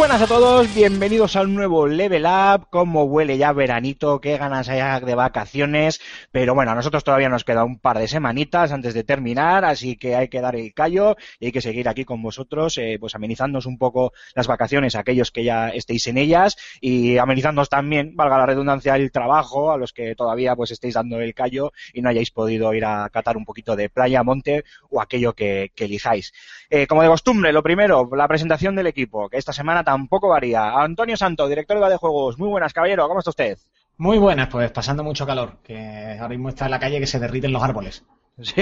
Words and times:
Buenas 0.00 0.22
a 0.22 0.26
todos, 0.26 0.74
bienvenidos 0.74 1.36
a 1.36 1.42
un 1.42 1.54
nuevo 1.54 1.86
Level 1.86 2.24
Up. 2.24 2.68
Como 2.70 3.04
huele 3.04 3.36
ya 3.36 3.52
veranito, 3.52 4.18
qué 4.18 4.38
ganas 4.38 4.70
hay 4.70 4.80
de 5.04 5.14
vacaciones. 5.14 6.00
Pero 6.32 6.54
bueno, 6.54 6.70
a 6.70 6.74
nosotros 6.74 7.04
todavía 7.04 7.28
nos 7.28 7.44
queda 7.44 7.64
un 7.64 7.78
par 7.78 7.98
de 7.98 8.08
semanitas 8.08 8.72
antes 8.72 8.94
de 8.94 9.04
terminar, 9.04 9.62
así 9.66 9.96
que 9.96 10.16
hay 10.16 10.28
que 10.28 10.40
dar 10.40 10.56
el 10.56 10.72
callo 10.72 11.18
y 11.38 11.46
hay 11.46 11.52
que 11.52 11.60
seguir 11.60 11.86
aquí 11.86 12.06
con 12.06 12.22
vosotros, 12.22 12.78
eh, 12.78 12.96
pues 12.98 13.14
amenizándonos 13.14 13.66
un 13.66 13.76
poco 13.76 14.14
las 14.34 14.46
vacaciones 14.46 14.94
a 14.94 15.00
aquellos 15.00 15.30
que 15.30 15.44
ya 15.44 15.68
estéis 15.68 16.06
en 16.06 16.16
ellas 16.16 16.56
y 16.80 17.18
amenizándonos 17.18 17.68
también, 17.68 18.16
valga 18.16 18.38
la 18.38 18.46
redundancia, 18.46 18.96
el 18.96 19.12
trabajo 19.12 19.70
a 19.70 19.76
los 19.76 19.92
que 19.92 20.14
todavía 20.14 20.56
pues 20.56 20.70
estéis 20.70 20.94
dando 20.94 21.20
el 21.20 21.34
callo 21.34 21.72
y 21.92 22.00
no 22.00 22.08
hayáis 22.08 22.30
podido 22.30 22.72
ir 22.72 22.86
a 22.86 23.10
catar 23.10 23.36
un 23.36 23.44
poquito 23.44 23.76
de 23.76 23.90
playa, 23.90 24.22
monte 24.22 24.64
o 24.88 25.02
aquello 25.02 25.34
que, 25.34 25.72
que 25.74 25.84
elijáis. 25.84 26.32
Eh, 26.70 26.86
como 26.86 27.02
de 27.02 27.08
costumbre, 27.08 27.52
lo 27.52 27.64
primero, 27.64 28.08
la 28.14 28.28
presentación 28.28 28.76
del 28.76 28.86
equipo, 28.86 29.28
que 29.28 29.36
esta 29.36 29.52
semana 29.52 29.82
tampoco 29.82 30.28
varía. 30.28 30.80
Antonio 30.80 31.16
Santo, 31.16 31.48
director 31.48 31.84
de 31.88 31.96
Juegos. 31.96 32.38
Muy 32.38 32.48
buenas, 32.48 32.72
caballero. 32.72 33.08
¿Cómo 33.08 33.18
está 33.18 33.30
usted? 33.30 33.58
Muy 33.96 34.18
buenas, 34.18 34.48
pues 34.48 34.70
pasando 34.70 35.02
mucho 35.02 35.26
calor, 35.26 35.58
que 35.64 36.16
ahora 36.18 36.28
mismo 36.28 36.48
está 36.48 36.66
en 36.66 36.70
la 36.70 36.78
calle 36.78 37.00
que 37.00 37.06
se 37.06 37.18
derriten 37.18 37.52
los 37.52 37.62
árboles. 37.62 38.04
Sí, 38.42 38.54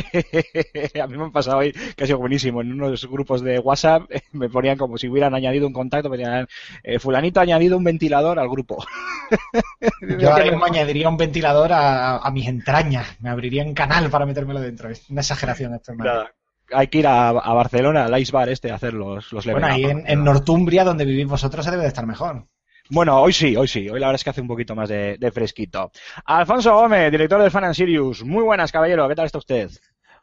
a 0.98 1.06
mí 1.06 1.16
me 1.16 1.22
han 1.22 1.30
pasado 1.30 1.58
hoy 1.58 1.72
que 1.72 2.02
ha 2.02 2.06
sido 2.06 2.18
buenísimo. 2.18 2.62
En 2.62 2.72
unos 2.72 3.06
grupos 3.08 3.42
de 3.42 3.60
WhatsApp 3.60 4.10
me 4.32 4.48
ponían 4.48 4.76
como 4.76 4.98
si 4.98 5.08
hubieran 5.08 5.34
añadido 5.34 5.68
un 5.68 5.72
contacto, 5.72 6.08
me 6.08 6.16
decían, 6.16 6.48
eh, 6.82 6.98
fulanito 6.98 7.38
ha 7.38 7.44
añadido 7.44 7.76
un 7.76 7.84
ventilador 7.84 8.40
al 8.40 8.48
grupo. 8.48 8.84
Yo 10.18 10.32
ahora 10.32 10.46
mismo 10.46 10.64
añadiría 10.64 11.08
un 11.08 11.16
ventilador 11.16 11.72
a, 11.72 12.16
a 12.16 12.30
mis 12.32 12.48
entrañas, 12.48 13.20
me 13.20 13.30
abriría 13.30 13.62
un 13.62 13.74
canal 13.74 14.10
para 14.10 14.26
metérmelo 14.26 14.58
dentro. 14.60 14.88
Es 14.88 15.08
una 15.10 15.20
exageración 15.20 15.74
esto, 15.74 15.92
hermano. 15.92 16.12
Nada, 16.12 16.34
Hay 16.72 16.88
que 16.88 16.98
ir 16.98 17.06
a, 17.06 17.28
a 17.30 17.54
Barcelona, 17.54 18.04
al 18.06 18.20
Ice 18.20 18.32
Bar 18.32 18.48
este, 18.48 18.70
a 18.70 18.74
hacer 18.76 18.94
los, 18.94 19.32
los 19.32 19.46
level 19.46 19.62
Bueno, 19.62 19.74
ahí 19.74 19.84
en, 19.84 20.04
en 20.06 20.24
Northumbria, 20.24 20.84
donde 20.84 21.04
vivís 21.04 21.26
vosotros, 21.26 21.64
se 21.64 21.70
debe 21.70 21.82
de 21.82 21.88
estar 21.88 22.06
mejor. 22.06 22.46
Bueno, 22.90 23.20
hoy 23.20 23.32
sí, 23.32 23.54
hoy 23.56 23.68
sí. 23.68 23.88
Hoy 23.88 24.00
la 24.00 24.06
verdad 24.06 24.14
es 24.16 24.24
que 24.24 24.30
hace 24.30 24.40
un 24.40 24.48
poquito 24.48 24.74
más 24.74 24.88
de, 24.88 25.16
de 25.18 25.30
fresquito. 25.30 25.90
Alfonso 26.24 26.74
Gómez, 26.74 27.10
director 27.10 27.40
del 27.40 27.50
Fan 27.50 27.64
and 27.64 27.74
Sirius. 27.74 28.24
Muy 28.24 28.42
buenas, 28.44 28.72
caballero. 28.72 29.06
¿Qué 29.08 29.14
tal 29.14 29.26
está 29.26 29.38
usted? 29.38 29.70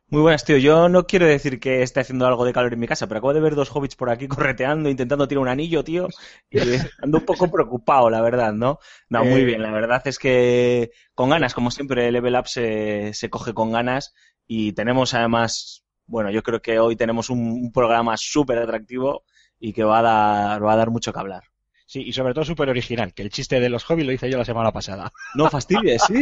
Muy 0.08 0.22
buenas, 0.22 0.44
tío. 0.46 0.58
Yo 0.58 0.88
no 0.90 1.06
quiero 1.08 1.26
decir 1.26 1.60
que 1.60 1.82
esté 1.82 2.00
haciendo 2.02 2.28
algo 2.28 2.46
de 2.46 2.54
calor 2.54 2.74
en 2.74 2.80
mi 2.80 2.88
casa, 2.88 3.08
pero 3.08 3.18
acabo 3.20 3.34
de 3.34 3.40
ver 3.42 3.56
dos 3.56 3.70
hobbits 3.76 3.96
por 3.96 4.10
aquí 4.10 4.28
correteando, 4.28 4.90
intentando 4.90 5.28
tirar 5.28 5.42
un 5.42 5.48
anillo, 5.48 5.84
tío. 5.84 6.08
Y 6.50 6.60
ando 7.02 7.20
un 7.20 7.26
poco 7.26 7.50
preocupado, 7.52 8.10
la 8.10 8.22
verdad, 8.22 8.54
¿no? 8.54 8.80
No, 9.10 9.26
muy 9.26 9.42
Eh. 9.42 9.46
bien. 9.46 9.62
La 9.64 9.72
verdad 9.72 10.02
es 10.06 10.20
que 10.20 10.92
con 11.16 11.30
ganas, 11.30 11.54
como 11.54 11.72
siempre, 11.72 12.12
Level 12.12 12.36
Up 12.36 12.48
se, 12.48 13.14
se 13.14 13.30
coge 13.30 13.54
con 13.54 13.72
ganas 13.72 14.14
y 14.48 14.74
tenemos 14.74 15.14
además, 15.16 15.85
bueno, 16.08 16.30
yo 16.32 16.44
creo 16.44 16.62
que 16.62 16.80
hoy 16.80 16.96
tenemos 16.96 17.30
un, 17.30 17.40
un 17.40 17.72
programa 17.72 18.16
súper 18.18 18.60
atractivo 18.60 19.24
y 19.60 19.74
que 19.74 19.84
va 19.84 20.00
a 20.00 20.02
dar, 20.02 20.66
va 20.66 20.74
a 20.74 20.78
dar 20.78 20.92
mucho 20.92 21.12
que 21.14 21.20
hablar. 21.20 21.44
Sí, 21.88 22.02
y 22.02 22.14
sobre 22.14 22.34
todo 22.34 22.44
súper 22.44 22.70
original, 22.70 23.14
que 23.14 23.22
el 23.22 23.30
chiste 23.30 23.60
de 23.60 23.70
los 23.70 23.84
hobbies 23.84 24.08
lo 24.08 24.14
hice 24.14 24.30
yo 24.30 24.38
la 24.40 24.46
semana 24.46 24.72
pasada. 24.72 25.12
No 25.36 25.50
fastidies, 25.52 26.02
sí. 26.08 26.20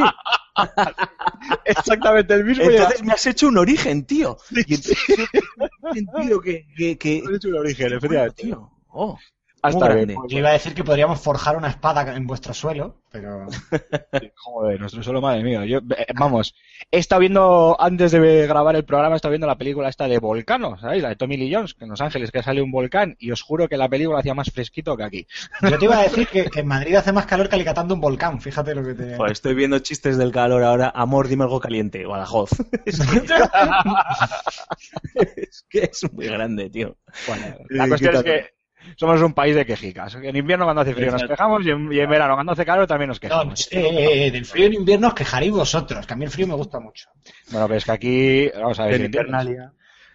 Exactamente 1.66 2.34
el 2.34 2.44
mismo. 2.44 2.66
Entonces 2.66 3.04
me 3.04 3.14
has 3.14 3.26
hecho 3.26 3.48
un 3.48 3.58
origen, 3.58 4.06
tío. 4.06 4.38
Y 4.52 4.74
entonces 4.74 4.98
yo 5.08 5.66
he 5.90 5.94
sentido 5.94 6.42
que, 6.42 6.68
que, 6.76 6.98
que... 6.98 7.18
He 7.18 7.36
hecho 7.36 7.48
un 7.48 7.56
origen, 7.56 7.94
efectivamente. 7.94 8.44
tío. 8.44 8.72
Oh, 8.90 9.18
Hasta 9.64 9.86
muy 9.86 9.96
grande. 9.96 10.18
Yo 10.28 10.40
iba 10.40 10.50
a 10.50 10.54
decir 10.54 10.74
que 10.74 10.84
podríamos 10.84 11.22
forjar 11.22 11.56
una 11.56 11.70
espada 11.70 12.16
en 12.16 12.28
vuestro 12.28 12.54
suelo, 12.54 12.98
pero 13.10 13.48
Joder, 14.36 14.80
nuestro 14.80 15.02
solo, 15.02 15.22
madre 15.22 15.42
mía. 15.42 15.66
Yo, 15.66 15.78
eh, 15.98 16.06
vamos, 16.16 16.54
he 16.92 17.00
estado 17.00 17.22
viendo, 17.22 17.78
antes 17.80 18.12
de 18.12 18.46
grabar 18.46 18.76
el 18.76 18.84
programa, 18.84 19.16
he 19.16 19.18
estado 19.18 19.32
viendo 19.32 19.48
la 19.48 19.58
película 19.58 19.88
esta 19.88 20.08
de 20.08 20.20
Volcano, 20.20 20.78
¿sabéis? 20.80 21.02
La 21.02 21.10
de 21.10 21.16
Tommy 21.16 21.38
Lee 21.38 21.54
Jones, 21.54 21.74
que 21.74 21.86
en 21.86 21.92
Los 21.92 22.02
Ángeles 22.02 22.30
que 22.32 22.44
sale 22.44 22.62
un 22.62 22.72
volcán, 22.72 23.16
y 23.20 23.32
os 23.32 23.42
juro 23.42 23.70
que 23.70 23.78
la 23.78 23.88
película 23.88 24.20
hacía 24.20 24.34
más 24.34 24.52
fresquito 24.52 24.98
que 24.98 25.04
aquí. 25.04 25.28
yo 25.62 25.80
te 25.80 25.86
iba 25.86 25.98
a 25.98 26.04
decir 26.04 26.28
que, 26.28 26.50
que 26.50 26.60
en 26.60 26.68
Madrid 26.68 26.96
hace 26.96 27.14
más 27.14 27.26
calor 27.26 27.48
que 27.48 27.56
alicatando 27.56 27.94
un 27.94 28.02
volcán, 28.02 28.42
fíjate 28.42 28.76
lo 28.76 28.84
que 28.84 28.96
te... 28.96 29.16
Joder, 29.16 29.32
estoy 29.32 29.56
viendo 29.56 29.80
chistes 29.80 30.18
del 30.18 30.34
calor 30.34 30.64
ahora. 30.64 30.92
Amor, 30.94 31.30
dime 31.30 31.44
algo 31.46 31.62
caliente. 31.62 32.06
Badajoz. 32.06 32.52
es, 32.86 33.00
que... 33.00 33.18
es 35.38 35.66
que 35.70 35.90
es 35.92 36.14
muy 36.14 36.26
grande, 36.26 36.70
tío. 36.70 36.98
Bueno, 37.28 37.46
la 37.70 37.88
cuestión 37.88 38.16
es 38.16 38.24
que 38.24 38.63
somos 38.96 39.22
un 39.22 39.34
país 39.34 39.56
de 39.56 39.66
quejicas. 39.66 40.16
En 40.16 40.36
invierno 40.36 40.66
cuando 40.66 40.82
hace 40.82 40.94
frío 40.94 41.12
nos 41.12 41.24
quejamos 41.24 41.66
y 41.66 41.70
en, 41.72 41.92
y 41.92 42.00
en 42.00 42.10
verano 42.10 42.36
cuando 42.36 42.52
hace 42.54 42.66
calor 42.66 42.88
también 42.88 43.10
nos 43.10 43.18
No, 43.18 43.22
quejamos. 43.22 43.68
eh, 43.72 44.30
del 44.32 44.46
frío 44.46 44.66
en 44.68 44.74
invierno 44.74 45.08
os 45.10 45.14
quejaréis 45.14 45.52
vosotros, 45.52 46.06
que 46.06 46.14
a 46.14 46.16
mí 46.18 46.26
el 46.26 46.32
frío 46.32 46.48
me 46.48 46.56
gusta 46.56 46.80
mucho. 46.80 47.10
Bueno, 47.52 47.68
pero 47.68 47.78
es 47.78 47.86
que 47.86 47.92
aquí, 47.92 48.50
vamos 48.56 48.80
a 48.80 48.86
ver, 48.86 49.10
si. 49.12 49.58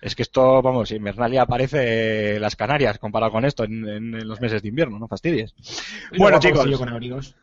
Es 0.01 0.15
que 0.15 0.23
esto, 0.23 0.62
vamos, 0.62 0.93
Invernalia 0.93 1.43
aparece 1.43 2.39
las 2.39 2.55
Canarias 2.55 2.99
comparado 2.99 3.33
con 3.33 3.45
esto 3.45 3.65
en, 3.65 3.89
en- 3.89 4.15
en 4.15 4.28
los 4.28 4.41
meses 4.41 4.62
de 4.62 4.69
invierno, 4.69 4.99
no 4.99 5.09
fastidies. 5.09 5.55
Y 6.12 6.19
Bueno, 6.19 6.39
luego 6.39 6.41
chicos. 6.41 6.59
bolsillo 6.59 6.78
con 6.78 6.89
abrigos. 6.91 7.34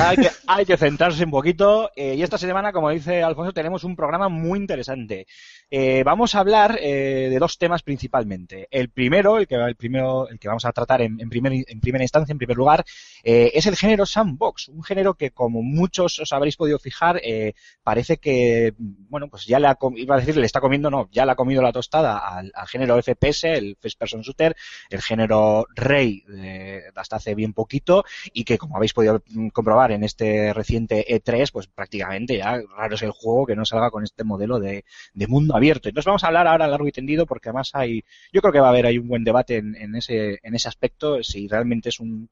Hay 0.00 0.16
que, 0.18 0.28
hay 0.46 0.64
que 0.64 0.76
centrarse 0.76 1.24
un 1.24 1.30
poquito 1.32 1.90
eh, 1.96 2.14
y 2.14 2.22
esta 2.22 2.38
semana, 2.38 2.70
como 2.70 2.90
dice 2.90 3.22
Alfonso, 3.24 3.52
tenemos 3.52 3.82
un 3.82 3.96
programa 3.96 4.28
muy 4.28 4.58
interesante. 4.60 5.26
Eh, 5.68 6.04
vamos 6.04 6.36
a 6.36 6.38
hablar 6.38 6.78
eh, 6.80 7.26
de 7.28 7.38
dos 7.40 7.58
temas 7.58 7.82
principalmente. 7.82 8.68
El 8.70 8.88
primero, 8.90 9.36
el 9.38 9.48
que, 9.48 9.56
el 9.56 9.74
primero, 9.74 10.28
el 10.28 10.38
que 10.38 10.46
vamos 10.46 10.64
a 10.64 10.72
tratar 10.72 11.02
en, 11.02 11.20
en, 11.20 11.28
primer- 11.28 11.64
en 11.66 11.80
primera 11.80 12.04
instancia, 12.04 12.30
en 12.32 12.38
primer 12.38 12.56
lugar, 12.56 12.84
eh, 13.24 13.50
es 13.52 13.66
el 13.66 13.74
género 13.76 14.06
sandbox, 14.06 14.68
un 14.68 14.84
género 14.84 15.14
que, 15.14 15.32
como 15.32 15.62
muchos 15.62 16.20
os 16.20 16.32
habréis 16.32 16.56
podido 16.56 16.78
fijar, 16.78 17.20
eh, 17.24 17.54
parece 17.82 18.18
que, 18.18 18.74
bueno, 18.78 19.28
pues 19.28 19.44
ya 19.46 19.58
le 19.58 19.66
ha, 19.66 19.76
iba 19.96 20.14
a 20.14 20.18
decir, 20.20 20.36
le 20.36 20.46
está 20.46 20.60
comiendo, 20.60 20.88
no, 20.88 21.08
ya 21.10 21.26
le 21.26 21.32
ha 21.32 21.36
comido 21.36 21.60
la 21.62 21.72
tostada 21.72 22.16
al, 22.18 22.52
género 22.68 22.96
FPS, 22.98 23.44
el 23.56 23.76
First 23.80 23.98
Person 23.98 24.20
Shooter, 24.22 24.54
el 24.88 25.02
género 25.02 25.66
rey 25.74 26.22
de, 26.28 26.84
hasta 26.94 27.16
hace 27.16 27.34
bien 27.34 27.52
poquito 27.52 28.04
y 28.32 28.44
que 28.44 28.56
como 28.56 28.76
habéis 28.76 28.92
podido 28.92 29.20
mm, 29.30 29.48
comprobar 29.48 29.90
en 29.90 30.04
este 30.04 30.52
reciente 30.52 31.04
E3, 31.08 31.50
pues 31.50 31.66
prácticamente 31.66 32.36
ya 32.38 32.60
raro 32.76 32.94
es 32.94 33.02
el 33.02 33.10
juego 33.10 33.46
que 33.46 33.56
no 33.56 33.64
salga 33.64 33.90
con 33.90 34.04
este 34.04 34.22
modelo 34.22 34.60
de, 34.60 34.84
de 35.14 35.26
mundo 35.26 35.55
abierto. 35.56 35.88
Entonces 35.88 36.06
vamos 36.06 36.24
a 36.24 36.28
hablar 36.28 36.46
ahora 36.46 36.66
largo 36.66 36.86
y 36.86 36.92
tendido 36.92 37.26
porque 37.26 37.48
además 37.48 37.70
hay, 37.74 38.04
yo 38.32 38.40
creo 38.40 38.52
que 38.52 38.60
va 38.60 38.68
a 38.68 38.70
haber 38.70 38.86
ahí 38.86 38.98
un 38.98 39.08
buen 39.08 39.24
debate 39.24 39.56
en, 39.56 39.74
en 39.76 39.94
ese, 39.96 40.38
en 40.42 40.54
ese 40.54 40.68
aspecto, 40.68 41.22
si 41.22 41.48
realmente 41.48 41.88
es 41.90 42.00
un 42.00 42.28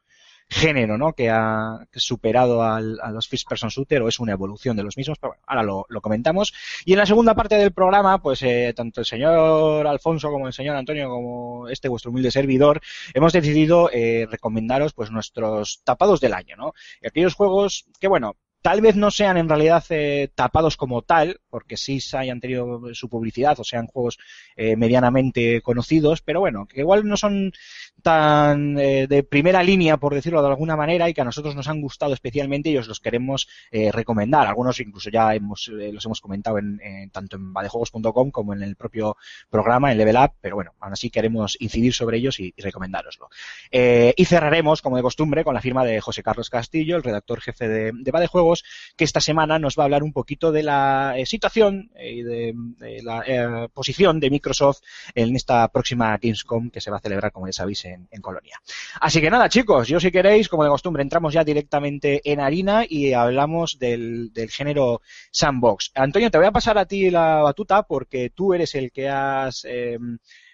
género, 0.48 0.98
¿no? 0.98 1.12
Que 1.14 1.30
ha 1.30 1.86
superado 1.94 2.62
a 2.62 2.80
los 2.80 3.28
first 3.28 3.48
person 3.48 3.70
shooter 3.70 4.02
o 4.02 4.08
es 4.08 4.20
una 4.20 4.32
evolución 4.32 4.76
de 4.76 4.82
los 4.82 4.96
mismos, 4.96 5.18
pero 5.18 5.32
bueno, 5.32 5.42
ahora 5.46 5.62
lo, 5.62 5.86
lo 5.88 6.00
comentamos. 6.00 6.52
Y 6.84 6.92
en 6.92 6.98
la 6.98 7.06
segunda 7.06 7.34
parte 7.34 7.56
del 7.56 7.72
programa, 7.72 8.20
pues 8.20 8.42
eh, 8.42 8.72
tanto 8.76 9.00
el 9.00 9.06
señor 9.06 9.86
Alfonso 9.86 10.30
como 10.30 10.46
el 10.46 10.52
señor 10.52 10.76
Antonio, 10.76 11.08
como 11.08 11.68
este 11.68 11.88
vuestro 11.88 12.10
humilde 12.10 12.30
servidor, 12.30 12.80
hemos 13.14 13.32
decidido 13.32 13.90
eh, 13.92 14.26
recomendaros 14.30 14.92
pues 14.92 15.10
nuestros 15.10 15.80
tapados 15.84 16.20
del 16.20 16.34
año, 16.34 16.56
¿no? 16.56 16.74
Y 17.00 17.06
aquellos 17.06 17.34
juegos 17.34 17.86
que, 17.98 18.08
bueno, 18.08 18.36
tal 18.64 18.80
vez 18.80 18.96
no 18.96 19.10
sean 19.10 19.36
en 19.36 19.46
realidad 19.46 19.84
eh, 19.90 20.30
tapados 20.34 20.78
como 20.78 21.02
tal, 21.02 21.38
porque 21.50 21.76
sí 21.76 22.00
se 22.00 22.16
hayan 22.16 22.40
tenido 22.40 22.80
su 22.94 23.10
publicidad 23.10 23.60
o 23.60 23.64
sean 23.64 23.86
juegos 23.88 24.16
eh, 24.56 24.74
medianamente 24.74 25.60
conocidos, 25.60 26.22
pero 26.22 26.40
bueno, 26.40 26.64
que 26.66 26.80
igual 26.80 27.06
no 27.06 27.18
son 27.18 27.52
tan 28.00 28.78
eh, 28.78 29.06
de 29.06 29.22
primera 29.22 29.62
línea, 29.62 29.98
por 29.98 30.14
decirlo 30.14 30.40
de 30.40 30.48
alguna 30.48 30.76
manera, 30.76 31.10
y 31.10 31.12
que 31.12 31.20
a 31.20 31.24
nosotros 31.26 31.54
nos 31.54 31.68
han 31.68 31.82
gustado 31.82 32.14
especialmente 32.14 32.70
y 32.70 32.78
os 32.78 32.88
los 32.88 33.00
queremos 33.00 33.48
recomendar. 33.92 34.46
Algunos 34.46 34.80
incluso 34.80 35.10
ya 35.10 35.34
hemos, 35.34 35.68
los 35.68 36.04
hemos 36.06 36.20
comentado 36.22 36.56
en, 36.58 36.80
en- 36.82 37.10
tanto 37.10 37.36
en 37.36 37.52
vadejuegos.com 37.52 38.30
como 38.30 38.54
en 38.54 38.62
el 38.62 38.76
propio 38.76 39.16
programa, 39.50 39.92
en 39.92 39.98
Level 39.98 40.16
Up, 40.16 40.32
pero 40.40 40.56
bueno, 40.56 40.72
aún 40.80 40.94
así 40.94 41.10
queremos 41.10 41.56
incidir 41.60 41.92
sobre 41.92 42.16
ellos 42.16 42.40
y, 42.40 42.54
y 42.56 42.62
recomendároslo. 42.62 43.28
Y 43.70 44.24
cerraremos, 44.24 44.80
como 44.80 44.96
de 44.96 45.02
costumbre, 45.02 45.44
con 45.44 45.52
la 45.52 45.60
firma 45.60 45.84
de 45.84 46.00
José 46.00 46.22
Carlos 46.22 46.48
Castillo, 46.48 46.96
el 46.96 47.02
redactor 47.02 47.40
jefe 47.42 47.68
de, 47.68 47.92
de 47.92 48.10
Vadejuegos, 48.10 48.53
que 48.96 49.04
esta 49.04 49.20
semana 49.20 49.58
nos 49.58 49.76
va 49.76 49.82
a 49.82 49.86
hablar 49.86 50.02
un 50.02 50.12
poquito 50.12 50.52
de 50.52 50.62
la 50.62 51.14
eh, 51.16 51.26
situación 51.26 51.90
y 51.98 52.22
de, 52.22 52.54
la 53.02 53.22
eh, 53.26 53.68
posición 53.72 54.20
de 54.20 54.30
Microsoft 54.30 54.80
en 55.14 55.34
esta 55.34 55.66
próxima 55.68 56.16
Gamescom 56.18 56.70
que 56.70 56.80
se 56.80 56.90
va 56.90 56.98
a 56.98 57.00
celebrar, 57.00 57.32
como 57.32 57.46
ya 57.46 57.52
sabéis, 57.52 57.84
en, 57.84 58.08
en 58.10 58.20
Colonia. 58.22 58.60
Así 59.00 59.20
que 59.20 59.30
nada, 59.30 59.48
chicos, 59.48 59.88
yo 59.88 59.98
si 60.00 60.10
queréis, 60.10 60.48
como 60.48 60.64
de 60.64 60.70
costumbre, 60.70 61.02
entramos 61.02 61.32
ya 61.32 61.44
directamente 61.44 62.20
en 62.24 62.40
harina 62.40 62.84
y 62.88 63.12
hablamos 63.12 63.78
del, 63.78 64.30
género 64.50 65.00
sandbox. 65.30 65.92
Antonio, 65.94 66.30
te 66.30 66.38
voy 66.38 66.46
a 66.46 66.52
pasar 66.52 66.78
a 66.78 66.86
ti 66.86 67.10
la 67.10 67.42
batuta 67.42 67.82
porque 67.84 68.30
tú 68.30 68.54
eres 68.54 68.74
el 68.74 68.92
que 68.92 69.08
has 69.08 69.64
eh, 69.64 69.98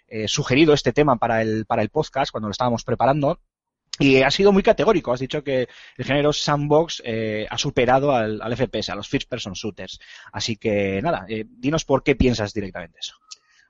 eh, 0.08 0.29
sugerido 0.29 0.75
este 0.75 0.93
tema 0.93 1.17
para 1.17 1.43
el, 1.43 1.67
para 1.67 1.82
el 1.82 1.91
podcast 1.91 2.31
cuando 2.31 2.49
lo 2.49 2.52
estábamos 2.52 2.85
preparando. 2.85 3.41
Y 4.00 4.23
has 4.23 4.35
sido 4.35 4.50
muy 4.50 4.62
categórico, 4.62 5.12
has 5.12 5.20
dicho 5.20 5.44
que 5.44 5.69
el 5.97 6.05
género 6.05 6.32
sandbox 6.32 7.02
eh, 7.05 7.47
ha 7.49 7.58
superado 7.58 8.12
al, 8.12 8.41
al, 8.41 8.56
FPS, 8.56 8.88
a 8.88 8.94
los 8.94 9.08
first 9.08 9.29
person 9.29 9.52
shooters. 9.52 10.00
Así 10.32 10.56
que 10.56 11.00
nada, 11.02 11.26
eh, 11.29 11.44
dinos 11.47 11.85
por 11.85 12.02
qué 12.02 12.17
piensas 12.17 12.55
directamente 12.55 12.99
eso. 12.99 13.17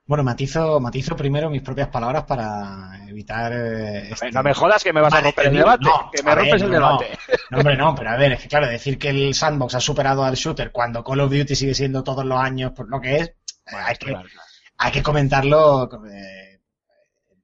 Bueno, 0.05 0.23
matizo, 0.23 0.79
matizo 0.79 1.15
primero 1.15 1.49
mis 1.49 1.61
propias 1.61 1.89
palabras 1.89 2.23
para 2.23 2.99
evitar. 3.07 3.53
Eh, 3.53 4.09
este... 4.11 4.31
No 4.31 4.41
me 4.41 4.53
jodas 4.53 4.83
que 4.83 4.91
me 4.91 5.01
vas 5.01 5.11
vale, 5.11 5.27
a 5.27 5.31
romper 5.31 5.47
el 5.47 5.57
debate. 5.57 5.85
No, 5.85 6.11
que 6.11 6.23
me 6.23 6.35
rompes 6.35 6.53
ver, 6.53 6.63
el 6.63 6.71
debate. 6.71 7.19
No, 7.49 7.57
hombre, 7.57 7.77
no, 7.77 7.95
pero 7.95 8.09
a 8.09 8.17
ver, 8.17 8.31
es 8.33 8.41
que 8.41 8.47
claro, 8.47 8.67
decir 8.67 8.97
que 8.97 9.09
el 9.09 9.33
sandbox 9.33 9.75
ha 9.75 9.79
superado 9.79 10.23
al 10.23 10.35
shooter 10.35 10.71
cuando 10.71 11.03
Call 11.03 11.21
of 11.21 11.31
Duty 11.31 11.55
sigue 11.55 11.73
siendo 11.73 12.03
todos 12.03 12.25
los 12.25 12.39
años 12.39 12.71
por 12.71 12.89
lo 12.89 12.99
que 12.99 13.17
es, 13.17 13.33
bueno, 13.69 13.87
hay, 13.87 13.95
que, 13.95 14.17
hay 14.77 14.91
que 14.91 15.03
comentarlo, 15.03 15.89
eh, 16.09 16.59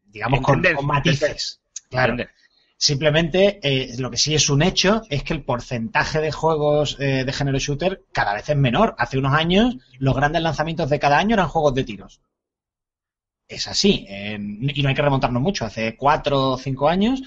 digamos, 0.05 0.41
con, 0.41 0.61
con, 0.61 0.85
matices. 0.85 1.61
Claro. 1.89 2.13
Entender. 2.13 2.36
Simplemente, 2.79 3.59
eh, 3.63 3.95
lo 3.97 4.11
que 4.11 4.17
sí 4.17 4.35
es 4.35 4.49
un 4.49 4.61
hecho 4.61 5.01
es 5.09 5.23
que 5.23 5.33
el 5.33 5.43
porcentaje 5.43 6.21
de 6.21 6.31
juegos 6.31 6.97
eh, 6.99 7.23
de 7.25 7.33
género 7.33 7.57
shooter 7.57 8.03
cada 8.11 8.33
vez 8.33 8.49
es 8.49 8.55
menor. 8.55 8.95
Hace 8.97 9.17
unos 9.17 9.33
años, 9.33 9.77
los 9.97 10.15
grandes 10.15 10.41
lanzamientos 10.41 10.89
de 10.89 10.99
cada 10.99 11.17
año 11.17 11.33
eran 11.33 11.47
juegos 11.47 11.73
de 11.73 11.83
tiros 11.83 12.21
es 13.47 13.67
así. 13.67 14.05
Eh, 14.09 14.37
y 14.39 14.81
no 14.81 14.89
hay 14.89 14.95
que 14.95 15.01
remontarnos 15.01 15.41
mucho. 15.41 15.65
Hace 15.65 15.95
cuatro 15.95 16.51
o 16.51 16.57
cinco 16.57 16.89
años, 16.89 17.21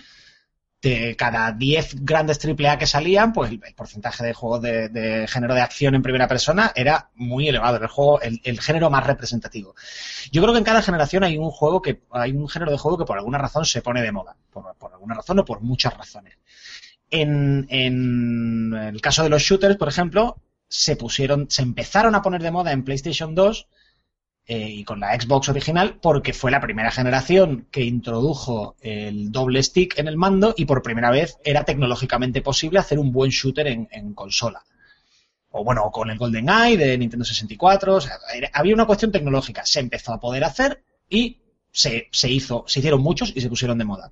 de 0.83 1.15
cada 1.17 1.53
diez 1.53 1.95
grandes 2.01 2.39
AAA 2.43 2.79
que 2.79 2.87
salían, 2.87 3.33
pues 3.33 3.51
el, 3.51 3.61
porcentaje 3.75 4.25
de 4.25 4.33
juegos 4.33 4.63
de, 4.63 5.27
género 5.29 5.55
de 5.55 5.61
acción 5.61 5.95
en 5.95 6.03
primera 6.03 6.27
persona 6.27 6.73
era 6.75 7.11
muy 7.15 7.49
elevado. 7.49 7.77
Era 7.77 7.85
el 7.85 7.91
juego, 7.91 8.21
el, 8.21 8.61
género 8.61 8.89
más 8.89 9.07
representativo. 9.07 9.75
Yo 10.33 10.41
creo 10.41 10.55
que 10.55 10.59
en 10.59 10.65
cada 10.65 10.83
generación 10.83 11.25
hay 11.25 11.37
un 11.37 11.51
juego 11.51 11.83
que, 11.83 12.03
hay 12.11 12.33
un 12.33 12.49
género 12.49 12.71
de 12.71 12.79
juego 12.79 12.99
que 12.99 13.05
por 13.05 13.19
alguna 13.19 13.39
razón 13.39 13.65
se 13.67 13.83
pone 13.83 14.03
de 14.03 14.13
moda. 14.13 14.37
Por, 14.51 14.65
alguna 14.93 15.15
razón 15.15 15.39
o 15.39 15.45
por 15.45 15.61
muchas 15.61 15.97
razones. 15.97 16.39
En 17.11 17.67
el 17.71 19.01
caso 19.01 19.23
de 19.23 19.29
los 19.29 19.43
shooters, 19.43 19.77
por 19.77 19.89
ejemplo, 19.89 20.37
se 20.69 20.97
pusieron, 20.97 21.51
se 21.51 21.63
empezaron 21.63 22.15
a 22.15 22.23
poner 22.23 22.43
de 22.43 22.53
moda 22.53 22.73
en 22.73 22.85
PlayStation 22.85 23.35
2 23.35 23.69
eh, 24.47 24.69
y 24.69 24.85
con 24.85 24.99
la 24.99 25.15
Xbox 25.19 25.49
original 25.49 25.99
porque 26.01 26.33
fue 26.33 26.51
la 26.51 26.61
primera 26.61 26.91
generación 26.91 27.69
que 27.71 27.85
introdujo 27.85 28.75
el 28.81 29.31
doble 29.31 29.63
stick 29.63 29.99
en 29.99 30.09
el 30.09 30.17
mando 30.17 30.55
y 30.57 30.65
por 30.65 30.83
primera 30.83 31.11
vez 31.11 31.39
era 31.45 31.65
tecnológicamente 31.65 32.43
posible 32.43 32.81
hacer 32.81 32.99
un 32.99 33.13
buen 33.13 33.31
shooter 33.31 33.67
en, 33.69 34.15
consola. 34.15 34.65
O 35.51 35.63
bueno, 35.63 35.91
con 35.93 36.11
el 36.11 36.19
Golden 36.19 36.49
Eye 36.49 36.77
de 36.77 36.99
Nintendo 36.99 37.25
64, 37.25 37.95
o 37.95 38.01
sea, 38.01 38.19
había 38.53 38.75
una 38.75 38.87
cuestión 38.87 39.13
tecnológica, 39.13 39.65
se 39.65 39.81
empezó 39.81 40.13
a 40.13 40.21
poder 40.21 40.45
hacer 40.45 40.83
y 41.09 41.39
se, 41.71 42.09
se 42.11 42.29
hizo, 42.29 42.65
se 42.67 42.81
hicieron 42.81 43.03
muchos 43.03 43.33
y 43.35 43.41
se 43.41 43.49
pusieron 43.49 43.79
de 43.79 43.85
moda. 43.85 44.11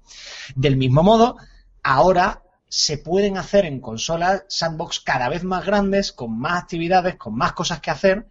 Del 0.54 0.76
mismo 0.76 1.02
modo, 1.02 1.36
ahora 1.82 2.42
se 2.69 2.98
pueden 2.98 3.38
hacer 3.38 3.64
en 3.64 3.80
consolas 3.80 4.44
sandbox 4.48 5.00
cada 5.00 5.28
vez 5.28 5.42
más 5.42 5.64
grandes, 5.64 6.12
con 6.12 6.38
más 6.38 6.62
actividades, 6.62 7.16
con 7.16 7.34
más 7.34 7.52
cosas 7.54 7.80
que 7.80 7.90
hacer 7.90 8.28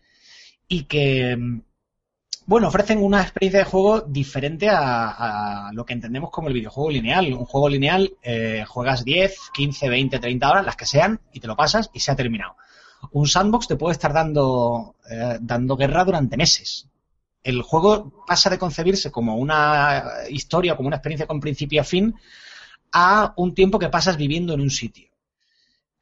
y 0.67 0.83
que 0.83 1.37
bueno, 2.47 2.69
ofrecen 2.69 3.03
una 3.03 3.21
experiencia 3.21 3.59
de 3.59 3.65
juego 3.65 3.99
diferente 3.99 4.69
a, 4.71 5.69
lo 5.73 5.85
que 5.85 5.91
entendemos 5.91 6.31
como 6.31 6.47
el 6.47 6.53
videojuego 6.53 6.89
lineal. 6.89 7.33
Un 7.33 7.43
juego 7.43 7.67
lineal, 7.67 8.13
eh, 8.23 8.63
juegas 8.65 9.03
10, 9.03 9.37
15, 9.53 9.89
20, 9.89 10.17
30 10.17 10.49
horas, 10.49 10.65
las 10.65 10.77
que 10.77 10.85
sean, 10.85 11.19
y 11.33 11.41
te 11.41 11.47
lo 11.47 11.57
pasas 11.57 11.89
y 11.93 11.99
se 11.99 12.09
ha 12.09 12.15
terminado. 12.15 12.55
Un 13.11 13.27
sandbox 13.27 13.67
te 13.67 13.75
puede 13.75 13.91
estar 13.91 14.13
dando, 14.13 14.95
eh, 15.11 15.39
dando 15.41 15.75
guerra 15.75 16.05
durante 16.05 16.37
meses. 16.37 16.87
El 17.43 17.61
juego 17.63 18.23
pasa 18.25 18.49
de 18.49 18.57
concebirse 18.57 19.11
como 19.11 19.35
una 19.35 20.05
historia, 20.29 20.77
como 20.77 20.87
una 20.87 20.95
experiencia 20.95 21.27
con 21.27 21.41
principio 21.41 21.81
a 21.81 21.83
fin, 21.83 22.15
a 22.93 23.33
un 23.35 23.53
tiempo 23.53 23.77
que 23.77 23.89
pasas 23.89 24.15
viviendo 24.15 24.53
en 24.53 24.61
un 24.61 24.71
sitio 24.71 25.09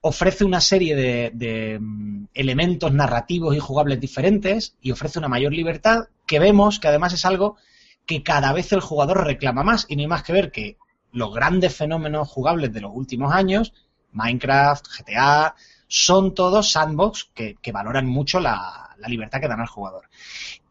ofrece 0.07 0.45
una 0.45 0.61
serie 0.61 0.95
de, 0.95 1.31
de, 1.33 1.79
mm, 1.81 2.27
elementos 2.35 2.93
narrativos 2.93 3.55
y 3.55 3.59
jugables 3.59 3.99
diferentes 3.99 4.75
y 4.79 4.91
ofrece 4.91 5.17
una 5.17 5.27
mayor 5.27 5.51
libertad 5.51 6.09
que 6.25 6.39
vemos 6.39 6.79
que 6.79 6.87
además 6.87 7.13
es 7.13 7.25
algo 7.25 7.57
que 8.05 8.23
cada 8.23 8.53
vez 8.53 8.71
el 8.71 8.81
jugador 8.81 9.25
reclama 9.25 9.63
más 9.63 9.85
y 9.89 9.95
no 9.95 10.01
hay 10.01 10.07
más 10.07 10.23
que 10.23 10.33
ver 10.33 10.51
que 10.51 10.77
los 11.11 11.33
grandes 11.33 11.75
fenómenos 11.75 12.27
jugables 12.29 12.73
de 12.73 12.81
los 12.81 12.91
últimos 12.93 13.33
años, 13.33 13.73
Minecraft, 14.11 14.85
GTA, 14.87 15.55
son 15.87 16.33
todos 16.33 16.71
sandbox 16.71 17.31
que, 17.33 17.71
valoran 17.71 18.05
mucho 18.05 18.39
la, 18.39 18.95
la 18.97 19.07
libertad 19.07 19.39
que 19.39 19.47
dan 19.47 19.61
al 19.61 19.67
jugador. 19.67 20.09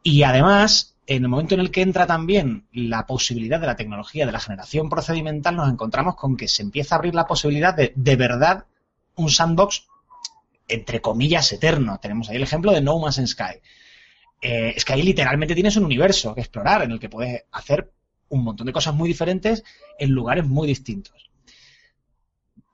Y 0.02 0.22
además, 0.22 0.96
en 1.06 1.22
el 1.22 1.28
momento 1.28 1.54
en 1.54 1.60
el 1.60 1.70
que 1.70 1.82
entra 1.82 2.06
también 2.06 2.66
la 2.72 3.06
posibilidad 3.06 3.60
de 3.60 3.66
la 3.66 3.76
tecnología 3.76 4.26
de 4.26 4.32
la 4.32 4.40
generación 4.40 4.88
procedimental, 4.88 5.56
nos 5.56 5.70
encontramos 5.70 6.16
con 6.16 6.36
que 6.36 6.48
se 6.48 6.62
empieza 6.62 6.94
a 6.94 6.98
abrir 6.98 7.14
la 7.14 7.26
posibilidad 7.26 7.74
de 7.74 7.92
de 7.94 8.16
verdad 8.16 8.66
un 9.16 9.30
sandbox 9.30 9.86
entre 10.68 11.00
comillas 11.00 11.52
eterno. 11.52 11.98
Tenemos 12.00 12.28
ahí 12.28 12.36
el 12.36 12.42
ejemplo 12.42 12.72
de 12.72 12.80
No 12.80 12.98
Man's 12.98 13.20
Sky. 13.26 13.60
Eh, 14.46 14.75
es 14.76 14.85
que 14.85 14.93
ahí 14.93 15.00
literalmente 15.00 15.55
tienes 15.55 15.75
un 15.76 15.87
universo 15.87 16.35
que 16.35 16.43
explorar 16.43 16.82
en 16.82 16.91
el 16.91 17.00
que 17.00 17.08
puedes 17.08 17.44
hacer 17.50 17.91
un 18.29 18.44
montón 18.44 18.67
de 18.67 18.75
cosas 18.75 18.94
muy 18.94 19.08
diferentes 19.08 19.64
en 19.99 20.11
lugares 20.11 20.44
muy 20.44 20.69
distintos. 20.69 21.31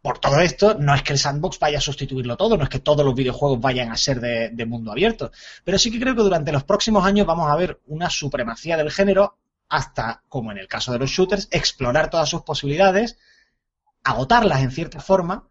Por 0.02 0.18
todo 0.18 0.40
esto, 0.40 0.74
no 0.74 0.92
es 0.92 1.04
que 1.04 1.12
el 1.12 1.20
sandbox 1.20 1.60
vaya 1.60 1.78
a 1.78 1.80
sustituirlo 1.80 2.36
todo, 2.36 2.56
no 2.56 2.64
es 2.64 2.70
que 2.70 2.80
todos 2.80 3.06
los 3.06 3.14
videojuegos 3.14 3.60
vayan 3.60 3.92
a 3.92 3.96
ser 3.96 4.20
de, 4.20 4.48
de 4.48 4.66
mundo 4.66 4.90
abierto, 4.90 5.30
pero 5.62 5.78
sí 5.78 5.92
que 5.92 6.00
creo 6.00 6.16
que 6.16 6.22
durante 6.22 6.50
los 6.50 6.64
próximos 6.64 7.04
años 7.04 7.24
vamos 7.24 7.48
a 7.48 7.54
ver 7.54 7.78
una 7.86 8.10
supremacía 8.10 8.76
del 8.76 8.90
género 8.90 9.38
hasta, 9.68 10.24
como 10.28 10.50
en 10.50 10.58
el 10.58 10.66
caso 10.66 10.90
de 10.90 10.98
los 10.98 11.10
shooters, 11.10 11.46
explorar 11.52 12.10
todas 12.10 12.28
sus 12.28 12.42
posibilidades, 12.42 13.16
agotarlas 14.02 14.62
en 14.62 14.72
cierta 14.72 14.98
forma 14.98 15.48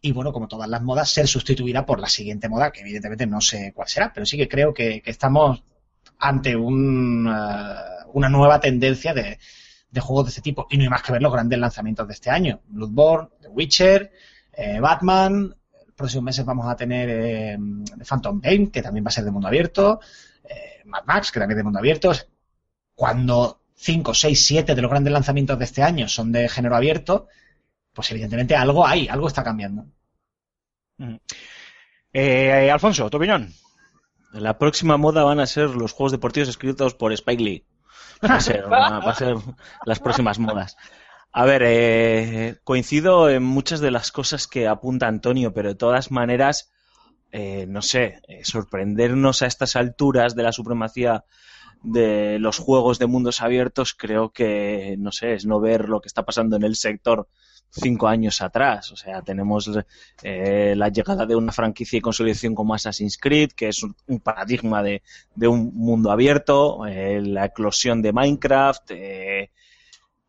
y 0.00 0.12
bueno, 0.12 0.32
como 0.32 0.48
todas 0.48 0.68
las 0.68 0.82
modas, 0.82 1.10
ser 1.10 1.26
sustituida 1.26 1.84
por 1.84 2.00
la 2.00 2.08
siguiente 2.08 2.48
moda, 2.48 2.70
que 2.70 2.80
evidentemente 2.80 3.26
no 3.26 3.40
sé 3.40 3.72
cuál 3.74 3.88
será, 3.88 4.12
pero 4.12 4.26
sí 4.26 4.36
que 4.36 4.48
creo 4.48 4.72
que, 4.72 5.02
que 5.02 5.10
estamos 5.10 5.62
ante 6.18 6.56
un, 6.56 7.26
uh, 7.26 8.10
una 8.12 8.28
nueva 8.28 8.60
tendencia 8.60 9.12
de, 9.12 9.38
de, 9.90 10.00
juegos 10.00 10.26
de 10.26 10.28
este 10.30 10.42
tipo. 10.42 10.66
Y 10.70 10.76
no 10.76 10.84
hay 10.84 10.88
más 10.88 11.02
que 11.02 11.12
ver 11.12 11.22
los 11.22 11.32
grandes 11.32 11.58
lanzamientos 11.58 12.06
de 12.06 12.14
este 12.14 12.30
año. 12.30 12.60
Bloodborne, 12.68 13.28
The 13.40 13.48
Witcher, 13.48 14.12
eh, 14.52 14.80
Batman, 14.80 15.54
los 15.86 15.94
próximos 15.94 16.24
meses 16.24 16.44
vamos 16.44 16.66
a 16.66 16.76
tener 16.76 17.08
eh, 17.10 17.58
Phantom 18.08 18.40
Pain, 18.40 18.70
que 18.70 18.82
también 18.82 19.04
va 19.04 19.08
a 19.08 19.12
ser 19.12 19.24
de 19.24 19.30
mundo 19.30 19.48
abierto, 19.48 20.00
eh, 20.44 20.82
Mad 20.84 21.04
Max, 21.06 21.32
que 21.32 21.40
también 21.40 21.56
es 21.56 21.60
de 21.60 21.64
mundo 21.64 21.78
abierto. 21.78 22.12
Cuando 22.94 23.62
5, 23.74 24.14
6, 24.14 24.46
7 24.46 24.74
de 24.74 24.82
los 24.82 24.90
grandes 24.90 25.12
lanzamientos 25.12 25.58
de 25.58 25.64
este 25.64 25.82
año 25.82 26.08
son 26.08 26.32
de 26.32 26.48
género 26.48 26.74
abierto, 26.74 27.28
pues 27.98 28.12
evidentemente 28.12 28.54
algo 28.54 28.86
hay, 28.86 29.08
algo 29.08 29.26
está 29.26 29.42
cambiando. 29.42 29.84
Eh, 32.12 32.70
Alfonso, 32.70 33.10
¿tu 33.10 33.16
opinión? 33.16 33.52
La 34.32 34.56
próxima 34.56 34.96
moda 34.96 35.24
van 35.24 35.40
a 35.40 35.46
ser 35.46 35.70
los 35.70 35.90
juegos 35.90 36.12
deportivos 36.12 36.48
escritos 36.48 36.94
por 36.94 37.12
Spike 37.12 37.42
Lee. 37.42 37.66
Va 38.24 38.36
a 38.36 38.40
ser, 38.40 38.72
va 38.72 38.98
a 38.98 39.14
ser 39.16 39.34
las 39.84 39.98
próximas 39.98 40.38
modas. 40.38 40.76
A 41.32 41.44
ver, 41.44 41.62
eh, 41.64 42.58
coincido 42.62 43.28
en 43.30 43.42
muchas 43.42 43.80
de 43.80 43.90
las 43.90 44.12
cosas 44.12 44.46
que 44.46 44.68
apunta 44.68 45.08
Antonio, 45.08 45.52
pero 45.52 45.70
de 45.70 45.74
todas 45.74 46.12
maneras, 46.12 46.70
eh, 47.32 47.66
no 47.68 47.82
sé, 47.82 48.20
eh, 48.28 48.44
sorprendernos 48.44 49.42
a 49.42 49.46
estas 49.46 49.74
alturas 49.74 50.36
de 50.36 50.44
la 50.44 50.52
supremacía 50.52 51.24
de 51.82 52.38
los 52.38 52.58
juegos 52.58 53.00
de 53.00 53.06
mundos 53.06 53.42
abiertos, 53.42 53.92
creo 53.92 54.30
que, 54.30 54.94
no 55.00 55.10
sé, 55.10 55.34
es 55.34 55.46
no 55.46 55.58
ver 55.58 55.88
lo 55.88 56.00
que 56.00 56.06
está 56.06 56.24
pasando 56.24 56.54
en 56.54 56.62
el 56.62 56.76
sector 56.76 57.28
cinco 57.70 58.08
años 58.08 58.40
atrás. 58.42 58.90
O 58.92 58.96
sea, 58.96 59.22
tenemos 59.22 59.70
eh, 60.22 60.74
la 60.76 60.88
llegada 60.88 61.26
de 61.26 61.36
una 61.36 61.52
franquicia 61.52 61.98
y 61.98 62.00
consolidación 62.00 62.54
como 62.54 62.74
Assassin's 62.74 63.18
Creed, 63.18 63.52
que 63.52 63.68
es 63.68 63.82
un, 63.82 64.20
paradigma 64.20 64.82
de, 64.82 65.02
de, 65.34 65.48
un 65.48 65.74
mundo 65.74 66.10
abierto, 66.10 66.86
eh, 66.86 67.20
la 67.20 67.46
eclosión 67.46 68.02
de 68.02 68.12
Minecraft, 68.12 68.90
eh, 68.90 69.50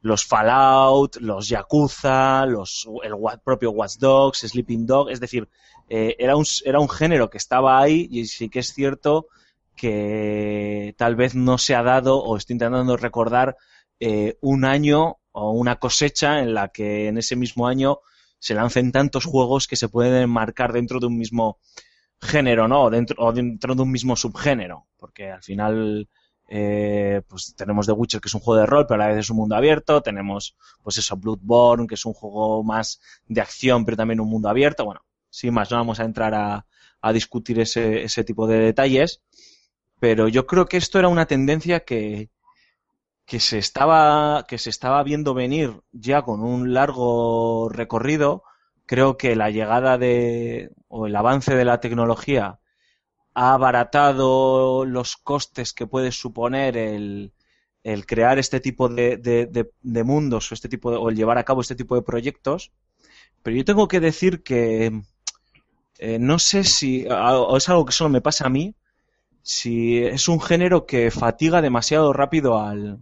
los 0.02 0.26
Fallout, 0.26 1.18
los 1.18 1.50
Yakuza, 1.50 2.46
los, 2.46 2.88
el 3.04 3.14
propio 3.44 3.72
Watch 3.72 3.98
Dogs, 3.98 4.40
Sleeping 4.40 4.86
Dog, 4.86 5.10
es 5.10 5.20
decir, 5.20 5.50
era, 5.90 6.36
un, 6.36 6.46
era 6.64 6.80
un 6.80 6.88
género 6.88 7.32
que 7.32 7.40
estaba 7.40 7.82
ahí 7.82 8.08
y 8.12 8.26
sí 8.28 8.48
que 8.48 8.60
es 8.60 8.74
cierto 8.74 9.28
que 9.76 10.94
tal 10.98 11.16
vez 11.16 11.34
no 11.34 11.58
se 11.58 11.74
ha 11.74 11.82
dado 11.82 12.20
o 12.20 12.38
estoy 12.38 12.54
intentando 12.54 12.96
recordar 12.96 13.58
un 14.40 14.66
año 14.66 15.18
o 15.40 15.52
una 15.52 15.78
cosecha 15.78 16.40
en 16.40 16.54
la 16.54 16.70
que 16.70 17.08
en 17.08 17.18
ese 17.18 17.36
mismo 17.36 17.68
año 17.68 18.00
se 18.40 18.54
lancen 18.54 18.92
tantos 18.92 19.26
juegos 19.26 19.68
que 19.68 19.76
se 19.76 19.90
pueden 19.90 20.22
enmarcar 20.22 20.74
dentro 20.74 21.00
de 21.00 21.08
un 21.08 21.18
mismo 21.18 21.60
género, 22.22 22.68
¿no? 22.68 22.84
O 22.84 22.90
dentro, 22.90 23.16
o 23.20 23.32
dentro 23.32 23.76
de 23.76 23.82
un 23.82 23.92
mismo 23.92 24.16
subgénero. 24.16 24.88
Porque 24.98 25.32
al 25.32 25.44
final, 25.44 26.10
eh, 26.48 27.22
pues 27.28 27.54
tenemos 27.56 27.86
The 27.86 27.92
Witcher, 27.94 28.22
que 28.22 28.28
es 28.28 28.34
un 28.34 28.42
juego 28.42 28.62
de 28.62 28.66
rol, 28.66 28.86
pero 28.88 29.02
a 29.02 29.06
la 29.06 29.14
vez 29.14 29.20
es 29.20 29.30
un 29.30 29.38
mundo 29.38 29.56
abierto. 29.56 30.02
Tenemos, 30.02 30.56
pues 30.82 30.98
eso, 30.98 31.18
Bloodborne, 31.18 31.88
que 31.88 31.96
es 31.96 32.06
un 32.06 32.14
juego 32.14 32.64
más 32.64 33.02
de 33.28 33.42
acción, 33.42 33.86
pero 33.86 33.98
también 33.98 34.20
un 34.20 34.30
mundo 34.30 34.50
abierto. 34.50 34.86
Bueno, 34.86 35.02
sin 35.30 35.54
más, 35.54 35.70
no 35.72 35.78
vamos 35.78 36.00
a 36.00 36.06
entrar 36.06 36.34
a, 36.34 36.66
a 37.02 37.14
discutir 37.14 37.60
ese, 37.60 38.04
ese 38.04 38.24
tipo 38.24 38.48
de 38.48 38.60
detalles. 38.60 39.22
Pero 40.00 40.30
yo 40.30 40.48
creo 40.48 40.66
que 40.66 40.78
esto 40.78 40.98
era 40.98 41.10
una 41.10 41.26
tendencia 41.26 41.82
que, 41.82 42.30
que 43.30 43.40
se 43.40 43.60
estaba, 43.60 44.44
que 44.48 44.58
se 44.58 44.72
estaba 44.72 45.04
viendo 45.04 45.36
venir 45.36 45.82
ya 45.92 46.24
con 46.24 46.42
un 46.42 46.74
largo 46.74 47.70
recorrido. 47.70 48.44
Creo 48.88 49.18
que 49.18 49.36
la 49.36 49.52
llegada 49.52 50.00
de, 50.00 50.72
o 50.88 51.06
el 51.06 51.16
avance 51.16 51.54
de 51.56 51.64
la 51.64 51.80
tecnología 51.80 52.60
ha 53.36 53.54
abaratado 53.54 54.84
los 54.84 55.16
costes 55.16 55.74
que 55.74 55.86
puede 55.86 56.12
suponer 56.12 56.76
el, 56.76 57.34
el 57.84 58.08
crear 58.08 58.40
este 58.40 58.60
tipo 58.60 58.90
de, 58.90 59.18
de, 59.18 60.04
mundos 60.04 60.52
o 60.52 60.56
este 60.56 60.68
tipo 60.68 60.90
de, 60.90 60.98
o 60.98 61.10
el 61.10 61.16
llevar 61.16 61.38
a 61.38 61.46
cabo 61.46 61.62
este 61.62 61.76
tipo 61.76 61.94
de 61.96 62.02
proyectos. 62.02 62.72
Pero 63.44 63.56
yo 63.56 63.64
tengo 63.64 63.88
que 63.88 64.00
decir 64.00 64.42
que 64.42 65.04
eh, 66.00 66.18
no 66.18 66.40
sé 66.40 66.64
si, 66.64 67.06
o 67.08 67.58
es 67.58 67.70
algo 67.70 67.86
que 67.86 67.94
solo 67.94 68.10
me 68.10 68.22
pasa 68.22 68.48
a 68.48 68.50
mí, 68.50 68.76
si 69.44 70.00
es 70.00 70.28
un 70.28 70.42
género 70.42 70.88
que 70.88 71.12
fatiga 71.12 71.62
demasiado 71.62 72.12
rápido 72.12 72.60
al, 72.60 73.00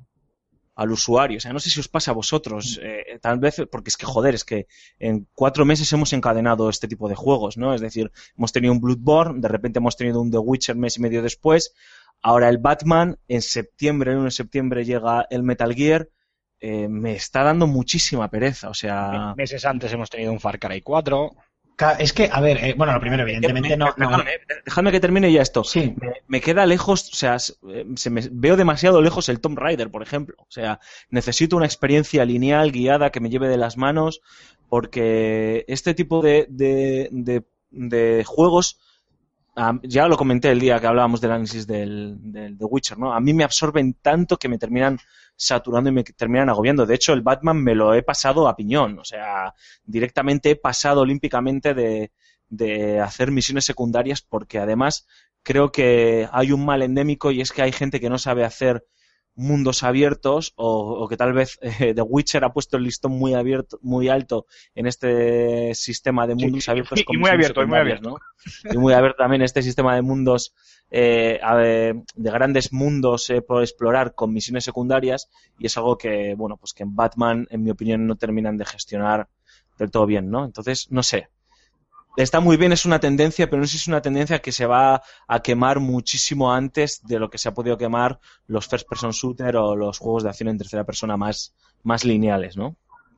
al 0.78 0.92
usuario. 0.92 1.38
O 1.38 1.42
sea, 1.42 1.52
no 1.52 1.60
sé 1.60 1.72
si 1.72 1.80
os 1.80 1.88
pasa 1.88 2.12
a 2.12 2.14
vosotros, 2.14 2.80
eh, 2.82 3.20
tal 3.20 3.40
vez, 3.40 3.64
porque 3.70 3.90
es 3.90 3.98
que 3.98 4.06
joder, 4.06 4.36
es 4.36 4.46
que 4.46 4.68
en 5.00 5.28
cuatro 5.34 5.66
meses 5.66 5.92
hemos 5.92 6.14
encadenado 6.14 6.70
este 6.70 6.88
tipo 6.88 7.10
de 7.10 7.16
juegos, 7.16 7.58
¿no? 7.58 7.74
Es 7.74 7.82
decir, 7.82 8.12
hemos 8.38 8.52
tenido 8.52 8.74
un 8.74 8.80
Bloodborne, 8.80 9.42
de 9.42 9.48
repente 9.48 9.80
hemos 9.80 9.98
tenido 9.98 10.22
un 10.22 10.30
The 10.30 10.38
Witcher 10.38 10.76
mes 10.76 10.98
y 10.98 11.02
medio 11.02 11.24
después, 11.24 11.74
ahora 12.22 12.48
el 12.48 12.60
Batman, 12.60 13.18
en 13.28 13.42
septiembre, 13.42 14.12
el 14.12 14.18
1 14.18 14.26
de 14.26 14.32
septiembre 14.32 14.86
llega 14.86 15.26
el 15.32 15.42
Metal 15.42 15.74
Gear, 15.74 16.10
eh, 16.60 16.88
me 16.88 17.14
está 17.14 17.42
dando 17.42 17.66
muchísima 17.66 18.30
pereza, 18.30 18.70
o 18.70 18.76
sea... 18.76 19.34
Meses 19.36 19.66
antes 19.66 19.92
hemos 19.92 20.12
tenido 20.12 20.32
un 20.32 20.40
Far 20.40 20.60
Cry 20.60 20.82
4. 20.82 21.36
Es 22.00 22.12
que, 22.14 22.28
a 22.32 22.42
ver, 22.42 22.58
eh, 22.64 22.74
bueno, 22.76 22.94
lo 22.94 23.00
primero, 23.00 23.22
evidentemente 23.24 23.70
Me- 23.70 23.78
no. 23.78 23.94
no- 23.98 24.20
eh, 24.22 24.40
Dejadme 24.66 24.92
que 24.92 25.00
termine 25.00 25.32
ya 25.32 25.44
esto. 25.44 25.64
Sí. 25.64 25.94
Me, 26.02 26.14
me 26.28 26.42
queda 26.42 26.66
lejos, 26.66 27.10
o 27.12 27.16
sea, 27.16 27.38
eh, 27.70 27.86
se 27.96 28.10
me, 28.10 28.22
veo 28.32 28.58
demasiado 28.58 29.02
lejos 29.02 29.30
el 29.30 29.40
Tomb 29.40 29.60
Raider, 29.60 29.92
por 29.92 30.02
ejemplo. 30.02 30.36
O 30.40 30.48
sea, 30.50 30.80
necesito 31.12 31.56
una 31.56 31.68
experiencia 31.68 32.26
lineal, 32.26 32.72
guiada, 32.72 33.12
que 33.12 33.20
me 33.20 33.30
lleve 33.30 33.48
de 33.48 33.58
las 33.58 33.78
manos, 33.78 34.22
porque 34.70 35.66
este 35.68 35.94
tipo 35.94 36.22
de, 36.24 36.48
de, 36.50 37.10
de, 37.12 37.44
de 37.70 38.24
juegos, 38.26 38.80
ya 39.84 40.08
lo 40.08 40.18
comenté 40.18 40.52
el 40.52 40.60
día 40.60 40.80
que 40.80 40.86
hablábamos 40.88 41.20
del 41.20 41.32
análisis 41.32 41.66
del, 41.66 42.16
del 42.20 42.58
The 42.58 42.66
Witcher, 42.66 42.98
¿no? 43.00 43.14
A 43.14 43.20
mí 43.20 43.34
me 43.34 43.44
absorben 43.44 43.94
tanto 44.02 44.38
que 44.38 44.50
me 44.50 44.60
terminan 44.60 45.00
saturando 45.38 45.90
y 45.90 45.94
me 45.94 46.04
terminan 46.04 46.50
agobiando. 46.50 46.86
De 46.86 46.96
hecho, 46.96 47.14
el 47.14 47.22
Batman 47.22 47.64
me 47.64 47.76
lo 47.76 47.94
he 47.94 48.04
pasado 48.04 48.48
a 48.48 48.56
piñón, 48.56 49.00
o 49.00 49.06
sea, 49.06 49.54
directamente 49.86 50.52
he 50.52 50.56
pasado 50.58 51.02
olímpicamente 51.02 51.74
de, 51.74 52.12
de 52.50 53.00
hacer 53.00 53.32
misiones 53.32 53.66
secundarias 53.66 54.22
porque 54.22 54.60
además 54.60 55.08
creo 55.44 55.72
que 55.72 56.28
hay 56.32 56.52
un 56.52 56.66
mal 56.66 56.82
endémico 56.82 57.32
y 57.32 57.42
es 57.42 57.52
que 57.52 57.62
hay 57.62 57.72
gente 57.72 58.00
que 58.00 58.10
no 58.10 58.18
sabe 58.18 58.44
hacer 58.44 58.86
mundos 59.40 59.84
abiertos 59.84 60.52
o, 60.58 61.04
o 61.04 61.08
que 61.08 61.16
tal 61.16 61.32
vez 61.32 61.58
eh, 61.62 61.94
The 61.94 62.02
Witcher 62.02 62.44
ha 62.44 62.52
puesto 62.52 62.76
el 62.78 62.84
listón 62.84 63.14
muy 63.14 63.34
abierto, 63.36 63.80
muy 63.82 64.10
alto 64.10 64.46
en 64.76 64.88
este 64.88 65.74
sistema 65.76 66.28
de 66.28 66.36
mundos 66.36 66.66
Sí, 66.66 66.72
abiertos 66.72 67.00
y- 67.00 67.18
muy 67.18 67.30
abierto, 67.30 67.62
y 67.62 67.68
muy 67.68 67.78
secundarias, 67.78 68.02
¿no? 68.02 68.18
Y 68.74 68.78
muy 68.78 68.94
abierto 68.94 69.18
también 69.20 69.42
este 69.44 69.62
sistema 69.62 69.96
de 69.96 70.02
mundos 70.02 70.54
eh, 70.92 71.40
de 72.16 72.32
grandes 72.32 72.74
mundos 72.74 73.30
eh, 73.30 73.42
por 73.42 73.62
explorar 73.62 74.16
con 74.16 74.34
misiones 74.34 74.64
secundarias 74.64 75.30
y 75.60 75.68
es 75.68 75.78
algo 75.78 75.98
que 75.98 76.34
bueno 76.36 76.58
pues 76.58 76.74
que 76.74 76.84
en 76.84 76.96
Batman 76.96 77.48
en 77.50 77.64
mi 77.64 77.70
opinión 77.72 78.08
no 78.08 78.16
terminan 78.16 78.58
de 78.58 78.66
gestionar 78.66 79.28
del 79.78 79.92
todo 79.92 80.06
bien, 80.08 80.30
¿no? 80.32 80.46
Entonces 80.46 80.88
no 80.92 81.04
sé, 81.04 81.30
está 82.18 82.40
muy 82.40 82.58
bien, 82.58 82.72
es 82.74 82.86
una 82.86 83.00
tendencia, 83.00 83.50
pero 83.50 83.62
no 83.62 83.66
sé 83.68 83.74
si 83.74 83.78
es 83.78 83.88
una 83.88 84.02
tendencia 84.02 84.40
que 84.40 84.52
se 84.52 84.66
va 84.66 85.02
a 85.28 85.40
quemar 85.42 85.80
muchísimo 85.80 86.52
antes 86.54 87.02
de 87.04 87.20
lo 87.20 87.30
que 87.30 87.38
se 87.38 87.50
ha 87.50 87.54
podido 87.54 87.78
quemar 87.78 88.20
los 88.48 88.68
first 88.68 88.88
person 88.90 89.12
shooter 89.12 89.56
o 89.56 89.76
los 89.76 90.00
juegos 90.00 90.24
de 90.24 90.30
acción 90.30 90.50
en 90.50 90.58
tercera 90.58 90.84
persona 90.84 91.16
más, 91.18 91.56
más 91.84 92.04
lineales, 92.04 92.58
¿no? 92.58 92.76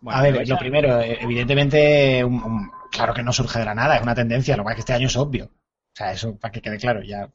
a 0.08 0.22
ver, 0.22 0.48
lo 0.48 0.58
primero, 0.58 1.00
eh, 1.02 1.18
evidentemente, 1.22 2.24
un- 2.24 2.42
un- 2.44 2.72
claro 2.92 3.14
que 3.14 3.24
no 3.24 3.34
surge 3.34 3.60
de 3.60 3.66
la 3.66 3.76
nada, 3.76 3.98
es 3.98 4.02
una 4.04 4.16
tendencia, 4.16 4.56
lo 4.56 4.64
que 4.64 4.66
pasa 4.66 4.72
es 4.72 4.76
que 4.76 4.82
este 4.82 4.94
año 4.94 5.08
es 5.08 5.18
obvio. 5.18 5.46
O 5.46 5.96
sea, 5.96 6.12
eso 6.14 6.38
para 6.38 6.52
que 6.52 6.62
quede 6.62 6.78
claro, 6.78 7.02
ya 7.04 7.30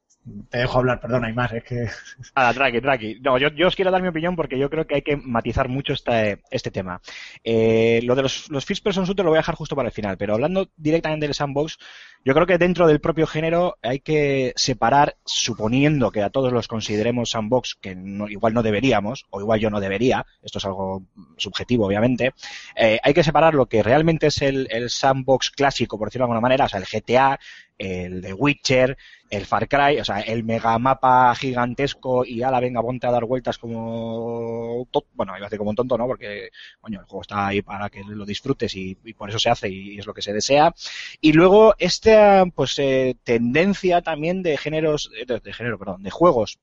te 0.49 0.59
dejo 0.59 0.79
hablar, 0.79 1.01
perdona, 1.01 1.27
hay 1.27 1.35
más, 1.35 1.53
es 1.53 1.65
que... 1.65 1.87
Ah, 2.35 2.53
tranqui, 2.55 2.81
tranqui. 2.81 3.21
No, 3.21 3.37
yo, 3.39 3.49
os 3.67 3.77
quiero 3.77 3.91
dar 3.91 4.03
mi 4.03 4.09
opinión 4.09 4.35
porque 4.37 4.59
yo 4.59 4.71
creo 4.71 4.87
que 4.87 4.97
hay 4.97 5.03
que 5.03 5.17
matizar 5.17 5.69
mucho 5.69 5.93
este, 5.93 6.43
este 6.51 6.71
tema. 6.71 7.01
Eh, 7.43 8.01
lo 8.05 8.15
de 8.15 8.23
los, 8.23 8.51
los 8.51 8.65
first 8.65 8.83
person 8.83 9.05
lo 9.07 9.25
voy 9.25 9.35
a 9.37 9.41
dejar 9.41 9.55
justo 9.55 9.77
para 9.77 9.89
el 9.89 9.95
final, 9.95 10.17
pero 10.17 10.35
hablando 10.35 10.69
directamente 10.77 11.27
del 11.27 11.35
sandbox, 11.35 11.79
yo 12.25 12.33
creo 12.33 12.47
que 12.47 12.57
dentro 12.59 12.87
del 12.87 13.01
propio 13.01 13.27
género 13.27 13.77
hay 13.83 14.01
que 14.01 14.53
separar, 14.57 15.17
suponiendo 15.27 16.11
que 16.11 16.23
a 16.23 16.31
todos 16.31 16.53
los 16.53 16.69
consideremos 16.69 17.31
sandbox, 17.31 17.75
que 17.81 17.95
no- 17.95 18.29
igual 18.29 18.55
no 18.55 18.63
deberíamos, 18.63 19.27
o 19.31 19.41
igual 19.41 19.61
yo 19.61 19.69
no 19.71 19.79
debería, 19.81 20.25
esto 20.43 20.59
es 20.59 20.65
algo 20.65 21.03
subjetivo 21.37 21.87
obviamente, 21.87 22.33
eh, 22.77 22.99
hay 23.03 23.13
que 23.15 23.23
separar 23.25 23.55
lo 23.55 23.67
que 23.67 23.83
realmente 23.83 24.29
es 24.29 24.41
el 24.43 24.89
sandbox 24.89 25.51
clásico, 25.51 25.99
por 25.99 26.09
decirlo 26.09 26.25
de 26.25 26.33
alguna 26.33 26.41
manera, 26.41 26.65
o 26.65 26.69
sea, 26.69 26.81
el 26.81 26.87
GTA, 26.87 27.39
el 27.79 28.21
de 28.21 28.33
Witcher, 28.33 28.97
el 29.31 29.47
Far 29.47 29.69
Cry, 29.69 29.99
o 30.01 30.05
sea, 30.05 30.21
el 30.21 30.45
megamapa 30.45 31.35
gigantesco 31.35 32.25
y 32.25 32.43
ala, 32.43 32.61
venga, 32.61 32.83
ponte 32.83 33.07
a 33.07 33.11
dar 33.11 33.25
vueltas 33.25 33.59
como... 33.59 34.87
Bueno, 35.15 35.37
iba 35.37 35.47
a 35.47 35.49
decir 35.49 35.59
como 35.59 35.71
un 35.71 35.77
tonto, 35.77 35.99
¿no? 35.99 36.07
Porque, 36.07 36.51
coño, 36.81 37.01
el 37.01 37.07
juego 37.07 37.23
está 37.23 37.49
ahí 37.49 37.63
para 37.63 37.91
que 37.91 38.03
lo 38.05 38.25
disfrutes 38.25 38.75
y, 38.77 38.95
por 39.15 39.29
eso 39.29 39.39
se 39.39 39.51
hace 39.51 39.69
y, 39.69 39.99
es 39.99 40.07
lo 40.07 40.15
que 40.15 40.23
se 40.23 40.33
desea. 40.33 40.75
Y 41.21 41.33
luego, 41.33 41.75
esta, 41.79 42.45
pues, 42.55 42.79
eh, 42.79 43.17
tendencia 43.25 44.03
también 44.03 44.43
de 44.43 44.57
géneros, 44.57 45.11
eh, 45.19 45.25
de, 45.27 45.41
de 45.41 45.53
género, 45.53 45.79
perdón, 45.79 46.03
de 46.03 46.11
juegos 46.11 46.59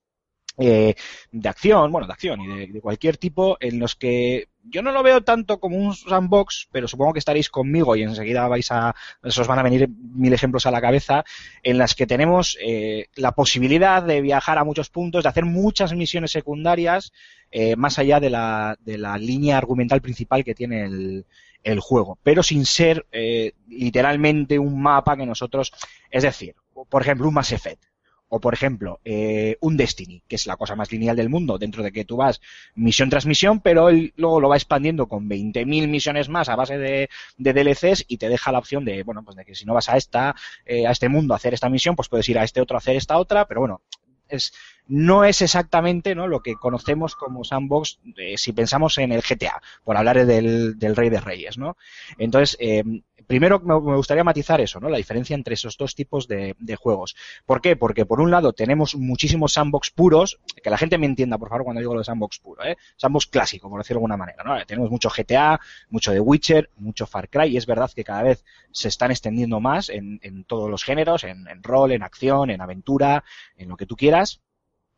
eh, 0.58 0.96
de 1.32 1.50
acción, 1.50 1.92
bueno, 1.92 2.08
de 2.08 2.14
acción 2.14 2.42
y 2.42 2.68
de 2.68 2.82
cualquier 2.82 3.18
tipo, 3.18 3.58
en 3.60 3.80
los 3.80 3.96
que 3.96 4.50
yo 4.64 4.82
no 4.82 4.92
lo 4.92 5.04
veo 5.04 5.22
tanto 5.22 5.60
como 5.60 5.78
un 5.78 5.94
sandbox, 5.96 6.68
pero 6.72 6.88
supongo 6.88 7.14
que 7.14 7.20
estaréis 7.20 7.50
conmigo 7.50 7.96
y 7.96 8.04
enseguida 8.04 8.48
vais 8.48 8.72
a, 8.72 8.96
os 9.24 9.48
van 9.48 9.60
a 9.60 9.64
venir 9.64 9.90
mil 9.90 10.34
ejemplos 10.34 10.66
a 10.66 10.72
la 10.72 10.82
cabeza, 10.82 11.24
en 11.64 11.78
las 11.78 11.96
que 11.96 12.08
tenemos 12.08 12.58
eh, 12.62 13.08
la 13.16 13.34
posibilidad 13.34 14.04
de 14.04 14.22
viajar 14.22 14.58
a 14.58 14.64
muchos 14.64 14.90
puntos, 14.90 15.24
de 15.24 15.30
hacer 15.30 15.46
muchas 15.46 15.94
misiones 15.94 16.32
secundarias, 16.32 17.12
eh, 17.52 17.76
más 17.76 18.00
allá 18.00 18.20
de 18.20 18.30
la, 18.30 18.78
de 18.82 18.98
la 18.98 19.18
línea 19.18 19.58
argumental 19.58 20.02
principal 20.02 20.44
que 20.44 20.56
tiene 20.56 20.86
el, 20.86 21.26
el 21.64 21.80
juego, 21.80 22.18
pero 22.24 22.44
sin 22.44 22.66
ser 22.66 23.06
eh, 23.12 23.54
literalmente 23.68 24.58
un 24.60 24.82
mapa 24.82 25.18
que 25.18 25.26
nosotros, 25.26 25.72
es 26.10 26.24
decir, 26.24 26.56
por 26.90 27.02
ejemplo, 27.02 27.28
un 27.28 27.34
Mass 27.34 27.52
Effect. 27.52 27.91
O, 28.34 28.40
por 28.40 28.54
ejemplo, 28.54 29.02
eh, 29.04 29.58
un 29.60 29.76
Destiny, 29.76 30.24
que 30.26 30.38
es 30.38 30.48
la 30.48 30.56
cosa 30.56 30.74
más 30.74 30.90
lineal 30.90 31.18
del 31.18 31.28
mundo, 31.28 31.58
dentro 31.58 31.84
de 31.84 31.92
que 31.92 32.06
tú 32.06 32.16
vas 32.16 32.40
misión 32.76 33.10
tras 33.10 33.26
misión, 33.26 33.60
pero 33.60 33.90
él 33.90 34.14
luego 34.16 34.40
lo 34.40 34.48
va 34.48 34.56
expandiendo 34.56 35.08
con 35.08 35.28
20.000 35.28 35.90
misiones 35.90 36.30
más 36.30 36.48
a 36.48 36.56
base 36.56 36.78
de, 36.78 37.10
de 37.38 37.54
DLCs 37.54 38.06
y 38.08 38.18
te 38.18 38.30
deja 38.30 38.54
la 38.54 38.60
opción 38.60 38.86
de, 38.86 39.04
bueno, 39.04 39.26
pues 39.26 39.36
de 39.36 39.44
que 39.44 39.54
si 39.54 39.66
no 39.66 39.74
vas 39.74 39.90
a 39.90 39.98
esta, 39.98 40.34
eh, 40.66 40.88
a 40.88 40.92
este 40.92 41.10
mundo 41.10 41.34
a 41.34 41.38
hacer 41.38 41.54
esta 41.54 41.70
misión, 41.70 41.94
pues 41.98 42.08
puedes 42.08 42.30
ir 42.30 42.40
a 42.40 42.46
este 42.46 42.62
otro 42.62 42.78
a 42.78 42.80
hacer 42.80 42.96
esta 42.96 43.18
otra, 43.18 43.46
pero 43.50 43.60
bueno, 43.60 43.82
es, 44.30 44.54
no 44.88 45.24
es 45.24 45.42
exactamente 45.42 46.16
¿no? 46.16 46.28
lo 46.28 46.42
que 46.42 46.56
conocemos 46.56 47.16
como 47.16 47.44
sandbox 47.44 48.00
eh, 48.18 48.38
si 48.38 48.54
pensamos 48.54 48.98
en 48.98 49.12
el 49.12 49.22
GTA, 49.22 49.62
por 49.84 49.98
hablar 49.98 50.26
del, 50.26 50.76
Rey 50.80 51.10
de 51.10 51.22
Reyes, 51.22 51.58
¿no? 51.58 51.78
Entonces, 52.18 52.58
eh, 52.60 52.84
primero 53.32 53.60
me 53.60 53.96
gustaría 53.96 54.26
matizar 54.26 54.60
eso, 54.60 54.82
¿no? 54.82 54.90
La 54.90 54.98
diferencia 54.98 55.34
entre 55.36 55.54
esos 55.54 55.78
dos 55.78 55.96
tipos 55.96 56.28
de, 56.28 56.56
de 56.60 56.76
juegos. 56.76 57.16
¿Por 57.46 57.62
qué? 57.62 57.78
Porque 57.78 58.06
por 58.06 58.20
un 58.20 58.30
lado 58.30 58.52
tenemos 58.52 58.96
muchísimos 58.96 59.54
sandbox 59.54 59.92
puros, 59.92 60.40
que 60.62 60.70
la 60.70 60.78
gente 60.78 60.98
me 60.98 61.06
entienda, 61.06 61.38
por 61.38 61.48
favor, 61.48 61.64
cuando 61.64 61.80
digo 61.80 61.94
lo 61.94 62.02
de 62.02 62.06
sandbox 62.06 62.40
puro, 62.40 62.66
¿eh? 62.66 62.76
Sandbox 62.98 63.28
clásico, 63.28 63.70
por 63.70 63.80
decirlo 63.80 64.00
de 64.00 64.04
alguna 64.04 64.18
manera, 64.18 64.44
¿no? 64.44 64.66
Tenemos 64.66 64.92
mucho 64.92 65.10
GTA, 65.10 65.62
mucho 65.90 66.12
The 66.12 66.20
Witcher, 66.20 66.70
mucho 66.76 67.08
Far 67.08 67.30
Cry, 67.30 67.48
y 67.48 67.58
es 67.58 67.66
verdad 67.66 67.90
que 67.96 68.04
cada 68.04 68.24
vez 68.24 68.44
se 68.72 68.90
están 68.90 69.12
extendiendo 69.12 69.62
más 69.62 69.90
en, 69.90 70.20
en 70.24 70.44
todos 70.44 70.70
los 70.70 70.84
géneros, 70.84 71.24
en, 71.24 71.48
en 71.48 71.64
rol, 71.64 71.94
en 71.94 72.04
acción, 72.04 72.50
en 72.50 72.60
aventura, 72.60 73.24
en 73.56 73.70
lo 73.70 73.78
que 73.78 73.86
tú 73.86 73.96
quieras. 73.96 74.42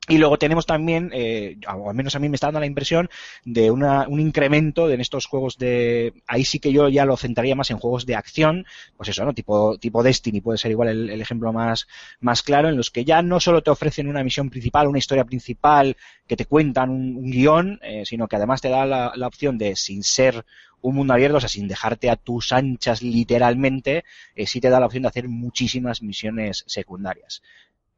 Y 0.10 0.18
luego 0.18 0.38
tenemos 0.38 0.66
también, 0.66 1.12
eh, 1.14 1.58
o 1.74 1.90
al 1.90 1.96
menos 1.96 2.14
a 2.14 2.20
mí 2.20 2.28
me 2.28 2.36
está 2.36 2.48
dando 2.48 2.60
la 2.60 2.66
impresión, 2.66 3.10
de 3.46 3.72
una, 3.72 4.06
un 4.10 4.20
incremento 4.20 4.88
de 4.88 4.96
en 4.96 5.02
estos 5.02 5.28
juegos 5.28 5.58
de... 5.58 6.14
Ahí 6.28 6.44
sí 6.44 6.60
que 6.60 6.74
yo 6.74 6.90
ya 6.90 7.06
lo 7.06 7.16
centraría 7.16 7.56
más 7.56 7.72
en 7.72 7.78
juegos 7.78 8.06
de 8.06 8.16
acción, 8.16 8.66
pues 8.98 9.08
eso, 9.08 9.24
¿no? 9.24 9.34
Tipo, 9.34 9.78
tipo 9.78 10.04
Destiny 10.04 10.42
puede 10.42 10.58
ser 10.58 10.72
igual 10.72 10.90
el, 10.90 11.10
el 11.10 11.22
ejemplo 11.22 11.54
más, 11.54 11.88
más 12.20 12.44
claro, 12.44 12.68
en 12.68 12.76
los 12.76 12.92
que 12.92 13.06
ya 13.06 13.22
no 13.22 13.40
solo 13.40 13.64
te 13.64 13.72
ofrecen 13.72 14.10
una 14.10 14.26
misión 14.26 14.50
principal, 14.50 14.90
una 14.90 14.98
historia 14.98 15.24
principal, 15.24 15.96
que 16.28 16.36
te 16.36 16.46
cuentan 16.48 16.90
un, 16.90 17.16
un 17.16 17.32
guion, 17.32 17.80
eh, 17.82 18.04
sino 18.06 18.28
que 18.28 18.36
además 18.36 18.60
te 18.60 18.70
da 18.70 18.86
la, 18.86 19.14
la 19.16 19.28
opción 19.28 19.58
de, 19.58 19.78
sin 19.78 20.04
ser 20.04 20.44
un 20.82 20.96
mundo 20.96 21.14
abierto, 21.14 21.38
o 21.38 21.40
sea, 21.40 21.48
sin 21.48 21.70
dejarte 21.70 22.10
a 22.10 22.18
tus 22.18 22.52
anchas 22.52 23.02
literalmente, 23.02 24.04
eh, 24.36 24.48
sí 24.48 24.60
te 24.60 24.70
da 24.70 24.82
la 24.82 24.88
opción 24.88 25.04
de 25.04 25.10
hacer 25.10 25.30
muchísimas 25.30 26.02
misiones 26.02 26.66
secundarias 26.68 27.42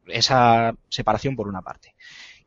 esa 0.08 0.76
separación 0.90 1.36
por 1.36 1.48
una 1.48 1.62
parte. 1.62 1.96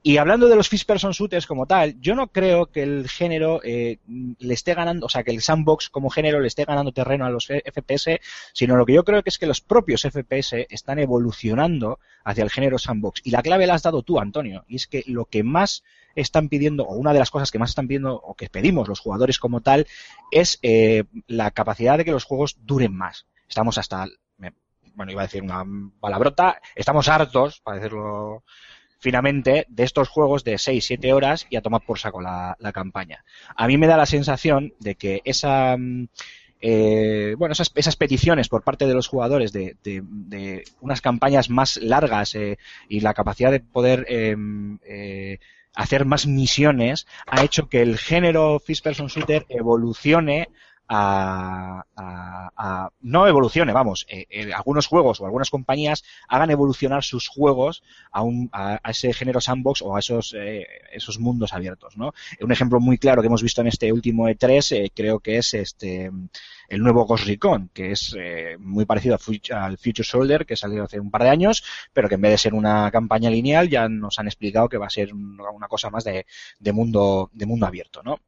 Y 0.01 0.17
hablando 0.19 0.49
de 0.49 0.55
los 0.55 0.69
first 0.69 0.87
person 0.87 1.11
shooters 1.11 1.47
como 1.47 1.67
tal, 1.67 2.01
yo 2.01 2.15
no 2.15 2.29
creo 2.29 2.67
que 2.67 2.83
el 2.83 3.09
género 3.09 3.61
eh, 3.65 3.99
le 4.07 4.55
esté 4.55 4.75
ganando, 4.75 5.07
o 5.07 5.09
sea, 5.09 5.25
que 5.25 5.33
el 5.33 5.43
sandbox 5.43 5.91
como 5.91 6.09
género 6.09 6.39
le 6.39 6.47
esté 6.47 6.65
ganando 6.65 6.93
terreno 6.93 7.27
a 7.27 7.31
los 7.31 7.47
FPS, 7.47 8.21
sino 8.53 8.77
lo 8.77 8.87
que 8.87 8.93
yo 8.93 9.05
creo 9.05 9.25
que 9.25 9.31
es 9.31 9.39
que 9.39 9.47
los 9.47 9.61
propios 9.61 10.03
FPS 10.03 10.67
están 10.71 11.01
evolucionando 11.01 11.99
hacia 12.25 12.45
el 12.45 12.51
género 12.51 12.79
sandbox. 12.79 13.23
Y 13.25 13.33
la 13.33 13.43
clave 13.43 13.67
la 13.67 13.75
has 13.75 13.83
dado 13.83 14.03
tú, 14.03 14.21
Antonio, 14.21 14.65
y 14.69 14.77
es 14.77 14.87
que 14.87 15.03
lo 15.09 15.25
que 15.25 15.43
más 15.43 15.83
están 16.15 16.49
pidiendo, 16.49 16.85
o 16.85 16.95
una 16.95 17.13
de 17.13 17.19
las 17.19 17.31
cosas 17.31 17.51
que 17.51 17.59
más 17.59 17.71
están 17.71 17.89
pidiendo, 17.89 18.15
o 18.15 18.35
que 18.35 18.49
pedimos 18.49 18.87
los 18.87 19.01
jugadores 19.01 19.41
como 19.41 19.63
tal, 19.63 19.89
es 20.31 20.61
eh, 20.63 21.05
la 21.27 21.51
capacidad 21.51 21.99
de 21.99 22.05
que 22.05 22.13
los 22.13 22.25
juegos 22.25 22.57
duren 22.63 22.95
más. 22.95 23.27
Estamos 23.49 23.79
hasta 23.79 24.07
bueno, 24.99 25.13
iba 25.13 25.23
a 25.23 25.27
decir 25.27 25.45
una 25.45 25.65
palabrota, 26.01 26.61
estamos 26.75 27.09
hartos, 27.09 27.61
para 27.61 27.77
decirlo 27.77 28.43
finamente, 28.99 29.65
de 29.69 29.85
estos 29.85 30.09
juegos 30.09 30.43
de 30.43 30.59
6, 30.59 30.85
7 30.85 31.13
horas 31.13 31.47
y 31.49 31.55
a 31.55 31.63
tomar 31.63 31.83
por 31.83 32.01
saco 32.01 32.21
la, 32.21 32.57
campaña. 32.75 33.25
A 33.55 33.69
mí 33.69 33.79
me 33.79 33.87
da 33.87 33.97
la 33.97 34.07
sensación 34.07 34.75
de 34.81 34.97
que 34.97 35.23
esa... 35.25 35.77
Eh, 36.61 37.37
bueno, 37.39 37.53
esas, 37.53 37.97
peticiones 37.97 38.49
por 38.49 38.65
parte 38.65 38.89
de 38.89 38.95
los 38.95 39.07
jugadores 39.07 39.53
de, 39.53 40.65
unas 40.81 41.01
campañas 41.01 41.49
más 41.49 41.77
largas 41.77 42.35
eh, 42.35 42.59
y 42.89 42.99
la 42.99 43.15
capacidad 43.15 43.53
de 43.53 43.61
poder 43.61 44.05
eh, 44.09 45.39
hacer 45.77 46.07
más 46.07 46.27
misiones 46.27 47.07
ha 47.29 47.45
hecho 47.45 47.69
que 47.69 47.83
el 47.83 47.99
género 47.99 48.59
First 48.59 48.83
Person 48.83 49.07
Shooter 49.07 49.47
evolucione 49.49 50.49
a, 50.89 51.85
a, 51.97 52.91
no 53.01 53.27
evolucione, 53.27 53.73
vamos, 53.73 54.07
eh, 54.09 54.27
eh, 54.31 54.53
algunos 54.53 54.87
juegos 54.87 55.21
o 55.21 55.27
algunas 55.27 55.51
compañías 55.51 56.03
hagan 56.29 56.51
evolucionar 56.51 57.05
sus 57.05 57.29
juegos 57.29 57.83
a, 58.11 58.23
un, 58.23 58.49
a, 58.53 58.81
ese 58.89 59.13
género 59.13 59.41
sandbox 59.41 59.83
o 59.83 59.95
a 59.95 59.99
esos, 59.99 60.35
eh, 60.37 60.67
esos 60.93 61.19
mundos 61.19 61.53
abiertos, 61.53 61.97
¿no? 61.97 62.15
Un 62.41 62.53
ejemplo 62.53 62.81
muy 62.81 62.97
claro 62.99 63.21
que 63.21 63.27
hemos 63.27 63.43
visto 63.43 63.61
en 63.61 63.67
este 63.67 63.93
último 63.93 64.29
E3 64.29 64.77
eh, 64.77 64.91
creo 64.95 65.21
que 65.21 65.37
es 65.39 65.55
este 65.55 66.11
el 66.69 66.83
nuevo 66.83 67.07
Ghost 67.07 67.27
Recon, 67.27 67.71
que 67.73 67.93
es 67.93 68.15
muy 68.59 68.85
parecido 68.85 69.17
al 69.55 69.79
Future 69.79 70.07
Soldier 70.07 70.45
que 70.45 70.55
salió 70.55 70.85
hace 70.85 71.01
un 71.01 71.11
par 71.11 71.23
de 71.23 71.31
años, 71.31 71.65
pero 71.95 72.11
que 72.11 72.17
en 72.17 72.21
vez 72.21 72.33
de 72.33 72.39
ser 72.39 72.55
una 72.55 72.91
campaña 72.91 73.31
lineal 73.31 73.71
ya 73.71 73.89
nos 73.89 74.19
han 74.19 74.27
explicado 74.27 74.69
que 74.69 74.77
va 74.77 74.87
a 74.87 74.91
ser 74.91 75.15
una 75.15 75.69
cosa 75.69 75.89
más 75.89 76.05
de, 76.05 76.27
de 76.59 76.73
mundo 76.73 77.31
de 77.33 77.47
mundo 77.47 77.67
abierto, 77.67 78.03
¿no? 78.03 78.19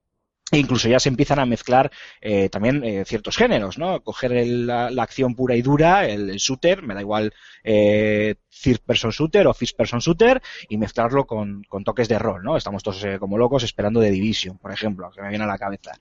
E 0.53 0.59
incluso 0.59 0.89
ya 0.89 0.99
se 0.99 1.09
empiezan 1.09 1.39
a 1.39 1.47
mezclar 1.47 1.91
eh, 2.21 2.49
también 2.49 2.83
eh, 2.85 3.05
ciertos 3.05 3.37
géneros, 3.37 3.79
¿no? 3.79 4.03
Coger 4.03 4.33
el, 4.33 4.67
la, 4.67 4.91
la, 4.91 5.03
acción 5.05 5.35
pura 5.35 5.55
y 5.55 5.63
dura, 5.63 6.09
el, 6.09 6.29
el 6.29 6.39
shooter, 6.39 6.83
me 6.83 6.95
da 6.95 7.01
igual 7.01 7.33
eh, 7.63 8.35
third 8.51 8.81
person 8.81 9.11
shooter 9.11 9.47
o 9.47 9.55
first 9.55 9.77
person 9.77 10.01
shooter, 10.01 10.43
y 10.69 10.77
mezclarlo 10.77 11.27
con, 11.27 11.65
con 11.69 11.85
toques 11.85 12.09
de 12.09 12.19
rol, 12.19 12.43
¿no? 12.43 12.57
Estamos 12.57 12.83
todos 12.83 13.03
eh, 13.05 13.19
como 13.19 13.39
locos 13.39 13.63
esperando 13.63 14.01
de 14.01 14.11
Division, 14.11 14.59
por 14.59 14.73
ejemplo, 14.73 15.11
que 15.11 15.23
me 15.23 15.29
viene 15.29 15.45
a 15.45 15.47
la 15.47 15.59
cabeza. 15.59 15.93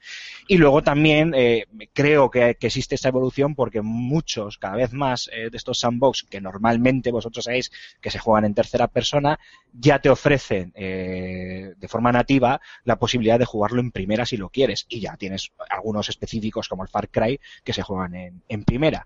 Y 0.47 0.57
luego 0.57 0.81
también 0.81 1.33
eh, 1.35 1.65
creo 1.93 2.29
que, 2.29 2.55
que, 2.59 2.67
existe 2.67 2.95
esta 2.95 3.09
evolución 3.09 3.55
porque 3.55 3.81
muchos, 3.81 4.57
cada 4.57 4.75
vez 4.75 4.93
más, 4.93 5.29
eh, 5.33 5.49
de 5.49 5.57
estos 5.57 5.79
sandbox 5.79 6.23
que 6.23 6.41
normalmente 6.41 7.11
vosotros 7.11 7.45
sabéis 7.45 7.71
que 8.01 8.11
se 8.11 8.19
juegan 8.19 8.45
en 8.45 8.53
tercera 8.53 8.87
persona, 8.87 9.39
ya 9.73 9.99
te 9.99 10.09
ofrecen 10.09 10.71
eh, 10.75 11.73
de 11.77 11.87
forma 11.87 12.11
nativa 12.11 12.61
la 12.83 12.97
posibilidad 12.97 13.39
de 13.39 13.45
jugarlo 13.45 13.81
en 13.81 13.91
primera 13.91 14.25
si 14.25 14.37
lo 14.37 14.49
quieres. 14.49 14.85
Y 14.89 14.99
ya 14.99 15.15
tienes 15.17 15.51
algunos 15.69 16.09
específicos 16.09 16.67
como 16.67 16.83
el 16.83 16.89
Far 16.89 17.09
Cry 17.09 17.39
que 17.63 17.73
se 17.73 17.81
juegan 17.81 18.15
en, 18.15 18.43
en 18.47 18.63
primera. 18.63 19.05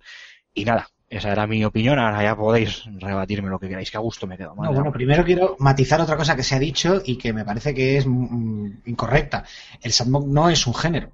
Y 0.54 0.66
nada, 0.66 0.90
esa 1.17 1.32
era 1.32 1.46
mi 1.46 1.63
opinión, 1.63 2.00
ahora 2.00 2.24
ya 2.24 2.36
podéis 2.36 2.84
rebatirme 3.00 3.50
lo 3.50 3.60
que 3.60 3.67
queráis, 3.67 3.91
que 3.91 3.98
a 3.98 4.01
gusto 4.01 4.25
me 4.25 4.38
quedo. 4.38 4.55
No, 4.55 4.74
bueno, 4.74 4.91
primero 4.91 5.24
quiero 5.24 5.55
matizar 5.60 6.01
otra 6.01 6.17
cosa 6.17 6.36
que 6.36 6.43
se 6.43 6.55
ha 6.55 6.60
dicho 6.60 7.01
y 7.05 7.17
que 7.17 7.34
me 7.34 7.46
parece 7.46 7.74
que 7.74 7.98
es 7.98 8.05
mm, 8.08 8.82
incorrecta. 8.86 9.43
El 9.82 9.91
sandbox 9.91 10.28
no 10.28 10.49
es 10.49 10.65
un 10.65 10.73
género. 10.73 11.12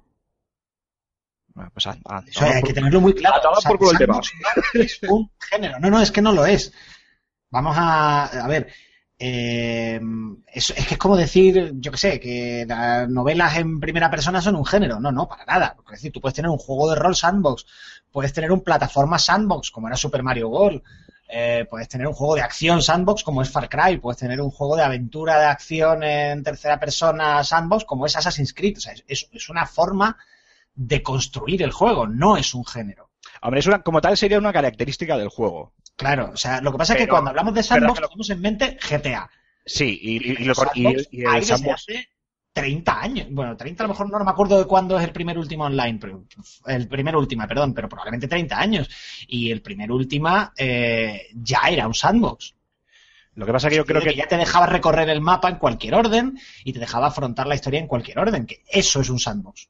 Bueno, 1.52 1.70
pues, 1.74 1.86
ah, 1.86 1.98
ah, 2.06 2.22
o 2.26 2.32
sea, 2.32 2.48
hay 2.48 2.60
por, 2.60 2.68
que 2.68 2.74
tenerlo 2.74 3.00
muy 3.00 3.14
claro. 3.14 3.50
O 3.50 3.60
sea, 3.60 3.72
por 3.72 3.92
el 3.92 3.98
tema. 3.98 4.20
No 4.74 4.80
es 4.80 5.00
un 5.02 5.30
género. 5.38 5.78
No, 5.80 5.90
no, 5.90 6.00
es 6.00 6.10
que 6.10 6.22
no 6.22 6.32
lo 6.32 6.46
es. 6.46 6.72
Vamos 7.50 7.76
a, 7.76 8.24
a 8.24 8.48
ver, 8.48 8.72
eh, 9.22 10.00
es, 10.46 10.72
que 10.72 10.94
es 10.94 10.98
como 10.98 11.14
decir, 11.14 11.72
yo 11.74 11.92
que 11.92 11.98
sé, 11.98 12.18
que 12.18 12.64
las 12.66 13.06
novelas 13.06 13.58
en 13.58 13.78
primera 13.78 14.10
persona 14.10 14.40
son 14.40 14.56
un 14.56 14.64
género. 14.64 14.98
No, 14.98 15.12
no, 15.12 15.28
para 15.28 15.44
nada. 15.44 15.76
Es 15.86 15.92
decir, 15.92 16.10
tú 16.10 16.22
puedes 16.22 16.34
tener 16.34 16.50
un 16.50 16.56
juego 16.56 16.88
de 16.88 16.96
rol 16.96 17.14
sandbox, 17.14 17.66
puedes 18.10 18.32
tener 18.32 18.50
un 18.50 18.62
plataforma 18.62 19.18
sandbox, 19.18 19.70
como 19.70 19.88
era 19.88 19.96
Super 19.96 20.22
Mario 20.22 20.48
World, 20.48 20.82
eh, 21.28 21.66
puedes 21.68 21.86
tener 21.86 22.06
un 22.06 22.14
juego 22.14 22.34
de 22.34 22.40
acción 22.40 22.80
sandbox, 22.80 23.22
como 23.22 23.42
es 23.42 23.50
Far 23.50 23.68
Cry, 23.68 23.98
puedes 23.98 24.18
tener 24.18 24.40
un 24.40 24.50
juego 24.50 24.74
de 24.74 24.84
aventura 24.84 25.38
de 25.38 25.46
acción 25.46 26.02
en 26.02 26.42
tercera 26.42 26.80
persona 26.80 27.44
sandbox, 27.44 27.84
como 27.84 28.06
es 28.06 28.16
Assassin's 28.16 28.54
Creed. 28.54 28.78
O 28.78 28.80
sea, 28.80 28.94
es, 29.06 29.28
es 29.30 29.48
una 29.50 29.66
forma 29.66 30.16
de 30.74 31.02
construir 31.02 31.62
el 31.62 31.72
juego, 31.72 32.06
no 32.06 32.38
es 32.38 32.54
un 32.54 32.64
género. 32.64 33.10
Hombre, 33.42 33.60
es 33.60 33.66
una, 33.66 33.82
como 33.82 34.00
tal 34.00 34.16
sería 34.16 34.38
una 34.38 34.52
característica 34.52 35.18
del 35.18 35.28
juego. 35.28 35.74
Claro, 36.00 36.30
o 36.32 36.36
sea, 36.36 36.62
lo 36.62 36.72
que 36.72 36.78
pasa 36.78 36.94
pero, 36.94 37.02
es 37.02 37.06
que 37.06 37.10
cuando 37.10 37.28
hablamos 37.28 37.52
de 37.52 37.62
sandbox 37.62 38.00
lo... 38.00 38.08
tenemos 38.08 38.30
en 38.30 38.40
mente 38.40 38.78
GTA. 38.88 39.28
Sí, 39.66 39.98
y, 40.00 40.16
y, 40.16 40.36
y, 40.40 40.44
lo, 40.44 40.54
y, 40.74 40.96
y 41.10 41.24
el 41.24 41.44
sandbox... 41.44 41.74
hace 41.74 42.08
30 42.54 43.00
años. 43.02 43.26
Bueno, 43.30 43.56
30 43.56 43.84
a 43.84 43.86
lo 43.86 43.92
mejor 43.92 44.10
no, 44.10 44.18
no 44.18 44.24
me 44.24 44.30
acuerdo 44.30 44.58
de 44.58 44.64
cuándo 44.64 44.98
es 44.98 45.04
el 45.04 45.12
primer 45.12 45.38
último 45.38 45.64
online, 45.64 45.98
pero 46.00 46.24
el 46.66 46.88
primer 46.88 47.16
última, 47.16 47.46
perdón, 47.46 47.74
pero 47.74 47.88
probablemente 47.88 48.28
30 48.28 48.58
años. 48.58 48.90
Y 49.28 49.50
el 49.50 49.62
primer 49.62 49.92
última 49.92 50.52
eh, 50.56 51.28
ya 51.34 51.68
era 51.68 51.86
un 51.86 51.94
sandbox. 51.94 52.54
Lo 53.34 53.46
que 53.46 53.52
pasa 53.52 53.68
es 53.68 53.72
que 53.72 53.76
yo 53.76 53.84
creo 53.84 54.00
que... 54.00 54.10
que... 54.10 54.16
ya 54.16 54.26
te 54.26 54.36
dejaba 54.36 54.66
recorrer 54.66 55.08
el 55.10 55.20
mapa 55.20 55.48
en 55.48 55.56
cualquier 55.56 55.94
orden 55.94 56.38
y 56.64 56.72
te 56.72 56.78
dejaba 56.78 57.08
afrontar 57.08 57.46
la 57.46 57.54
historia 57.54 57.78
en 57.78 57.86
cualquier 57.86 58.18
orden, 58.18 58.46
que 58.46 58.62
eso 58.68 59.00
es 59.00 59.10
un 59.10 59.18
sandbox. 59.18 59.69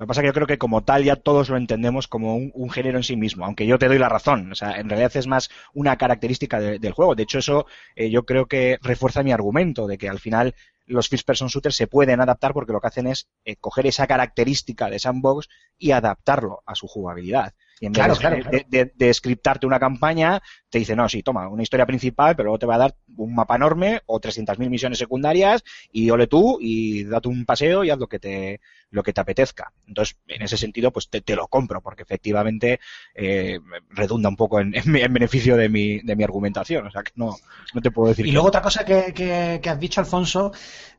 Lo 0.00 0.06
que 0.06 0.08
pasa 0.08 0.20
es 0.20 0.22
que 0.22 0.28
yo 0.28 0.32
creo 0.32 0.46
que 0.46 0.56
como 0.56 0.82
tal 0.82 1.04
ya 1.04 1.14
todos 1.14 1.50
lo 1.50 1.58
entendemos 1.58 2.08
como 2.08 2.34
un, 2.34 2.70
género 2.70 2.96
en 2.96 3.04
sí 3.04 3.16
mismo, 3.16 3.44
aunque 3.44 3.66
yo 3.66 3.78
te 3.78 3.86
doy 3.86 3.98
la 3.98 4.08
razón. 4.08 4.50
O 4.50 4.54
sea, 4.54 4.80
en 4.80 4.88
realidad 4.88 5.14
es 5.14 5.26
más 5.26 5.50
una 5.74 5.98
característica 5.98 6.58
de, 6.58 6.78
del 6.78 6.94
juego. 6.94 7.14
De 7.14 7.24
hecho, 7.24 7.38
eso 7.38 7.66
eh, 7.96 8.08
yo 8.08 8.24
creo 8.24 8.46
que 8.46 8.78
refuerza 8.80 9.22
mi 9.22 9.32
argumento 9.32 9.86
de 9.86 9.98
que 9.98 10.08
al 10.08 10.18
final 10.18 10.54
los 10.86 11.10
first 11.10 11.26
person 11.26 11.48
shooters 11.48 11.76
se 11.76 11.86
pueden 11.86 12.22
adaptar 12.22 12.54
porque 12.54 12.72
lo 12.72 12.80
que 12.80 12.86
hacen 12.86 13.08
es 13.08 13.28
eh, 13.44 13.56
coger 13.56 13.86
esa 13.88 14.06
característica 14.06 14.88
de 14.88 14.98
sandbox 14.98 15.50
y 15.76 15.90
adaptarlo 15.90 16.62
a 16.64 16.74
su 16.74 16.86
jugabilidad. 16.86 17.52
Y 17.80 17.86
en 17.86 17.92
vez 17.92 17.98
claro, 17.98 18.14
de, 18.14 18.20
claro, 18.20 18.66
claro. 18.68 18.90
de, 18.94 19.14
scriptarte 19.14 19.66
una 19.66 19.80
campaña, 19.80 20.42
te 20.68 20.78
dice, 20.78 20.94
no, 20.94 21.08
sí, 21.08 21.22
toma, 21.22 21.48
una 21.48 21.62
historia 21.62 21.86
principal, 21.86 22.36
pero 22.36 22.48
luego 22.48 22.58
te 22.58 22.66
va 22.66 22.74
a 22.74 22.78
dar 22.78 22.94
un 23.16 23.34
mapa 23.34 23.56
enorme 23.56 24.02
o 24.04 24.20
300.000 24.20 24.68
misiones 24.68 24.98
secundarias 24.98 25.64
y 25.90 26.10
ole 26.10 26.26
tú 26.26 26.58
y 26.60 27.04
date 27.04 27.28
un 27.28 27.46
paseo 27.46 27.82
y 27.82 27.88
haz 27.88 27.98
lo 27.98 28.06
que 28.06 28.18
te, 28.18 28.60
lo 28.90 29.02
que 29.02 29.14
te 29.14 29.20
apetezca. 29.22 29.72
Entonces, 29.86 30.18
en 30.28 30.42
ese 30.42 30.58
sentido, 30.58 30.92
pues 30.92 31.08
te, 31.08 31.22
te 31.22 31.34
lo 31.34 31.48
compro 31.48 31.80
porque 31.80 32.02
efectivamente 32.02 32.80
eh, 33.14 33.58
redunda 33.88 34.28
un 34.28 34.36
poco 34.36 34.60
en, 34.60 34.74
en, 34.76 34.96
en, 34.96 35.12
beneficio 35.14 35.56
de 35.56 35.70
mi, 35.70 36.00
de 36.00 36.16
mi 36.16 36.22
argumentación. 36.22 36.86
O 36.86 36.90
sea, 36.90 37.02
que 37.02 37.12
no, 37.14 37.34
no 37.72 37.80
te 37.80 37.90
puedo 37.90 38.08
decir. 38.08 38.26
Y 38.26 38.28
que 38.28 38.34
luego 38.34 38.48
otra 38.48 38.60
cosa 38.60 38.84
que, 38.84 39.14
que, 39.14 39.58
que 39.62 39.70
has 39.70 39.80
dicho, 39.80 40.00
Alfonso, 40.00 40.52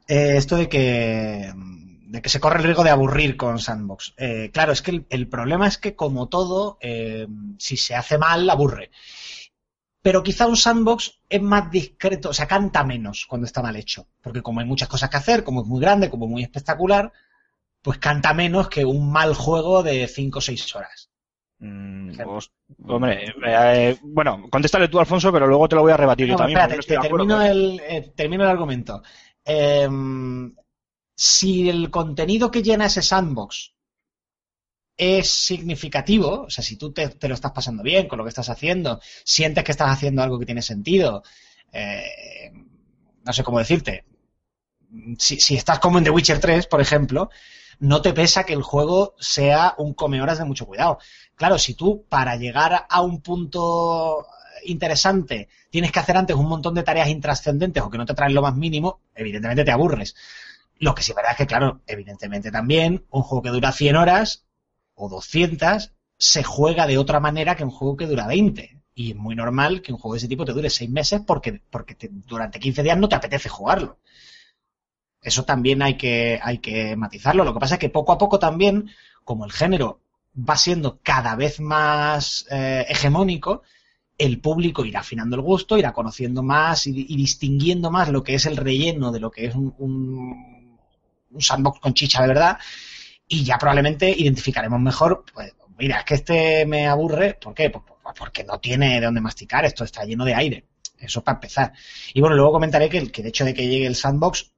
eh, 0.07 0.33
esto 0.35 0.57
de 0.57 0.67
que 0.67 1.51
de 2.11 2.21
que 2.21 2.27
se 2.27 2.41
corre 2.41 2.57
el 2.57 2.65
riesgo 2.65 2.83
de 2.83 2.89
aburrir 2.89 3.37
con 3.37 3.57
Sandbox. 3.57 4.13
Eh, 4.17 4.51
claro, 4.51 4.73
es 4.73 4.81
que 4.81 4.91
el, 4.91 5.05
el, 5.09 5.29
problema 5.29 5.65
es 5.65 5.77
que, 5.77 5.95
como 5.95 6.27
todo, 6.27 6.77
eh, 6.81 7.25
si 7.57 7.77
se 7.77 7.95
hace 7.95 8.17
mal, 8.17 8.49
aburre. 8.49 8.91
Pero 10.01 10.21
quizá 10.21 10.45
un 10.45 10.57
sandbox 10.57 11.21
es 11.29 11.41
más 11.41 11.71
discreto, 11.71 12.29
o 12.29 12.33
sea, 12.33 12.47
canta 12.47 12.83
menos 12.83 13.25
cuando 13.27 13.45
está 13.45 13.61
mal 13.61 13.77
hecho. 13.77 14.07
Porque 14.21 14.41
como 14.41 14.59
hay 14.59 14.65
muchas 14.65 14.89
cosas 14.89 15.09
que 15.09 15.17
hacer, 15.17 15.45
como 15.45 15.61
es 15.61 15.67
muy 15.67 15.79
grande, 15.79 16.09
como 16.09 16.27
muy 16.27 16.43
espectacular, 16.43 17.13
pues 17.81 17.97
canta 17.97 18.33
menos 18.33 18.67
que 18.67 18.83
un 18.83 19.09
mal 19.09 19.33
juego 19.33 19.81
de 19.81 20.05
5 20.05 20.37
o 20.37 20.41
6 20.41 20.75
horas. 20.75 21.09
Mm, 21.59 22.11
pues, 22.25 22.51
hombre, 22.87 23.33
eh, 23.45 23.97
bueno, 24.01 24.47
contéstale 24.49 24.89
tú, 24.89 24.99
Alfonso, 24.99 25.31
pero 25.31 25.47
luego 25.47 25.69
te 25.69 25.75
lo 25.77 25.83
voy 25.83 25.93
a 25.93 25.97
rebatir 25.97 26.27
no, 26.27 26.33
yo 26.33 26.37
también. 26.37 26.59
Espérate, 26.59 26.87
te, 26.87 26.97
termino, 27.07 27.41
el, 27.41 27.81
eh, 27.87 28.11
termino 28.13 28.43
el 28.43 28.49
argumento. 28.49 29.01
Eh, 29.45 29.87
si 31.15 31.69
el 31.69 31.89
contenido 31.89 32.51
que 32.51 32.63
llena 32.63 32.85
ese 32.85 33.01
sandbox 33.01 33.73
es 34.97 35.29
significativo, 35.29 36.43
o 36.43 36.49
sea, 36.49 36.63
si 36.63 36.77
tú 36.77 36.91
te, 36.91 37.15
lo 37.27 37.33
estás 37.33 37.51
pasando 37.51 37.83
bien 37.83 38.07
con 38.07 38.17
lo 38.17 38.23
que 38.23 38.29
estás 38.29 38.49
haciendo, 38.49 39.01
sientes 39.23 39.63
que 39.63 39.71
estás 39.71 39.89
haciendo 39.89 40.21
algo 40.21 40.37
que 40.37 40.45
tiene 40.45 40.61
sentido, 40.61 41.23
eh, 41.71 42.51
no 43.23 43.33
sé 43.33 43.43
cómo 43.43 43.59
decirte, 43.59 44.05
si, 45.17 45.39
si 45.39 45.55
estás 45.55 45.79
como 45.79 45.97
en 45.97 46.03
The 46.03 46.09
Witcher 46.11 46.39
3, 46.39 46.67
por 46.67 46.81
ejemplo, 46.81 47.29
no 47.79 48.01
te 48.01 48.13
pesa 48.13 48.43
que 48.43 48.53
el 48.53 48.61
juego 48.61 49.15
sea 49.19 49.73
un 49.77 49.93
come 49.93 50.21
horas 50.21 50.37
de 50.37 50.45
mucho 50.45 50.67
cuidado. 50.67 50.99
Claro, 51.35 51.57
si 51.57 51.73
tú 51.73 52.05
para 52.07 52.35
llegar 52.35 52.85
a 52.87 53.01
un 53.01 53.21
punto 53.21 54.27
interesante 54.65 55.49
tienes 55.71 55.91
que 55.91 55.99
hacer 55.99 56.15
antes 56.15 56.35
un 56.35 56.47
montón 56.47 56.75
de 56.75 56.83
tareas 56.83 57.09
intrascendentes 57.09 57.81
o 57.81 57.89
que 57.89 57.97
no 57.97 58.05
te 58.05 58.13
traen 58.13 58.35
lo 58.35 58.43
más 58.43 58.55
mínimo, 58.55 59.01
evidentemente 59.15 59.63
te 59.63 59.71
aburres. 59.71 60.15
Lo 60.81 60.93
que 60.95 61.01
sí 61.01 61.11
es 61.11 61.15
verdad 61.15 61.31
es 61.31 61.37
que, 61.37 61.47
claro, 61.47 61.81
evidentemente 61.87 62.51
también 62.51 63.05
un 63.09 63.21
juego 63.21 63.41
que 63.41 63.49
dura 63.51 63.71
100 63.71 63.95
horas 63.95 64.45
o 64.95 65.07
200 65.07 65.93
se 66.17 66.43
juega 66.43 66.87
de 66.87 66.97
otra 66.97 67.21
manera 67.21 67.55
que 67.55 67.63
un 67.63 67.71
juego 67.71 67.95
que 67.95 68.05
dura 68.07 68.27
20. 68.27 68.81
Y 68.93 69.11
es 69.11 69.15
muy 69.15 69.35
normal 69.35 69.81
que 69.81 69.93
un 69.93 69.99
juego 69.99 70.15
de 70.15 70.17
ese 70.19 70.27
tipo 70.27 70.43
te 70.45 70.51
dure 70.53 70.69
6 70.69 70.89
meses 70.89 71.21
porque, 71.25 71.61
porque 71.69 71.95
te- 71.95 72.09
durante 72.11 72.59
15 72.59 72.83
días 72.83 72.97
no 72.97 73.07
te 73.07 73.15
apetece 73.15 73.47
jugarlo. 73.47 73.99
Eso 75.21 75.43
también 75.45 75.81
hay 75.81 75.97
que, 75.97 76.39
hay 76.41 76.57
que 76.59 76.95
matizarlo. 76.95 77.43
Lo 77.43 77.53
que 77.53 77.59
pasa 77.59 77.75
es 77.75 77.79
que 77.79 77.89
poco 77.89 78.11
a 78.11 78.17
poco 78.17 78.39
también, 78.39 78.89
como 79.23 79.45
el 79.45 79.51
género 79.51 79.99
va 80.35 80.57
siendo 80.57 80.99
cada 81.03 81.35
vez 81.35 81.59
más 81.59 82.45
eh, 82.49 82.85
hegemónico, 82.89 83.61
el 84.17 84.39
público 84.41 84.85
irá 84.85 85.01
afinando 85.01 85.35
el 85.35 85.41
gusto, 85.43 85.77
irá 85.77 85.93
conociendo 85.93 86.43
más 86.43 86.87
y, 86.87 86.93
distinguiendo 87.15 87.91
más 87.91 88.09
lo 88.09 88.23
que 88.23 88.35
es 88.35 88.45
el 88.45 88.57
relleno 88.57 89.11
de 89.11 89.19
lo 89.19 89.31
que 89.31 89.45
es 89.47 89.55
un- 89.55 89.75
un 91.31 91.41
sandbox 91.41 91.79
con 91.79 91.93
chicha 91.93 92.21
de 92.21 92.27
verdad. 92.27 92.57
Y 93.27 93.43
ya 93.43 93.57
probablemente 93.57 94.09
identificaremos 94.09 94.79
mejor, 94.79 95.23
pues, 95.33 95.53
mira, 95.77 95.99
es 95.99 96.05
que 96.05 96.15
este 96.15 96.65
me 96.65 96.87
aburre, 96.87 97.35
¿por 97.35 97.53
qué? 97.53 97.69
Pues, 97.69 97.83
pues, 98.03 98.15
porque 98.17 98.43
no 98.43 98.59
tiene 98.59 98.95
de 98.95 99.05
dónde 99.05 99.21
masticar, 99.21 99.65
esto 99.65 99.83
está 99.83 100.03
lleno 100.03 100.25
de 100.25 100.35
aire. 100.35 100.65
Eso 100.97 101.23
para 101.23 101.37
empezar. 101.37 101.73
Y 102.13 102.21
bueno, 102.21 102.35
luego 102.35 102.51
comentaré 102.51 102.87
que 102.89 102.97
el, 102.99 103.11
que 103.11 103.21
el 103.21 103.27
hecho 103.27 103.43
de 103.45 103.53
que 103.53 103.67
llegue 103.67 103.87
el 103.87 103.95
sandbox 103.95 104.51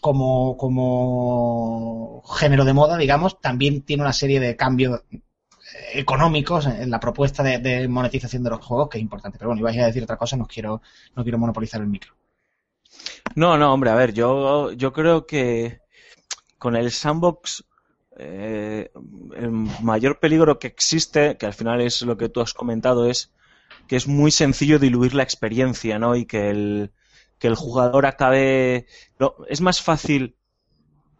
como, 0.00 0.56
como 0.56 2.22
género 2.38 2.64
de 2.64 2.72
moda, 2.72 2.96
digamos, 2.96 3.40
también 3.40 3.82
tiene 3.82 4.02
una 4.02 4.12
serie 4.12 4.40
de 4.40 4.56
cambios 4.56 5.02
eh, 5.10 5.18
económicos 5.94 6.66
en 6.66 6.90
la 6.90 7.00
propuesta 7.00 7.42
de, 7.42 7.58
de 7.58 7.88
monetización 7.88 8.42
de 8.44 8.50
los 8.50 8.64
juegos, 8.64 8.88
que 8.88 8.98
es 8.98 9.02
importante. 9.02 9.38
Pero 9.38 9.48
bueno, 9.48 9.60
ibais 9.60 9.78
a 9.78 9.86
decir 9.86 10.02
otra 10.02 10.16
cosa, 10.16 10.36
no 10.36 10.46
quiero, 10.46 10.80
no 11.14 11.22
quiero 11.22 11.38
monopolizar 11.38 11.80
el 11.80 11.88
micro. 11.88 12.14
No, 13.34 13.58
no, 13.58 13.72
hombre, 13.72 13.90
a 13.90 13.94
ver, 13.94 14.14
yo, 14.14 14.72
yo 14.72 14.92
creo 14.92 15.26
que 15.26 15.80
con 16.58 16.76
el 16.76 16.90
sandbox 16.90 17.64
eh, 18.18 18.90
el 19.36 19.50
mayor 19.50 20.18
peligro 20.18 20.58
que 20.58 20.66
existe, 20.66 21.36
que 21.36 21.46
al 21.46 21.54
final 21.54 21.80
es 21.80 22.02
lo 22.02 22.16
que 22.16 22.28
tú 22.28 22.40
has 22.40 22.52
comentado, 22.52 23.08
es 23.08 23.32
que 23.86 23.96
es 23.96 24.08
muy 24.08 24.32
sencillo 24.32 24.80
diluir 24.80 25.14
la 25.14 25.22
experiencia, 25.22 25.98
¿no? 26.00 26.16
Y 26.16 26.26
que 26.26 26.50
el, 26.50 26.90
que 27.38 27.46
el 27.46 27.54
jugador 27.54 28.06
acabe... 28.06 28.86
Es 29.48 29.60
más 29.60 29.80
fácil 29.80 30.36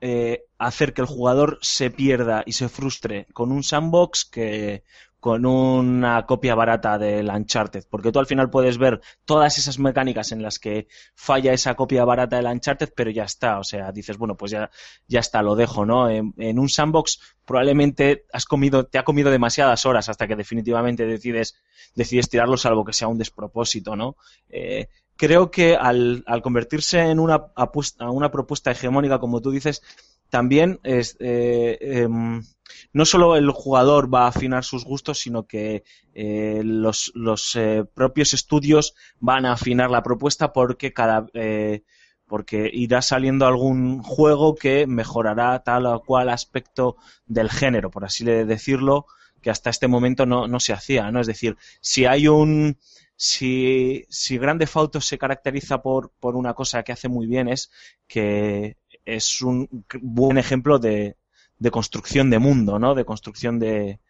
eh, 0.01 0.44
hacer 0.59 0.92
que 0.92 1.03
el 1.03 1.07
jugador 1.07 1.59
se 1.62 1.90
pierda 1.90 2.42
y 2.44 2.53
se 2.53 2.68
frustre 2.68 3.27
con 3.33 3.53
un 3.53 3.62
sandbox 3.62 4.24
que 4.24 4.83
con 5.21 5.47
una 5.47 6.25
copia 6.27 6.55
barata 6.55 6.97
del 6.97 7.29
Uncharted, 7.29 7.85
porque 7.91 8.13
tú 8.13 8.21
al 8.21 8.27
final 8.27 8.51
puedes 8.51 8.79
ver 8.79 9.01
todas 9.25 9.59
esas 9.59 9.79
mecánicas 9.79 10.31
en 10.31 10.43
las 10.43 10.59
que 10.59 10.87
falla 11.15 11.53
esa 11.53 11.75
copia 11.75 12.05
barata 12.05 12.37
del 12.37 12.47
Uncharted, 12.47 12.93
pero 12.95 13.11
ya 13.11 13.25
está, 13.25 13.59
o 13.59 13.65
sea, 13.65 13.91
dices, 13.91 14.17
bueno, 14.17 14.37
pues 14.37 14.53
ya, 14.53 14.71
ya 15.09 15.21
está, 15.21 15.43
lo 15.43 15.57
dejo, 15.57 15.85
¿no? 15.85 16.09
En, 16.09 16.35
en 16.39 16.59
un 16.59 16.69
sandbox 16.69 17.21
probablemente 17.45 18.27
has 18.33 18.45
comido, 18.45 18.87
te 18.87 18.99
ha 18.99 19.05
comido 19.05 19.31
demasiadas 19.31 19.87
horas 19.87 20.09
hasta 20.09 20.29
que 20.29 20.37
definitivamente 20.37 21.05
decides, 21.05 21.57
decides 21.95 22.29
tirarlo, 22.29 22.57
salvo 22.57 22.85
que 22.85 22.93
sea 22.93 23.09
un 23.09 23.19
despropósito, 23.19 23.97
¿no? 23.97 24.17
Eh, 24.49 24.89
creo 25.17 25.51
que 25.51 25.75
al, 25.75 26.23
al 26.27 26.43
convertirse 26.43 27.01
en 27.01 27.19
una, 27.19 27.47
apuesta, 27.57 28.09
una 28.11 28.31
propuesta 28.31 28.71
hegemónica, 28.71 29.19
como 29.19 29.41
tú 29.41 29.51
dices, 29.51 29.83
también 30.31 30.79
es, 30.83 31.17
eh, 31.21 31.79
eh, 31.81 32.09
no 32.93 33.05
solo 33.05 33.37
el 33.37 33.51
jugador 33.51 34.13
va 34.13 34.25
a 34.25 34.29
afinar 34.29 34.65
sus 34.65 34.85
gustos, 34.85 35.19
sino 35.19 35.47
que 35.47 35.85
eh, 36.15 36.63
los, 36.65 37.13
los 37.15 37.57
eh, 37.57 37.85
propios 37.95 38.35
estudios 38.35 38.95
van 39.21 39.47
a 39.47 39.53
afinar 39.53 39.91
la 39.91 40.03
propuesta 40.03 40.53
porque 40.53 40.93
cada 40.93 41.27
eh, 41.35 41.83
porque 42.27 42.71
irá 42.73 43.01
saliendo 43.01 43.47
algún 43.47 44.03
juego 44.03 44.55
que 44.55 44.87
mejorará 44.87 45.59
tal 45.63 45.87
o 45.87 46.03
cual 46.03 46.29
aspecto 46.29 46.97
del 47.27 47.51
género, 47.51 47.91
por 47.91 48.05
así 48.05 48.23
decirlo, 48.25 49.07
que 49.41 49.51
hasta 49.51 49.71
este 49.71 49.89
momento 49.89 50.27
no, 50.27 50.47
no 50.47 50.61
se 50.61 50.75
hacía, 50.75 51.11
¿no? 51.11 51.21
Es 51.21 51.27
decir, 51.27 51.57
si 51.81 52.05
hay 52.05 52.29
un 52.29 52.77
si, 53.17 54.05
si 54.09 54.39
Grande 54.39 54.69
Auto 54.73 55.01
se 55.01 55.19
caracteriza 55.19 55.83
por, 55.83 56.13
por 56.21 56.37
una 56.37 56.55
cosa 56.55 56.85
que 56.85 56.93
hace 56.93 57.09
muy 57.09 57.27
bien 57.27 57.49
es 57.49 57.71
que 58.07 58.77
es 59.05 59.43
un 59.43 59.85
buen 60.01 60.39
ejemplo 60.39 60.79
de, 60.79 61.17
de 61.59 61.71
construcción 61.71 62.31
de 62.31 62.38
mundo, 62.38 62.79
¿no? 62.79 62.94
De 62.94 63.05
construcción 63.05 63.59
de, 63.59 64.01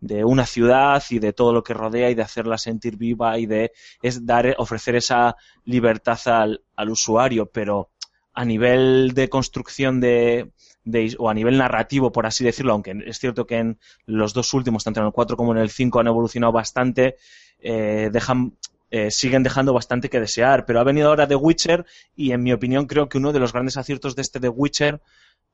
de 0.00 0.24
una 0.24 0.46
ciudad 0.46 1.02
y 1.10 1.18
de 1.18 1.32
todo 1.32 1.52
lo 1.52 1.62
que 1.62 1.74
rodea 1.74 2.10
y 2.10 2.14
de 2.14 2.22
hacerla 2.22 2.58
sentir 2.58 2.96
viva 2.96 3.38
y 3.38 3.46
de 3.46 3.72
es 4.02 4.26
dar 4.26 4.54
ofrecer 4.58 4.96
esa 4.96 5.36
libertad 5.64 6.18
al, 6.26 6.62
al 6.76 6.90
usuario, 6.90 7.46
pero 7.46 7.90
a 8.34 8.44
nivel 8.44 9.12
de 9.14 9.28
construcción 9.28 10.00
de, 10.00 10.52
de, 10.84 11.14
o 11.18 11.28
a 11.28 11.34
nivel 11.34 11.58
narrativo, 11.58 12.12
por 12.12 12.24
así 12.24 12.44
decirlo, 12.44 12.72
aunque 12.72 12.94
es 13.06 13.18
cierto 13.18 13.46
que 13.46 13.58
en 13.58 13.78
los 14.06 14.32
dos 14.32 14.54
últimos, 14.54 14.84
tanto 14.84 15.00
en 15.00 15.06
el 15.06 15.12
4 15.12 15.36
como 15.36 15.52
en 15.52 15.58
el 15.58 15.70
5, 15.70 16.00
han 16.00 16.06
evolucionado 16.06 16.52
bastante, 16.52 17.16
eh, 17.58 18.10
dejan, 18.12 18.56
eh, 18.90 19.10
siguen 19.10 19.42
dejando 19.42 19.72
bastante 19.72 20.08
que 20.08 20.20
desear. 20.20 20.64
Pero 20.64 20.80
ha 20.80 20.84
venido 20.84 21.08
ahora 21.08 21.26
The 21.26 21.34
Witcher 21.34 21.84
y, 22.14 22.32
en 22.32 22.42
mi 22.42 22.52
opinión, 22.52 22.86
creo 22.86 23.08
que 23.08 23.18
uno 23.18 23.32
de 23.32 23.40
los 23.40 23.52
grandes 23.52 23.76
aciertos 23.76 24.16
de 24.16 24.22
este 24.22 24.40
The 24.40 24.48
Witcher 24.48 25.00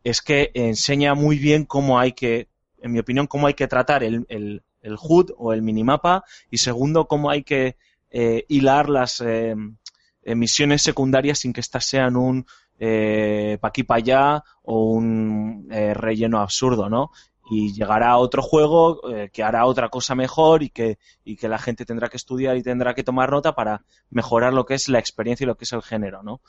es 0.04 0.22
que 0.22 0.50
enseña 0.54 1.14
muy 1.14 1.38
bien 1.38 1.64
cómo 1.64 1.98
hay 1.98 2.12
que, 2.12 2.48
en 2.80 2.92
mi 2.92 2.98
opinión, 2.98 3.26
cómo 3.26 3.46
hay 3.46 3.54
que 3.54 3.66
tratar 3.66 4.04
el, 4.04 4.26
el, 4.28 4.62
el 4.82 4.96
HUD 5.00 5.32
o 5.36 5.52
el 5.52 5.62
minimapa 5.62 6.24
y 6.50 6.58
segundo, 6.58 7.08
cómo 7.08 7.30
hay 7.30 7.42
que 7.42 7.76
eh, 8.10 8.44
hilar 8.48 8.88
las 8.88 9.20
eh, 9.20 9.56
misiones 10.24 10.82
secundarias 10.82 11.40
sin 11.40 11.52
que 11.52 11.60
éstas 11.60 11.86
sean 11.86 12.16
un 12.16 12.46
eh, 12.78 13.58
pa' 13.60 13.68
aquí 13.68 13.84
pa' 13.84 13.96
allá 13.96 14.44
o 14.62 14.90
un 14.90 15.68
eh, 15.70 15.94
relleno 15.94 16.40
absurdo, 16.40 16.88
¿no? 16.88 17.10
Y 17.50 17.72
llegará 17.72 18.16
otro 18.16 18.42
juego 18.42 19.00
eh, 19.12 19.30
que 19.32 19.42
hará 19.42 19.66
otra 19.66 19.90
cosa 19.90 20.14
mejor 20.14 20.62
y 20.62 20.70
que, 20.70 20.98
y 21.24 21.36
que 21.36 21.48
la 21.48 21.58
gente 21.58 21.84
tendrá 21.84 22.08
que 22.08 22.16
estudiar 22.16 22.56
y 22.56 22.62
tendrá 22.62 22.94
que 22.94 23.04
tomar 23.04 23.30
nota 23.30 23.54
para 23.54 23.84
mejorar 24.10 24.52
lo 24.54 24.64
que 24.64 24.74
es 24.74 24.88
la 24.88 24.98
experiencia 24.98 25.44
y 25.44 25.46
lo 25.46 25.56
que 25.56 25.64
es 25.64 25.72
el 25.72 25.82
género, 25.82 26.22
¿no? 26.22 26.40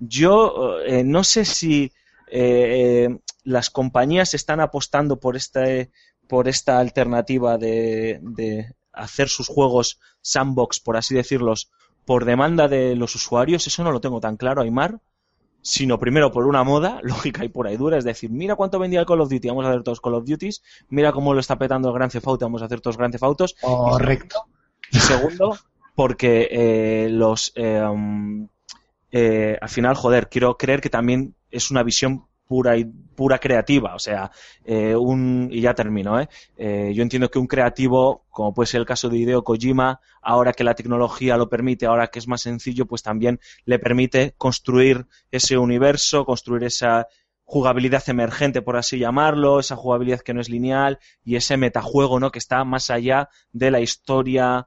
Eh, 0.00 0.06
yo 0.08 0.80
eh, 0.80 1.04
no 1.04 1.24
sé 1.24 1.44
si 1.44 1.92
eh, 2.30 3.18
las 3.44 3.70
compañías 3.70 4.34
están 4.34 4.60
apostando 4.60 5.18
por 5.18 5.36
este 5.36 5.90
por 6.28 6.46
esta 6.46 6.78
alternativa 6.78 7.58
de, 7.58 8.20
de, 8.22 8.72
hacer 8.92 9.28
sus 9.28 9.48
juegos 9.48 9.98
sandbox, 10.20 10.78
por 10.78 10.96
así 10.96 11.12
decirlos, 11.12 11.72
por 12.04 12.24
demanda 12.24 12.68
de 12.68 12.94
los 12.94 13.16
usuarios, 13.16 13.66
eso 13.66 13.82
no 13.82 13.90
lo 13.90 14.00
tengo 14.00 14.20
tan 14.20 14.36
claro, 14.36 14.62
Aymar, 14.62 15.00
sino 15.62 15.98
primero 15.98 16.30
por 16.30 16.46
una 16.46 16.62
moda, 16.62 17.00
lógica 17.02 17.44
y 17.44 17.48
pura 17.48 17.72
y 17.72 17.76
dura, 17.76 17.98
es 17.98 18.04
decir, 18.04 18.30
mira 18.30 18.54
cuánto 18.54 18.78
vendía 18.78 19.00
el 19.00 19.06
Call 19.06 19.20
of 19.20 19.28
Duty, 19.28 19.48
vamos 19.48 19.64
a 19.64 19.70
hacer 19.70 19.82
todos 19.82 20.00
Call 20.00 20.14
of 20.14 20.24
Duties, 20.24 20.62
mira 20.88 21.12
cómo 21.12 21.34
lo 21.34 21.40
está 21.40 21.58
petando 21.58 21.88
el 21.88 21.94
Grand 21.94 22.12
Theft 22.12 22.28
Auto, 22.28 22.46
vamos 22.46 22.62
a 22.62 22.66
hacer 22.66 22.80
todos 22.80 22.96
Grand 22.96 23.12
Theft 23.12 23.24
Autos. 23.24 23.56
Correcto. 23.60 24.44
Y 24.92 24.98
segundo, 24.98 25.56
porque 25.94 26.48
eh, 26.50 27.08
los 27.10 27.52
eh, 27.54 27.82
um, 27.82 28.48
eh, 29.10 29.56
al 29.60 29.68
final, 29.68 29.94
joder, 29.94 30.28
quiero 30.28 30.56
creer 30.56 30.80
que 30.80 30.90
también 30.90 31.34
es 31.50 31.70
una 31.70 31.82
visión 31.82 32.26
pura 32.50 32.76
y 32.76 32.84
pura 32.84 33.38
creativa, 33.38 33.94
o 33.94 34.00
sea, 34.00 34.32
eh, 34.64 34.96
un 34.96 35.50
y 35.52 35.60
ya 35.60 35.72
termino, 35.72 36.18
¿eh? 36.18 36.28
¿eh? 36.56 36.90
Yo 36.92 37.04
entiendo 37.04 37.30
que 37.30 37.38
un 37.38 37.46
creativo, 37.46 38.24
como 38.28 38.52
puede 38.52 38.66
ser 38.66 38.80
el 38.80 38.86
caso 38.86 39.08
de 39.08 39.18
Hideo 39.18 39.44
Kojima, 39.44 40.00
ahora 40.20 40.52
que 40.52 40.64
la 40.64 40.74
tecnología 40.74 41.36
lo 41.36 41.48
permite, 41.48 41.86
ahora 41.86 42.08
que 42.08 42.18
es 42.18 42.26
más 42.26 42.40
sencillo, 42.42 42.86
pues 42.86 43.04
también 43.04 43.38
le 43.66 43.78
permite 43.78 44.34
construir 44.36 45.06
ese 45.30 45.58
universo, 45.58 46.24
construir 46.24 46.64
esa 46.64 47.06
jugabilidad 47.44 48.02
emergente, 48.08 48.62
por 48.62 48.76
así 48.76 48.98
llamarlo, 48.98 49.60
esa 49.60 49.76
jugabilidad 49.76 50.18
que 50.18 50.34
no 50.34 50.40
es 50.40 50.48
lineal 50.48 50.98
y 51.22 51.36
ese 51.36 51.56
metajuego, 51.56 52.18
¿no? 52.18 52.32
Que 52.32 52.40
está 52.40 52.64
más 52.64 52.90
allá 52.90 53.28
de 53.52 53.70
la 53.70 53.80
historia 53.80 54.66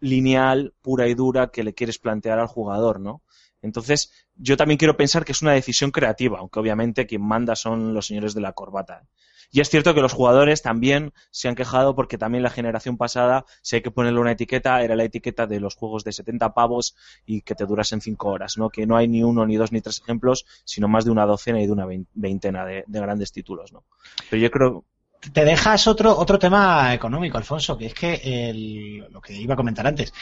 lineal, 0.00 0.74
pura 0.82 1.06
y 1.06 1.14
dura 1.14 1.52
que 1.52 1.62
le 1.62 1.74
quieres 1.74 2.00
plantear 2.00 2.40
al 2.40 2.48
jugador, 2.48 2.98
¿no? 2.98 3.22
Entonces, 3.62 4.12
yo 4.36 4.56
también 4.56 4.78
quiero 4.78 4.96
pensar 4.96 5.24
que 5.24 5.32
es 5.32 5.42
una 5.42 5.52
decisión 5.52 5.90
creativa, 5.90 6.38
aunque 6.38 6.60
obviamente 6.60 7.06
quien 7.06 7.22
manda 7.22 7.56
son 7.56 7.94
los 7.94 8.06
señores 8.06 8.34
de 8.34 8.40
la 8.40 8.52
corbata. 8.52 9.04
Y 9.52 9.60
es 9.60 9.68
cierto 9.68 9.94
que 9.94 10.00
los 10.00 10.12
jugadores 10.12 10.62
también 10.62 11.12
se 11.30 11.48
han 11.48 11.56
quejado 11.56 11.96
porque 11.96 12.18
también 12.18 12.44
la 12.44 12.50
generación 12.50 12.96
pasada, 12.96 13.44
si 13.62 13.76
hay 13.76 13.82
que 13.82 13.90
ponerle 13.90 14.20
una 14.20 14.32
etiqueta, 14.32 14.80
era 14.82 14.94
la 14.94 15.04
etiqueta 15.04 15.46
de 15.46 15.58
los 15.58 15.74
juegos 15.74 16.04
de 16.04 16.12
70 16.12 16.54
pavos 16.54 16.94
y 17.26 17.42
que 17.42 17.56
te 17.56 17.66
durasen 17.66 18.00
5 18.00 18.28
horas, 18.28 18.56
¿no? 18.58 18.70
Que 18.70 18.86
no 18.86 18.96
hay 18.96 19.08
ni 19.08 19.24
uno, 19.24 19.44
ni 19.46 19.56
dos, 19.56 19.72
ni 19.72 19.80
tres 19.80 20.00
ejemplos, 20.00 20.46
sino 20.64 20.86
más 20.86 21.04
de 21.04 21.10
una 21.10 21.26
docena 21.26 21.60
y 21.60 21.66
de 21.66 21.72
una 21.72 21.86
veintena 22.14 22.64
de, 22.64 22.84
de 22.86 23.00
grandes 23.00 23.32
títulos, 23.32 23.72
¿no? 23.72 23.84
Pero 24.30 24.40
yo 24.40 24.50
creo, 24.52 24.84
te 25.32 25.44
dejas 25.44 25.86
otro, 25.86 26.16
otro 26.16 26.38
tema 26.38 26.94
económico, 26.94 27.36
Alfonso, 27.36 27.76
que 27.76 27.86
es 27.86 27.94
que 27.94 28.20
el, 28.24 28.98
lo 29.10 29.20
que 29.20 29.34
iba 29.34 29.54
a 29.54 29.56
comentar 29.56 29.86
antes. 29.86 30.12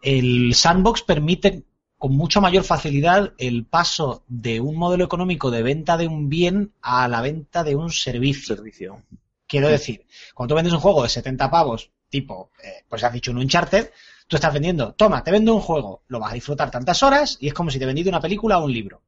El 0.00 0.54
sandbox 0.54 1.02
permite 1.02 1.64
con 1.98 2.14
mucha 2.14 2.40
mayor 2.40 2.64
facilidad 2.64 3.32
el 3.38 3.64
paso 3.64 4.24
de 4.28 4.60
un 4.60 4.76
modelo 4.76 5.04
económico 5.04 5.50
de 5.50 5.62
venta 5.62 5.96
de 5.96 6.06
un 6.06 6.28
bien 6.28 6.72
a 6.82 7.08
la 7.08 7.20
venta 7.20 7.64
de 7.64 7.74
un 7.74 7.90
servicio. 7.90 8.56
Servicio. 8.56 9.02
Quiero 9.46 9.68
decir, 9.68 10.04
cuando 10.34 10.52
tú 10.52 10.56
vendes 10.56 10.74
un 10.74 10.80
juego 10.80 11.02
de 11.02 11.08
70 11.08 11.50
pavos, 11.50 11.90
tipo, 12.08 12.50
eh, 12.62 12.84
pues 12.88 13.04
has 13.04 13.12
dicho 13.12 13.30
un 13.30 13.38
Uncharted, 13.38 13.90
tú 14.26 14.36
estás 14.36 14.52
vendiendo, 14.52 14.92
toma, 14.94 15.22
te 15.22 15.30
vendo 15.30 15.54
un 15.54 15.60
juego, 15.60 16.02
lo 16.08 16.18
vas 16.18 16.32
a 16.32 16.34
disfrutar 16.34 16.70
tantas 16.70 17.02
horas 17.02 17.38
y 17.40 17.48
es 17.48 17.54
como 17.54 17.70
si 17.70 17.78
te 17.78 17.86
vendido 17.86 18.08
una 18.08 18.20
película 18.20 18.58
o 18.58 18.64
un 18.64 18.72
libro. 18.72 19.02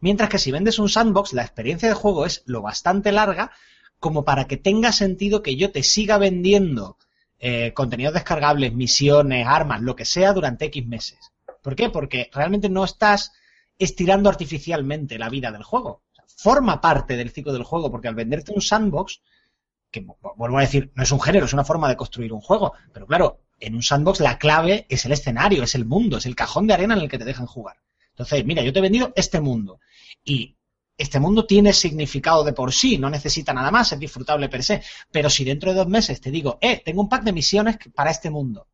Mientras 0.00 0.28
que 0.28 0.38
si 0.38 0.50
vendes 0.50 0.78
un 0.78 0.88
sandbox, 0.88 1.32
la 1.32 1.42
experiencia 1.42 1.88
de 1.88 1.94
juego 1.94 2.26
es 2.26 2.42
lo 2.46 2.62
bastante 2.62 3.12
larga 3.12 3.52
como 3.98 4.24
para 4.24 4.46
que 4.46 4.56
tenga 4.56 4.92
sentido 4.92 5.42
que 5.42 5.56
yo 5.56 5.70
te 5.70 5.82
siga 5.82 6.18
vendiendo 6.18 6.98
eh, 7.38 7.72
contenidos 7.72 8.14
descargables, 8.14 8.74
misiones, 8.74 9.46
armas, 9.46 9.80
lo 9.80 9.96
que 9.96 10.04
sea 10.04 10.32
durante 10.32 10.66
X 10.66 10.86
meses. 10.86 11.32
¿Por 11.64 11.74
qué? 11.74 11.88
Porque 11.90 12.30
realmente 12.32 12.68
no 12.68 12.84
estás 12.84 13.32
estirando 13.78 14.28
artificialmente 14.28 15.18
la 15.18 15.30
vida 15.30 15.50
del 15.50 15.62
juego. 15.64 16.02
Forma 16.36 16.80
parte 16.80 17.16
del 17.16 17.30
ciclo 17.30 17.52
del 17.54 17.64
juego, 17.64 17.90
porque 17.90 18.06
al 18.08 18.14
venderte 18.14 18.52
un 18.54 18.60
sandbox, 18.60 19.22
que 19.90 20.02
vu- 20.06 20.16
vuelvo 20.36 20.58
a 20.58 20.60
decir, 20.60 20.92
no 20.94 21.02
es 21.02 21.10
un 21.10 21.20
género, 21.20 21.46
es 21.46 21.52
una 21.54 21.64
forma 21.64 21.88
de 21.88 21.96
construir 21.96 22.32
un 22.34 22.40
juego, 22.42 22.74
pero 22.92 23.06
claro, 23.06 23.40
en 23.60 23.74
un 23.74 23.82
sandbox 23.82 24.20
la 24.20 24.38
clave 24.38 24.84
es 24.90 25.06
el 25.06 25.12
escenario, 25.12 25.62
es 25.62 25.74
el 25.74 25.86
mundo, 25.86 26.18
es 26.18 26.26
el 26.26 26.36
cajón 26.36 26.66
de 26.66 26.74
arena 26.74 26.94
en 26.94 27.00
el 27.00 27.08
que 27.08 27.18
te 27.18 27.24
dejan 27.24 27.46
jugar. 27.46 27.76
Entonces, 28.10 28.44
mira, 28.44 28.62
yo 28.62 28.72
te 28.72 28.80
he 28.80 28.82
vendido 28.82 29.12
este 29.16 29.40
mundo 29.40 29.80
y 30.22 30.56
este 30.98 31.18
mundo 31.18 31.46
tiene 31.46 31.72
significado 31.72 32.44
de 32.44 32.52
por 32.52 32.72
sí, 32.72 32.98
no 32.98 33.08
necesita 33.10 33.52
nada 33.54 33.70
más, 33.70 33.90
es 33.92 33.98
disfrutable 33.98 34.48
per 34.48 34.62
se. 34.62 34.82
Pero 35.10 35.30
si 35.30 35.44
dentro 35.44 35.70
de 35.70 35.78
dos 35.78 35.88
meses 35.88 36.20
te 36.20 36.30
digo, 36.30 36.58
eh, 36.60 36.82
tengo 36.84 37.00
un 37.00 37.08
pack 37.08 37.22
de 37.24 37.32
misiones 37.32 37.78
para 37.94 38.10
este 38.10 38.28
mundo, 38.30 38.68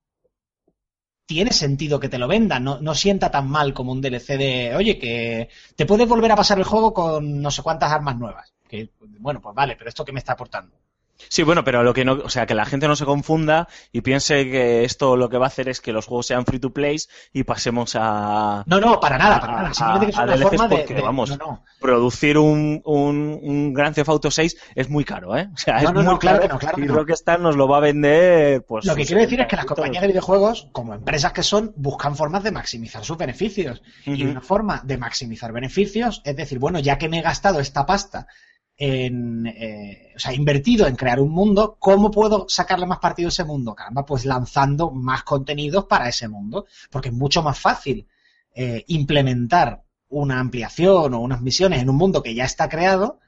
tiene 1.30 1.52
sentido 1.52 2.00
que 2.00 2.08
te 2.08 2.18
lo 2.18 2.26
venda, 2.26 2.58
no, 2.58 2.80
no 2.80 2.92
sienta 2.92 3.30
tan 3.30 3.48
mal 3.48 3.72
como 3.72 3.92
un 3.92 4.00
DLC 4.00 4.36
de, 4.36 4.74
oye, 4.74 4.98
que 4.98 5.48
te 5.76 5.86
puedes 5.86 6.08
volver 6.08 6.32
a 6.32 6.34
pasar 6.34 6.58
el 6.58 6.64
juego 6.64 6.92
con 6.92 7.40
no 7.40 7.52
sé 7.52 7.62
cuántas 7.62 7.92
armas 7.92 8.18
nuevas. 8.18 8.52
Que, 8.68 8.90
bueno, 9.20 9.40
pues 9.40 9.54
vale, 9.54 9.76
pero 9.76 9.90
esto 9.90 10.04
qué 10.04 10.10
me 10.10 10.18
está 10.18 10.32
aportando. 10.32 10.74
Sí, 11.28 11.42
bueno, 11.42 11.64
pero 11.64 11.82
lo 11.82 11.92
que 11.94 12.04
no, 12.04 12.14
o 12.24 12.28
sea, 12.28 12.46
que 12.46 12.54
la 12.54 12.64
gente 12.64 12.88
no 12.88 12.96
se 12.96 13.04
confunda 13.04 13.68
y 13.92 14.00
piense 14.00 14.44
que 14.50 14.84
esto 14.84 15.16
lo 15.16 15.28
que 15.28 15.38
va 15.38 15.46
a 15.46 15.48
hacer 15.48 15.68
es 15.68 15.80
que 15.80 15.92
los 15.92 16.06
juegos 16.06 16.26
sean 16.26 16.44
free 16.46 16.58
to 16.58 16.72
play 16.72 16.96
y 17.32 17.44
pasemos 17.44 17.96
a 17.98 18.64
No, 18.66 18.80
no, 18.80 18.98
para 19.00 19.18
nada, 19.18 19.40
para 19.40 19.52
a- 19.58 19.62
nada. 19.62 19.74
Simplemente 19.74 20.06
que 20.06 20.12
es 20.12 20.18
una 20.18 20.36
forma 20.48 20.68
de, 20.68 20.76
porque, 20.76 20.94
de- 20.94 21.02
vamos, 21.02 21.30
no, 21.30 21.36
no. 21.36 21.64
producir 21.80 22.38
un, 22.38 22.80
un, 22.84 23.38
un 23.42 23.74
Grand 23.74 23.94
Theft 23.94 24.08
Auto 24.08 24.30
6 24.30 24.56
es 24.74 24.88
muy 24.88 25.04
caro, 25.04 25.36
¿eh? 25.36 25.48
O 25.52 25.56
sea, 25.56 25.80
No, 25.82 26.00
es 26.00 26.06
muy 26.06 26.18
claro 26.18 26.38
caro 26.38 26.40
que 26.40 26.48
no, 26.48 26.58
claro 26.58 26.76
que 26.76 26.84
y. 26.84 26.88
Rockstar 26.88 27.40
nos 27.40 27.56
lo 27.56 27.68
va 27.68 27.78
a 27.78 27.80
vender, 27.80 28.64
pues... 28.66 28.84
Lo 28.86 28.94
que 28.96 29.04
quiero 29.04 29.20
decir 29.22 29.40
es 29.40 29.46
que 29.46 29.56
las 29.56 29.62
70 29.64 29.74
compañías 29.74 30.02
de 30.02 30.08
videojuegos, 30.08 30.68
como 30.72 30.94
empresas 30.94 31.32
que 31.32 31.42
son, 31.42 31.72
buscan 31.76 32.16
formas 32.16 32.42
de 32.42 32.50
maximizar 32.50 33.04
sus 33.04 33.16
beneficios. 33.16 33.82
Y 34.04 34.24
una 34.24 34.40
forma 34.40 34.80
de 34.84 34.96
maximizar 34.98 35.52
beneficios 35.52 36.22
es 36.24 36.36
decir, 36.36 36.58
bueno, 36.58 36.78
ya 36.78 36.98
que 36.98 37.08
me 37.08 37.18
he 37.18 37.22
gastado 37.22 37.60
esta 37.60 37.86
pasta 37.86 38.26
en, 38.80 39.46
eh, 39.46 40.14
o 40.16 40.18
sea, 40.18 40.32
invertido 40.34 40.86
en 40.86 40.96
crear 40.96 41.20
un 41.20 41.30
mundo, 41.30 41.76
¿cómo 41.78 42.10
puedo 42.10 42.46
sacarle 42.48 42.86
más 42.86 42.98
partido 42.98 43.28
a 43.28 43.30
ese 43.30 43.44
mundo? 43.44 43.74
Caramba, 43.74 44.06
pues 44.06 44.24
lanzando 44.24 44.90
más 44.90 45.22
contenidos 45.22 45.84
para 45.84 46.08
ese 46.08 46.28
mundo, 46.28 46.66
porque 46.90 47.10
es 47.10 47.14
mucho 47.14 47.42
más 47.42 47.58
fácil 47.60 48.06
eh, 48.54 48.84
implementar 48.88 49.82
una 50.08 50.40
ampliación 50.40 51.14
o 51.14 51.20
unas 51.20 51.42
misiones 51.42 51.82
en 51.82 51.90
un 51.90 51.96
mundo 51.96 52.22
que 52.22 52.34
ya 52.34 52.44
está 52.46 52.70
creado 52.70 53.20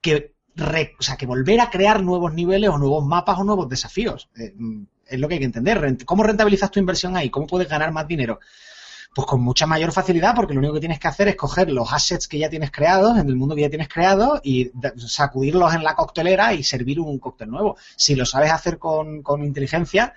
que, 0.00 0.34
re- 0.56 0.94
o 0.98 1.02
sea, 1.02 1.16
que 1.16 1.26
volver 1.26 1.60
a 1.60 1.70
crear 1.70 2.02
nuevos 2.02 2.32
niveles 2.34 2.70
o 2.70 2.78
nuevos 2.78 3.04
mapas 3.04 3.38
o 3.38 3.44
nuevos 3.44 3.68
desafíos. 3.68 4.30
Eh, 4.36 4.54
mm, 4.56 4.82
es 5.06 5.20
lo 5.20 5.28
que 5.28 5.34
hay 5.34 5.40
que 5.40 5.46
entender. 5.46 5.98
¿Cómo 6.04 6.22
rentabilizas 6.22 6.70
tu 6.70 6.80
inversión 6.80 7.16
ahí? 7.16 7.30
¿Cómo 7.30 7.46
puedes 7.46 7.68
ganar 7.68 7.92
más 7.92 8.06
dinero? 8.08 8.40
Pues 9.14 9.26
con 9.26 9.42
mucha 9.42 9.66
mayor 9.66 9.92
facilidad, 9.92 10.34
porque 10.34 10.54
lo 10.54 10.60
único 10.60 10.74
que 10.74 10.80
tienes 10.80 10.98
que 10.98 11.08
hacer 11.08 11.28
es 11.28 11.36
coger 11.36 11.70
los 11.70 11.92
assets 11.92 12.26
que 12.26 12.38
ya 12.38 12.48
tienes 12.48 12.70
creados, 12.70 13.18
en 13.18 13.28
el 13.28 13.36
mundo 13.36 13.54
que 13.54 13.60
ya 13.60 13.68
tienes 13.68 13.88
creado, 13.88 14.40
y 14.42 14.72
sacudirlos 14.96 15.74
en 15.74 15.84
la 15.84 15.94
coctelera 15.94 16.54
y 16.54 16.62
servir 16.62 16.98
un 16.98 17.18
cóctel 17.18 17.50
nuevo. 17.50 17.76
Si 17.96 18.14
lo 18.14 18.24
sabes 18.24 18.50
hacer 18.50 18.78
con, 18.78 19.22
con 19.22 19.44
inteligencia, 19.44 20.14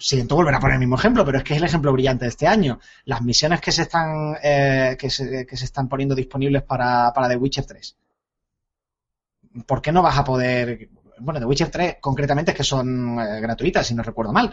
siento 0.00 0.34
volver 0.34 0.54
a 0.54 0.60
poner 0.60 0.74
el 0.74 0.80
mismo 0.80 0.96
ejemplo, 0.96 1.24
pero 1.24 1.38
es 1.38 1.44
que 1.44 1.52
es 1.52 1.58
el 1.58 1.64
ejemplo 1.64 1.92
brillante 1.92 2.24
de 2.24 2.30
este 2.30 2.48
año. 2.48 2.80
Las 3.04 3.22
misiones 3.22 3.60
que 3.60 3.70
se 3.70 3.82
están, 3.82 4.36
eh, 4.42 4.96
que 4.98 5.10
se, 5.10 5.46
que 5.46 5.56
se 5.56 5.66
están 5.66 5.88
poniendo 5.88 6.14
disponibles 6.14 6.62
para, 6.62 7.12
para 7.12 7.28
The 7.28 7.36
Witcher 7.36 7.66
3. 7.66 7.96
¿Por 9.66 9.82
qué 9.82 9.92
no 9.92 10.02
vas 10.02 10.16
a 10.16 10.24
poder...? 10.24 10.88
Bueno, 11.18 11.38
The 11.38 11.46
Witcher 11.46 11.70
3 11.70 11.96
concretamente 12.00 12.52
es 12.52 12.56
que 12.56 12.64
son 12.64 13.18
eh, 13.20 13.40
gratuitas, 13.40 13.86
si 13.86 13.94
no 13.94 14.02
recuerdo 14.02 14.32
mal. 14.32 14.52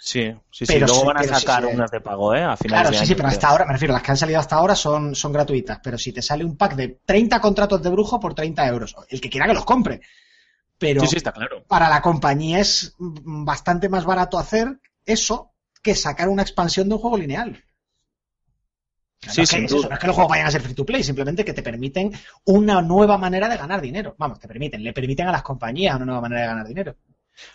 Sí, 0.00 0.32
sí, 0.50 0.66
sí. 0.66 0.66
Pero 0.66 0.86
Luego 0.86 1.00
sí, 1.00 1.06
van 1.06 1.16
a 1.18 1.24
sacar 1.24 1.64
sí. 1.64 1.70
unas 1.72 1.90
de 1.90 2.00
pago, 2.00 2.34
¿eh? 2.34 2.42
A 2.44 2.56
finales 2.56 2.88
Claro, 2.88 2.90
de 2.90 2.96
sí, 2.96 3.04
año, 3.04 3.06
sí, 3.08 3.14
pero 3.14 3.28
hasta 3.28 3.48
ahora, 3.48 3.64
me 3.66 3.72
refiero, 3.72 3.92
las 3.94 4.02
que 4.02 4.10
han 4.12 4.16
salido 4.16 4.38
hasta 4.40 4.56
ahora 4.56 4.74
son, 4.76 5.14
son 5.14 5.32
gratuitas, 5.32 5.80
pero 5.82 5.98
si 5.98 6.12
te 6.12 6.22
sale 6.22 6.44
un 6.44 6.56
pack 6.56 6.74
de 6.76 7.00
30 7.04 7.40
contratos 7.40 7.82
de 7.82 7.90
brujo 7.90 8.20
por 8.20 8.34
30 8.34 8.66
euros, 8.68 8.94
el 9.08 9.20
que 9.20 9.28
quiera 9.30 9.46
que 9.46 9.54
los 9.54 9.64
compre. 9.64 10.00
Pero 10.78 11.00
Sí, 11.00 11.08
sí, 11.08 11.16
está 11.16 11.32
claro. 11.32 11.64
para 11.66 11.88
la 11.88 12.02
compañía 12.02 12.60
es 12.60 12.94
bastante 12.98 13.88
más 13.88 14.04
barato 14.04 14.38
hacer 14.38 14.80
eso 15.04 15.52
que 15.82 15.94
sacar 15.94 16.28
una 16.28 16.42
expansión 16.42 16.88
de 16.88 16.94
un 16.96 17.00
juego 17.00 17.18
lineal. 17.18 17.64
Sí, 19.20 19.42
es 19.42 19.50
que 19.50 19.64
eso, 19.64 19.76
no 19.88 19.94
es 19.94 19.98
que 19.98 20.06
los 20.06 20.14
juegos 20.14 20.30
vayan 20.30 20.46
a 20.46 20.50
ser 20.50 20.60
free 20.62 20.74
to 20.74 20.86
play, 20.86 21.02
simplemente 21.02 21.44
que 21.44 21.52
te 21.52 21.62
permiten 21.62 22.12
una 22.44 22.80
nueva 22.82 23.18
manera 23.18 23.48
de 23.48 23.56
ganar 23.56 23.80
dinero. 23.80 24.14
Vamos, 24.16 24.38
te 24.38 24.46
permiten, 24.46 24.82
le 24.82 24.92
permiten 24.92 25.26
a 25.26 25.32
las 25.32 25.42
compañías 25.42 25.96
una 25.96 26.04
nueva 26.06 26.20
manera 26.20 26.42
de 26.42 26.46
ganar 26.46 26.66
dinero. 26.68 26.96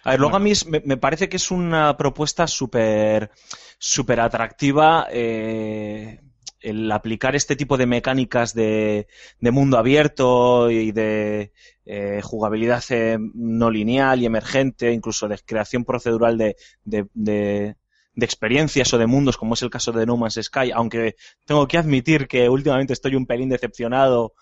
A 0.03 0.11
ver, 0.11 0.19
luego 0.19 0.35
a 0.35 0.39
mí 0.39 0.51
es- 0.51 0.65
me, 0.65 0.81
me 0.85 0.97
parece 0.97 1.29
que 1.29 1.37
es 1.37 1.51
una 1.51 1.95
propuesta 1.97 2.47
súper 2.47 3.31
súper 3.77 4.19
atractiva 4.19 5.07
eh, 5.11 6.19
el 6.61 6.89
aplicar 6.91 7.35
este 7.35 7.55
tipo 7.57 7.75
de 7.77 7.85
mecánicas 7.85 8.53
de, 8.53 9.07
de 9.39 9.51
mundo 9.51 9.77
abierto 9.77 10.71
y 10.71 10.91
de 10.93 11.51
eh, 11.85 12.21
jugabilidad 12.23 12.83
eh, 12.89 13.17
no 13.33 13.69
lineal 13.69 14.21
y 14.21 14.25
emergente, 14.25 14.91
incluso 14.93 15.27
de 15.27 15.37
creación 15.39 15.83
procedural 15.83 16.37
de, 16.37 16.55
de, 16.85 17.07
de- 17.13 17.75
de 18.15 18.25
experiencias 18.25 18.93
o 18.93 18.99
de 18.99 19.07
mundos, 19.07 19.37
como 19.37 19.55
es 19.55 19.63
el 19.63 19.71
caso 19.71 19.91
de 19.91 20.05
No 20.05 20.17
Man's 20.17 20.39
Sky, 20.39 20.69
aunque 20.71 21.15
tengo 21.45 21.67
que 21.67 21.79
admitir 21.79 22.27
que 22.27 22.47
últimamente 22.47 22.93
estoy 22.93 23.15
un 23.15 23.25
pelín 23.25 23.49
decepcionado 23.49 24.33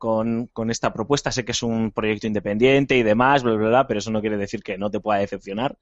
con, 0.00 0.46
con 0.46 0.70
esta 0.70 0.92
propuesta. 0.92 1.30
Sé 1.30 1.44
que 1.44 1.52
es 1.52 1.62
un 1.62 1.92
proyecto 1.92 2.26
independiente 2.26 2.96
y 2.96 3.04
demás, 3.04 3.44
bla, 3.44 3.54
bla, 3.54 3.68
bla, 3.68 3.86
pero 3.86 3.98
eso 3.98 4.10
no 4.10 4.22
quiere 4.22 4.38
decir 4.38 4.62
que 4.62 4.78
no 4.78 4.90
te 4.90 4.98
pueda 4.98 5.20
decepcionar. 5.20 5.78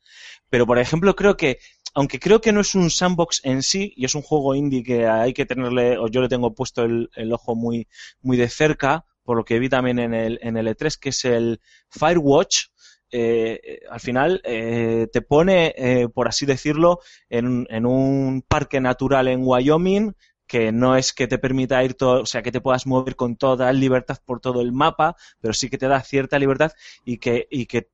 Pero, 0.50 0.66
por 0.66 0.78
ejemplo, 0.78 1.14
creo 1.14 1.36
que, 1.36 1.58
aunque 1.94 2.18
creo 2.18 2.40
que 2.40 2.52
no 2.52 2.60
es 2.60 2.74
un 2.74 2.90
sandbox 2.90 3.40
en 3.44 3.62
sí, 3.62 3.94
y 3.96 4.04
es 4.04 4.14
un 4.14 4.22
juego 4.22 4.56
indie 4.56 4.82
que 4.82 5.06
hay 5.06 5.32
que 5.32 5.46
tenerle, 5.46 5.96
o 5.96 6.08
yo 6.08 6.20
le 6.20 6.28
tengo 6.28 6.52
puesto 6.54 6.82
el, 6.82 7.08
el 7.14 7.32
ojo 7.32 7.54
muy, 7.54 7.86
muy 8.20 8.36
de 8.36 8.48
cerca, 8.48 9.06
por 9.22 9.36
lo 9.36 9.44
que 9.44 9.60
vi 9.60 9.68
también 9.68 10.00
en 10.00 10.12
el, 10.12 10.40
en 10.42 10.56
el 10.56 10.66
E3, 10.66 10.98
que 10.98 11.10
es 11.10 11.24
el 11.24 11.60
Firewatch, 11.88 12.66
eh, 13.10 13.80
al 13.88 14.00
final 14.00 14.42
eh, 14.44 15.06
te 15.12 15.22
pone, 15.22 15.74
eh, 15.78 16.08
por 16.12 16.26
así 16.28 16.44
decirlo, 16.44 17.00
en, 17.30 17.66
en 17.70 17.86
un 17.86 18.42
parque 18.42 18.80
natural 18.80 19.28
en 19.28 19.40
Wyoming, 19.44 20.12
que 20.48 20.72
no 20.72 20.96
es 20.96 21.12
que 21.12 21.28
te 21.28 21.38
permita 21.38 21.84
ir 21.84 21.94
todo, 21.94 22.22
o 22.22 22.26
sea, 22.26 22.42
que 22.42 22.50
te 22.50 22.60
puedas 22.60 22.86
mover 22.86 23.14
con 23.14 23.36
toda 23.36 23.72
libertad 23.72 24.18
por 24.24 24.40
todo 24.40 24.60
el 24.60 24.72
mapa, 24.72 25.14
pero 25.40 25.54
sí 25.54 25.70
que 25.70 25.78
te 25.78 25.86
da 25.86 26.02
cierta 26.02 26.38
libertad 26.38 26.72
y 27.04 27.18
que, 27.18 27.46
y 27.50 27.66
que 27.66 27.90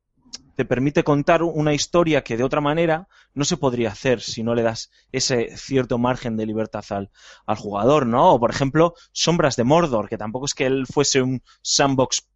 te 0.57 0.65
permite 0.65 1.03
contar 1.03 1.43
una 1.43 1.75
historia 1.75 2.23
que 2.23 2.37
de 2.37 2.45
otra 2.45 2.61
manera 2.61 3.09
no 3.35 3.45
se 3.45 3.57
podría 3.57 3.91
hacer 3.91 4.21
si 4.21 4.43
no 4.43 4.55
le 4.55 4.63
das 4.63 4.91
ese 5.11 5.57
cierto 5.57 5.99
margen 5.99 6.37
de 6.37 6.47
libertad 6.47 6.85
al, 6.91 7.11
al 7.45 7.57
jugador, 7.57 8.07
¿no? 8.07 8.33
O 8.35 8.41
por 8.41 8.51
ejemplo, 8.51 8.95
Sombras 9.13 9.57
de 9.57 9.65
Mordor, 9.65 10.09
que 10.09 10.17
tampoco 10.17 10.47
es 10.47 10.55
que 10.55 10.67
él 10.67 10.87
fuese 10.87 11.21
un 11.23 11.43
sandbox 11.63 12.29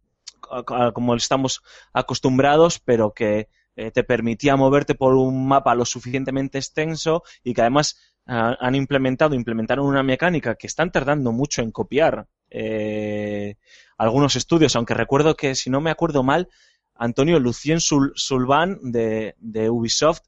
como 0.93 1.15
estamos 1.15 1.61
acostumbrados, 1.93 2.79
pero 2.79 3.13
que 3.13 3.49
eh, 3.75 3.91
te 3.91 4.03
permitía 4.03 4.55
moverte 4.55 4.95
por 4.95 5.15
un 5.15 5.47
mapa 5.47 5.75
lo 5.75 5.85
suficientemente 5.85 6.57
extenso 6.57 7.23
y 7.43 7.53
que 7.53 7.61
además 7.61 7.97
han 8.31 8.75
implementado, 8.75 9.35
implementaron 9.35 9.85
una 9.85 10.03
mecánica 10.03 10.55
que 10.55 10.67
están 10.67 10.91
tardando 10.91 11.31
mucho 11.31 11.61
en 11.61 11.71
copiar 11.71 12.27
eh, 12.49 13.55
algunos 13.97 14.35
estudios, 14.35 14.75
aunque 14.75 14.93
recuerdo 14.93 15.35
que, 15.35 15.55
si 15.55 15.69
no 15.69 15.81
me 15.81 15.91
acuerdo 15.91 16.23
mal, 16.23 16.47
Antonio 16.95 17.39
Lucien 17.39 17.79
Sul- 17.79 18.11
Sulvan 18.15 18.77
de, 18.81 19.35
de 19.39 19.69
Ubisoft 19.69 20.21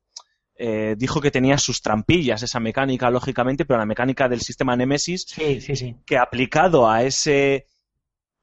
eh, 0.55 0.95
dijo 0.97 1.21
que 1.21 1.31
tenía 1.31 1.57
sus 1.57 1.81
trampillas 1.81 2.43
esa 2.43 2.59
mecánica, 2.59 3.09
lógicamente, 3.09 3.65
pero 3.65 3.79
la 3.79 3.85
mecánica 3.85 4.29
del 4.29 4.41
sistema 4.41 4.75
Nemesis 4.75 5.25
Sí, 5.27 5.59
sí, 5.61 5.75
sí. 5.75 5.95
que 6.05 6.17
aplicado 6.17 6.89
a 6.89 7.03
ese 7.03 7.65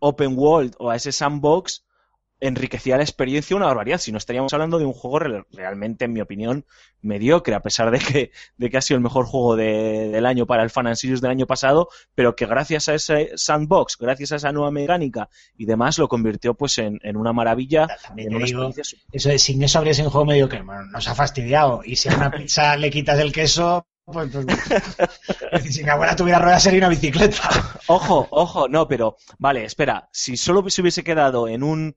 open 0.01 0.35
world 0.37 0.75
o 0.79 0.91
a 0.91 0.97
ese 0.97 1.13
sandbox 1.13 1.85
enriquecía 2.41 2.97
la 2.97 3.03
experiencia 3.03 3.57
una 3.57 3.67
barbaridad. 3.67 3.99
Si 3.99 4.13
no 4.13 4.19
estaríamos 4.19 4.53
hablando 4.53 4.79
de 4.79 4.85
un 4.85 4.93
juego 4.93 5.19
re- 5.19 5.45
realmente, 5.53 6.05
en 6.05 6.13
mi 6.13 6.21
opinión, 6.21 6.65
mediocre, 7.03 7.55
a 7.55 7.61
pesar 7.63 7.91
de 7.91 7.99
que, 7.99 8.31
de 8.57 8.71
que 8.71 8.77
ha 8.77 8.81
sido 8.81 8.97
el 8.97 9.03
mejor 9.03 9.27
juego 9.27 9.57
de- 9.57 10.09
del 10.11 10.27
año 10.27 10.47
para 10.47 10.63
el 10.63 10.71
Fan 10.71 10.87
and 10.87 10.97
Series 10.97 11.21
del 11.21 11.31
año 11.31 11.47
pasado, 11.47 11.89
pero 12.15 12.37
que 12.37 12.47
gracias 12.47 12.89
a 12.89 12.95
ese 12.95 13.31
sandbox, 13.37 13.97
gracias 13.99 14.33
a 14.33 14.37
esa 14.37 14.53
nueva 14.53 14.71
mecánica 14.71 15.29
y 15.57 15.65
demás, 15.67 15.99
lo 15.99 16.09
convirtió 16.09 16.55
pues 16.55 16.79
en, 16.79 16.99
en 17.03 17.17
una 17.17 17.33
maravilla. 17.33 17.89
En 18.17 18.35
una 18.35 18.45
digo, 18.45 18.71
eso 19.13 19.29
de, 19.29 19.39
sin 19.39 19.63
eso 19.63 19.79
habría 19.79 19.95
sido 19.95 20.07
un 20.09 20.13
juego 20.13 20.27
medio 20.27 20.49
que 20.49 20.61
bueno, 20.63 20.85
nos 20.87 21.09
ha 21.09 21.15
fastidiado. 21.15 21.81
Y 21.85 21.97
si 21.97 22.09
a 22.09 22.17
una 22.17 22.31
pizza 22.31 22.77
le 22.77 22.91
quitas 22.91 23.19
el 23.19 23.33
queso, 23.33 23.87
Pues, 24.05 24.31
pues, 24.33 24.47
pues, 25.51 25.75
si 25.75 25.85
mi 25.85 25.91
abuela 25.91 26.17
tuviera 26.17 26.39
ruedas 26.39 26.63
sería 26.63 26.79
una 26.81 26.89
bicicleta. 26.89 27.51
Ojo, 27.89 28.27
ojo, 28.31 28.69
no, 28.69 28.89
pero 28.89 29.17
vale, 29.39 29.65
espera, 29.65 30.09
si 30.13 30.37
solo 30.37 30.69
se 30.71 30.81
hubiese 30.81 31.05
quedado 31.05 31.47
en 31.49 31.63
un 31.63 31.95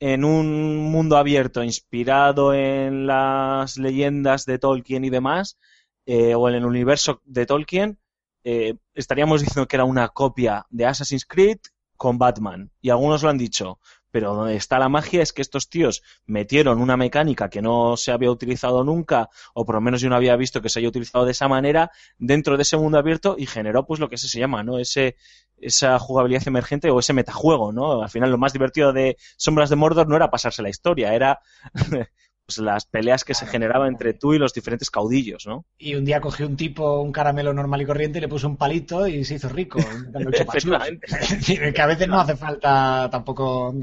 en 0.00 0.24
un 0.24 0.78
mundo 0.90 1.16
abierto 1.16 1.62
inspirado 1.62 2.52
en 2.54 3.06
las 3.06 3.76
leyendas 3.76 4.44
de 4.44 4.58
Tolkien 4.58 5.04
y 5.04 5.10
demás, 5.10 5.58
eh, 6.06 6.34
o 6.34 6.48
en 6.48 6.56
el 6.56 6.64
universo 6.64 7.20
de 7.24 7.46
Tolkien, 7.46 7.98
eh, 8.44 8.74
estaríamos 8.94 9.40
diciendo 9.42 9.66
que 9.66 9.76
era 9.76 9.84
una 9.84 10.08
copia 10.08 10.66
de 10.70 10.86
Assassin's 10.86 11.24
Creed 11.24 11.58
con 11.96 12.18
Batman. 12.18 12.70
Y 12.80 12.90
algunos 12.90 13.22
lo 13.22 13.30
han 13.30 13.38
dicho, 13.38 13.78
pero 14.10 14.34
donde 14.34 14.56
está 14.56 14.78
la 14.78 14.88
magia 14.88 15.22
es 15.22 15.32
que 15.32 15.42
estos 15.42 15.68
tíos 15.68 16.02
metieron 16.26 16.80
una 16.80 16.96
mecánica 16.96 17.48
que 17.48 17.62
no 17.62 17.96
se 17.96 18.12
había 18.12 18.30
utilizado 18.30 18.84
nunca, 18.84 19.28
o 19.54 19.64
por 19.64 19.76
lo 19.76 19.80
menos 19.80 20.00
yo 20.00 20.08
no 20.08 20.16
había 20.16 20.36
visto 20.36 20.60
que 20.60 20.68
se 20.68 20.78
haya 20.78 20.88
utilizado 20.88 21.24
de 21.24 21.32
esa 21.32 21.48
manera, 21.48 21.90
dentro 22.18 22.56
de 22.56 22.62
ese 22.62 22.76
mundo 22.76 22.98
abierto 22.98 23.36
y 23.38 23.46
generó 23.46 23.86
pues 23.86 24.00
lo 24.00 24.08
que 24.08 24.18
se 24.18 24.38
llama, 24.38 24.62
¿no? 24.62 24.78
Ese, 24.78 25.16
esa 25.58 25.98
jugabilidad 25.98 26.46
emergente 26.46 26.90
o 26.90 26.98
ese 26.98 27.12
metajuego, 27.12 27.72
¿no? 27.72 28.02
Al 28.02 28.10
final 28.10 28.30
lo 28.30 28.38
más 28.38 28.52
divertido 28.52 28.92
de 28.92 29.16
Sombras 29.36 29.70
de 29.70 29.76
Mordor 29.76 30.08
no 30.08 30.16
era 30.16 30.30
pasarse 30.30 30.62
la 30.62 30.68
historia, 30.68 31.14
era 31.14 31.40
pues 32.46 32.58
las 32.58 32.84
peleas 32.84 33.24
que 33.24 33.34
se 33.34 33.46
generaban 33.46 33.88
entre 33.88 34.12
tú 34.12 34.34
y 34.34 34.38
los 34.38 34.52
diferentes 34.52 34.90
caudillos, 34.90 35.46
¿no? 35.46 35.64
Y 35.78 35.94
un 35.94 36.04
día 36.04 36.20
cogió 36.20 36.46
un 36.46 36.56
tipo 36.56 37.00
un 37.00 37.12
caramelo 37.12 37.54
normal 37.54 37.82
y 37.82 37.86
corriente 37.86 38.18
y 38.18 38.20
le 38.20 38.28
puso 38.28 38.46
un 38.48 38.56
palito 38.56 39.06
y 39.06 39.24
se 39.24 39.36
hizo 39.36 39.48
rico. 39.48 39.78
que 41.74 41.82
a 41.82 41.86
veces 41.86 42.08
no 42.08 42.20
hace 42.20 42.36
falta 42.36 43.08
tampoco 43.10 43.74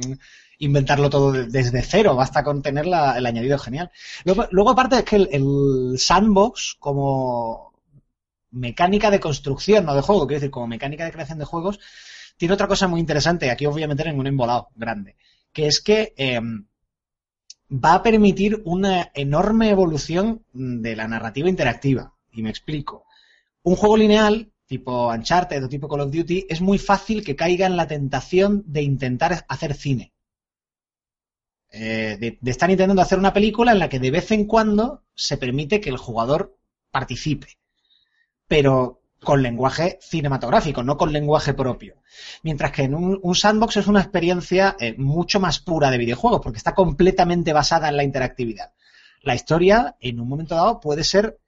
inventarlo 0.61 1.09
todo 1.09 1.31
desde 1.31 1.81
cero, 1.81 2.15
basta 2.15 2.43
con 2.43 2.61
tener 2.61 2.85
el 2.85 3.25
añadido 3.25 3.57
genial. 3.57 3.91
Luego, 4.23 4.69
aparte 4.69 4.97
es 4.97 5.03
que 5.03 5.15
el, 5.15 5.95
sandbox 5.97 6.75
como 6.79 7.70
mecánica 8.51 9.09
de 9.09 9.19
construcción, 9.19 9.85
no 9.85 9.95
de 9.95 10.01
juego, 10.01 10.27
quiero 10.27 10.39
decir, 10.39 10.51
como 10.51 10.67
mecánica 10.67 11.05
de 11.05 11.11
creación 11.11 11.39
de 11.39 11.45
juegos, 11.45 11.79
tiene 12.37 12.53
otra 12.53 12.67
cosa 12.67 12.87
muy 12.87 12.99
interesante, 12.99 13.49
aquí 13.49 13.65
os 13.65 13.73
voy 13.73 13.83
a 13.83 13.87
meter 13.87 14.07
en 14.07 14.19
un 14.19 14.27
embolado 14.27 14.69
grande, 14.75 15.15
que 15.51 15.67
es 15.67 15.81
que 15.81 16.13
em, 16.17 16.65
va 17.71 17.95
a 17.95 18.03
permitir 18.03 18.61
una 18.65 19.11
enorme 19.13 19.69
evolución 19.69 20.43
de 20.51 20.95
la 20.95 21.07
narrativa 21.07 21.49
interactiva. 21.49 22.15
Y 22.31 22.41
me 22.41 22.49
explico. 22.49 23.05
Un 23.63 23.75
juego 23.75 23.97
lineal, 23.97 24.51
tipo 24.65 25.09
Uncharted 25.09 25.63
o 25.63 25.69
tipo 25.69 25.87
Call 25.87 26.01
of 26.01 26.11
Duty, 26.11 26.47
es 26.49 26.61
muy 26.61 26.77
fácil 26.77 27.23
que 27.23 27.35
caiga 27.35 27.65
en 27.65 27.77
la 27.77 27.87
tentación 27.87 28.63
de 28.65 28.81
intentar 28.81 29.45
hacer 29.47 29.73
cine. 29.73 30.13
Eh, 31.69 32.17
de, 32.19 32.37
de, 32.41 32.51
estar 32.51 32.69
intentando 32.69 33.01
hacer 33.01 33.17
una 33.17 33.33
película 33.33 33.71
en 33.71 33.79
la 33.79 33.87
que 33.87 33.99
de 33.99 34.11
vez 34.11 34.31
en 34.31 34.45
cuando 34.45 35.05
se 35.15 35.37
permite 35.37 35.79
que 35.79 35.89
el 35.89 35.97
jugador 35.97 36.57
participe. 36.91 37.60
Pero 38.51 38.99
con 39.23 39.41
lenguaje 39.41 39.97
cinematográfico, 40.01 40.83
no 40.83 40.97
con 40.97 41.13
lenguaje 41.13 41.53
propio. 41.53 42.01
Mientras 42.43 42.73
que 42.73 42.83
en 42.83 42.95
un, 42.95 43.33
sandbox 43.33 43.77
es 43.77 43.87
una 43.87 44.01
experiencia 44.01 44.75
eh, 44.77 44.93
mucho 44.97 45.39
más 45.39 45.59
pura 45.59 45.89
de 45.89 45.97
videojuegos, 45.97 46.41
porque 46.43 46.57
está 46.57 46.73
completamente 46.73 47.53
basada 47.53 47.87
en 47.87 47.95
la 47.95 48.03
interactividad. 48.03 48.73
La 49.21 49.35
historia, 49.35 49.95
en 50.01 50.19
un 50.19 50.27
momento 50.27 50.55
dado, 50.55 50.81
puede 50.81 51.05
ser 51.05 51.39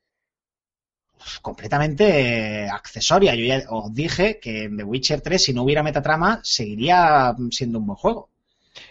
pues, 1.18 1.42
completamente 1.42 2.62
eh, 2.64 2.70
accesoria. 2.70 3.36
Yo 3.36 3.44
ya 3.44 3.64
os 3.68 3.94
dije 3.94 4.40
que 4.40 4.64
en 4.64 4.78
The 4.78 4.86
Witcher 4.86 5.20
3, 5.20 5.44
si 5.44 5.54
no 5.54 5.64
hubiera 5.64 5.84
metatrama, 5.84 6.40
seguiría 6.42 7.36
siendo 7.52 7.80
un 7.80 7.88
buen 7.88 7.98
juego. 7.98 8.30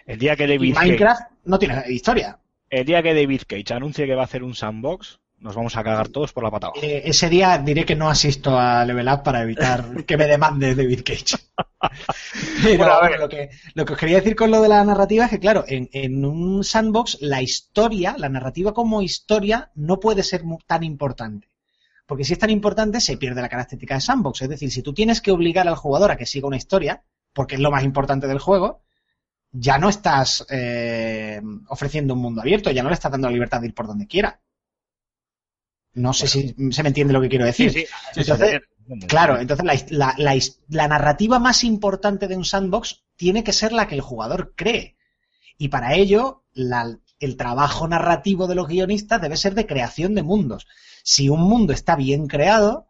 El 0.04 0.18
día 0.18 0.36
que 0.36 0.46
David 0.46 0.76
Minecraft 0.76 1.22
no 1.46 1.58
tiene 1.58 1.82
historia. 1.88 2.38
El 2.68 2.84
día 2.84 3.02
que 3.02 3.14
David 3.14 3.40
Cage 3.46 3.72
anuncie 3.72 4.04
que 4.04 4.14
va 4.14 4.20
a 4.20 4.26
hacer 4.26 4.42
un 4.42 4.54
sandbox, 4.54 5.18
nos 5.42 5.54
vamos 5.56 5.76
a 5.76 5.82
cagar 5.82 6.08
todos 6.08 6.32
por 6.32 6.44
la 6.44 6.50
pata 6.50 6.70
eh, 6.80 7.02
ese 7.04 7.28
día 7.28 7.58
diré 7.58 7.84
que 7.84 7.96
no 7.96 8.08
asisto 8.08 8.58
a 8.58 8.84
Level 8.84 9.08
Up 9.08 9.22
para 9.22 9.42
evitar 9.42 10.04
que 10.06 10.16
me 10.16 10.26
demande 10.26 10.74
David 10.74 11.02
Cage. 11.04 11.36
Pero 12.62 13.18
lo, 13.18 13.28
que, 13.28 13.50
lo 13.74 13.84
que 13.84 13.92
os 13.92 13.98
quería 13.98 14.18
decir 14.18 14.36
con 14.36 14.50
lo 14.50 14.62
de 14.62 14.68
la 14.68 14.84
narrativa 14.84 15.24
es 15.24 15.30
que, 15.30 15.40
claro, 15.40 15.64
en, 15.66 16.24
un 16.24 16.62
sandbox 16.62 17.18
la 17.20 17.42
historia, 17.42 18.14
la 18.16 18.28
narrativa 18.28 18.72
como 18.72 19.02
historia, 19.02 19.70
no 19.74 19.98
puede 19.98 20.22
ser 20.22 20.42
tan 20.66 20.84
importante. 20.84 21.48
Porque 22.06 22.24
si 22.24 22.32
es 22.32 22.38
tan 22.38 22.50
importante, 22.50 23.00
se 23.00 23.16
pierde 23.16 23.42
la 23.42 23.48
característica 23.48 23.94
de 23.94 24.00
sandbox. 24.00 24.42
Es 24.42 24.48
decir, 24.48 24.70
si 24.70 24.82
tú 24.82 24.94
tienes 24.94 25.20
que 25.20 25.32
obligar 25.32 25.66
al 25.66 25.76
jugador 25.76 26.10
a 26.10 26.16
que 26.16 26.26
siga 26.26 26.46
una 26.46 26.56
historia, 26.56 27.02
porque 27.32 27.56
es 27.56 27.60
lo 27.60 27.70
más 27.70 27.84
importante 27.84 28.26
del 28.26 28.38
juego, 28.38 28.82
ya 29.50 29.78
no 29.78 29.88
estás 29.88 30.46
eh, 30.50 31.40
ofreciendo 31.68 32.14
un 32.14 32.20
mundo 32.20 32.40
abierto, 32.40 32.70
ya 32.70 32.82
no 32.82 32.88
le 32.88 32.94
estás 32.94 33.12
dando 33.12 33.28
la 33.28 33.34
libertad 33.34 33.60
de 33.60 33.68
ir 33.68 33.74
por 33.74 33.86
donde 33.86 34.06
quiera. 34.06 34.40
No 35.94 36.12
sé 36.12 36.26
si 36.26 36.54
se 36.70 36.82
me 36.82 36.88
entiende 36.88 37.12
lo 37.12 37.20
que 37.20 37.28
quiero 37.28 37.44
decir. 37.44 37.86
claro, 39.08 39.38
entonces 39.38 39.90
la, 39.90 40.88
narrativa 40.88 41.38
más 41.38 41.64
importante 41.64 42.28
de 42.28 42.36
un 42.36 42.44
sandbox 42.44 43.02
tiene 43.16 43.44
que 43.44 43.52
ser 43.52 43.72
la 43.72 43.86
que 43.86 43.94
el 43.94 44.00
jugador 44.00 44.54
cree. 44.56 44.96
Y 45.58 45.68
para 45.68 45.94
ello, 45.94 46.44
el 46.54 47.36
trabajo 47.36 47.86
narrativo 47.86 48.46
de 48.46 48.54
los 48.54 48.68
guionistas 48.68 49.20
debe 49.20 49.36
ser 49.36 49.54
de 49.54 49.66
creación 49.66 50.14
de 50.14 50.22
mundos. 50.22 50.66
Si 51.02 51.28
un 51.28 51.42
mundo 51.42 51.72
está 51.72 51.94
bien 51.94 52.26
creado, 52.26 52.88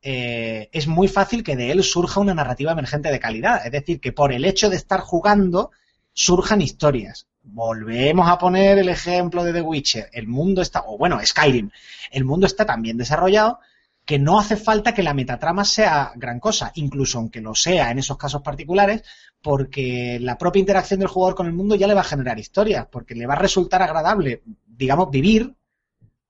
eh, 0.00 0.68
es 0.72 0.86
muy 0.86 1.08
fácil 1.08 1.42
que 1.42 1.56
de 1.56 1.72
él 1.72 1.82
surja 1.82 2.20
una 2.20 2.34
narrativa 2.34 2.72
emergente 2.72 3.10
de 3.10 3.20
calidad. 3.20 3.66
Es 3.66 3.72
decir, 3.72 4.00
que 4.00 4.12
por 4.12 4.32
el 4.32 4.44
hecho 4.44 4.70
de 4.70 4.76
estar 4.76 5.00
jugando, 5.00 5.72
surjan 6.12 6.60
historias 6.60 7.26
volvemos 7.44 8.28
a 8.28 8.38
poner 8.38 8.78
el 8.78 8.88
ejemplo 8.88 9.44
de 9.44 9.52
The 9.52 9.60
Witcher, 9.60 10.10
el 10.12 10.26
mundo 10.26 10.62
está, 10.62 10.84
o 10.86 10.98
bueno, 10.98 11.20
Skyrim, 11.24 11.70
el 12.10 12.24
mundo 12.24 12.46
está 12.46 12.64
tan 12.64 12.82
bien 12.82 12.96
desarrollado 12.96 13.60
que 14.04 14.18
no 14.18 14.38
hace 14.38 14.56
falta 14.56 14.92
que 14.92 15.02
la 15.02 15.14
metatrama 15.14 15.64
sea 15.64 16.12
gran 16.16 16.38
cosa, 16.40 16.72
incluso 16.74 17.18
aunque 17.18 17.40
lo 17.40 17.54
sea 17.54 17.90
en 17.90 17.98
esos 17.98 18.18
casos 18.18 18.42
particulares, 18.42 19.02
porque 19.40 20.18
la 20.20 20.36
propia 20.36 20.60
interacción 20.60 21.00
del 21.00 21.08
jugador 21.08 21.34
con 21.34 21.46
el 21.46 21.54
mundo 21.54 21.74
ya 21.74 21.86
le 21.86 21.94
va 21.94 22.02
a 22.02 22.04
generar 22.04 22.38
historias, 22.38 22.86
porque 22.90 23.14
le 23.14 23.26
va 23.26 23.34
a 23.34 23.38
resultar 23.38 23.82
agradable, 23.82 24.42
digamos, 24.66 25.10
vivir, 25.10 25.54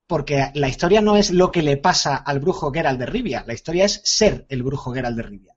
porque 0.07 0.51
la 0.55 0.69
historia 0.69 1.01
no 1.01 1.17
es 1.17 1.31
lo 1.31 1.51
que 1.51 1.63
le 1.63 1.77
pasa 1.77 2.17
al 2.17 2.39
brujo 2.39 2.71
Geralt 2.71 3.01
de 3.01 3.07
Rivia, 3.07 3.45
la 3.47 3.55
historia 3.55 3.87
es 3.87 4.01
ser 4.05 4.47
el 4.49 4.63
brujo 4.63 4.93
Geralt 4.93 5.17
de 5.17 5.23
Rivia. 5.23 5.54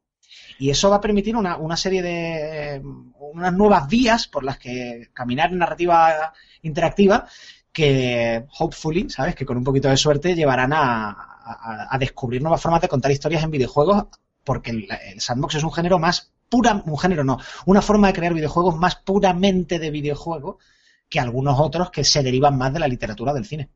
Y 0.59 0.69
eso 0.69 0.89
va 0.89 0.97
a 0.97 1.01
permitir 1.01 1.35
una, 1.35 1.57
una 1.57 1.77
serie 1.77 2.01
de 2.01 2.81
unas 3.19 3.53
nuevas 3.53 3.87
vías 3.87 4.27
por 4.27 4.43
las 4.43 4.57
que 4.57 5.09
caminar 5.13 5.51
en 5.51 5.59
narrativa 5.59 6.33
interactiva 6.61 7.27
que, 7.71 8.45
hopefully, 8.57 9.09
¿sabes? 9.09 9.35
Que 9.35 9.45
con 9.45 9.57
un 9.57 9.63
poquito 9.63 9.87
de 9.87 9.97
suerte 9.97 10.33
llevarán 10.33 10.73
a, 10.73 11.37
a, 11.89 11.97
descubrir 11.99 12.41
nuevas 12.41 12.61
formas 12.61 12.81
de 12.81 12.87
contar 12.87 13.11
historias 13.11 13.43
en 13.43 13.51
videojuegos 13.51 14.05
porque 14.43 14.71
el, 14.71 14.87
sandbox 15.19 15.55
es 15.55 15.63
un 15.63 15.73
género 15.73 15.99
más 15.99 16.31
pura, 16.49 16.81
un 16.85 16.97
género 16.97 17.23
no, 17.23 17.37
una 17.65 17.81
forma 17.81 18.07
de 18.07 18.13
crear 18.13 18.33
videojuegos 18.33 18.77
más 18.77 18.95
puramente 18.95 19.77
de 19.77 19.91
videojuego 19.91 20.59
que 21.09 21.19
algunos 21.19 21.59
otros 21.59 21.91
que 21.91 22.03
se 22.03 22.23
derivan 22.23 22.57
más 22.57 22.73
de 22.73 22.79
la 22.79 22.87
literatura 22.87 23.33
del 23.33 23.45
cine. 23.45 23.69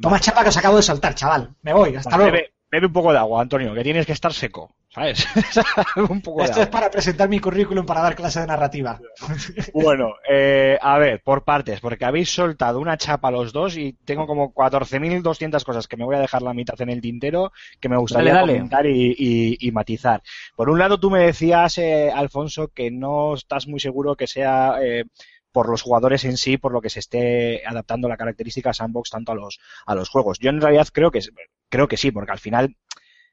Toma 0.00 0.18
chapa 0.18 0.42
que 0.42 0.48
os 0.48 0.56
acabo 0.56 0.76
de 0.76 0.82
saltar, 0.82 1.14
chaval. 1.14 1.54
Me 1.62 1.74
voy, 1.74 1.94
hasta 1.96 2.16
luego. 2.16 2.38
Bebe 2.70 2.86
un 2.86 2.92
poco 2.92 3.12
de 3.12 3.18
agua, 3.18 3.42
Antonio, 3.42 3.74
que 3.74 3.82
tienes 3.82 4.06
que 4.06 4.12
estar 4.12 4.32
seco, 4.32 4.76
¿sabes? 4.88 5.26
un 6.08 6.20
poco 6.20 6.44
Esto 6.44 6.62
es 6.62 6.68
para 6.68 6.88
presentar 6.88 7.28
mi 7.28 7.40
currículum 7.40 7.84
para 7.84 8.00
dar 8.00 8.14
clase 8.14 8.40
de 8.40 8.46
narrativa. 8.46 9.00
bueno, 9.74 10.14
eh, 10.28 10.78
a 10.80 10.98
ver, 10.98 11.20
por 11.22 11.42
partes, 11.42 11.80
porque 11.80 12.04
habéis 12.04 12.30
soltado 12.30 12.78
una 12.78 12.96
chapa 12.96 13.32
los 13.32 13.52
dos 13.52 13.76
y 13.76 13.94
tengo 14.04 14.26
como 14.26 14.54
14.200 14.54 15.64
cosas 15.64 15.88
que 15.88 15.96
me 15.96 16.04
voy 16.04 16.14
a 16.14 16.20
dejar 16.20 16.42
la 16.42 16.54
mitad 16.54 16.80
en 16.80 16.90
el 16.90 17.00
tintero 17.00 17.52
que 17.80 17.88
me 17.88 17.96
gustaría 17.96 18.40
comentar 18.40 18.86
y, 18.86 19.70
matizar. 19.72 20.22
Por 20.54 20.70
un 20.70 20.78
lado, 20.78 21.00
tú 21.00 21.10
me 21.10 21.20
decías, 21.20 21.78
eh, 21.78 22.10
Alfonso, 22.14 22.68
que 22.68 22.90
no 22.92 23.34
estás 23.34 23.66
muy 23.66 23.80
seguro 23.80 24.14
que 24.14 24.28
sea... 24.28 24.76
Eh, 24.80 25.04
por 25.52 25.68
los 25.68 25.82
jugadores 25.82 26.24
en 26.24 26.36
sí, 26.36 26.56
por 26.56 26.72
lo 26.72 26.80
que 26.80 26.90
se 26.90 27.00
esté 27.00 27.62
adaptando 27.66 28.08
la 28.08 28.16
característica 28.16 28.72
sandbox 28.72 29.10
tanto 29.10 29.32
a 29.32 29.34
los, 29.34 29.60
a 29.86 29.94
los 29.94 30.08
juegos. 30.08 30.38
Yo 30.38 30.50
en 30.50 30.60
realidad 30.60 30.88
creo 30.92 31.10
que, 31.10 31.20
creo 31.68 31.88
que 31.88 31.96
sí, 31.96 32.10
porque 32.10 32.32
al 32.32 32.38
final 32.38 32.76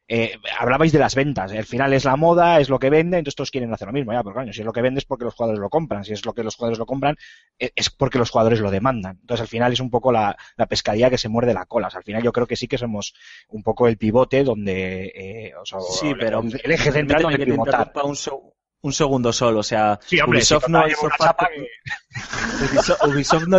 eh, 0.09 0.35
hablabais 0.57 0.93
de 0.93 0.99
las 0.99 1.15
ventas. 1.15 1.51
Al 1.51 1.65
final 1.65 1.91
es 1.93 2.05
la 2.05 2.15
moda, 2.15 2.61
es 2.61 2.69
lo 2.69 2.79
que 2.79 2.89
vende, 2.89 3.17
entonces 3.17 3.35
todos 3.35 3.51
quieren 3.51 3.73
hacer 3.73 3.87
lo 3.87 3.93
mismo. 3.93 4.13
Ya, 4.13 4.23
pero 4.23 4.33
claro, 4.33 4.53
si 4.53 4.61
es 4.61 4.65
lo 4.65 4.71
que 4.71 4.81
vende 4.81 4.99
es 4.99 5.05
porque 5.05 5.25
los 5.25 5.33
jugadores 5.33 5.59
lo 5.59 5.69
compran. 5.69 6.05
Si 6.05 6.13
es 6.13 6.25
lo 6.25 6.33
que 6.33 6.43
los 6.43 6.55
jugadores 6.55 6.79
lo 6.79 6.85
compran, 6.85 7.17
eh, 7.59 7.71
es 7.75 7.89
porque 7.89 8.17
los 8.17 8.29
jugadores 8.29 8.61
lo 8.61 8.71
demandan. 8.71 9.17
Entonces 9.19 9.41
al 9.41 9.47
final 9.49 9.73
es 9.73 9.81
un 9.81 9.89
poco 9.89 10.11
la, 10.13 10.37
la 10.55 10.65
pescadilla 10.67 11.09
que 11.09 11.17
se 11.17 11.27
muerde 11.27 11.53
la 11.53 11.65
cola. 11.65 11.89
al 11.93 12.03
final 12.03 12.23
yo 12.23 12.31
creo 12.31 12.47
que 12.47 12.55
sí 12.55 12.67
que 12.67 12.77
somos 12.77 13.13
un 13.49 13.63
poco 13.63 13.87
el 13.87 13.97
pivote 13.97 14.43
donde. 14.45 15.11
Eh, 15.13 15.53
sí, 15.89 16.13
pero 16.17 16.41
el 16.41 16.71
eje 16.71 16.91
central 16.91 17.23
donde 17.23 17.45
pivotar. 17.45 17.91
Un, 18.03 18.15
un 18.87 18.93
segundo 18.93 19.31
solo, 19.33 19.59
o 19.59 19.63
sea, 19.63 19.99
Ubisoft, 20.27 20.67
no 20.67 20.87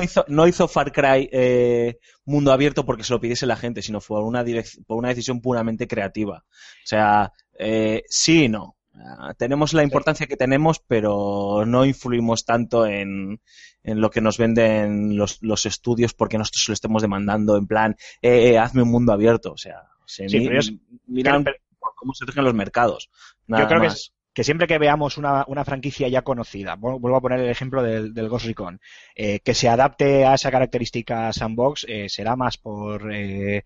hizo 0.03 0.25
no 0.29 0.47
hizo, 0.47 0.69
Far 0.69 0.93
Cry 0.93 1.29
eh, 1.31 1.99
mundo 2.25 2.53
abierto 2.53 2.85
porque 2.85 3.05
se 3.05 3.13
lo 3.13 3.21
pidiese 3.21 3.47
la 3.47 3.57
gente, 3.57 3.83
sino 3.83 4.01
fue 4.01 4.23
una, 4.23 4.45
por 4.87 4.97
una 4.99 5.09
decisión 5.09 5.41
puramente 5.41 5.87
creativa. 5.87 6.45
O 6.47 6.87
sea, 6.87 7.33
eh, 7.59 8.03
sí 8.09 8.45
y 8.45 8.49
no. 8.49 8.77
Ah, 8.95 9.33
tenemos 9.39 9.75
la 9.75 9.85
importancia 9.85 10.27
que 10.27 10.37
tenemos, 10.37 10.81
pero 10.81 11.65
no 11.65 11.85
influimos 11.85 12.45
tanto 12.45 12.85
en, 12.87 13.41
en 13.85 14.01
lo 14.01 14.11
que 14.11 14.21
nos 14.21 14.39
venden 14.39 15.17
los, 15.17 15.39
los, 15.41 15.67
estudios 15.67 16.15
porque 16.15 16.37
nosotros 16.39 16.67
lo 16.69 16.75
estemos 16.75 17.03
demandando 17.03 17.57
en 17.57 17.67
plan, 17.69 17.97
eh, 18.23 18.51
eh 18.51 18.59
hazme 18.59 18.83
un 18.83 18.91
mundo 18.91 19.13
abierto. 19.13 19.53
O 19.53 19.59
sea, 19.59 19.83
Se 20.05 20.29
Sí, 20.29 20.41
mi- 20.41 20.49
pero 20.49 20.61
es- 20.61 20.73
miran 21.07 21.45
pero- 21.45 21.59
por 21.79 21.95
cómo 21.95 22.13
se 22.15 22.25
rigen 22.25 22.45
los 22.45 22.55
mercados. 22.55 23.09
Nada 23.47 23.65
Yo 23.65 23.69
creo 23.69 23.81
que, 23.83 23.87
es- 23.89 24.13
que 24.39 24.45
siempre 24.45 24.69
que 24.69 24.79
veamos 24.79 25.19
una, 25.19 25.45
una 25.49 25.65
franquicia 25.65 26.07
ya 26.09 26.23
conocida, 26.23 26.77
vu- 26.77 27.01
vuelvo 27.01 27.17
a 27.19 27.21
poner 27.21 27.41
el 27.41 27.49
ejemplo 27.51 27.83
del, 27.83 28.15
del 28.15 28.29
Ghost 28.29 28.47
Recon, 28.47 28.81
eh, 29.17 29.41
que 29.41 29.55
se 29.55 29.69
adapte 29.69 30.25
a 30.27 30.35
esa 30.35 30.51
característica 30.53 31.33
sandbox, 31.33 31.85
eh, 31.89 32.09
será 32.09 32.37
más 32.37 32.57
por, 32.57 33.13
eh, 33.13 33.65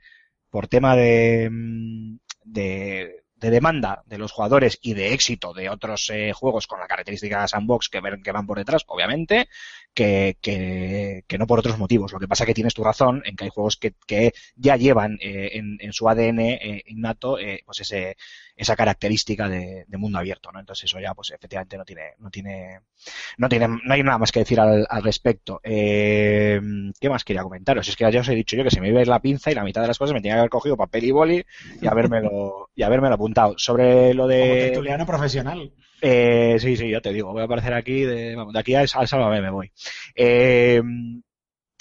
por 0.50 0.68
tema 0.68 0.96
de, 0.96 1.48
mm, 1.50 2.16
de, 2.44 3.16
de 3.36 3.50
demanda 3.50 4.02
de 4.06 4.18
los 4.18 4.32
jugadores 4.32 4.78
y 4.82 4.94
de 4.94 5.12
éxito 5.12 5.52
de 5.52 5.68
otros 5.68 6.08
eh, 6.10 6.32
juegos 6.32 6.66
con 6.66 6.80
la 6.80 6.86
característica 6.86 7.46
sandbox 7.48 7.88
que, 7.90 8.00
ver- 8.00 8.22
que 8.22 8.32
van 8.32 8.46
por 8.46 8.58
detrás, 8.58 8.82
obviamente, 8.86 9.48
que, 9.94 10.36
que, 10.40 11.38
no 11.38 11.46
por 11.46 11.58
otros 11.58 11.78
motivos. 11.78 12.12
Lo 12.12 12.18
que 12.20 12.28
pasa 12.28 12.46
que 12.46 12.54
tienes 12.54 12.74
tu 12.74 12.84
razón 12.84 13.22
en 13.24 13.36
que 13.36 13.44
hay 13.44 13.50
juegos 13.50 13.76
que, 13.76 13.94
que 14.06 14.32
ya 14.56 14.76
llevan 14.76 15.18
eh, 15.20 15.50
en, 15.54 15.76
en 15.80 15.92
su 15.92 16.08
ADN 16.08 16.54
eh, 16.54 16.82
innato 16.86 17.38
eh, 17.38 17.62
pues 17.66 17.80
ese, 17.80 18.16
esa 18.62 18.76
característica 18.76 19.48
de, 19.48 19.84
de 19.86 19.98
mundo 19.98 20.18
abierto, 20.18 20.50
¿no? 20.52 20.60
Entonces 20.60 20.84
eso 20.84 20.98
ya, 21.00 21.14
pues 21.14 21.30
efectivamente 21.30 21.76
no 21.76 21.84
tiene, 21.84 22.02
no 22.18 22.30
tiene, 22.30 22.80
no 23.38 23.48
tiene, 23.48 23.68
no 23.68 23.94
hay 23.94 24.02
nada 24.02 24.18
más 24.18 24.32
que 24.32 24.40
decir 24.40 24.60
al, 24.60 24.86
al 24.88 25.02
respecto. 25.02 25.60
Eh, 25.64 26.60
¿Qué 27.00 27.10
más 27.10 27.24
quería 27.24 27.42
comentaros? 27.42 27.88
Es 27.88 27.96
que 27.96 28.10
ya 28.10 28.20
os 28.20 28.28
he 28.28 28.34
dicho 28.34 28.56
yo 28.56 28.64
que 28.64 28.70
se 28.70 28.80
me 28.80 28.88
iba 28.88 28.98
a 28.98 29.02
ir 29.02 29.08
la 29.08 29.20
pinza 29.20 29.50
y 29.50 29.54
la 29.54 29.64
mitad 29.64 29.82
de 29.82 29.88
las 29.88 29.98
cosas 29.98 30.14
me 30.14 30.20
tenía 30.20 30.34
que 30.34 30.40
haber 30.40 30.50
cogido 30.50 30.76
papel 30.76 31.04
y 31.04 31.10
boli 31.10 31.44
y 31.80 31.86
habérmelo, 31.86 32.70
y 32.74 32.82
habérmelo 32.82 33.14
apuntado. 33.14 33.54
Sobre 33.58 34.14
lo 34.14 34.28
Como 34.38 34.56
de, 34.56 34.56
tertuliano 34.56 35.06
profesional. 35.06 35.72
eh, 36.00 36.56
sí, 36.58 36.76
sí, 36.76 36.90
ya 36.90 37.00
te 37.00 37.12
digo, 37.12 37.32
voy 37.32 37.42
a 37.42 37.44
aparecer 37.44 37.74
aquí, 37.74 38.02
de, 38.02 38.34
vamos, 38.36 38.52
de 38.52 38.58
aquí 38.60 38.74
al, 38.74 38.88
al 38.94 39.08
Sálvame 39.08 39.40
me 39.42 39.50
voy. 39.50 39.72
Eh, 40.14 40.82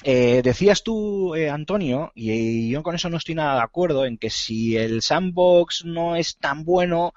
eh, 0.04 0.42
decías 0.44 0.84
tú, 0.84 1.36
eh, 1.36 1.50
Antonio, 1.50 2.12
y, 2.16 2.70
yo 2.70 2.84
con 2.84 2.96
eso 2.96 3.10
no 3.10 3.18
estoy 3.18 3.36
nada 3.36 3.56
de 3.56 3.62
acuerdo, 3.62 4.06
en 4.06 4.18
que 4.18 4.30
si 4.30 4.76
el 4.78 5.02
sandbox 5.02 5.86
no 5.86 6.16
es 6.16 6.38
tan 6.38 6.64
bueno, 6.66 7.14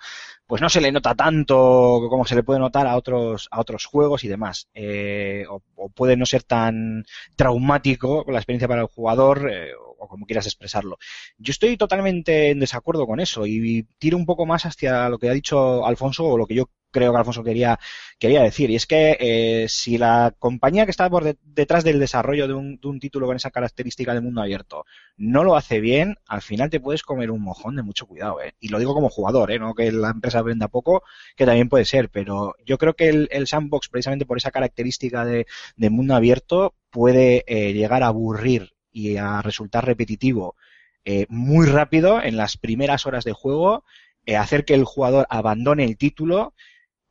pues 0.46 0.60
no 0.60 0.68
se 0.68 0.80
le 0.80 0.92
nota 0.92 1.14
tanto 1.14 2.06
como 2.10 2.26
se 2.26 2.34
le 2.34 2.42
puede 2.42 2.60
notar 2.60 2.86
a 2.86 2.96
otros, 2.96 3.48
a 3.50 3.60
otros 3.60 3.86
juegos 3.86 4.24
y 4.24 4.28
demás. 4.28 4.68
Eh, 4.74 5.44
o, 5.48 5.62
o 5.76 5.88
puede 5.88 6.16
no 6.16 6.26
ser 6.26 6.42
tan 6.42 7.04
traumático 7.36 8.24
la 8.28 8.38
experiencia 8.38 8.68
para 8.68 8.82
el 8.82 8.88
jugador, 8.88 9.50
eh, 9.50 9.72
como 10.08 10.26
quieras 10.26 10.46
expresarlo. 10.46 10.98
Yo 11.38 11.50
estoy 11.50 11.76
totalmente 11.76 12.50
en 12.50 12.60
desacuerdo 12.60 13.06
con 13.06 13.20
eso 13.20 13.46
y 13.46 13.86
tiro 13.98 14.16
un 14.16 14.26
poco 14.26 14.46
más 14.46 14.66
hacia 14.66 15.08
lo 15.08 15.18
que 15.18 15.28
ha 15.28 15.32
dicho 15.32 15.86
Alfonso 15.86 16.24
o 16.24 16.38
lo 16.38 16.46
que 16.46 16.54
yo 16.54 16.70
creo 16.90 17.12
que 17.12 17.18
Alfonso 17.18 17.42
quería, 17.42 17.78
quería 18.18 18.42
decir. 18.42 18.70
Y 18.70 18.76
es 18.76 18.86
que 18.86 19.16
eh, 19.20 19.66
si 19.68 19.98
la 19.98 20.34
compañía 20.38 20.84
que 20.86 20.92
está 20.92 21.10
por 21.10 21.24
de- 21.24 21.36
detrás 21.42 21.84
del 21.84 21.98
desarrollo 21.98 22.46
de 22.48 22.54
un, 22.54 22.76
de 22.80 22.88
un 22.88 23.00
título 23.00 23.26
con 23.26 23.36
esa 23.36 23.50
característica 23.50 24.14
de 24.14 24.20
mundo 24.20 24.40
abierto 24.40 24.84
no 25.16 25.44
lo 25.44 25.56
hace 25.56 25.80
bien, 25.80 26.16
al 26.26 26.42
final 26.42 26.70
te 26.70 26.80
puedes 26.80 27.02
comer 27.02 27.30
un 27.30 27.42
mojón 27.42 27.76
de 27.76 27.82
mucho 27.82 28.06
cuidado. 28.06 28.40
¿eh? 28.40 28.54
Y 28.60 28.68
lo 28.68 28.78
digo 28.78 28.94
como 28.94 29.10
jugador, 29.10 29.50
¿eh? 29.50 29.58
no 29.58 29.74
que 29.74 29.90
la 29.92 30.10
empresa 30.10 30.42
venda 30.42 30.68
poco, 30.68 31.02
que 31.36 31.46
también 31.46 31.68
puede 31.68 31.84
ser. 31.84 32.10
Pero 32.10 32.54
yo 32.64 32.78
creo 32.78 32.94
que 32.94 33.08
el, 33.08 33.46
sandbox, 33.46 33.88
precisamente 33.88 34.26
por 34.26 34.38
esa 34.38 34.50
característica 34.52 35.24
de, 35.24 35.46
mundo 35.90 36.14
abierto, 36.14 36.74
puede 36.90 37.44
llegar 37.72 38.02
a 38.02 38.08
aburrir 38.08 38.73
y 38.94 39.18
a 39.18 39.42
resultar 39.42 39.84
repetitivo 39.84 40.56
eh, 41.04 41.26
muy 41.28 41.66
rápido 41.66 42.22
en 42.22 42.38
las 42.38 42.56
primeras 42.56 43.04
horas 43.04 43.24
de 43.24 43.34
juego, 43.34 43.84
eh, 44.24 44.36
hacer 44.36 44.64
que 44.64 44.72
el 44.72 44.84
jugador 44.84 45.26
abandone 45.28 45.84
el 45.84 45.98
título 45.98 46.54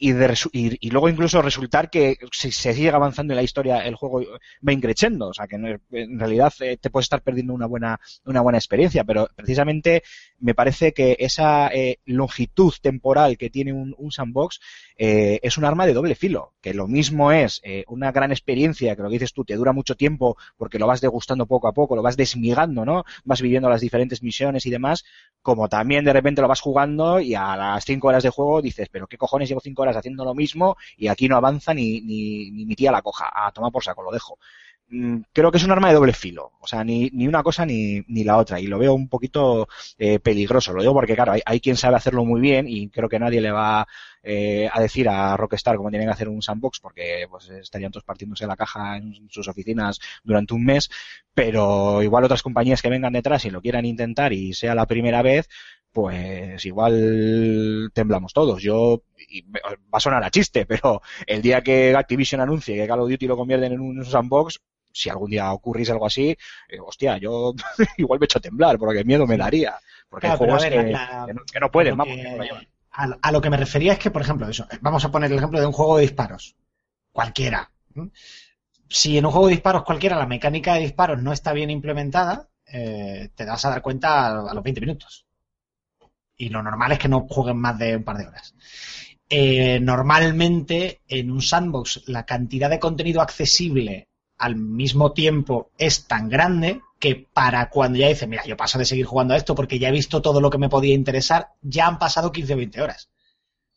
y, 0.03 0.11
de 0.11 0.37
y, 0.51 0.87
y 0.87 0.89
luego 0.89 1.07
incluso 1.07 1.41
resultar 1.41 1.89
que 1.89 2.17
si 2.33 2.51
se 2.51 2.73
sigue 2.73 2.89
avanzando 2.89 3.31
en 3.31 3.37
la 3.37 3.43
historia 3.43 3.79
el 3.79 3.95
juego 3.95 4.21
va 4.67 4.73
increciendo, 4.73 5.29
o 5.29 5.33
sea 5.33 5.47
que 5.47 5.55
en 5.55 6.19
realidad 6.19 6.53
eh, 6.59 6.75
te 6.75 6.89
puedes 6.89 7.05
estar 7.05 7.21
perdiendo 7.21 7.53
una 7.53 7.67
buena 7.67 7.97
una 8.25 8.41
buena 8.41 8.57
experiencia, 8.57 9.05
pero 9.05 9.29
precisamente 9.33 10.03
me 10.43 10.53
parece 10.53 10.91
que 10.91 11.15
esa 11.19 11.69
eh, 11.69 11.99
longitud 12.05 12.73
temporal 12.81 13.37
que 13.37 13.49
tiene 13.49 13.71
un, 13.71 14.11
sandbox 14.11 14.59
eh, 14.97 15.39
es 15.41 15.57
un 15.57 15.63
arma 15.63 15.85
de 15.85 15.93
doble 15.93 16.15
filo, 16.15 16.53
que 16.59 16.73
lo 16.73 16.85
mismo 16.85 17.31
es 17.31 17.61
eh, 17.63 17.85
una 17.87 18.11
gran 18.11 18.31
experiencia, 18.31 18.93
que 18.95 19.01
lo 19.01 19.07
que 19.07 19.13
dices 19.13 19.31
tú 19.31 19.45
te 19.45 19.55
dura 19.55 19.71
mucho 19.71 19.95
tiempo 19.95 20.35
porque 20.57 20.79
lo 20.79 20.85
vas 20.85 20.99
degustando 20.99 21.45
poco 21.45 21.69
a 21.69 21.71
poco, 21.71 21.95
lo 21.95 22.01
vas 22.01 22.17
desmigando, 22.17 22.83
¿no? 22.83 23.05
Vas 23.23 23.41
viviendo 23.41 23.69
las 23.69 23.79
diferentes 23.79 24.21
misiones 24.21 24.65
y 24.65 24.69
demás, 24.69 25.05
como 25.41 25.69
también 25.69 26.03
de 26.03 26.11
repente 26.11 26.41
lo 26.41 26.49
vas 26.49 26.59
jugando 26.59 27.21
y 27.21 27.35
a 27.35 27.55
las 27.55 27.85
cinco 27.85 28.09
horas 28.09 28.23
de 28.23 28.29
juego 28.29 28.61
dices, 28.61 28.89
pero 28.91 29.07
qué 29.07 29.17
cojones 29.17 29.47
llevo 29.47 29.61
cinco 29.61 29.83
horas 29.83 29.92
haciendo 29.97 30.25
lo 30.25 30.35
mismo 30.35 30.77
y 30.97 31.07
aquí 31.07 31.27
no 31.27 31.37
avanza 31.37 31.73
ni, 31.73 32.01
ni, 32.01 32.51
ni 32.51 32.65
mi 32.65 32.75
tía 32.75 32.91
la 32.91 33.01
coja, 33.01 33.29
a 33.33 33.51
tomar 33.51 33.71
por 33.71 33.83
saco, 33.83 34.03
lo 34.03 34.11
dejo. 34.11 34.37
Mm, 34.89 35.21
Creo 35.33 35.51
que 35.51 35.57
es 35.57 35.63
un 35.63 35.71
arma 35.71 35.87
de 35.87 35.95
doble 35.95 36.13
filo, 36.13 36.51
o 36.59 36.67
sea, 36.67 36.83
ni, 36.83 37.09
ni 37.13 37.27
una 37.27 37.41
cosa 37.41 37.65
ni, 37.65 38.01
ni 38.07 38.23
la 38.23 38.37
otra, 38.37 38.59
y 38.59 38.67
lo 38.67 38.77
veo 38.77 38.93
un 38.93 39.07
poquito 39.07 39.67
eh, 39.97 40.19
peligroso. 40.19 40.73
Lo 40.73 40.81
digo 40.81 40.93
porque, 40.93 41.15
claro, 41.15 41.31
hay, 41.31 41.41
hay 41.45 41.59
quien 41.59 41.77
sabe 41.77 41.95
hacerlo 41.95 42.25
muy 42.25 42.41
bien 42.41 42.67
y 42.67 42.89
creo 42.89 43.09
que 43.09 43.19
nadie 43.19 43.41
le 43.41 43.51
va 43.51 43.87
eh, 44.21 44.69
a 44.71 44.79
decir 44.81 45.09
a 45.09 45.35
Rockstar 45.35 45.77
cómo 45.77 45.89
tienen 45.89 46.07
que 46.07 46.13
hacer 46.13 46.29
un 46.29 46.41
sandbox 46.41 46.79
porque 46.79 47.27
pues 47.29 47.49
estarían 47.49 47.91
todos 47.91 48.03
partiéndose 48.05 48.45
la 48.47 48.55
caja 48.55 48.97
en 48.97 49.27
sus 49.29 49.47
oficinas 49.47 49.99
durante 50.23 50.53
un 50.53 50.63
mes, 50.65 50.89
pero 51.33 52.01
igual 52.03 52.23
otras 52.23 52.43
compañías 52.43 52.81
que 52.81 52.89
vengan 52.89 53.13
detrás 53.13 53.45
y 53.45 53.49
lo 53.49 53.61
quieran 53.61 53.85
intentar 53.85 54.31
y 54.33 54.53
sea 54.53 54.75
la 54.75 54.85
primera 54.85 55.21
vez, 55.21 55.49
pues 55.93 56.65
igual 56.65 57.91
temblamos 57.93 58.33
todos. 58.33 58.61
Yo, 58.61 59.03
y 59.29 59.43
me- 59.43 59.61
va 59.61 59.77
a 59.97 59.99
sonar 59.99 60.23
a 60.23 60.31
chiste, 60.31 60.65
pero 60.67 61.01
el 61.27 61.41
día 61.41 61.61
que 61.61 61.95
Activision 61.95 62.41
anuncie 62.41 62.75
que 62.75 62.87
Call 62.87 62.99
of 63.01 63.09
Duty 63.09 63.27
lo 63.27 63.37
convierten 63.37 63.73
en 63.73 63.79
un 63.79 64.03
sandbox, 64.05 64.59
si 64.91 65.09
algún 65.09 65.29
día 65.31 65.51
ocurriese 65.53 65.91
algo 65.91 66.05
así, 66.05 66.29
eh, 66.69 66.77
hostia, 66.85 67.17
yo 67.17 67.53
igual 67.97 68.19
me 68.19 68.25
echo 68.25 68.39
a 68.39 68.41
temblar 68.41 68.77
porque 68.77 69.03
miedo 69.05 69.25
me 69.25 69.37
daría. 69.37 69.75
Porque 70.09 70.27
Claro, 70.27 70.43
hay 70.43 70.49
juegos 70.49 70.63
ver, 70.63 70.85
que, 70.85 70.91
la- 70.91 71.23
que 71.27 71.33
no, 71.33 71.41
que 71.51 71.59
no 71.59 71.71
pueden, 71.71 71.97
vamos. 71.97 72.15
que- 72.15 72.23
no 72.37 72.43
a, 72.95 73.07
lo- 73.07 73.19
a 73.21 73.31
lo 73.31 73.41
que 73.41 73.49
me 73.49 73.57
refería 73.57 73.93
es 73.93 73.99
que, 73.99 74.11
por 74.11 74.21
ejemplo, 74.21 74.47
eso, 74.47 74.67
vamos 74.81 75.03
a 75.05 75.09
poner 75.11 75.31
el 75.31 75.37
ejemplo 75.37 75.59
de 75.59 75.65
un 75.65 75.71
juego 75.73 75.95
de 75.97 76.03
disparos. 76.03 76.55
Cualquiera. 77.11 77.71
Si 78.89 79.17
en 79.17 79.25
un 79.25 79.31
juego 79.31 79.47
de 79.47 79.53
disparos 79.53 79.83
cualquiera 79.83 80.17
la 80.17 80.27
mecánica 80.27 80.75
de 80.75 80.81
disparos 80.81 81.21
no 81.21 81.33
está 81.33 81.53
bien 81.53 81.69
implementada, 81.69 82.49
eh, 82.71 83.29
te 83.35 83.45
vas 83.45 83.65
a 83.65 83.69
dar 83.69 83.81
cuenta 83.81 84.27
a, 84.27 84.51
a 84.51 84.53
los 84.53 84.63
20 84.63 84.81
minutos. 84.81 85.25
Y 86.43 86.49
lo 86.49 86.61
normal 86.61 86.91
es 86.91 86.99
que 86.99 87.07
no 87.07 87.25
jueguen 87.29 87.57
más 87.57 87.79
de 87.79 87.95
un 87.95 88.03
par 88.03 88.17
de 88.17 88.27
horas. 88.27 88.53
Eh, 89.29 89.79
normalmente 89.79 91.01
en 91.07 91.31
un 91.31 91.41
sandbox 91.41 92.03
la 92.07 92.25
cantidad 92.25 92.69
de 92.69 92.79
contenido 92.79 93.21
accesible 93.21 94.09
al 94.37 94.57
mismo 94.57 95.13
tiempo 95.13 95.71
es 95.77 96.05
tan 96.05 96.27
grande 96.27 96.81
que 96.99 97.15
para 97.33 97.69
cuando 97.69 97.97
ya 97.97 98.09
dices, 98.09 98.27
mira, 98.27 98.43
yo 98.45 98.57
paso 98.57 98.77
de 98.77 98.85
seguir 98.85 99.05
jugando 99.05 99.33
a 99.33 99.37
esto 99.37 99.55
porque 99.55 99.79
ya 99.79 99.87
he 99.87 99.93
visto 99.93 100.21
todo 100.21 100.41
lo 100.41 100.49
que 100.49 100.57
me 100.57 100.69
podía 100.69 100.93
interesar, 100.93 101.53
ya 101.61 101.87
han 101.87 101.97
pasado 101.97 102.31
15 102.33 102.53
o 102.53 102.57
20 102.57 102.81
horas. 102.81 103.09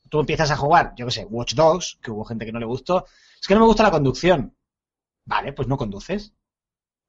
Tú 0.08 0.18
empiezas 0.18 0.50
a 0.50 0.56
jugar, 0.56 0.92
yo 0.96 1.06
qué 1.06 1.12
sé, 1.12 1.24
Watch 1.24 1.54
Dogs, 1.54 1.98
que 2.02 2.10
hubo 2.10 2.24
gente 2.24 2.46
que 2.46 2.52
no 2.52 2.58
le 2.58 2.66
gustó, 2.66 3.06
es 3.40 3.46
que 3.46 3.54
no 3.54 3.60
me 3.60 3.66
gusta 3.66 3.84
la 3.84 3.92
conducción. 3.92 4.56
Vale, 5.24 5.52
pues 5.52 5.68
no 5.68 5.76
conduces. 5.76 6.32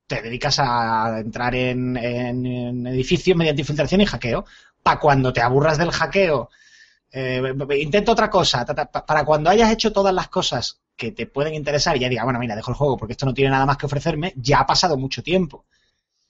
Te 0.05 0.21
dedicas 0.21 0.59
a 0.59 1.19
entrar 1.19 1.53
en, 1.55 1.97
en, 1.97 2.45
en 2.45 2.87
edificios 2.87 3.35
mediante 3.35 3.61
infiltración 3.61 4.01
y 4.01 4.05
hackeo. 4.05 4.45
Para 4.87 4.99
cuando 5.01 5.33
te 5.33 5.41
aburras 5.41 5.77
del 5.77 5.91
hackeo, 5.91 6.49
eh, 7.11 7.53
intento 7.77 8.13
otra 8.13 8.29
cosa. 8.29 8.65
para 8.65 9.25
cuando 9.25 9.49
hayas 9.49 9.69
hecho 9.69 9.91
todas 9.91 10.13
las 10.13 10.29
cosas 10.29 10.79
que 10.95 11.11
te 11.11 11.27
pueden 11.27 11.55
interesar 11.55 11.97
y 11.97 11.99
ya 11.99 12.07
diga, 12.07 12.23
bueno, 12.23 12.39
mira, 12.39 12.55
dejo 12.55 12.71
el 12.71 12.77
juego 12.77 12.95
porque 12.95 13.11
esto 13.11 13.25
no 13.25 13.33
tiene 13.33 13.51
nada 13.51 13.65
más 13.65 13.75
que 13.75 13.85
ofrecerme, 13.85 14.31
ya 14.37 14.59
ha 14.59 14.65
pasado 14.65 14.97
mucho 14.97 15.21
tiempo. 15.21 15.65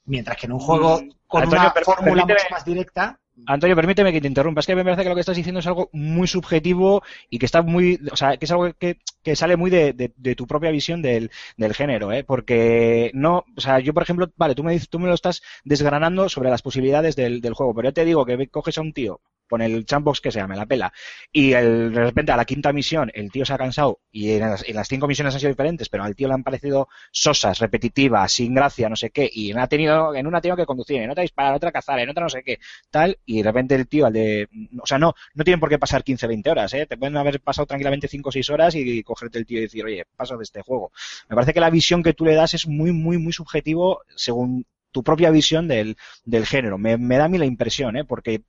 Mientras 0.05 0.37
que 0.37 0.47
en 0.47 0.53
un 0.53 0.59
juego 0.59 1.01
Mm, 1.01 1.09
con 1.27 1.43
Antonio, 1.43 1.71
una 1.75 1.85
fórmula 1.85 2.25
mucho 2.25 2.45
más 2.49 2.65
directa, 2.65 3.19
Antonio, 3.45 3.75
permíteme 3.77 4.11
que 4.11 4.19
te 4.21 4.27
interrumpa. 4.27 4.59
Es 4.59 4.67
que 4.67 4.75
me 4.75 4.83
parece 4.83 5.03
que 5.03 5.09
lo 5.09 5.15
que 5.15 5.21
estás 5.21 5.37
diciendo 5.37 5.59
es 5.59 5.67
algo 5.67 5.89
muy 5.93 6.27
subjetivo 6.27 7.01
y 7.29 7.39
que 7.39 7.45
está 7.45 7.61
muy, 7.61 7.99
o 8.11 8.15
sea, 8.17 8.35
que 8.37 8.45
es 8.45 8.51
algo 8.51 8.73
que, 8.73 8.97
que 9.23 9.35
sale 9.37 9.55
muy 9.55 9.69
de, 9.71 9.93
de- 9.93 10.13
de 10.17 10.35
tu 10.35 10.45
propia 10.47 10.71
visión 10.71 11.01
del, 11.01 11.31
del 11.55 11.73
género, 11.73 12.11
¿eh? 12.11 12.23
Porque 12.25 13.11
no, 13.13 13.45
o 13.55 13.61
sea, 13.61 13.79
yo 13.79 13.93
por 13.93 14.03
ejemplo, 14.03 14.29
vale, 14.35 14.53
tú 14.55 14.63
me 14.63 14.77
tú 14.79 14.99
me 14.99 15.07
lo 15.07 15.13
estás 15.13 15.41
desgranando 15.63 16.27
sobre 16.29 16.49
las 16.49 16.61
posibilidades 16.61 17.15
del, 17.15 17.39
del 17.41 17.53
juego, 17.53 17.73
pero 17.73 17.89
yo 17.89 17.93
te 17.93 18.05
digo 18.05 18.25
que 18.25 18.47
coges 18.49 18.77
a 18.77 18.81
un 18.81 18.91
tío 18.93 19.21
con 19.49 19.61
el 19.61 19.85
sandbox 19.87 20.21
que 20.21 20.31
sea, 20.31 20.47
me 20.47 20.55
la 20.55 20.65
pela, 20.65 20.91
y 21.31 21.53
el- 21.53 21.91
de 21.93 22.03
repente 22.03 22.31
a 22.31 22.37
la 22.37 22.45
quinta 22.45 22.73
misión 22.73 23.11
el 23.13 23.31
tío 23.31 23.45
se 23.45 23.53
ha 23.53 23.57
cansado 23.57 23.99
y 24.11 24.31
en 24.31 24.41
las, 24.41 24.87
cinco 24.87 25.07
misiones 25.07 25.33
han 25.33 25.39
sido 25.39 25.51
diferentes, 25.51 25.89
pero 25.89 26.03
al 26.03 26.15
tío 26.15 26.27
le 26.27 26.33
han 26.33 26.43
parecido 26.43 26.87
sosas, 27.11 27.59
repetitivas, 27.59 28.31
sin 28.31 28.53
gracia, 28.53 28.89
no 28.89 28.95
sé 28.95 29.09
qué, 29.11 29.29
y 29.31 29.51
en, 29.51 29.59
ha 29.59 29.67
tenido, 29.67 30.15
en 30.15 30.27
una 30.27 30.39
ha 30.39 30.41
tenido 30.41 30.57
que 30.57 30.65
conducir, 30.65 31.01
en 31.01 31.09
otra 31.09 31.21
disparar, 31.21 31.51
en 31.51 31.57
otra 31.57 31.71
cazar, 31.71 31.99
en 31.99 32.09
otra 32.09 32.23
no 32.23 32.29
sé 32.29 32.43
qué, 32.43 32.59
tal, 32.89 33.17
y 33.25 33.37
de 33.37 33.43
repente 33.43 33.75
el 33.75 33.87
tío, 33.87 34.05
al 34.05 34.13
de, 34.13 34.47
o 34.81 34.85
sea, 34.85 34.97
no, 34.99 35.13
no 35.33 35.43
tienen 35.43 35.59
por 35.59 35.69
qué 35.69 35.79
pasar 35.79 36.03
15, 36.03 36.27
20 36.27 36.49
horas, 36.49 36.73
¿eh? 36.73 36.85
te 36.85 36.97
pueden 36.97 37.17
haber 37.17 37.39
pasado 37.41 37.65
tranquilamente 37.65 38.07
5 38.07 38.29
o 38.29 38.31
6 38.31 38.49
horas 38.49 38.75
y, 38.75 39.03
cogerte 39.03 39.37
el 39.39 39.45
tío 39.45 39.59
y 39.59 39.61
decir, 39.61 39.85
oye, 39.85 40.05
paso 40.15 40.37
de 40.37 40.43
este 40.43 40.61
juego. 40.61 40.91
Me 41.29 41.35
parece 41.35 41.53
que 41.53 41.59
la 41.59 41.69
visión 41.69 42.03
que 42.03 42.13
tú 42.13 42.25
le 42.25 42.35
das 42.35 42.53
es 42.53 42.67
muy, 42.67 42.91
muy, 42.91 43.17
muy 43.17 43.33
subjetivo 43.33 44.01
según 44.15 44.65
tu 44.91 45.03
propia 45.03 45.29
visión 45.31 45.67
del, 45.67 45.95
del 46.25 46.45
género. 46.45 46.77
Me 46.77 46.97
da 47.17 47.25
a 47.25 47.27
mí 47.29 47.37
la 47.37 47.45
impresión, 47.45 47.97
¿eh? 47.97 48.05
porque 48.05 48.43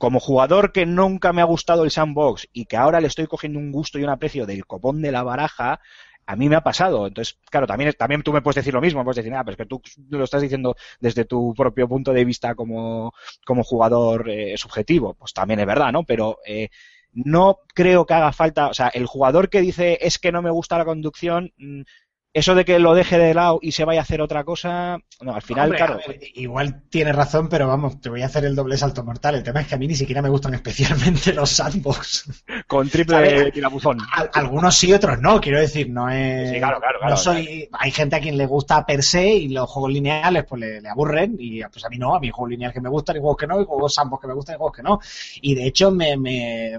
como 0.00 0.18
jugador 0.18 0.72
que 0.72 0.86
nunca 0.86 1.34
me 1.34 1.42
ha 1.42 1.44
gustado 1.44 1.84
el 1.84 1.90
sandbox 1.90 2.48
y 2.54 2.64
que 2.64 2.78
ahora 2.78 3.02
le 3.02 3.06
estoy 3.06 3.26
cogiendo 3.26 3.58
un 3.58 3.70
gusto 3.70 3.98
y 3.98 4.02
un 4.02 4.08
aprecio 4.08 4.46
del 4.46 4.64
copón 4.64 5.02
de 5.02 5.12
la 5.12 5.22
baraja, 5.22 5.78
a 6.24 6.36
mí 6.36 6.48
me 6.48 6.56
ha 6.56 6.62
pasado. 6.62 7.06
Entonces, 7.06 7.38
claro, 7.50 7.66
también, 7.66 7.92
también 7.98 8.22
tú 8.22 8.32
me 8.32 8.40
puedes 8.40 8.56
decir 8.56 8.72
lo 8.72 8.80
mismo, 8.80 9.04
puedes 9.04 9.18
decir, 9.18 9.34
ah, 9.34 9.44
pero 9.44 9.52
es 9.52 9.56
que 9.58 9.66
tú 9.66 9.82
lo 10.08 10.24
estás 10.24 10.40
diciendo 10.40 10.74
desde 11.00 11.26
tu 11.26 11.52
propio 11.54 11.86
punto 11.86 12.14
de 12.14 12.24
vista 12.24 12.54
como, 12.54 13.12
como 13.44 13.62
jugador 13.62 14.30
eh, 14.30 14.56
subjetivo. 14.56 15.12
Pues 15.12 15.34
también 15.34 15.60
es 15.60 15.66
verdad, 15.66 15.92
¿no? 15.92 16.04
Pero 16.04 16.38
eh, 16.46 16.70
no 17.12 17.58
creo 17.74 18.06
que 18.06 18.14
haga 18.14 18.32
falta, 18.32 18.68
o 18.68 18.74
sea, 18.74 18.88
el 18.88 19.04
jugador 19.04 19.50
que 19.50 19.60
dice 19.60 19.98
es 20.00 20.18
que 20.18 20.32
no 20.32 20.40
me 20.40 20.50
gusta 20.50 20.78
la 20.78 20.86
conducción, 20.86 21.52
mm, 21.58 21.82
eso 22.32 22.54
de 22.54 22.64
que 22.64 22.78
lo 22.78 22.94
deje 22.94 23.18
de 23.18 23.34
lado 23.34 23.58
y 23.60 23.72
se 23.72 23.84
vaya 23.84 24.00
a 24.00 24.02
hacer 24.04 24.20
otra 24.20 24.44
cosa, 24.44 24.98
no, 25.20 25.34
al 25.34 25.42
final, 25.42 25.64
Hombre, 25.64 25.78
claro. 25.78 25.98
ver, 26.06 26.20
igual 26.34 26.82
tienes 26.88 27.16
razón, 27.16 27.48
pero 27.48 27.66
vamos, 27.66 28.00
te 28.00 28.08
voy 28.08 28.22
a 28.22 28.26
hacer 28.26 28.44
el 28.44 28.54
doble 28.54 28.76
salto 28.76 29.02
mortal. 29.02 29.34
El 29.34 29.42
tema 29.42 29.60
es 29.62 29.66
que 29.66 29.74
a 29.74 29.78
mí 29.78 29.88
ni 29.88 29.96
siquiera 29.96 30.22
me 30.22 30.28
gustan 30.28 30.54
especialmente 30.60 31.32
los 31.32 31.50
sandbox. 31.50 32.44
Con 32.68 32.88
triple 32.88 33.50
tirabuzón. 33.50 33.98
Al- 34.12 34.30
algunos 34.34 34.76
sí, 34.76 34.92
otros 34.92 35.20
no. 35.20 35.40
Quiero 35.40 35.58
decir, 35.58 35.90
no 35.90 36.08
es. 36.08 36.50
Sí, 36.50 36.58
claro, 36.58 36.78
claro, 36.78 36.98
claro. 37.00 37.14
no 37.14 37.16
soy. 37.16 37.68
Hay 37.72 37.90
gente 37.90 38.14
a 38.16 38.20
quien 38.20 38.36
le 38.36 38.46
gusta 38.46 38.86
per 38.86 39.02
se 39.02 39.26
y 39.26 39.48
los 39.48 39.68
juegos 39.68 39.90
lineales 39.92 40.44
pues 40.48 40.60
le, 40.60 40.80
le 40.80 40.88
aburren 40.88 41.34
y 41.38 41.62
pues 41.64 41.84
a 41.84 41.88
mí 41.88 41.98
no. 41.98 42.14
A 42.14 42.20
mí 42.20 42.30
juegos 42.30 42.50
lineales 42.50 42.74
que 42.74 42.80
me 42.80 42.88
gustan 42.90 43.16
y 43.16 43.18
juegos 43.18 43.36
que 43.38 43.46
no 43.48 43.60
y 43.60 43.64
juegos 43.64 43.92
sandbox 43.94 44.20
que 44.22 44.28
me 44.28 44.34
gustan 44.34 44.54
y 44.54 44.58
juegos 44.58 44.76
que 44.76 44.82
no. 44.84 45.00
Y 45.42 45.54
de 45.56 45.66
hecho 45.66 45.90
me, 45.90 46.16
me 46.16 46.78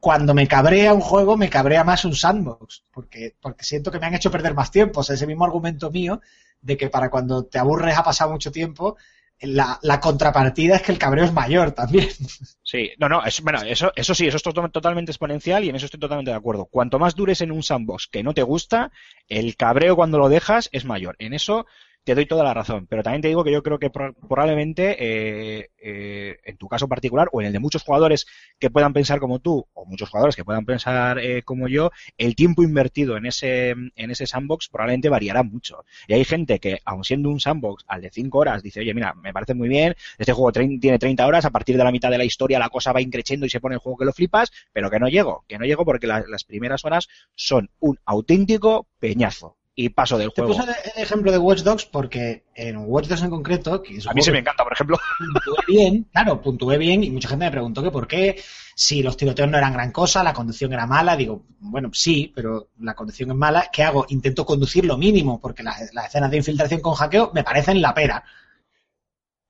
cuando 0.00 0.34
me 0.34 0.46
cabrea 0.48 0.94
un 0.94 1.00
juego, 1.00 1.36
me 1.36 1.50
cabrea 1.50 1.84
más 1.84 2.04
un 2.04 2.14
sandbox, 2.14 2.84
porque, 2.92 3.34
porque 3.40 3.64
siento 3.64 3.90
que 3.90 3.98
me 3.98 4.06
han 4.06 4.14
hecho 4.14 4.30
perder 4.30 4.54
más 4.54 4.70
tiempo. 4.70 5.00
O 5.00 5.02
sea, 5.02 5.14
ese 5.14 5.26
mismo 5.26 5.44
argumento 5.44 5.90
mío 5.90 6.20
de 6.60 6.76
que 6.76 6.88
para 6.90 7.10
cuando 7.10 7.44
te 7.44 7.58
aburres 7.58 7.96
ha 7.96 8.02
pasado 8.04 8.30
mucho 8.32 8.52
tiempo, 8.52 8.96
la, 9.40 9.78
la 9.82 10.00
contrapartida 10.00 10.76
es 10.76 10.82
que 10.82 10.92
el 10.92 10.98
cabreo 10.98 11.24
es 11.24 11.32
mayor 11.32 11.72
también. 11.72 12.08
Sí, 12.62 12.90
no, 12.98 13.08
no, 13.08 13.24
es, 13.24 13.40
bueno, 13.40 13.62
eso, 13.62 13.92
eso 13.96 14.14
sí, 14.14 14.26
eso 14.26 14.36
es 14.36 14.42
to- 14.42 14.52
totalmente 14.52 15.10
exponencial 15.10 15.64
y 15.64 15.70
en 15.70 15.76
eso 15.76 15.86
estoy 15.86 15.98
totalmente 16.00 16.30
de 16.30 16.36
acuerdo. 16.36 16.66
Cuanto 16.66 16.98
más 16.98 17.14
dures 17.14 17.40
en 17.40 17.50
un 17.50 17.62
sandbox 17.62 18.08
que 18.08 18.22
no 18.22 18.34
te 18.34 18.42
gusta, 18.42 18.92
el 19.26 19.56
cabreo 19.56 19.96
cuando 19.96 20.18
lo 20.18 20.28
dejas 20.28 20.68
es 20.72 20.84
mayor. 20.84 21.16
En 21.18 21.32
eso 21.32 21.64
te 22.08 22.14
doy 22.14 22.26
toda 22.26 22.42
la 22.42 22.54
razón, 22.54 22.86
pero 22.88 23.02
también 23.02 23.20
te 23.22 23.28
digo 23.28 23.44
que 23.44 23.52
yo 23.52 23.62
creo 23.62 23.78
que 23.78 23.90
pro- 23.90 24.14
probablemente 24.14 24.96
eh, 24.98 25.70
eh, 25.78 26.38
en 26.42 26.56
tu 26.56 26.66
caso 26.68 26.88
particular 26.88 27.28
o 27.32 27.40
en 27.40 27.48
el 27.48 27.52
de 27.52 27.58
muchos 27.58 27.82
jugadores 27.82 28.26
que 28.58 28.70
puedan 28.70 28.92
pensar 28.94 29.20
como 29.20 29.40
tú 29.40 29.66
o 29.74 29.84
muchos 29.84 30.08
jugadores 30.08 30.34
que 30.34 30.44
puedan 30.44 30.64
pensar 30.64 31.18
eh, 31.18 31.42
como 31.42 31.68
yo, 31.68 31.90
el 32.16 32.34
tiempo 32.34 32.62
invertido 32.62 33.16
en 33.18 33.26
ese 33.26 33.70
en 33.70 34.10
ese 34.10 34.26
sandbox 34.26 34.68
probablemente 34.70 35.10
variará 35.10 35.42
mucho. 35.42 35.84
Y 36.06 36.14
hay 36.14 36.24
gente 36.24 36.58
que, 36.60 36.78
aun 36.86 37.04
siendo 37.04 37.28
un 37.28 37.40
sandbox 37.40 37.84
al 37.88 38.00
de 38.00 38.10
5 38.10 38.38
horas, 38.38 38.62
dice, 38.62 38.80
oye, 38.80 38.94
mira, 38.94 39.12
me 39.14 39.32
parece 39.34 39.54
muy 39.54 39.68
bien, 39.68 39.94
este 40.18 40.32
juego 40.32 40.50
tiene 40.52 40.98
30 40.98 41.26
horas, 41.26 41.44
a 41.44 41.50
partir 41.50 41.76
de 41.76 41.84
la 41.84 41.92
mitad 41.92 42.10
de 42.10 42.18
la 42.18 42.24
historia 42.24 42.58
la 42.58 42.70
cosa 42.70 42.92
va 42.92 43.02
increciendo 43.02 43.44
y 43.46 43.50
se 43.50 43.60
pone 43.60 43.74
el 43.74 43.80
juego 43.80 43.98
que 43.98 44.04
lo 44.06 44.12
flipas, 44.14 44.50
pero 44.72 44.90
que 44.90 44.98
no 44.98 45.08
llego, 45.08 45.44
que 45.46 45.58
no 45.58 45.66
llego 45.66 45.84
porque 45.84 46.06
la- 46.06 46.24
las 46.26 46.44
primeras 46.44 46.84
horas 46.86 47.08
son 47.34 47.68
un 47.80 47.98
auténtico 48.06 48.86
peñazo. 48.98 49.57
Y 49.80 49.90
paso 49.90 50.18
del 50.18 50.32
Te 50.32 50.42
juego. 50.42 50.58
puse 50.58 50.72
el 50.96 51.02
ejemplo 51.04 51.30
de 51.30 51.38
Watch 51.38 51.60
Dogs 51.60 51.84
porque 51.84 52.46
en 52.52 52.78
Watch 52.78 53.06
Dogs 53.06 53.22
en 53.22 53.30
concreto, 53.30 53.80
que 53.80 53.96
A 54.08 54.12
mí 54.12 54.22
se 54.22 54.32
me 54.32 54.40
encanta, 54.40 54.64
por 54.64 54.72
ejemplo. 54.72 54.98
puntué 55.18 55.64
bien, 55.68 56.08
claro, 56.12 56.42
puntué 56.42 56.78
bien 56.78 57.04
y 57.04 57.10
mucha 57.12 57.28
gente 57.28 57.44
me 57.44 57.50
preguntó 57.52 57.80
que 57.80 57.92
por 57.92 58.08
qué, 58.08 58.42
si 58.74 59.04
los 59.04 59.16
tiroteos 59.16 59.48
no 59.48 59.56
eran 59.56 59.72
gran 59.72 59.92
cosa, 59.92 60.24
la 60.24 60.32
conducción 60.32 60.72
era 60.72 60.84
mala, 60.84 61.16
digo, 61.16 61.44
bueno, 61.60 61.90
sí, 61.92 62.32
pero 62.34 62.70
la 62.80 62.94
conducción 62.94 63.30
es 63.30 63.36
mala, 63.36 63.68
¿qué 63.72 63.84
hago? 63.84 64.04
Intento 64.08 64.44
conducir 64.44 64.84
lo 64.84 64.98
mínimo, 64.98 65.40
porque 65.40 65.62
las, 65.62 65.94
las 65.94 66.06
escenas 66.06 66.32
de 66.32 66.38
infiltración 66.38 66.80
con 66.80 66.94
hackeo 66.94 67.30
me 67.32 67.44
parecen 67.44 67.80
la 67.80 67.94
pera. 67.94 68.24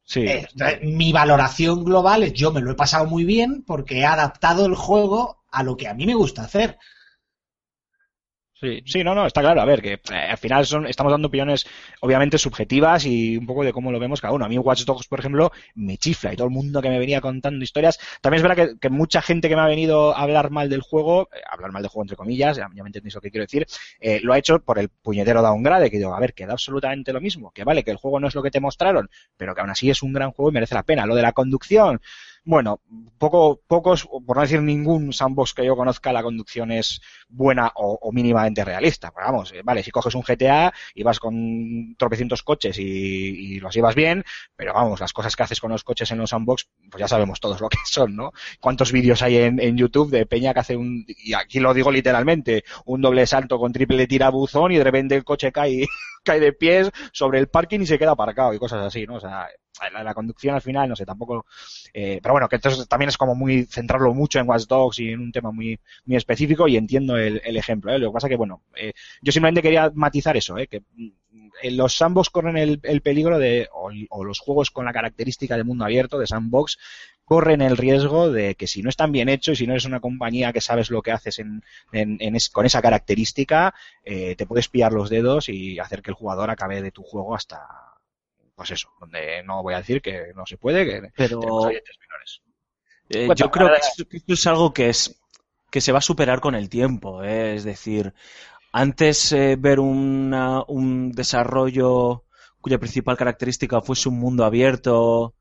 Sí. 0.04 0.20
Eh, 0.26 0.46
entonces, 0.52 0.80
mi 0.82 1.10
valoración 1.10 1.84
global 1.84 2.22
es 2.24 2.34
yo 2.34 2.52
me 2.52 2.60
lo 2.60 2.72
he 2.72 2.74
pasado 2.74 3.06
muy 3.06 3.24
bien 3.24 3.62
porque 3.66 4.00
he 4.00 4.04
adaptado 4.04 4.66
el 4.66 4.74
juego 4.74 5.42
a 5.50 5.62
lo 5.62 5.78
que 5.78 5.88
a 5.88 5.94
mí 5.94 6.04
me 6.04 6.14
gusta 6.14 6.42
hacer. 6.42 6.78
Sí, 8.60 8.82
sí, 8.86 9.04
no, 9.04 9.14
no, 9.14 9.24
está 9.24 9.40
claro. 9.40 9.60
A 9.60 9.64
ver, 9.64 9.80
que 9.80 9.92
eh, 9.92 10.14
al 10.30 10.36
final 10.36 10.66
son, 10.66 10.86
estamos 10.88 11.12
dando 11.12 11.28
opiniones 11.28 11.64
obviamente 12.00 12.38
subjetivas 12.38 13.04
y 13.06 13.36
un 13.36 13.46
poco 13.46 13.62
de 13.62 13.72
cómo 13.72 13.92
lo 13.92 14.00
vemos 14.00 14.20
cada 14.20 14.34
uno. 14.34 14.44
A 14.44 14.48
mí 14.48 14.58
Watch 14.58 14.84
Dogs, 14.84 15.06
por 15.06 15.20
ejemplo, 15.20 15.52
me 15.76 15.96
chifla 15.96 16.32
y 16.32 16.36
todo 16.36 16.48
el 16.48 16.52
mundo 16.52 16.82
que 16.82 16.88
me 16.88 16.98
venía 16.98 17.20
contando 17.20 17.62
historias. 17.62 18.00
También 18.20 18.38
es 18.44 18.48
verdad 18.48 18.76
que, 18.80 18.90
mucha 18.90 19.22
gente 19.22 19.48
que 19.48 19.54
me 19.54 19.62
ha 19.62 19.66
venido 19.66 20.12
a 20.16 20.22
hablar 20.22 20.50
mal 20.50 20.68
del 20.68 20.80
juego, 20.80 21.28
eh, 21.32 21.40
hablar 21.48 21.70
mal 21.70 21.82
del 21.82 21.90
juego 21.90 22.02
entre 22.02 22.16
comillas, 22.16 22.56
ya, 22.56 22.68
ya 22.74 22.82
me 22.82 22.88
entendéis 22.88 23.14
lo 23.14 23.20
que 23.20 23.30
quiero 23.30 23.44
decir, 23.44 23.64
eh, 24.00 24.18
lo 24.24 24.32
ha 24.32 24.38
hecho 24.38 24.58
por 24.58 24.80
el 24.80 24.88
puñetero 24.88 25.40
downgrade, 25.40 25.88
que 25.88 25.98
digo, 25.98 26.12
a 26.12 26.18
ver, 26.18 26.34
que 26.34 26.44
da 26.44 26.54
absolutamente 26.54 27.12
lo 27.12 27.20
mismo, 27.20 27.52
que 27.52 27.62
vale, 27.62 27.84
que 27.84 27.92
el 27.92 27.96
juego 27.96 28.18
no 28.18 28.26
es 28.26 28.34
lo 28.34 28.42
que 28.42 28.50
te 28.50 28.58
mostraron, 28.58 29.08
pero 29.36 29.54
que 29.54 29.60
aún 29.60 29.70
así 29.70 29.88
es 29.88 30.02
un 30.02 30.12
gran 30.12 30.32
juego 30.32 30.50
y 30.50 30.54
merece 30.54 30.74
la 30.74 30.82
pena. 30.82 31.06
Lo 31.06 31.14
de 31.14 31.22
la 31.22 31.32
conducción, 31.32 32.00
bueno, 32.48 32.80
poco, 33.18 33.60
pocos, 33.66 34.08
por 34.26 34.36
no 34.36 34.40
decir 34.40 34.62
ningún 34.62 35.12
sandbox 35.12 35.52
que 35.52 35.66
yo 35.66 35.76
conozca, 35.76 36.14
la 36.14 36.22
conducción 36.22 36.72
es 36.72 37.02
buena 37.28 37.70
o, 37.74 38.10
mínimamente 38.10 38.64
realista. 38.64 39.12
Vamos, 39.14 39.52
eh, 39.52 39.60
vale, 39.62 39.82
si 39.82 39.90
coges 39.90 40.14
un 40.14 40.22
GTA 40.22 40.72
y 40.94 41.02
vas 41.02 41.20
con 41.20 41.94
tropecientos 41.98 42.42
coches 42.42 42.78
y, 42.78 42.84
y 42.84 43.60
los 43.60 43.74
llevas 43.74 43.94
bien, 43.94 44.24
pero 44.56 44.72
vamos, 44.72 44.98
las 44.98 45.12
cosas 45.12 45.36
que 45.36 45.42
haces 45.42 45.60
con 45.60 45.72
los 45.72 45.84
coches 45.84 46.10
en 46.10 46.16
los 46.16 46.30
sandbox, 46.30 46.70
pues 46.90 46.98
ya 46.98 47.06
sabemos 47.06 47.38
todos 47.38 47.60
lo 47.60 47.68
que 47.68 47.76
son, 47.84 48.16
¿no? 48.16 48.32
¿Cuántos 48.60 48.92
vídeos 48.92 49.20
hay 49.20 49.36
en, 49.36 49.60
en 49.60 49.76
YouTube 49.76 50.10
de 50.10 50.24
Peña 50.24 50.54
que 50.54 50.60
hace 50.60 50.76
un, 50.76 51.04
y 51.06 51.34
aquí 51.34 51.60
lo 51.60 51.74
digo 51.74 51.90
literalmente, 51.92 52.64
un 52.86 53.02
doble 53.02 53.26
salto 53.26 53.58
con 53.58 53.74
triple 53.74 54.06
tirabuzón 54.06 54.72
y 54.72 54.78
de 54.78 54.84
repente 54.84 55.16
el 55.16 55.24
coche 55.24 55.52
cae, 55.52 55.86
cae 56.24 56.40
de 56.40 56.54
pies 56.54 56.90
sobre 57.12 57.40
el 57.40 57.48
parking 57.48 57.80
y 57.80 57.86
se 57.86 57.98
queda 57.98 58.12
aparcado 58.12 58.54
y 58.54 58.58
cosas 58.58 58.86
así, 58.86 59.06
¿no? 59.06 59.16
O 59.16 59.20
sea, 59.20 59.48
la, 59.92 60.14
conducción 60.14 60.54
al 60.54 60.62
final, 60.62 60.88
no 60.88 60.96
sé, 60.96 61.04
tampoco, 61.06 61.46
eh, 61.92 62.20
pero 62.22 62.34
bueno, 62.34 62.48
que 62.48 62.56
entonces 62.56 62.86
también 62.88 63.08
es 63.08 63.16
como 63.16 63.34
muy 63.34 63.64
centrarlo 63.64 64.14
mucho 64.14 64.38
en 64.38 64.48
Watch 64.48 64.66
Dogs 64.66 64.98
y 65.00 65.10
en 65.10 65.20
un 65.20 65.32
tema 65.32 65.50
muy, 65.52 65.78
muy 66.06 66.16
específico 66.16 66.68
y 66.68 66.76
entiendo 66.76 67.16
el, 67.16 67.40
ejemplo, 67.56 67.92
¿eh? 67.92 67.98
Lo 67.98 68.10
que 68.10 68.14
pasa 68.14 68.28
que, 68.28 68.36
bueno, 68.36 68.62
eh, 68.76 68.92
yo 69.22 69.32
simplemente 69.32 69.62
quería 69.62 69.90
matizar 69.94 70.36
eso, 70.36 70.58
¿eh? 70.58 70.66
Que 70.66 70.80
mm, 70.80 71.08
eh, 71.62 71.70
los 71.72 71.96
sandbox 71.96 72.30
corren 72.30 72.56
el, 72.56 72.80
el 72.82 73.00
peligro 73.02 73.38
de, 73.38 73.68
o, 73.72 74.24
los 74.24 74.38
juegos 74.40 74.70
con 74.70 74.84
la 74.84 74.92
característica 74.92 75.56
de 75.56 75.64
mundo 75.64 75.84
abierto, 75.84 76.18
de 76.18 76.26
sandbox, 76.26 76.78
corren 77.24 77.60
el 77.60 77.76
riesgo 77.76 78.30
de 78.30 78.54
que 78.54 78.66
si 78.66 78.82
no 78.82 78.88
están 78.88 79.12
bien 79.12 79.28
hechos 79.28 79.54
y 79.54 79.56
si 79.64 79.66
no 79.66 79.74
eres 79.74 79.84
una 79.84 80.00
compañía 80.00 80.52
que 80.52 80.60
sabes 80.60 80.90
lo 80.90 81.02
que 81.02 81.12
haces 81.12 81.38
en, 81.38 81.62
en 81.92 82.36
es- 82.36 82.48
con 82.48 82.64
esa 82.66 82.80
característica, 82.82 83.74
eh, 84.04 84.34
te 84.36 84.46
puedes 84.46 84.68
pillar 84.68 84.92
los 84.92 85.10
dedos 85.10 85.48
y 85.48 85.78
hacer 85.78 86.02
que 86.02 86.10
el 86.10 86.14
jugador 86.16 86.50
acabe 86.50 86.80
de 86.82 86.90
tu 86.92 87.02
juego 87.02 87.34
hasta, 87.34 87.60
pues 88.58 88.72
eso, 88.72 88.90
donde 89.00 89.42
no 89.44 89.62
voy 89.62 89.74
a 89.74 89.78
decir 89.78 90.02
que 90.02 90.32
no 90.34 90.44
se 90.44 90.58
puede, 90.58 90.84
que 90.84 91.00
Pero 91.16 91.38
tenemos 91.40 91.64
oyentes 91.66 91.96
menores. 92.00 92.42
Eh, 93.08 93.30
yo 93.36 93.50
creo 93.50 93.68
que 93.68 93.78
esto, 93.78 94.04
que 94.08 94.16
esto 94.18 94.32
es 94.34 94.46
algo 94.46 94.74
que 94.74 94.88
es 94.90 95.18
que 95.70 95.80
se 95.80 95.92
va 95.92 95.98
a 95.98 96.02
superar 96.02 96.40
con 96.40 96.54
el 96.56 96.68
tiempo. 96.68 97.22
¿eh? 97.22 97.54
Es 97.54 97.62
decir, 97.64 98.12
antes 98.72 99.32
eh, 99.32 99.56
ver 99.58 99.80
una- 99.80 100.64
un 100.66 101.12
desarrollo 101.12 102.24
cuya 102.60 102.78
principal 102.78 103.16
característica 103.16 103.80
fuese 103.80 104.08
un 104.08 104.18
mundo 104.18 104.44
abierto 104.44 105.34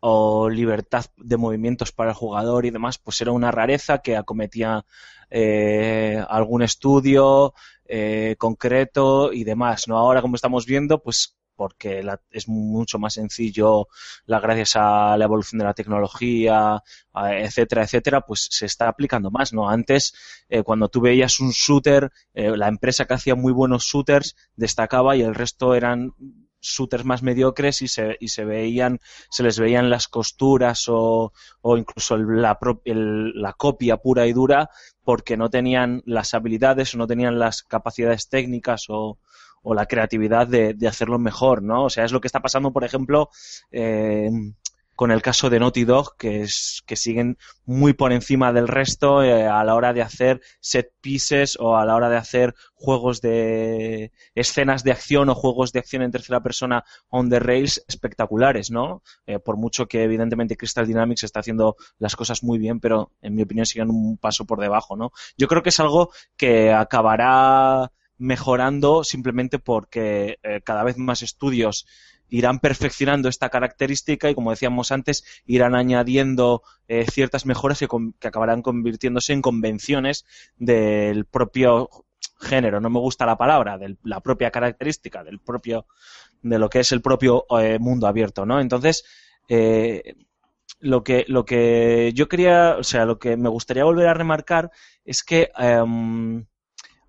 o 0.00 0.48
libertad 0.50 1.04
de 1.16 1.36
movimientos 1.36 1.92
para 1.92 2.10
el 2.10 2.16
jugador 2.16 2.64
y 2.66 2.70
demás, 2.70 2.98
pues 2.98 3.20
era 3.20 3.32
una 3.32 3.50
rareza 3.52 3.98
que 3.98 4.16
acometía 4.16 4.84
eh, 5.30 6.24
algún 6.28 6.62
estudio 6.62 7.54
eh, 7.86 8.34
concreto 8.38 9.32
y 9.32 9.44
demás. 9.44 9.88
¿no? 9.88 9.98
Ahora, 9.98 10.22
como 10.22 10.36
estamos 10.36 10.66
viendo, 10.66 11.02
pues 11.02 11.36
porque 11.62 12.02
la- 12.02 12.20
es 12.30 12.48
mucho 12.48 12.98
más 12.98 13.14
sencillo 13.14 13.88
la, 14.26 14.40
gracias 14.40 14.72
a 14.76 15.16
la 15.16 15.24
evolución 15.24 15.58
de 15.60 15.64
la 15.66 15.74
tecnología, 15.74 16.82
etcétera, 17.14 17.82
etcétera, 17.84 18.20
pues 18.22 18.48
se 18.50 18.66
está 18.66 18.88
aplicando 18.88 19.30
más, 19.30 19.52
¿no? 19.52 19.68
Antes, 19.68 20.14
eh, 20.48 20.62
cuando 20.62 20.88
tú 20.88 21.00
veías 21.00 21.40
un 21.40 21.50
shooter, 21.50 22.10
eh, 22.34 22.56
la 22.56 22.68
empresa 22.68 23.04
que 23.06 23.14
hacía 23.14 23.34
muy 23.34 23.52
buenos 23.52 23.84
shooters 23.84 24.34
destacaba 24.56 25.16
y 25.16 25.22
el 25.22 25.34
resto 25.34 25.74
eran 25.74 26.12
shooters 26.60 27.04
más 27.04 27.22
mediocres 27.22 27.82
y 27.82 27.88
se, 27.88 28.16
y 28.20 28.28
se 28.28 28.44
veían, 28.44 29.00
se 29.30 29.42
les 29.42 29.58
veían 29.58 29.90
las 29.90 30.06
costuras 30.08 30.84
o, 30.88 31.32
o 31.60 31.76
incluso 31.76 32.16
la, 32.16 32.56
el- 32.84 33.32
la 33.40 33.52
copia 33.54 33.96
pura 33.96 34.26
y 34.26 34.32
dura 34.32 34.70
porque 35.04 35.36
no 35.36 35.50
tenían 35.50 36.02
las 36.06 36.34
habilidades 36.34 36.94
o 36.94 36.98
no 36.98 37.06
tenían 37.08 37.38
las 37.40 37.62
capacidades 37.64 38.28
técnicas 38.28 38.84
o, 38.88 39.18
o 39.62 39.74
la 39.74 39.86
creatividad 39.86 40.46
de, 40.46 40.74
de 40.74 40.88
hacerlo 40.88 41.18
mejor, 41.18 41.62
¿no? 41.62 41.84
O 41.84 41.90
sea, 41.90 42.04
es 42.04 42.12
lo 42.12 42.20
que 42.20 42.28
está 42.28 42.40
pasando, 42.40 42.72
por 42.72 42.84
ejemplo, 42.84 43.30
eh, 43.70 44.30
con 44.94 45.10
el 45.10 45.22
caso 45.22 45.50
de 45.50 45.58
Naughty 45.58 45.84
Dog, 45.84 46.16
que, 46.16 46.42
es, 46.42 46.82
que 46.86 46.96
siguen 46.96 47.38
muy 47.64 47.92
por 47.92 48.12
encima 48.12 48.52
del 48.52 48.68
resto 48.68 49.22
eh, 49.22 49.46
a 49.46 49.64
la 49.64 49.74
hora 49.74 49.92
de 49.92 50.02
hacer 50.02 50.40
set 50.60 50.92
pieces 51.00 51.56
o 51.58 51.76
a 51.76 51.84
la 51.86 51.96
hora 51.96 52.08
de 52.08 52.16
hacer 52.16 52.54
juegos 52.74 53.20
de 53.20 54.12
escenas 54.34 54.84
de 54.84 54.92
acción 54.92 55.28
o 55.28 55.34
juegos 55.34 55.72
de 55.72 55.80
acción 55.80 56.02
en 56.02 56.10
tercera 56.10 56.42
persona 56.42 56.84
on 57.08 57.30
the 57.30 57.40
rails 57.40 57.84
espectaculares, 57.88 58.70
¿no? 58.70 59.02
Eh, 59.26 59.38
por 59.38 59.56
mucho 59.56 59.86
que 59.86 60.04
evidentemente 60.04 60.56
Crystal 60.56 60.86
Dynamics 60.86 61.24
está 61.24 61.40
haciendo 61.40 61.76
las 61.98 62.14
cosas 62.14 62.42
muy 62.42 62.58
bien, 62.58 62.78
pero 62.78 63.12
en 63.22 63.34
mi 63.34 63.42
opinión 63.42 63.66
siguen 63.66 63.90
un 63.90 64.18
paso 64.18 64.44
por 64.44 64.60
debajo, 64.60 64.96
¿no? 64.96 65.10
Yo 65.36 65.48
creo 65.48 65.62
que 65.62 65.70
es 65.70 65.80
algo 65.80 66.10
que 66.36 66.72
acabará 66.72 67.90
mejorando 68.22 69.02
simplemente 69.02 69.58
porque 69.58 70.38
eh, 70.42 70.60
cada 70.62 70.84
vez 70.84 70.96
más 70.96 71.22
estudios 71.22 71.86
irán 72.28 72.60
perfeccionando 72.60 73.28
esta 73.28 73.50
característica 73.50 74.30
y, 74.30 74.34
como 74.34 74.50
decíamos 74.52 74.92
antes, 74.92 75.24
irán 75.44 75.74
añadiendo 75.74 76.62
eh, 76.88 77.04
ciertas 77.10 77.44
mejoras 77.44 77.78
que, 77.78 77.88
que 78.18 78.28
acabarán 78.28 78.62
convirtiéndose 78.62 79.32
en 79.32 79.42
convenciones 79.42 80.24
del 80.56 81.26
propio 81.26 81.90
género, 82.40 82.80
no 82.80 82.90
me 82.90 83.00
gusta 83.00 83.26
la 83.26 83.36
palabra, 83.36 83.76
de 83.76 83.96
la 84.04 84.20
propia 84.20 84.50
característica, 84.50 85.24
del 85.24 85.40
propio, 85.40 85.86
de 86.42 86.58
lo 86.58 86.70
que 86.70 86.80
es 86.80 86.92
el 86.92 87.02
propio 87.02 87.44
eh, 87.60 87.78
mundo 87.78 88.06
abierto, 88.06 88.46
¿no? 88.46 88.60
Entonces, 88.60 89.04
eh, 89.48 90.14
lo 90.80 91.04
que, 91.04 91.24
lo 91.28 91.44
que 91.44 92.12
yo 92.14 92.28
quería, 92.28 92.76
o 92.78 92.84
sea, 92.84 93.04
lo 93.04 93.18
que 93.18 93.36
me 93.36 93.48
gustaría 93.48 93.84
volver 93.84 94.08
a 94.08 94.14
remarcar 94.14 94.70
es 95.04 95.22
que 95.22 95.50
em, 95.58 96.46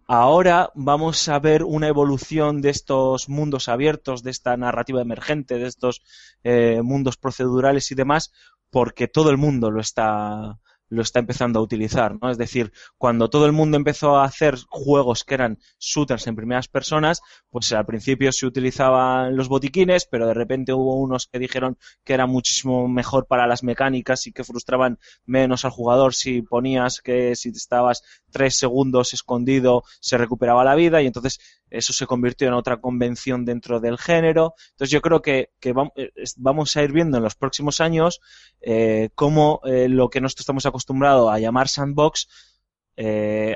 ahora 0.08 0.72
vamos 0.76 1.28
a 1.30 1.40
ver 1.40 1.64
una 1.64 1.88
evolución 1.88 2.62
de 2.62 2.70
estos 2.70 3.30
mundos 3.30 3.70
abiertos, 3.70 4.24
de 4.24 4.32
esta 4.32 4.56
narrativa 4.58 5.02
emergente, 5.02 5.56
de 5.56 5.68
estos 5.68 6.02
eh, 6.44 6.82
mundos 6.84 7.18
procedurales 7.18 7.92
y 7.92 7.96
demás, 7.96 8.32
porque 8.70 9.08
todo 9.08 9.30
el 9.30 9.38
mundo 9.38 9.72
lo 9.72 9.82
está, 9.82 10.60
lo 10.90 11.02
está 11.02 11.20
empezando 11.20 11.60
a 11.60 11.62
utilizar, 11.64 12.18
¿no? 12.22 12.30
Es 12.30 12.38
decir, 12.38 12.72
cuando 12.98 13.30
todo 13.30 13.46
el 13.46 13.52
mundo 13.52 13.78
empezó 13.78 14.18
a 14.18 14.26
hacer 14.26 14.58
juegos 14.70 15.24
que 15.24 15.34
eran 15.34 15.60
shooters 15.80 16.28
en 16.28 16.36
primeras 16.36 16.68
personas, 16.68 17.22
pues 17.50 17.72
al 17.74 17.86
principio 17.86 18.32
se 18.32 18.46
utilizaban 18.46 19.36
los 19.36 19.48
botiquines, 19.48 20.06
pero 20.06 20.28
de 20.28 20.34
repente 20.34 20.74
hubo 20.74 20.96
unos 21.00 21.28
que 21.28 21.40
dijeron 21.40 21.78
que 22.04 22.14
era 22.14 22.28
muchísimo 22.28 22.88
mejor 22.88 23.28
para 23.28 23.48
las 23.48 23.64
mecánicas 23.64 24.28
y 24.28 24.32
que 24.32 24.44
frustraban 24.44 25.00
menos 25.26 25.66
al 25.66 25.72
jugador 25.72 26.14
si 26.14 26.42
ponías 26.42 27.02
que 27.02 27.36
si 27.36 27.50
estabas 27.50 28.04
tres 28.32 28.58
segundos 28.58 29.14
escondido 29.14 29.84
se 30.00 30.18
recuperaba 30.18 30.64
la 30.64 30.76
vida 30.76 31.02
y 31.02 31.08
entonces 31.08 31.40
eso 31.74 31.92
se 31.92 32.06
convirtió 32.06 32.48
en 32.48 32.54
otra 32.54 32.78
convención 32.78 33.46
dentro 33.46 33.80
del 33.80 33.98
género. 33.98 34.54
Entonces 34.72 34.92
yo 34.92 35.02
creo 35.02 35.22
que, 35.22 35.50
eh, 35.62 36.10
vamos 36.38 36.78
a 36.78 36.84
ir 36.84 36.92
viendo 36.92 37.18
en 37.18 37.24
los 37.24 37.36
próximos 37.36 37.82
años 37.82 38.22
eh, 38.62 39.10
cómo 39.16 39.60
eh, 39.66 39.90
lo 39.90 40.10
que 40.10 40.22
nosotros 40.22 40.44
estamos 40.44 40.66
acostumbrados 40.74 41.32
a 41.32 41.40
llamar 41.40 41.70
sandbox 41.70 42.28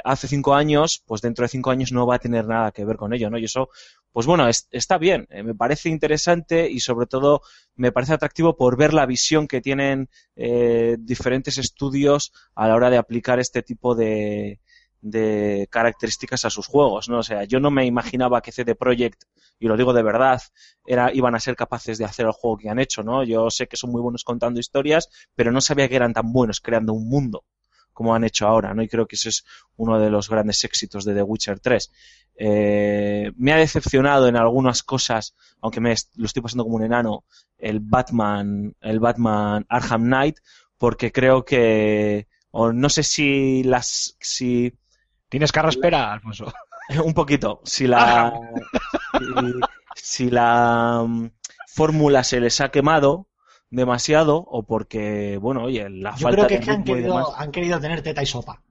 hace 0.04 0.28
cinco 0.28 0.54
años, 0.56 1.04
pues 1.06 1.22
dentro 1.22 1.44
de 1.44 1.50
cinco 1.50 1.70
años 1.70 1.92
no 1.92 2.08
va 2.08 2.16
a 2.16 2.20
tener 2.20 2.48
nada 2.48 2.72
que 2.72 2.86
ver 2.86 2.98
con 2.98 3.14
ello, 3.14 3.30
¿no? 3.30 3.38
Y 3.38 3.46
eso, 3.46 3.70
pues 4.12 4.26
bueno, 4.26 4.48
está 4.48 4.98
bien, 4.98 5.28
me 5.30 5.54
parece 5.54 5.90
interesante 5.90 6.70
y 6.70 6.80
sobre 6.80 7.06
todo 7.06 7.42
me 7.76 7.92
parece 7.92 8.14
atractivo 8.14 8.58
por 8.58 8.78
ver 8.78 8.96
la 8.96 9.06
visión 9.06 9.48
que 9.48 9.62
tienen 9.62 10.10
diferentes 10.36 11.60
estudios 11.60 12.32
a 12.56 12.68
la 12.68 12.76
hora 12.76 12.90
de 12.90 12.98
aplicar 12.98 13.40
este 13.40 13.62
tipo 13.62 13.94
de, 13.94 14.60
de 15.02 15.68
características 15.70 16.46
a 16.46 16.50
sus 16.50 16.68
juegos, 16.68 17.10
¿no? 17.10 17.20
O 17.20 17.24
sea, 17.24 17.44
yo 17.44 17.60
no 17.60 17.72
me 17.72 17.86
imaginaba 17.86 18.42
que 18.42 18.52
CD 18.52 18.76
Projekt, 18.76 19.24
y 19.60 19.68
lo 19.68 19.78
digo 19.78 19.94
de 19.94 20.04
verdad, 20.04 20.42
era, 20.86 21.14
iban 21.14 21.36
a 21.36 21.40
ser 21.40 21.56
capaces 21.56 21.98
de 21.98 22.06
hacer 22.06 22.26
el 22.26 22.32
juego 22.32 22.58
que 22.58 22.70
han 22.70 22.80
hecho, 22.80 23.04
¿no? 23.04 23.24
Yo 23.24 23.50
sé 23.50 23.68
que 23.68 23.78
son 23.78 23.92
muy 23.92 24.02
buenos 24.02 24.24
contando 24.24 24.60
historias, 24.60 25.10
pero 25.36 25.52
no 25.52 25.62
sabía 25.62 25.90
que 25.90 25.96
eran 25.96 26.14
tan 26.14 26.32
buenos 26.32 26.62
creando 26.62 26.94
un 26.94 27.08
mundo 27.10 27.44
como 27.98 28.14
han 28.14 28.24
hecho 28.24 28.48
ahora, 28.48 28.76
¿no? 28.76 28.84
Y 28.84 28.88
creo 28.88 29.08
que 29.08 29.16
ese 29.16 29.30
es 29.30 29.44
uno 29.76 30.00
de 30.00 30.12
los 30.12 30.30
grandes 30.30 30.64
éxitos 30.64 31.04
de 31.04 31.16
The 31.16 31.24
Witcher 31.24 31.60
3. 31.60 31.92
Eh, 32.36 33.32
me 33.36 33.54
ha 33.54 33.58
decepcionado 33.58 34.28
en 34.28 34.36
algunas 34.36 34.84
cosas, 34.84 35.34
aunque 35.62 35.82
me 35.82 35.96
lo 36.16 36.28
estoy 36.28 36.44
pasando 36.44 36.64
como 36.64 36.76
un 36.76 36.84
enano, 36.84 37.24
el 37.58 37.80
Batman, 37.80 38.76
el 38.82 39.00
Batman 39.00 39.66
Arkham 39.68 40.04
Knight, 40.04 40.38
porque 40.78 41.12
creo 41.12 41.44
que, 41.44 42.28
o 42.52 42.72
no 42.72 42.90
sé 42.90 43.02
si 43.02 43.64
las, 43.64 44.16
si 44.20 44.74
¿Tienes 45.30 45.52
carraspera, 45.52 46.14
Alfonso? 46.14 46.52
Un 47.04 47.14
poquito. 47.14 47.62
Si 47.64 47.88
la, 47.88 48.34
si, 49.96 50.30
la 50.30 51.04
mm, 51.06 51.30
fórmula 51.68 52.24
se 52.24 52.40
les 52.40 52.62
ha 52.62 52.70
quemado 52.70 53.28
demasiado 53.70 54.38
o 54.38 54.64
porque, 54.64 55.38
bueno, 55.38 55.64
oye, 55.64 55.90
la 55.90 56.16
Yo 56.16 56.28
falta 56.28 56.48
creo 56.48 56.48
que, 56.48 56.56
es 56.56 56.66
que 56.66 56.72
han, 56.72 56.84
querido, 56.84 57.36
han 57.36 57.52
querido 57.52 57.80
tener 57.80 58.02
teta 58.02 58.24
y 58.24 58.26
sopa. 58.26 58.64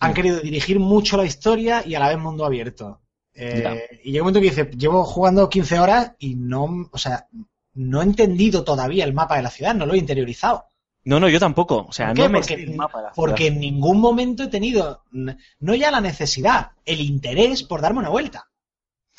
Han 0.00 0.14
querido 0.14 0.40
dirigir 0.40 0.80
mucho 0.80 1.16
la 1.16 1.24
historia 1.24 1.82
y 1.86 1.94
a 1.94 2.00
la 2.00 2.08
vez 2.08 2.18
mundo 2.18 2.44
abierto. 2.44 3.00
Eh, 3.34 4.00
y 4.02 4.10
llega 4.10 4.22
un 4.22 4.26
momento 4.26 4.40
que 4.40 4.50
dice, 4.50 4.70
llevo 4.76 5.04
jugando 5.04 5.48
15 5.48 5.78
horas 5.78 6.12
y 6.18 6.34
no, 6.34 6.88
o 6.90 6.98
sea, 6.98 7.28
no 7.74 8.00
he 8.00 8.04
entendido 8.04 8.64
todavía 8.64 9.04
el 9.04 9.14
mapa 9.14 9.36
de 9.36 9.42
la 9.42 9.50
ciudad, 9.50 9.74
no 9.74 9.86
lo 9.86 9.94
he 9.94 9.98
interiorizado. 9.98 10.66
No, 11.04 11.18
no, 11.18 11.28
yo 11.28 11.40
tampoco. 11.40 11.86
O 11.88 11.92
sea, 11.92 12.14
no 12.14 12.28
me 12.28 12.38
porque, 12.40 12.76
porque 13.14 13.46
en 13.48 13.60
ningún 13.60 14.00
momento 14.00 14.44
he 14.44 14.48
tenido, 14.48 15.04
no 15.10 15.74
ya 15.74 15.90
la 15.90 16.00
necesidad, 16.00 16.72
el 16.84 17.00
interés 17.00 17.64
por 17.64 17.80
darme 17.80 18.00
una 18.00 18.08
vuelta. 18.08 18.48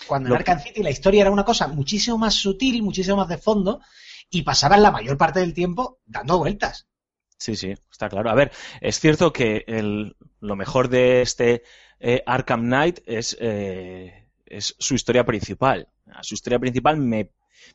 Cuando 0.08 0.30
en 0.30 0.36
Arkham 0.36 0.60
City 0.60 0.82
la 0.82 0.90
historia 0.90 1.22
era 1.22 1.32
una 1.32 1.46
cosa 1.46 1.68
muchísimo 1.68 2.18
más 2.18 2.36
sutil, 2.36 2.84
muchísimo 2.84 3.18
más 3.18 3.28
de 3.28 3.38
fondo, 3.38 3.82
y 4.30 4.42
pasaban 4.44 4.82
la 4.82 4.92
mayor 4.92 5.18
parte 5.18 5.40
del 5.40 5.54
tiempo 5.54 6.00
dando 6.06 6.40
vueltas. 6.40 6.88
Sí, 7.38 7.56
sí, 7.56 7.74
está 7.92 8.08
claro. 8.08 8.30
A 8.30 8.36
ver, 8.36 8.52
es 8.80 9.00
cierto 9.00 9.34
que 9.34 9.66
el, 9.68 10.16
lo 10.40 10.56
mejor 10.56 10.88
de 10.88 11.22
este 11.22 11.64
eh, 12.00 12.24
Arkham 12.26 12.62
Knight 12.62 13.00
es, 13.06 13.38
eh, 13.40 14.30
es 14.46 14.76
su 14.80 14.96
historia 14.96 15.26
principal. 15.26 15.90
Su 16.22 16.36
historia 16.36 16.60
principal 16.60 16.98
me 16.98 17.32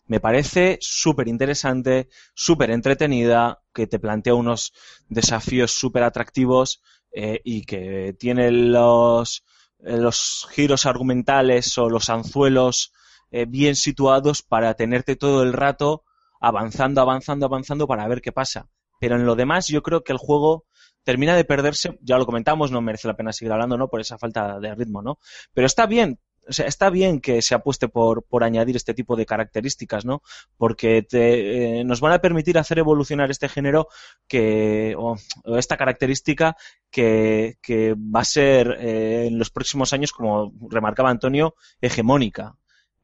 me 0.07 0.21
parece 0.21 0.79
súper 0.81 1.29
interesante, 1.29 2.09
súper 2.35 2.71
entretenida, 2.71 3.63
que 3.73 3.87
te 3.87 3.99
plantea 3.99 4.35
unos 4.35 4.73
desafíos 5.09 5.73
súper 5.73 6.03
atractivos 6.03 6.83
eh, 7.13 7.41
y 7.45 7.65
que 7.65 8.15
tiene 8.19 8.51
los, 8.51 9.45
eh, 9.81 9.97
los 9.97 10.47
giros 10.51 10.87
argumentales 10.87 11.77
o 11.79 11.89
los 11.89 12.11
anzuelos 12.11 12.93
eh, 13.31 13.47
bien 13.47 13.77
situados 13.77 14.43
para 14.43 14.75
tenerte 14.75 15.17
todo 15.17 15.43
el 15.43 15.53
rato 15.53 16.05
avanzando, 16.41 17.01
avanzando, 17.01 17.47
avanzando 17.47 17.87
para 17.87 18.09
ver 18.09 18.21
qué 18.21 18.33
pasa. 18.33 18.69
Pero 19.01 19.17
en 19.17 19.27
lo 19.27 19.37
demás 19.37 19.69
yo 19.69 19.83
creo 19.83 20.03
que 20.03 20.13
el 20.13 20.19
juego 20.19 20.65
termina 21.05 21.37
de 21.37 21.45
perderse, 21.45 21.99
ya 22.03 22.19
lo 22.19 22.27
comentamos, 22.27 22.71
no 22.71 22.81
merece 22.81 23.09
la 23.09 23.17
pena 23.17 23.33
seguir 23.33 23.53
hablando, 23.53 23.77
¿no? 23.79 23.89
Por 23.89 24.01
esa 24.01 24.19
falta 24.19 24.59
de 24.61 24.75
ritmo, 24.75 25.03
¿no? 25.03 25.19
Pero 25.55 25.67
está 25.67 25.87
bien, 25.87 26.19
o 26.49 26.53
sea, 26.53 26.67
está 26.67 26.91
bien 26.91 27.21
que 27.21 27.43
se 27.43 27.55
apueste 27.55 27.89
por, 27.89 28.25
por 28.25 28.43
añadir 28.43 28.77
este 28.77 28.95
tipo 28.95 29.17
de 29.17 29.27
características, 29.27 30.05
¿no? 30.05 30.23
Porque 30.57 31.03
te, 31.03 31.81
eh, 31.81 31.85
nos 31.85 32.01
van 32.01 32.13
a 32.13 32.21
permitir 32.21 32.59
hacer 32.59 32.79
evolucionar 32.79 33.31
este 33.31 33.49
género 33.49 33.89
que, 34.27 34.95
o, 34.99 35.17
esta 35.57 35.77
característica 35.77 36.57
que, 36.91 37.59
que, 37.61 37.95
va 37.95 38.21
a 38.21 38.25
ser 38.25 38.79
eh, 38.81 39.27
en 39.27 39.39
los 39.39 39.51
próximos 39.51 39.93
años, 39.93 40.13
como 40.13 40.53
remarcaba 40.71 41.11
Antonio, 41.11 41.55
hegemónica. 41.81 42.57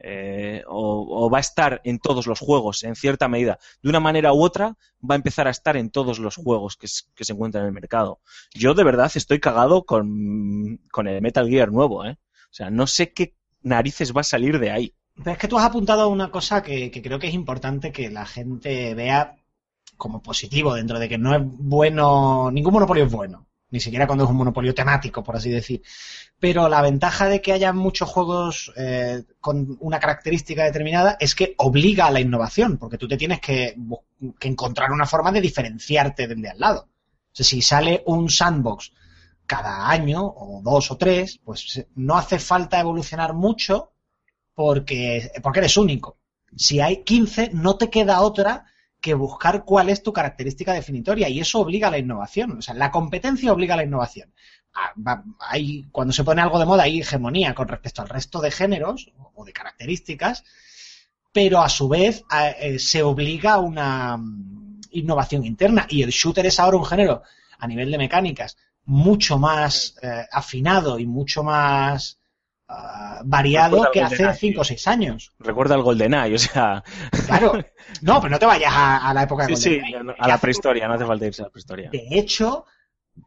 Eh, 0.07 0.63
o, 0.67 1.25
o, 1.25 1.31
va 1.31 1.39
a 1.39 1.41
estar 1.41 1.81
en 1.85 1.99
todos 1.99 2.27
los 2.27 2.39
juegos, 2.39 2.83
en 2.85 2.95
cierta 2.95 3.27
medida. 3.27 3.59
De 3.83 3.89
una 3.89 4.01
manera 4.01 4.35
u 4.35 4.43
otra, 4.43 4.77
va 5.03 5.15
a 5.15 5.17
empezar 5.17 5.47
a 5.47 5.51
estar 5.51 5.79
en 5.79 5.89
todos 5.89 6.19
los 6.19 6.37
juegos 6.37 6.77
que, 6.77 6.89
que 7.15 7.25
se 7.25 7.33
encuentran 7.33 7.63
en 7.63 7.69
el 7.69 7.75
mercado. 7.75 8.21
Yo 8.53 8.75
de 8.75 8.85
verdad 8.85 9.11
estoy 9.15 9.41
cagado 9.41 9.85
con, 9.85 10.79
con 10.91 11.09
el 11.09 11.23
Metal 11.23 11.49
Gear 11.49 11.73
nuevo, 11.73 12.05
¿eh? 12.05 12.19
O 12.55 12.57
sea, 12.57 12.71
no 12.71 12.87
sé 12.87 13.13
qué 13.13 13.35
narices 13.63 14.17
va 14.17 14.21
a 14.21 14.25
salir 14.25 14.61
de 14.61 14.71
ahí. 14.71 14.95
Pero 15.17 15.33
es 15.33 15.39
que 15.39 15.49
tú 15.49 15.59
has 15.59 15.65
apuntado 15.65 16.03
a 16.03 16.07
una 16.07 16.31
cosa 16.31 16.63
que, 16.63 16.89
creo 17.03 17.19
que 17.19 17.27
es 17.27 17.35
importante 17.35 17.91
que 17.91 18.11
la 18.11 18.27
gente 18.27 18.95
vea 18.95 19.35
como 19.97 20.23
positivo, 20.23 20.73
dentro 20.73 21.01
de 21.01 21.09
que 21.09 21.19
no 21.19 21.35
es 21.35 21.43
bueno, 21.45 22.53
ningún 22.53 22.75
monopolio 22.75 23.07
es 23.07 23.11
bueno, 23.11 23.49
ni 23.71 23.81
siquiera 23.81 24.07
cuando 24.07 24.23
es 24.23 24.31
un 24.31 24.37
monopolio 24.37 24.73
temático, 24.73 25.25
por 25.25 25.35
así 25.35 25.51
decir. 25.51 25.83
Pero 26.39 26.69
la 26.69 26.81
ventaja 26.81 27.27
de 27.29 27.43
que 27.43 27.53
haya 27.53 27.73
muchos 27.73 28.09
juegos 28.09 28.73
eh, 28.77 29.25
con 29.41 29.77
una 29.81 29.99
característica 29.99 30.63
determinada 30.63 31.17
es 31.19 31.35
que 31.35 31.57
obliga 31.59 32.07
a 32.07 32.13
la 32.13 32.21
innovación, 32.21 32.79
porque 32.79 32.99
tú 32.99 33.09
te 33.09 33.17
tienes 33.17 33.41
que, 33.41 33.77
que 34.39 34.47
encontrar 34.47 34.93
una 34.93 35.07
forma 35.07 35.33
de 35.33 35.41
diferenciarte 35.41 36.29
del 36.29 36.41
de 36.41 36.51
al 36.51 36.61
lado. 36.61 36.83
O 36.83 37.37
sea, 37.37 37.45
si 37.45 37.61
sale 37.63 38.05
un 38.07 38.31
sandbox 38.31 38.93
cada 39.47 39.91
año, 39.91 40.25
o 40.25 40.61
dos 40.63 40.91
o 40.91 40.97
tres, 40.97 41.41
pues 41.45 41.87
no 41.95 42.17
hace 42.17 42.39
falta 42.39 42.81
evolucionar 42.81 43.35
mucho 43.35 43.93
porque, 44.55 45.31
porque 45.43 45.61
eres 45.61 45.77
único. 45.77 46.19
Si 46.57 46.81
hay 46.81 47.03
15, 47.05 47.51
no 47.53 47.77
te 47.77 47.91
queda 47.91 48.21
otra 48.21 48.67
que 49.01 49.15
buscar 49.15 49.65
cuál 49.65 49.91
es 49.91 50.03
tu 50.03 50.13
característica 50.13 50.73
definitoria 50.73 51.29
y 51.29 51.41
eso 51.41 51.61
obliga 51.61 51.89
a 51.89 51.91
la 51.91 51.99
innovación. 51.99 52.59
O 52.59 52.63
sea, 52.63 52.75
la 52.75 52.91
competencia 52.91 53.53
obliga 53.53 53.75
a 53.75 53.77
la 53.77 53.85
innovación. 53.85 54.33
Ah, 54.73 55.23
hay, 55.41 55.85
cuando 55.93 56.13
se 56.13 56.25
pone 56.25 56.41
algo 56.41 56.59
de 56.59 56.65
moda 56.65 56.85
hay 56.85 57.01
hegemonía 57.01 57.55
con 57.55 57.69
respecto 57.69 58.03
al 58.03 58.09
resto 58.09 58.41
de 58.41 58.51
géneros 58.51 59.13
o 59.35 59.45
de 59.45 59.53
características, 59.53 60.45
pero 61.33 61.61
a 61.61 61.69
su 61.69 61.89
vez 61.89 62.25
eh, 62.61 62.79
se 62.79 63.03
obliga 63.03 63.55
a 63.55 63.59
una 63.59 64.17
mm, 64.17 64.81
innovación 64.93 65.45
interna 65.45 65.87
y 65.91 66.03
el 66.03 66.11
shooter 66.11 66.47
es 66.47 66.59
ahora 66.59 66.79
un 66.79 66.87
género 66.87 67.23
a 67.59 67.67
nivel 67.67 67.91
de 67.91 67.99
mecánicas 67.99 68.57
mucho 68.87 69.39
más 69.39 69.97
eh, 70.03 70.27
afinado 70.31 70.99
y 70.99 71.07
mucho 71.07 71.43
más 71.43 72.19
uh, 72.69 73.23
variado 73.25 73.91
que 73.93 74.03
hace 74.03 74.33
5 74.33 74.61
o 74.61 74.65
6 74.65 74.89
años. 74.89 75.33
Recuerda 75.39 75.75
el 75.75 75.83
GoldenEye, 75.83 76.35
o 76.35 76.39
sea. 76.39 76.83
Claro. 77.27 77.65
No, 78.03 78.21
pero 78.21 78.31
no 78.31 78.39
te 78.39 78.47
vayas 78.47 78.73
a, 78.75 79.09
a 79.09 79.15
la 79.15 79.23
época 79.23 79.47
de 79.47 79.57
sí, 79.57 79.81
Sí, 79.81 79.95
a 80.19 80.29
la 80.29 80.39
prehistoria, 80.39 80.89
no 80.89 80.95
hace 80.95 81.07
falta 81.07 81.27
irse 81.27 81.43
a 81.43 81.47
la 81.47 81.51
prehistoria. 81.51 81.91
De 81.91 82.07
hecho, 82.11 82.67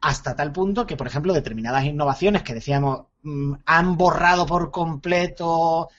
hasta 0.02 0.36
tal 0.36 0.52
punto 0.52 0.86
que, 0.86 0.98
por 0.98 1.08
ejemplo, 1.08 1.34
determinadas 1.34 1.86
innovaciones 1.86 2.44
que 2.44 2.54
decíamos 2.54 3.06
mmm, 3.24 3.54
han 3.66 3.98
borrado 3.98 4.46
por 4.46 4.72
completo 4.72 5.90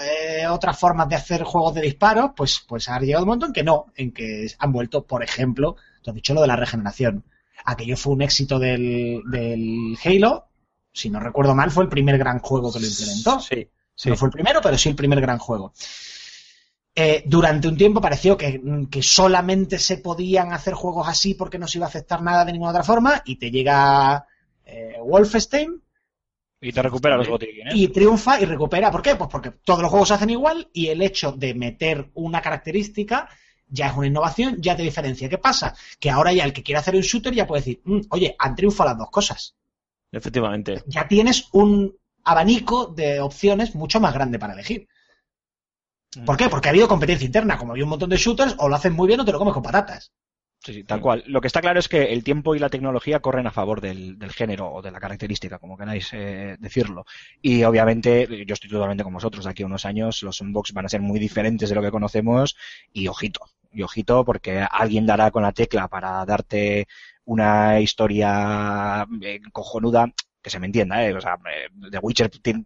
eh, 0.00 0.46
otras 0.46 0.78
formas 0.78 1.08
de 1.08 1.16
hacer 1.16 1.42
juegos 1.42 1.74
de 1.74 1.82
disparos, 1.82 2.32
pues, 2.36 2.64
pues 2.66 2.88
ha 2.88 3.00
llegado 3.00 3.24
un 3.24 3.28
momento 3.28 3.46
en 3.46 3.52
que 3.52 3.64
no, 3.64 3.86
en 3.96 4.12
que 4.12 4.46
han 4.58 4.72
vuelto, 4.72 5.04
por 5.04 5.22
ejemplo, 5.22 5.76
tú 6.02 6.10
has 6.10 6.14
dicho 6.14 6.34
lo 6.34 6.42
de 6.42 6.46
la 6.46 6.56
regeneración 6.56 7.24
aquello 7.64 7.96
fue 7.96 8.12
un 8.14 8.22
éxito 8.22 8.58
del, 8.58 9.22
del 9.30 9.96
Halo 10.04 10.48
Si 10.92 11.10
no 11.10 11.20
recuerdo 11.20 11.54
mal, 11.54 11.70
fue 11.70 11.84
el 11.84 11.90
primer 11.90 12.18
gran 12.18 12.38
juego 12.40 12.72
que 12.72 12.80
lo 12.80 12.86
implementó. 12.86 13.40
Sí, 13.40 13.68
sí. 13.94 14.08
No 14.10 14.16
fue 14.16 14.28
el 14.28 14.32
primero, 14.32 14.60
pero 14.62 14.76
sí 14.78 14.88
el 14.88 14.96
primer 14.96 15.20
gran 15.20 15.38
juego. 15.38 15.72
Eh, 16.94 17.22
durante 17.24 17.68
un 17.68 17.76
tiempo 17.76 18.00
pareció 18.00 18.36
que, 18.36 18.60
que 18.90 19.02
solamente 19.02 19.78
se 19.78 19.98
podían 19.98 20.52
hacer 20.52 20.74
juegos 20.74 21.06
así 21.08 21.34
porque 21.34 21.58
no 21.58 21.68
se 21.68 21.78
iba 21.78 21.86
a 21.86 21.88
aceptar 21.88 22.20
nada 22.20 22.44
de 22.44 22.52
ninguna 22.52 22.72
otra 22.72 22.82
forma 22.82 23.22
y 23.24 23.36
te 23.36 23.50
llega 23.50 24.26
eh, 24.64 24.96
Wolfenstein 25.00 25.80
Y 26.60 26.72
te 26.72 26.82
recupera 26.82 27.16
los 27.16 27.28
botiquines. 27.28 27.74
y 27.74 27.88
triunfa 27.88 28.40
y 28.40 28.44
recupera. 28.44 28.90
¿Por 28.90 29.02
qué? 29.02 29.14
Pues 29.14 29.30
porque 29.30 29.52
todos 29.64 29.80
los 29.80 29.90
juegos 29.90 30.08
se 30.08 30.14
hacen 30.14 30.30
igual 30.30 30.68
y 30.72 30.88
el 30.88 31.00
hecho 31.00 31.30
de 31.32 31.54
meter 31.54 32.10
una 32.14 32.42
característica 32.42 33.28
ya 33.70 33.88
es 33.88 33.96
una 33.96 34.06
innovación, 34.06 34.56
ya 34.60 34.76
te 34.76 34.82
diferencia. 34.82 35.28
¿Qué 35.28 35.38
pasa? 35.38 35.74
Que 35.98 36.10
ahora 36.10 36.32
ya 36.32 36.44
el 36.44 36.52
que 36.52 36.62
quiere 36.62 36.78
hacer 36.78 36.94
un 36.94 37.02
shooter 37.02 37.34
ya 37.34 37.46
puede 37.46 37.62
decir, 37.62 37.80
"Mm, 37.84 38.00
oye, 38.10 38.36
han 38.38 38.54
triunfado 38.54 38.90
las 38.90 38.98
dos 38.98 39.10
cosas. 39.10 39.54
Efectivamente. 40.12 40.82
Ya 40.86 41.06
tienes 41.06 41.48
un 41.52 41.96
abanico 42.24 42.86
de 42.86 43.20
opciones 43.20 43.74
mucho 43.74 44.00
más 44.00 44.12
grande 44.12 44.38
para 44.38 44.54
elegir. 44.54 44.88
¿Por 46.26 46.36
qué? 46.36 46.48
Porque 46.48 46.68
ha 46.68 46.70
habido 46.70 46.88
competencia 46.88 47.24
interna. 47.26 47.56
Como 47.56 47.72
había 47.72 47.84
un 47.84 47.90
montón 47.90 48.10
de 48.10 48.16
shooters, 48.16 48.56
o 48.58 48.68
lo 48.68 48.74
hacen 48.74 48.92
muy 48.92 49.06
bien 49.06 49.20
o 49.20 49.24
te 49.24 49.32
lo 49.32 49.38
comes 49.38 49.54
con 49.54 49.62
patatas. 49.62 50.12
Sí, 50.62 50.74
sí, 50.74 50.84
tal 50.84 51.00
cual. 51.00 51.24
Lo 51.26 51.40
que 51.40 51.46
está 51.46 51.62
claro 51.62 51.78
es 51.78 51.88
que 51.88 52.12
el 52.12 52.22
tiempo 52.22 52.54
y 52.54 52.58
la 52.58 52.68
tecnología 52.68 53.20
corren 53.20 53.46
a 53.46 53.50
favor 53.50 53.80
del, 53.80 54.18
del 54.18 54.30
género 54.30 54.70
o 54.70 54.82
de 54.82 54.90
la 54.90 55.00
característica, 55.00 55.58
como 55.58 55.78
queráis 55.78 56.10
eh, 56.12 56.56
decirlo. 56.60 57.06
Y 57.40 57.64
obviamente, 57.64 58.44
yo 58.46 58.52
estoy 58.52 58.68
totalmente 58.68 59.02
con 59.02 59.14
vosotros. 59.14 59.44
De 59.44 59.50
aquí 59.50 59.62
a 59.62 59.66
unos 59.66 59.86
años 59.86 60.22
los 60.22 60.40
unbox 60.42 60.74
van 60.74 60.84
a 60.84 60.90
ser 60.90 61.00
muy 61.00 61.18
diferentes 61.18 61.70
de 61.70 61.74
lo 61.74 61.80
que 61.80 61.90
conocemos 61.90 62.56
y 62.92 63.08
ojito. 63.08 63.40
Y 63.72 63.82
ojito 63.82 64.22
porque 64.24 64.66
alguien 64.70 65.06
dará 65.06 65.30
con 65.30 65.42
la 65.42 65.52
tecla 65.52 65.88
para 65.88 66.24
darte 66.26 66.86
una 67.24 67.80
historia 67.80 69.06
eh, 69.22 69.40
cojonuda 69.52 70.12
que 70.42 70.50
se 70.50 70.58
me 70.58 70.66
entienda, 70.66 71.04
¿eh? 71.06 71.12
O 71.14 71.20
sea, 71.20 71.36
The 71.90 71.98
Witcher, 71.98 72.30
tiene- 72.30 72.64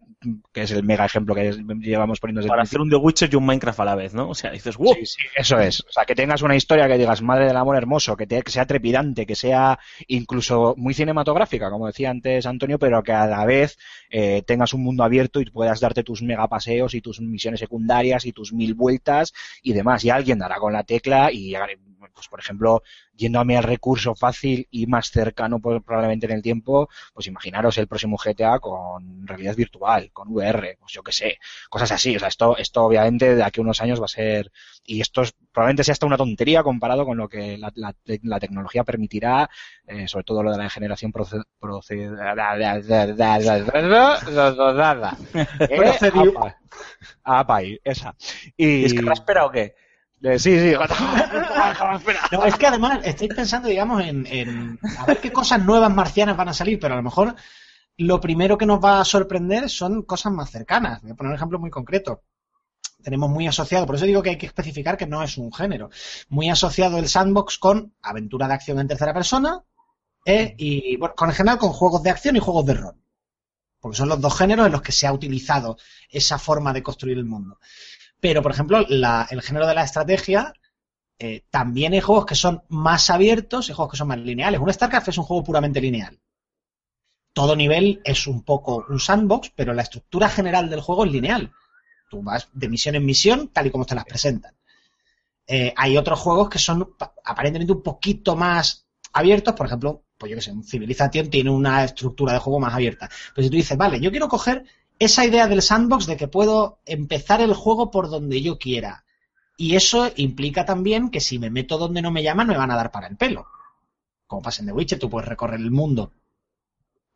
que 0.53 0.61
es 0.63 0.71
el 0.71 0.83
mega 0.83 1.05
ejemplo 1.05 1.35
que 1.35 1.51
llevamos 1.81 2.19
poniendo 2.19 2.39
desde 2.39 2.47
el 2.47 2.49
Para 2.51 2.63
hacer 2.63 2.79
un 2.79 2.89
The 2.89 2.95
Witcher 2.95 3.29
y 3.31 3.35
un 3.35 3.45
Minecraft 3.45 3.79
a 3.81 3.85
la 3.85 3.95
vez, 3.95 4.13
¿no? 4.13 4.29
O 4.29 4.35
sea, 4.35 4.51
dices, 4.51 4.77
wow. 4.77 4.93
Sí, 4.95 5.05
sí, 5.05 5.23
eso 5.35 5.59
es. 5.59 5.81
O 5.81 5.91
sea, 5.91 6.05
que 6.05 6.15
tengas 6.15 6.41
una 6.41 6.55
historia 6.55 6.87
que 6.87 6.97
digas, 6.97 7.21
madre 7.21 7.45
del 7.47 7.57
amor 7.57 7.75
hermoso, 7.75 8.15
que, 8.15 8.25
te- 8.27 8.41
que 8.41 8.51
sea 8.51 8.65
trepidante, 8.65 9.25
que 9.25 9.35
sea 9.35 9.77
incluso 10.07 10.73
muy 10.77 10.93
cinematográfica, 10.93 11.69
como 11.69 11.87
decía 11.87 12.09
antes 12.09 12.45
Antonio, 12.45 12.79
pero 12.79 13.03
que 13.03 13.11
a 13.11 13.27
la 13.27 13.45
vez 13.45 13.77
eh, 14.09 14.41
tengas 14.47 14.73
un 14.73 14.83
mundo 14.83 15.03
abierto 15.03 15.41
y 15.41 15.45
puedas 15.45 15.79
darte 15.79 16.03
tus 16.03 16.21
megapaseos 16.21 16.93
y 16.95 17.01
tus 17.01 17.19
misiones 17.21 17.59
secundarias 17.59 18.25
y 18.25 18.31
tus 18.31 18.53
mil 18.53 18.73
vueltas 18.73 19.33
y 19.61 19.73
demás. 19.73 20.03
Y 20.05 20.09
alguien 20.09 20.39
dará 20.39 20.55
con 20.57 20.73
la 20.73 20.83
tecla 20.83 21.31
y, 21.31 21.53
pues 22.13 22.27
por 22.27 22.39
ejemplo, 22.39 22.83
yéndome 23.15 23.57
al 23.57 23.63
recurso 23.63 24.15
fácil 24.15 24.67
y 24.71 24.87
más 24.87 25.09
cercano 25.09 25.59
pues, 25.59 25.81
probablemente 25.83 26.25
en 26.25 26.33
el 26.33 26.41
tiempo, 26.41 26.89
pues 27.13 27.27
imaginaros 27.27 27.77
el 27.77 27.87
próximo 27.87 28.17
GTA 28.17 28.59
con 28.59 29.25
realidad 29.27 29.55
virtual, 29.55 30.11
con 30.11 30.29
VR, 30.31 30.77
pues 30.79 30.91
yo 30.93 31.03
qué 31.03 31.11
sé, 31.11 31.37
cosas 31.69 31.91
así. 31.91 32.15
O 32.15 32.19
sea, 32.19 32.27
esto, 32.27 32.57
esto 32.57 32.83
obviamente 32.83 33.35
de 33.35 33.43
aquí 33.43 33.59
a 33.59 33.63
unos 33.63 33.81
años 33.81 33.99
va 34.01 34.05
a 34.05 34.09
ser, 34.09 34.51
y 34.85 35.01
esto 35.01 35.21
es, 35.21 35.33
probablemente 35.51 35.83
sea 35.83 35.93
hasta 35.93 36.05
una 36.05 36.17
tontería 36.17 36.63
comparado 36.63 37.05
con 37.05 37.17
lo 37.17 37.27
que 37.29 37.57
la, 37.57 37.71
la, 37.75 37.95
la 38.23 38.39
tecnología 38.39 38.83
permitirá, 38.83 39.49
eh, 39.87 40.07
sobre 40.07 40.23
todo 40.25 40.43
lo 40.43 40.51
de 40.51 40.57
la 40.57 40.69
generación 40.69 41.11
proce, 41.11 41.37
proce- 41.59 42.09
Eh, 45.59 45.75
Procedió. 45.77 46.37
apa. 46.37 46.57
Apa, 47.23 47.55
ahí, 47.57 47.79
esa. 47.83 48.15
Y, 48.57 48.85
¿Es 48.85 48.93
carraspera 48.93 49.45
o 49.45 49.51
qué? 49.51 49.75
Eh, 50.21 50.39
sí, 50.39 50.57
sí, 50.59 50.73
No, 52.31 52.45
es 52.45 52.55
que 52.55 52.67
además 52.67 52.99
estáis 53.03 53.33
pensando, 53.33 53.67
digamos, 53.67 54.01
en, 54.03 54.25
en 54.27 54.79
a 54.97 55.05
ver 55.05 55.19
qué 55.19 55.31
cosas 55.31 55.63
nuevas 55.63 55.93
marcianas 55.93 56.37
van 56.37 56.49
a 56.49 56.53
salir, 56.53 56.79
pero 56.79 56.93
a 56.93 56.97
lo 56.97 57.03
mejor 57.03 57.35
lo 57.97 58.19
primero 58.19 58.57
que 58.57 58.65
nos 58.65 58.83
va 58.83 58.99
a 58.99 59.05
sorprender 59.05 59.69
son 59.69 60.03
cosas 60.03 60.31
más 60.33 60.49
cercanas. 60.49 61.01
Voy 61.01 61.11
a 61.11 61.15
poner 61.15 61.31
un 61.31 61.35
ejemplo 61.35 61.59
muy 61.59 61.69
concreto. 61.69 62.23
Tenemos 63.03 63.29
muy 63.29 63.45
asociado, 63.45 63.85
por 63.85 63.95
eso 63.95 64.05
digo 64.05 64.23
que 64.23 64.31
hay 64.31 64.37
que 64.37 64.47
especificar 64.47 64.97
que 64.97 65.05
no 65.05 65.21
es 65.21 65.37
un 65.37 65.53
género, 65.53 65.91
muy 66.29 66.49
asociado 66.49 66.97
el 66.97 67.07
sandbox 67.07 67.59
con 67.59 67.93
aventura 68.01 68.47
de 68.47 68.55
acción 68.55 68.79
en 68.79 68.87
tercera 68.87 69.13
persona 69.13 69.63
eh, 70.25 70.55
y, 70.57 70.97
bueno, 70.97 71.13
con 71.15 71.29
en 71.29 71.35
general 71.35 71.59
con 71.59 71.71
juegos 71.71 72.01
de 72.01 72.09
acción 72.09 72.35
y 72.35 72.39
juegos 72.39 72.65
de 72.65 72.73
rol. 72.73 72.95
Porque 73.79 73.97
son 73.97 74.09
los 74.09 74.19
dos 74.19 74.35
géneros 74.35 74.65
en 74.65 74.71
los 74.71 74.81
que 74.81 74.91
se 74.91 75.05
ha 75.05 75.13
utilizado 75.13 75.77
esa 76.09 76.39
forma 76.39 76.73
de 76.73 76.81
construir 76.81 77.19
el 77.19 77.25
mundo. 77.25 77.59
Pero, 78.19 78.41
por 78.41 78.51
ejemplo, 78.51 78.85
la- 78.89 79.25
el 79.31 79.41
género 79.41 79.67
de 79.67 79.73
la 79.75 79.83
estrategia 79.85 80.53
eh, 81.19 81.45
también 81.49 81.93
hay 81.93 82.01
juegos 82.01 82.25
que 82.25 82.35
son 82.35 82.63
más 82.69 83.09
abiertos 83.09 83.69
y 83.69 83.73
juegos 83.73 83.91
que 83.93 83.97
son 83.97 84.09
más 84.09 84.19
lineales. 84.19 84.59
Un 84.61 84.73
StarCraft 84.73 85.09
es 85.09 85.17
un 85.19 85.25
juego 85.25 85.43
puramente 85.45 85.81
lineal. 85.81 86.19
Todo 87.33 87.55
nivel 87.55 88.01
es 88.03 88.25
un 88.27 88.43
poco 88.43 88.83
un 88.89 88.99
sandbox, 88.99 89.51
pero 89.55 89.73
la 89.73 89.81
estructura 89.83 90.27
general 90.29 90.69
del 90.69 90.81
juego 90.81 91.05
es 91.05 91.11
lineal. 91.11 91.51
Tú 92.09 92.21
vas 92.23 92.49
de 92.53 92.69
misión 92.69 92.95
en 92.95 93.05
misión 93.05 93.49
tal 93.49 93.67
y 93.67 93.71
como 93.71 93.85
te 93.85 93.95
las 93.95 94.05
presentan. 94.05 94.55
Eh, 95.47 95.73
hay 95.77 95.97
otros 95.97 96.19
juegos 96.19 96.49
que 96.49 96.59
son 96.59 96.95
pa- 96.97 97.13
aparentemente 97.25 97.73
un 97.73 97.83
poquito 97.83 98.35
más 98.35 98.87
abiertos, 99.13 99.55
por 99.55 99.67
ejemplo, 99.67 100.05
pues 100.17 100.31
yo 100.31 100.35
que 100.37 100.41
sé, 100.43 100.51
un 100.51 100.63
Civilization 100.63 101.29
tiene 101.29 101.49
una 101.51 101.83
estructura 101.85 102.33
de 102.33 102.39
juego 102.39 102.59
más 102.59 102.73
abierta. 102.73 103.09
Pero 103.35 103.45
si 103.45 103.49
tú 103.51 103.57
dices, 103.57 103.77
vale, 103.77 103.99
yo 104.01 104.11
quiero 104.11 104.29
coger 104.29 104.65
esa 104.99 105.25
idea 105.25 105.47
del 105.47 105.61
sandbox 105.61 106.05
de 106.05 106.17
que 106.17 106.27
puedo 106.27 106.79
empezar 106.85 107.41
el 107.41 107.53
juego 107.53 107.91
por 107.91 108.09
donde 108.09 108.41
yo 108.41 108.57
quiera. 108.57 109.05
Y 109.57 109.75
eso 109.75 110.11
implica 110.15 110.65
también 110.65 111.09
que 111.09 111.21
si 111.21 111.39
me 111.39 111.49
meto 111.49 111.77
donde 111.77 112.01
no 112.01 112.11
me 112.11 112.23
llaman, 112.23 112.47
me 112.47 112.57
van 112.57 112.71
a 112.71 112.75
dar 112.75 112.91
para 112.91 113.07
el 113.07 113.17
pelo. 113.17 113.47
Como 114.27 114.41
pasa 114.41 114.61
en 114.61 114.67
The 114.67 114.73
Witcher, 114.73 114.99
tú 114.99 115.09
puedes 115.09 115.29
recorrer 115.29 115.59
el 115.59 115.71
mundo 115.71 116.11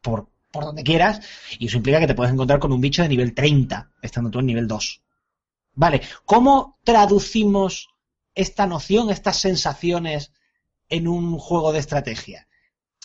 por, 0.02 0.30
por 0.52 0.64
donde 0.64 0.84
quieras, 0.84 1.22
y 1.58 1.68
eso 1.68 1.78
implica 1.78 2.00
que 2.00 2.08
te 2.08 2.16
puedes 2.16 2.34
encontrar 2.34 2.60
con 2.60 2.72
un 2.72 2.82
bicho 2.82 3.02
de 3.02 3.10
nivel 3.10 3.34
30, 3.34 3.92
estando 4.02 4.30
tú 4.30 4.40
en 4.40 4.46
nivel 4.46 4.68
2. 4.68 5.02
Vale, 5.74 6.02
¿cómo 6.26 6.78
traducimos 6.84 7.90
esta 8.36 8.66
noción, 8.66 9.10
estas 9.10 9.38
sensaciones 9.38 10.32
en 10.88 11.08
un 11.08 11.38
juego 11.38 11.72
de 11.72 11.80
estrategia? 11.80 12.48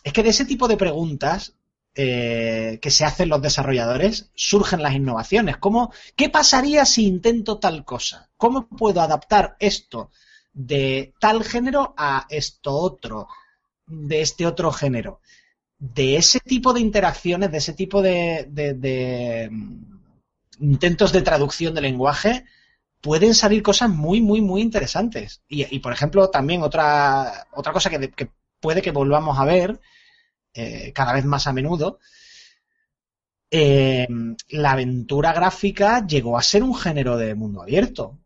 Es 0.02 0.12
que 0.12 0.22
de 0.22 0.30
ese 0.30 0.44
tipo 0.44 0.68
de 0.68 0.76
preguntas 0.76 1.56
eh, 1.95 2.78
que 2.82 2.90
se 2.90 3.05
hacen 3.05 3.28
los 3.28 3.42
desarrolladores 3.42 4.30
surgen 4.34 4.82
las 4.82 4.95
innovaciones. 4.95 5.57
¿Cómo, 5.59 5.92
¿Qué 6.16 6.28
pasaría 6.28 6.84
si 6.84 7.07
intento 7.07 7.59
tal 7.59 7.84
cosa? 7.84 8.30
¿Cómo 8.36 8.66
puedo 8.68 9.01
adaptar 9.01 9.57
esto 9.61 10.11
de 10.53 11.14
tal 11.20 11.45
género 11.45 11.95
a 11.97 12.26
esto 12.30 12.72
otro, 12.74 13.28
de 13.86 14.22
este 14.22 14.47
otro 14.47 14.72
género? 14.72 15.20
De 15.78 16.16
ese 16.16 16.40
tipo 16.40 16.72
de 16.72 16.80
interacciones, 16.80 17.53
de 17.53 17.59
ese 17.59 17.74
tipo 17.74 18.03
de, 18.03 18.47
de- 18.51 18.74
de, 18.74 19.49
mm, 19.53 19.99
intentos 20.61 21.12
de 21.12 21.22
traducción 21.22 21.74
de 21.74 21.80
lenguaje, 21.80 22.45
pueden 23.01 23.34
salir 23.34 23.62
cosas 23.62 23.90
muy, 23.90 24.20
muy, 24.22 24.40
muy 24.40 24.62
interesantes. 24.62 25.42
Y, 25.49 25.74
y, 25.74 25.80
por 25.80 25.92
ejemplo, 25.92 26.30
también 26.30 26.62
otra, 26.62 27.47
otra 27.53 27.72
cosa 27.72 27.90
que, 27.90 28.11
que 28.11 28.30
puede 28.61 28.82
que 28.82 28.92
volvamos 28.92 29.38
a 29.38 29.45
ver 29.45 29.80
eh, 30.55 30.92
cada 30.94 31.12
vez 31.12 31.24
más 31.24 31.46
a 31.46 31.52
menudo, 31.52 31.98
eh, 33.50 34.09
la 34.48 34.72
aventura 34.72 35.32
gráfica 35.32 36.07
llegó 36.07 36.38
a 36.38 36.42
ser 36.42 36.62
un 36.62 36.74
género 36.74 37.16
de 37.16 37.34
mundo 37.34 37.62
abierto. 37.62 38.18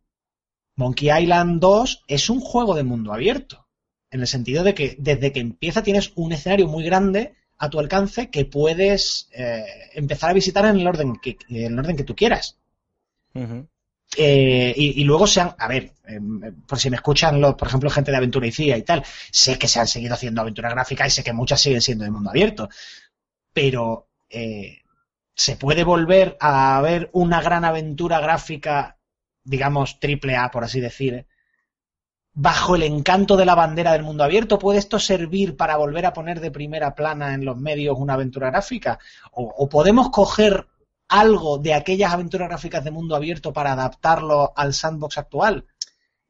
Monkey 0.76 1.11
Island 1.11 1.61
2 1.61 2.05
es 2.07 2.31
un 2.31 2.41
juego 2.41 2.74
de 2.74 2.85
mundo 2.85 3.12
abierto, 3.12 3.66
en 4.11 4.20
el 4.20 4.26
sentido 4.26 4.62
de 4.62 4.74
que 4.74 4.97
desde 4.99 5.33
que 5.33 5.41
empieza 5.41 5.83
tienes 5.83 6.12
un 6.14 6.33
escenario 6.33 6.68
muy 6.68 6.85
grande 6.85 7.35
a 7.59 7.68
tu 7.68 7.81
alcance 7.81 8.31
que 8.31 8.45
puedes 8.45 9.29
eh, 9.33 9.64
empezar 9.95 10.31
a 10.31 10.35
visitar 10.35 10.64
en 10.64 10.79
el 10.79 10.87
orden 10.87 11.16
que, 11.16 11.37
en 11.49 11.72
el 11.72 11.79
orden 11.79 11.97
que 11.97 12.05
tú 12.05 12.14
quieras. 12.14 12.59
Eh, 14.17 14.73
y, 14.77 15.05
luego 15.05 15.27
se 15.27 15.41
han, 15.41 15.55
a 15.59 15.69
ver, 15.69 15.93
eh, 16.07 16.19
por 16.67 16.79
si 16.79 16.89
me 16.89 16.97
escuchan, 16.97 17.41
los, 17.41 17.55
por 17.55 17.69
ejemplo, 17.69 17.91
gente 17.91 18.11
de 18.11 18.17
Aventura 18.17 18.47
y 18.47 18.53
CIA 18.53 18.79
y 18.79 18.83
tal, 18.83 19.05
sé 19.31 19.59
que 19.59 19.69
se 19.69 19.81
han 19.81 19.87
seguido 19.87 20.15
haciendo 20.15 20.41
aventura 20.41 20.71
gráfica 20.71 21.07
y 21.07 21.11
sé 21.11 21.23
que 21.23 21.33
muchas 21.33 21.61
siguen 21.61 21.83
siendo 21.83 22.05
de 22.05 22.11
mundo 22.11 22.31
abierto, 22.31 22.69
pero 23.53 24.09
eh, 24.31 24.79
se 25.35 25.57
puede 25.57 25.85
volver 25.85 26.37
a 26.41 26.81
ver 26.81 27.11
una 27.13 27.43
gran 27.43 27.65
aventura 27.65 28.21
gráfica, 28.21 28.99
digamos, 29.45 30.01
triple 30.01 30.37
A, 30.37 30.51
por 30.51 30.65
así 30.65 30.81
decir, 30.81 31.27
bajo 32.33 32.77
el 32.77 32.85
encanto 32.85 33.37
de 33.37 33.45
la 33.45 33.55
bandera 33.55 33.93
del 33.93 34.05
mundo 34.05 34.25
abierto. 34.25 34.59
¿Puede 34.59 34.79
esto 34.79 34.99
servir 34.99 35.57
para 35.57 35.77
volver 35.77 36.07
a 36.07 36.13
poner 36.13 36.41
de 36.41 36.51
primera 36.51 36.95
plana 36.95 37.35
en 37.35 37.45
los 37.45 37.59
medios 37.59 37.97
una 37.99 38.15
aventura 38.15 38.51
gráfica? 38.51 38.99
¿O, 39.33 39.43
o 39.45 39.69
podemos 39.69 40.11
coger 40.11 40.67
algo 41.09 41.59
de 41.59 41.75
aquellas 41.75 42.13
aventuras 42.13 42.49
gráficas 42.49 42.85
de 42.85 42.91
mundo 42.91 43.17
abierto 43.17 43.53
para 43.53 43.73
adaptarlo 43.73 44.53
al 44.57 44.75
sandbox 44.75 45.19
actual? 45.19 45.67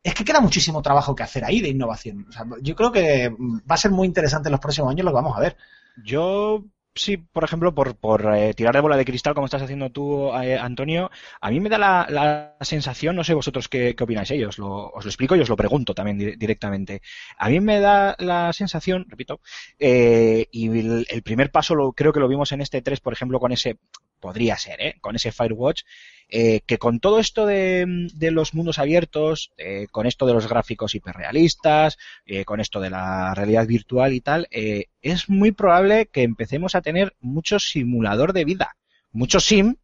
Es 0.03 0.15
que 0.15 0.25
queda 0.25 0.41
muchísimo 0.41 0.81
trabajo 0.83 1.15
que 1.15 1.23
hacer 1.25 1.45
ahí 1.45 1.61
de 1.61 1.69
innovación. 1.69 2.27
O 2.29 2.33
sea, 2.33 2.45
yo 2.63 2.75
creo 2.77 2.93
que 2.93 3.31
va 3.31 3.75
a 3.75 3.79
ser 3.79 3.91
muy 3.91 4.07
interesante 4.07 4.49
en 4.49 4.53
los 4.53 4.61
próximos 4.61 4.91
años 4.91 5.05
lo 5.05 5.13
vamos 5.13 5.37
a 5.37 5.41
ver. 5.41 5.57
Yo 6.05 6.65
si, 6.95 7.17
por 7.17 7.45
ejemplo, 7.45 7.75
por, 7.75 7.97
por 7.97 8.35
eh, 8.35 8.55
tirar 8.55 8.75
de 8.75 8.81
bola 8.81 8.97
de 8.97 9.05
cristal, 9.05 9.35
como 9.35 9.47
estás 9.47 9.63
haciendo 9.63 9.91
tú, 9.91 10.33
eh, 10.35 10.59
Antonio, 10.59 11.11
a 11.41 11.51
mí 11.51 11.61
me 11.61 11.69
da 11.69 11.79
la, 11.79 12.07
la 12.11 12.57
sensación, 12.61 13.15
no 13.17 13.25
sé 13.25 13.35
vosotros 13.35 13.69
qué, 13.69 13.95
opináis, 14.01 14.31
eh, 14.33 14.45
os, 14.47 14.59
lo, 14.59 14.93
explico 15.05 15.37
y 15.37 15.41
os 15.41 15.49
lo 15.49 15.57
pregunto 15.57 15.95
también 15.95 16.19
di- 16.19 16.37
directamente. 16.37 17.01
A 17.39 17.49
mí 17.49 17.61
me 17.61 17.81
da 17.81 18.17
la 18.19 18.53
sensación, 18.53 19.07
repito, 19.09 19.41
y 19.79 20.79
el, 20.79 21.23
primer 21.23 21.51
paso 21.51 21.93
creo 21.93 22.13
que 22.13 22.21
lo 22.21 22.29
vimos 22.29 22.51
en 22.53 22.61
este 22.63 22.83
3, 22.83 23.01
por 23.01 23.13
ejemplo, 23.13 23.39
con 23.39 23.53
ese, 23.53 23.79
podría 24.21 24.57
ser, 24.57 24.81
¿eh? 24.81 24.97
con 25.01 25.17
ese 25.17 25.33
Firewatch, 25.33 25.83
eh, 26.31 26.61
que 26.67 26.77
con 26.77 27.01
todo 27.01 27.21
esto 27.21 27.47
de, 27.47 27.87
de 28.15 28.31
los 28.31 28.53
mundos 28.53 28.79
abiertos, 28.79 29.51
eh, 29.57 29.87
con 29.91 30.07
esto 30.07 30.27
de 30.27 30.35
los 30.35 30.47
gráficos 30.47 30.95
hiperrealistas, 30.95 31.97
eh, 32.27 32.45
con 32.45 32.61
esto 32.61 32.81
de 32.81 32.91
la 32.91 33.35
realidad 33.35 33.67
virtual 33.67 34.13
y 34.13 34.21
tal, 34.21 34.47
eh, 34.51 34.87
es 35.01 35.31
muy 35.31 35.53
probable 35.53 36.07
que 36.07 36.23
empecemos 36.23 36.75
a 36.75 36.83
tener 36.83 37.17
mucho 37.21 37.59
simulador 37.59 38.35
de 38.35 38.45
vida, 38.45 38.77
mucho 39.11 39.41
sim, 39.41 39.77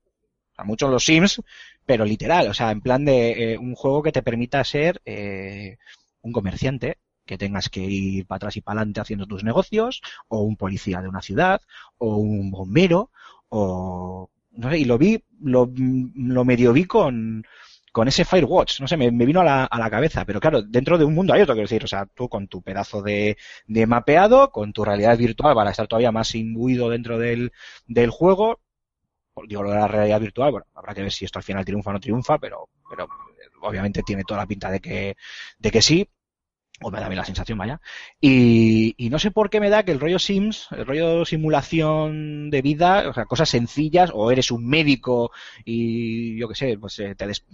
muchos 0.65 0.91
los 0.91 1.05
sims, 1.05 1.41
pero 1.87 2.05
literal, 2.05 2.49
o 2.49 2.55
sea, 2.55 2.71
en 2.71 2.81
plan 2.81 3.05
de 3.05 3.59
un 3.61 3.75
juego 3.75 4.03
que 4.03 4.13
te 4.13 4.23
permita 4.23 4.63
ser 4.65 5.03
un 6.23 6.33
comerciante, 6.33 6.99
que 7.27 7.39
tengas 7.39 7.69
que 7.69 7.81
ir 7.81 8.27
para 8.27 8.37
atrás 8.37 8.57
y 8.57 8.61
para 8.61 8.81
adelante 8.81 9.01
haciendo 9.01 9.27
tus 9.27 9.45
negocios, 9.45 10.01
o 10.29 10.43
un 10.43 10.57
policía 10.57 11.01
de 11.01 11.09
una 11.09 11.23
ciudad, 11.23 11.61
o 11.99 12.17
un 12.17 12.51
bombero, 12.51 13.11
o 13.57 14.31
no 14.53 14.71
sé, 14.71 14.79
y 14.79 14.85
lo 14.85 14.99
vi, 14.99 15.23
lo, 15.41 15.71
lo 16.15 16.45
medio 16.45 16.73
vi 16.73 16.85
con, 16.85 17.45
con 17.93 18.09
ese 18.09 18.25
Firewatch, 18.25 18.81
no 18.81 18.89
sé, 18.89 18.97
me, 18.97 19.11
me 19.11 19.27
vino 19.27 19.41
a 19.41 19.45
la, 19.45 19.65
a 19.65 19.79
la 19.79 19.91
cabeza, 19.91 20.25
pero 20.25 20.41
claro, 20.41 20.63
dentro 20.63 20.97
de 20.99 21.05
un 21.05 21.15
mundo 21.15 21.33
abierto, 21.33 21.53
quiero 21.55 21.65
decir, 21.69 21.85
o 21.85 21.89
sea, 21.89 22.07
tú 22.07 22.29
con 22.29 22.49
tu 22.49 22.63
pedazo 22.63 23.03
de, 23.03 23.37
de 23.67 23.87
mapeado, 23.87 24.51
con 24.51 24.73
tu 24.73 24.85
realidad 24.85 25.19
virtual 25.19 25.55
para 25.55 25.71
estar 25.71 25.87
todavía 25.89 26.13
más 26.13 26.35
imbuido 26.35 26.89
dentro 26.91 27.19
del, 27.19 27.53
del 27.87 28.11
juego, 28.11 28.61
digo 29.49 29.63
lo 29.63 29.71
de 29.71 29.77
la 29.77 29.89
realidad 29.89 30.21
virtual, 30.21 30.53
bueno, 30.53 30.67
habrá 30.75 30.95
que 30.95 31.03
ver 31.03 31.13
si 31.13 31.25
esto 31.25 31.39
al 31.39 31.43
final 31.45 31.65
triunfa 31.65 31.91
o 31.91 31.93
no 31.95 32.01
triunfa, 32.01 32.39
pero, 32.39 32.69
pero 32.89 33.09
obviamente 33.63 34.03
tiene 34.03 34.25
toda 34.25 34.41
la 34.41 34.47
pinta 34.47 34.71
de 34.71 34.81
que, 34.81 35.17
de 35.59 35.71
que 35.71 35.83
sí, 35.83 36.09
o 36.83 36.91
me 36.91 36.99
da 37.01 37.07
a 37.07 37.09
mí 37.09 37.15
la 37.15 37.25
sensación, 37.25 37.57
vaya. 37.57 37.81
Y, 38.21 38.95
no 39.11 39.19
sé 39.19 39.31
por 39.31 39.49
qué 39.49 39.61
me 39.61 39.71
da 39.71 39.85
que 39.85 39.93
el 39.93 40.01
rollo 40.01 40.19
Sims, 40.19 40.69
el 40.73 40.85
rollo 40.85 41.25
simulación 41.25 42.51
de 42.51 42.63
vida, 42.63 43.09
o 43.09 43.15
sea, 43.15 43.27
cosas 43.27 43.49
sencillas, 43.49 44.11
o 44.13 44.31
eres 44.31 44.51
un 44.51 44.67
médico 44.67 45.31
y 45.65 46.37
yo 46.37 46.49
qué 46.49 46.55
sé, 46.55 46.79
pues 46.79 46.99
eh, 46.99 47.15
te, 47.15 47.27
des- 47.27 47.45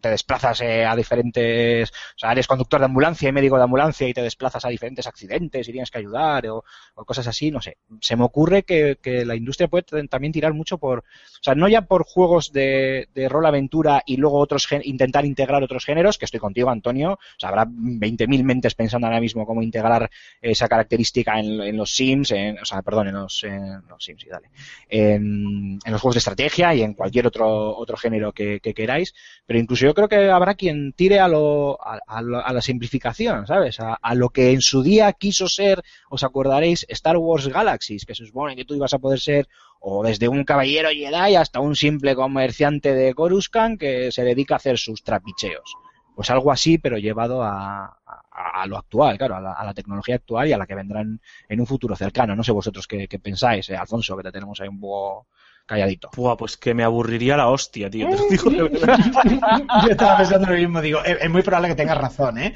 te 0.00 0.08
desplazas 0.08 0.60
eh, 0.60 0.84
a 0.84 0.94
diferentes, 0.94 1.90
o 1.90 2.18
sea, 2.18 2.32
eres 2.32 2.46
conductor 2.46 2.78
de 2.80 2.86
ambulancia 2.86 3.28
y 3.28 3.32
médico 3.32 3.56
de 3.56 3.64
ambulancia 3.64 4.08
y 4.08 4.14
te 4.14 4.22
desplazas 4.22 4.64
a 4.64 4.68
diferentes 4.68 5.06
accidentes 5.06 5.68
y 5.68 5.72
tienes 5.72 5.90
que 5.90 5.98
ayudar 5.98 6.46
o, 6.48 6.64
cosas 6.94 7.26
así, 7.26 7.50
no 7.50 7.60
sé. 7.60 7.78
Se 8.00 8.16
me 8.16 8.24
ocurre 8.24 8.62
que, 8.62 8.96
la 9.24 9.36
industria 9.36 9.68
puede 9.68 10.06
también 10.08 10.32
tirar 10.32 10.52
mucho 10.54 10.78
por, 10.78 11.00
o 11.00 11.42
sea, 11.42 11.54
no 11.54 11.68
ya 11.68 11.82
por 11.82 12.04
juegos 12.04 12.52
de, 12.52 13.08
rol 13.28 13.46
aventura 13.46 14.02
y 14.06 14.16
luego 14.16 14.38
otros 14.38 14.68
intentar 14.82 15.24
integrar 15.24 15.62
otros 15.62 15.84
géneros, 15.84 16.18
que 16.18 16.24
estoy 16.24 16.40
contigo, 16.40 16.70
Antonio, 16.70 17.12
o 17.12 17.38
sea, 17.38 17.48
habrá 17.50 17.66
20.000 17.68 18.43
pensando 18.74 19.06
ahora 19.06 19.20
mismo 19.20 19.46
cómo 19.46 19.62
integrar 19.62 20.10
esa 20.40 20.68
característica 20.68 21.38
en, 21.38 21.60
en 21.60 21.76
los 21.76 21.90
Sims, 21.94 22.30
en, 22.32 22.58
o 22.58 22.64
sea, 22.64 22.82
perdón, 22.82 23.08
en 23.08 23.14
los, 23.14 23.38
Sims, 23.38 24.22
sí, 24.22 24.28
dale, 24.30 24.50
en, 24.88 25.78
los 25.86 26.00
juegos 26.00 26.14
de 26.14 26.18
estrategia 26.18 26.74
y 26.74 26.82
en 26.82 26.94
cualquier 26.94 27.26
otro, 27.26 27.76
otro 27.76 27.96
género 27.96 28.32
que, 28.32 28.60
que 28.60 28.74
queráis, 28.74 29.14
pero 29.46 29.58
incluso 29.58 29.86
yo 29.86 29.94
creo 29.94 30.08
que 30.08 30.30
habrá 30.30 30.54
quien 30.54 30.92
tire 30.92 31.20
a, 31.20 31.28
lo, 31.28 31.78
a, 31.82 32.22
lo- 32.22 32.44
a 32.44 32.52
la 32.52 32.60
simplificación, 32.60 33.46
¿sabes? 33.46 33.80
A, 33.80 33.94
a 33.94 34.14
lo 34.14 34.30
que 34.30 34.52
en 34.52 34.60
su 34.60 34.82
día 34.82 35.12
quiso 35.12 35.48
ser, 35.48 35.82
os 36.10 36.22
acordaréis, 36.24 36.86
Star 36.88 37.16
Wars 37.16 37.48
Galaxies, 37.48 38.04
que 38.06 38.14
se 38.14 38.26
supone 38.26 38.56
que 38.56 38.64
tú 38.64 38.74
ibas 38.74 38.94
a 38.94 38.98
poder 38.98 39.20
ser 39.20 39.48
o 39.80 40.02
desde 40.02 40.28
un 40.28 40.44
caballero 40.44 40.88
Jedi 40.88 41.36
hasta 41.36 41.60
un 41.60 41.76
simple 41.76 42.14
comerciante 42.14 42.94
de 42.94 43.12
Coruscant 43.14 43.78
que 43.78 44.10
se 44.12 44.24
dedica 44.24 44.54
a 44.54 44.56
hacer 44.56 44.78
sus 44.78 45.02
trapicheos. 45.02 45.74
Pues 46.16 46.30
algo 46.30 46.52
así, 46.52 46.78
pero 46.78 46.96
llevado 46.96 47.42
a, 47.42 47.98
a- 48.34 48.62
a 48.62 48.66
lo 48.66 48.76
actual, 48.76 49.16
claro, 49.16 49.36
a 49.36 49.40
la, 49.40 49.52
a 49.52 49.64
la 49.64 49.72
tecnología 49.74 50.16
actual 50.16 50.48
y 50.48 50.52
a 50.52 50.58
la 50.58 50.66
que 50.66 50.74
vendrán 50.74 51.20
en 51.48 51.60
un 51.60 51.66
futuro 51.66 51.94
cercano. 51.96 52.34
No 52.36 52.42
sé 52.42 52.52
vosotros 52.52 52.86
qué, 52.86 53.06
qué 53.08 53.18
pensáis, 53.18 53.68
eh, 53.70 53.76
Alfonso, 53.76 54.16
que 54.16 54.24
te 54.24 54.32
tenemos 54.32 54.60
ahí 54.60 54.68
un 54.68 54.80
poco 54.80 55.28
calladito. 55.66 56.10
Buah, 56.14 56.36
pues 56.36 56.56
que 56.56 56.74
me 56.74 56.84
aburriría 56.84 57.36
la 57.36 57.48
hostia, 57.48 57.88
tío. 57.88 58.08
Te 58.10 58.16
lo 58.16 58.28
digo 58.28 58.50
de 58.50 58.62
verdad. 58.78 58.98
Yo 59.84 59.90
estaba 59.90 60.16
pensando 60.18 60.48
lo 60.48 60.56
mismo, 60.56 60.80
digo, 60.80 61.02
es, 61.04 61.18
es 61.22 61.30
muy 61.30 61.42
probable 61.42 61.68
que 61.68 61.74
tengas 61.76 61.96
razón, 61.98 62.38
¿eh? 62.38 62.54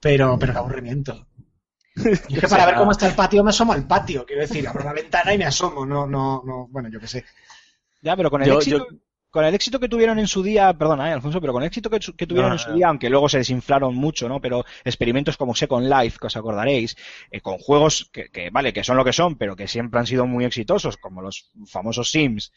Pero, 0.00 0.38
pero 0.38 0.52
qué 0.52 0.58
aburrimiento. 0.58 1.26
Yo 1.96 2.10
es 2.12 2.20
que 2.20 2.48
para 2.48 2.66
ver 2.66 2.74
cómo 2.76 2.92
está 2.92 3.06
el 3.08 3.14
patio 3.14 3.42
me 3.42 3.50
asomo 3.50 3.72
al 3.72 3.86
patio, 3.86 4.24
quiero 4.26 4.42
decir, 4.42 4.68
abro 4.68 4.84
la 4.84 4.92
ventana 4.92 5.32
y 5.32 5.38
me 5.38 5.46
asomo, 5.46 5.86
no, 5.86 6.06
no, 6.06 6.42
no, 6.44 6.68
bueno, 6.68 6.88
yo 6.90 7.00
qué 7.00 7.06
sé. 7.08 7.24
Ya, 8.02 8.14
pero 8.16 8.30
con 8.30 8.42
el 8.42 8.48
Yo- 8.48 8.58
éxito... 8.58 8.78
yo- 8.90 8.96
Con 9.36 9.44
el 9.44 9.54
éxito 9.54 9.78
que 9.78 9.90
tuvieron 9.90 10.18
en 10.18 10.28
su 10.28 10.42
día, 10.42 10.72
perdona, 10.72 11.10
eh, 11.10 11.12
Alfonso, 11.12 11.42
pero 11.42 11.52
con 11.52 11.62
el 11.62 11.66
éxito 11.66 11.90
que, 11.90 12.00
tuvieron 12.00 12.48
No, 12.48 12.54
en 12.54 12.58
su 12.58 12.72
día, 12.72 12.88
aunque 12.88 13.10
luego 13.10 13.28
se 13.28 13.36
desinflaron 13.36 13.94
mucho, 13.94 14.30
¿no? 14.30 14.40
Pero 14.40 14.64
experimentos 14.82 15.36
como 15.36 15.54
Second 15.54 15.92
Life, 15.92 16.16
que 16.18 16.28
os 16.28 16.36
acordaréis, 16.38 16.96
eh, 17.30 17.42
con 17.42 17.58
juegos 17.58 18.08
que, 18.10 18.30
que, 18.30 18.48
vale, 18.48 18.72
que 18.72 18.82
son 18.82 18.96
lo 18.96 19.04
que 19.04 19.12
son, 19.12 19.36
pero 19.36 19.54
que 19.54 19.68
siempre 19.68 20.00
han 20.00 20.06
sido 20.06 20.26
muy 20.26 20.46
exitosos, 20.46 20.96
como 20.96 21.20
los 21.20 21.50
famosos 21.66 22.10
Sims, 22.10 22.50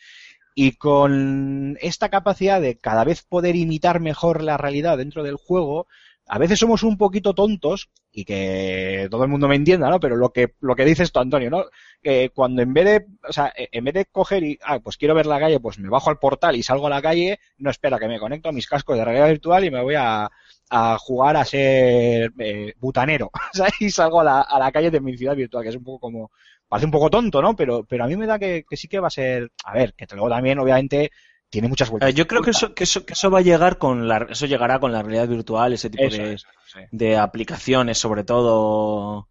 y 0.56 0.78
con 0.78 1.78
esta 1.82 2.08
capacidad 2.08 2.62
de 2.62 2.78
cada 2.78 3.04
vez 3.04 3.24
poder 3.24 3.58
imitar 3.58 4.00
mejor 4.00 4.42
la 4.42 4.56
realidad 4.56 4.98
dentro 4.98 5.24
del 5.24 5.36
juego, 5.36 5.86
a 6.28 6.38
veces 6.38 6.60
somos 6.60 6.84
un 6.84 6.98
poquito 6.98 7.34
tontos, 7.34 7.90
y 8.12 8.26
que 8.26 9.08
todo 9.12 9.24
el 9.24 9.30
mundo 9.30 9.48
me 9.48 9.56
entienda, 9.56 9.90
¿no? 9.90 10.00
Pero 10.00 10.16
lo 10.16 10.32
que, 10.32 10.54
lo 10.62 10.76
que 10.76 10.86
dices 10.86 11.12
tú, 11.12 11.20
Antonio, 11.20 11.50
¿no? 11.50 11.66
Que 12.02 12.32
cuando 12.34 12.62
en 12.62 12.74
vez 12.74 12.86
de, 12.86 13.06
o 13.28 13.32
sea, 13.34 13.54
eh, 13.56 13.70
en 13.72 13.84
vez 13.84 13.94
de 13.94 14.06
coger 14.06 14.44
y, 14.44 14.60
ah, 14.64 14.80
pues 14.80 14.98
quiero 14.98 15.14
ver 15.16 15.26
la 15.26 15.40
calle, 15.40 15.60
pues 15.60 15.80
me 15.80 15.90
bajo 15.90 16.10
al 16.10 16.18
portal 16.20 16.56
y 16.56 16.64
salgo 16.64 16.88
a 16.88 16.90
la 16.90 17.02
calle, 17.02 17.40
no 17.58 17.70
espera 17.70 18.00
que 18.00 18.08
me 18.08 18.20
conecto 18.20 18.50
a 18.50 18.52
mis 18.52 18.68
cascos 18.68 18.98
de 18.98 19.06
realidad 19.06 19.28
virtual 19.28 19.64
y 19.66 19.72
me 19.72 19.82
voy 19.84 19.96
a, 19.96 20.30
a 20.70 20.98
jugar 20.98 21.38
a 21.38 21.46
ser 21.46 22.32
eh, 22.40 22.74
butanero, 22.80 23.32
¿sabes? 23.54 23.74
Y 23.80 23.90
salgo 23.92 24.22
a 24.22 24.24
la, 24.24 24.42
a 24.42 24.60
la 24.60 24.72
calle 24.72 24.92
de 24.92 25.02
mi 25.02 25.18
ciudad 25.18 25.36
virtual, 25.36 25.64
que 25.64 25.70
es 25.70 25.76
un 25.76 25.84
poco 25.84 26.00
como, 26.00 26.32
parece 26.68 26.86
un 26.86 26.92
poco 26.92 27.10
tonto, 27.10 27.42
¿no? 27.42 27.56
Pero, 27.56 27.84
pero 27.84 28.04
a 28.04 28.08
mí 28.08 28.16
me 28.16 28.28
da 28.28 28.40
que, 28.40 28.64
que 28.68 28.78
sí 28.78 28.88
que 28.88 29.00
va 29.00 29.08
a 29.08 29.12
ser, 29.12 29.52
a 29.66 29.74
ver, 29.74 29.94
que 29.94 30.08
luego 30.12 30.30
también, 30.30 30.60
obviamente, 30.60 31.12
tiene 31.50 31.68
muchas 31.68 31.90
vueltas. 31.90 32.10
Eh, 32.10 32.14
yo 32.14 32.28
creo 32.28 32.42
que 32.42 32.52
eso, 32.52 32.74
que 32.74 32.84
eso, 32.84 33.06
que 33.06 33.14
eso 33.14 33.30
va 33.32 33.40
a 33.40 33.42
llegar 33.42 33.78
con 33.78 34.08
la, 34.08 34.28
eso 34.30 34.46
llegará 34.46 34.80
con 34.80 34.92
la 34.92 35.02
realidad 35.02 35.28
virtual, 35.28 35.74
ese 35.74 35.90
tipo 35.90 36.04
Eso 36.06 36.22
de, 36.22 36.34
es, 36.34 36.46
sí. 36.74 36.80
de 36.92 37.18
aplicaciones, 37.18 37.98
sobre 37.98 38.24
todo, 38.24 39.28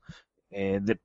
eh, 0.51 0.81
de- 0.83 1.01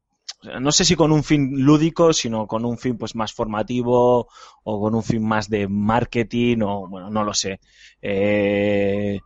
no 0.60 0.72
sé 0.74 0.84
si 0.86 0.96
con 0.96 1.12
un 1.12 1.24
fin 1.24 1.64
lúdico, 1.64 2.12
sino 2.12 2.48
con 2.48 2.66
un 2.66 2.78
fin 2.78 2.98
pues 2.98 3.16
más 3.16 3.32
formativo 3.34 4.28
o 4.64 4.82
con 4.82 4.94
un 4.96 5.04
fin 5.04 5.26
más 5.26 5.50
de 5.50 5.68
marketing 5.70 6.58
o 6.64 6.88
bueno, 6.90 7.10
no 7.10 7.24
lo 7.24 7.34
sé. 7.34 7.60
Eh, 8.02 9.20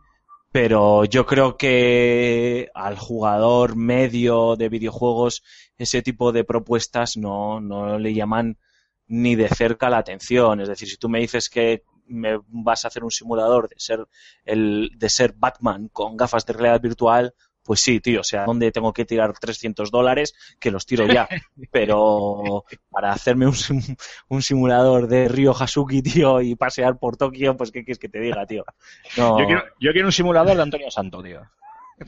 pero 0.52 1.04
yo 1.04 1.26
creo 1.26 1.56
que 1.56 2.68
al 2.74 2.96
jugador 2.98 3.76
medio 3.76 4.56
de 4.56 4.68
videojuegos 4.68 5.42
ese 5.76 6.02
tipo 6.02 6.32
de 6.32 6.44
propuestas 6.44 7.16
no, 7.16 7.60
no 7.60 7.98
le 7.98 8.14
llaman 8.14 8.56
ni 9.08 9.34
de 9.34 9.48
cerca 9.48 9.90
la 9.90 9.98
atención. 9.98 10.60
Es 10.60 10.68
decir, 10.68 10.88
si 10.88 10.96
tú 10.96 11.08
me 11.08 11.18
dices 11.20 11.48
que 11.50 11.82
me 12.06 12.38
vas 12.48 12.84
a 12.84 12.88
hacer 12.88 13.04
un 13.04 13.10
simulador 13.10 13.68
de 13.68 13.74
ser 13.78 14.06
el 14.44 14.90
de 14.96 15.08
ser 15.10 15.34
Batman 15.36 15.88
con 15.92 16.16
gafas 16.16 16.46
de 16.46 16.52
realidad 16.54 16.80
virtual, 16.80 17.34
pues 17.62 17.80
sí, 17.82 18.00
tío, 18.00 18.20
o 18.22 18.24
sea, 18.24 18.46
¿dónde 18.46 18.72
tengo 18.72 18.94
que 18.94 19.04
tirar 19.04 19.38
300 19.38 19.90
dólares? 19.90 20.32
Que 20.58 20.70
los 20.70 20.86
tiro 20.86 21.06
ya. 21.06 21.28
Pero 21.70 22.64
para 22.90 23.12
hacerme 23.12 23.46
un, 23.46 23.52
sim- 23.54 23.96
un 24.28 24.40
simulador 24.42 25.06
de 25.06 25.28
Río 25.28 25.52
Hasuki, 25.52 26.00
tío, 26.00 26.40
y 26.40 26.54
pasear 26.54 26.98
por 26.98 27.18
Tokio, 27.18 27.56
pues 27.58 27.70
¿qué 27.70 27.84
quieres 27.84 27.98
que 27.98 28.08
te 28.08 28.20
diga, 28.20 28.46
tío? 28.46 28.64
No. 29.18 29.38
Yo 29.38 29.46
quiero, 29.46 29.62
yo 29.80 29.92
quiero 29.92 30.08
un 30.08 30.12
simulador 30.12 30.56
de 30.56 30.62
Antonio 30.62 30.90
Santo, 30.90 31.22
tío. 31.22 31.42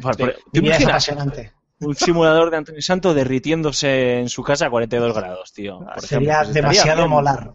Por- 0.01 0.17
por- 0.17 0.33
¿te 0.33 0.61
Mi 0.61 0.69
vida 0.69 0.77
es 0.77 0.81
imaginas 0.83 1.09
apasionante. 1.09 1.53
Un 1.81 1.95
simulador 1.95 2.51
de 2.51 2.57
Antonio 2.59 2.83
Santo 2.83 3.15
derritiéndose 3.15 4.19
en 4.21 4.29
su 4.29 4.43
casa 4.43 4.67
a 4.67 4.71
42 4.71 5.15
grados, 5.15 5.53
tío? 5.53 5.79
por 5.81 5.89
ejemplo? 6.05 6.07
Sería 6.07 6.43
demasiado 6.45 6.99
bien. 7.03 7.11
molar. 7.11 7.55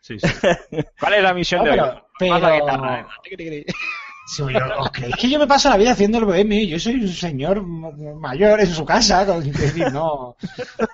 Sí, 0.00 0.18
sí. 0.18 0.26
¿Cuál 1.00 1.14
es 1.14 1.22
la 1.22 1.34
misión 1.34 1.64
No, 1.64 1.70
de 1.70 1.76
pero- 1.78 1.84
hoy? 2.20 2.28
La 2.28 2.40
pero- 2.40 2.54
guitarra. 2.54 3.08
Sí, 4.26 4.42
yo- 4.42 4.78
¿Os 4.80 4.90
creéis 4.90 5.16
que 5.16 5.28
yo 5.28 5.38
me 5.38 5.46
paso 5.46 5.68
la 5.68 5.76
vida 5.76 5.92
haciendo 5.92 6.16
el 6.18 6.24
BM? 6.24 6.66
Yo 6.66 6.78
soy 6.78 6.94
un 6.94 7.08
señor 7.08 7.62
mayor 7.62 8.58
en 8.60 8.66
su 8.66 8.84
casa, 8.84 9.26
con, 9.26 9.42
es 9.46 9.52
decir, 9.52 9.92
no, 9.92 10.34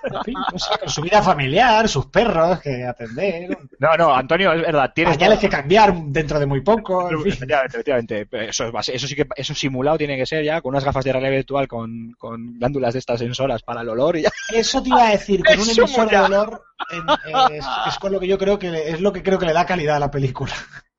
en 0.03 0.23
fin, 0.25 0.35
no 0.51 0.59
sé, 0.59 0.77
con 0.77 0.89
su 0.89 1.01
vida 1.01 1.21
familiar, 1.23 1.87
sus 1.87 2.07
perros 2.07 2.59
que 2.59 2.83
atender, 2.85 3.57
No, 3.79 3.95
no, 3.97 4.13
Antonio, 4.13 4.51
es 4.51 4.61
verdad, 4.61 4.91
tienes 4.93 5.15
pañales 5.17 5.39
que 5.39 5.47
cambiar 5.49 5.93
dentro 6.07 6.39
de 6.39 6.45
muy 6.45 6.59
poco, 6.61 7.09
en 7.09 7.21
fin. 7.23 7.31
Efectivamente, 7.31 7.77
efectivamente. 7.77 8.27
Eso, 8.49 8.65
es 8.65 8.71
base- 8.73 8.95
eso 8.95 9.07
sí 9.07 9.15
que 9.15 9.25
eso 9.35 9.55
simulado 9.55 9.97
tiene 9.97 10.17
que 10.17 10.25
ser 10.25 10.43
ya 10.43 10.59
con 10.61 10.71
unas 10.71 10.83
gafas 10.83 11.05
de 11.05 11.13
realidad 11.13 11.31
virtual 11.31 11.67
con, 11.69 12.13
con 12.17 12.59
glándulas 12.59 12.93
de 12.93 12.99
estas 12.99 13.19
sensoras 13.19 13.63
para 13.63 13.81
el 13.81 13.89
olor 13.89 14.17
y 14.17 14.23
ya. 14.23 14.29
Eso 14.53 14.83
te 14.83 14.89
iba 14.89 15.07
a 15.07 15.11
decir, 15.11 15.41
con 15.43 15.55
un 15.57 15.69
emisor 15.69 16.09
de 16.09 16.17
olor 16.17 16.63
en- 16.91 17.53
es, 17.55 17.65
es 17.87 17.97
con 17.97 18.11
lo 18.11 18.19
que 18.19 18.27
yo 18.27 18.37
creo 18.37 18.59
que 18.59 18.89
es 18.89 18.99
lo 18.99 19.13
que 19.13 19.23
creo 19.23 19.39
que 19.39 19.45
le 19.45 19.53
da 19.53 19.65
calidad 19.65 19.95
a 19.95 19.99
la 19.99 20.11
película. 20.11 20.51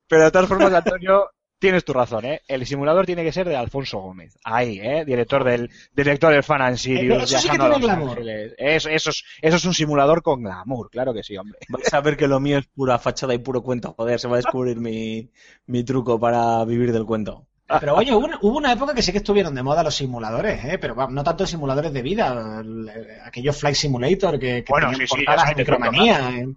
Pero 0.07 0.23
de 0.25 0.31
todas 0.31 0.47
formas, 0.47 0.73
Antonio, 0.73 1.29
tienes 1.63 1.83
tu 1.85 1.93
razón, 1.93 2.25
¿eh? 2.25 2.41
El 2.47 2.65
simulador 2.67 3.05
tiene 3.05 3.23
que 3.23 3.31
ser 3.31 3.47
de 3.47 3.55
Alfonso 3.55 3.99
Gómez. 3.99 4.37
Ahí, 4.43 4.79
¿eh? 4.81 5.03
Director 5.05 5.43
del, 5.43 5.69
director 5.95 6.31
del 6.33 6.43
Fan 6.43 6.61
and 6.61 6.77
Sirius. 6.77 7.23
Eso 7.23 7.37
sí 7.39 7.49
que 7.49 7.57
viajando 7.57 7.63
a 7.65 7.79
tiene 7.79 7.87
Los 7.87 7.95
glamour. 7.97 8.17
Ángeles. 8.17 8.53
Eso, 8.57 8.89
eso, 8.89 9.09
es, 9.09 9.23
eso 9.41 9.55
es 9.55 9.65
un 9.65 9.73
simulador 9.73 10.21
con 10.21 10.43
glamour, 10.43 10.89
claro 10.91 11.13
que 11.13 11.23
sí, 11.23 11.37
hombre. 11.37 11.57
Vais 11.69 11.93
a 11.93 12.01
ver 12.01 12.17
que 12.17 12.27
lo 12.27 12.39
mío 12.39 12.57
es 12.59 12.67
pura 12.67 12.99
fachada 12.99 13.33
y 13.33 13.37
puro 13.39 13.63
cuento. 13.63 13.93
Joder, 13.97 14.19
se 14.19 14.27
va 14.27 14.35
a 14.35 14.37
descubrir 14.37 14.77
mi, 14.79 15.29
mi 15.67 15.83
truco 15.83 16.19
para 16.19 16.63
vivir 16.65 16.91
del 16.91 17.05
cuento. 17.05 17.47
Pero 17.79 17.95
oye, 17.95 18.13
hubo 18.13 18.25
una, 18.25 18.37
hubo 18.41 18.57
una 18.57 18.73
época 18.73 18.93
que 18.93 19.01
sí 19.01 19.11
que 19.11 19.17
estuvieron 19.19 19.55
de 19.55 19.63
moda 19.63 19.81
los 19.83 19.95
simuladores, 19.95 20.63
¿eh? 20.65 20.77
pero 20.79 20.93
va, 20.95 21.07
no 21.07 21.23
tanto 21.23 21.47
simuladores 21.47 21.91
de 21.93 22.01
vida, 22.03 22.59
el- 22.61 22.89
aquellos 23.23 23.57
Flight 23.57 23.75
Simulator 23.77 24.37
que, 24.37 24.63
que 24.63 24.69
Bueno, 24.69 24.89
tenían 24.91 25.07
sí, 25.07 25.15
sí, 25.17 25.25
portadas 25.25 25.51
en 25.51 25.57
micromanía. 25.57 26.29
¿eh? 26.39 26.47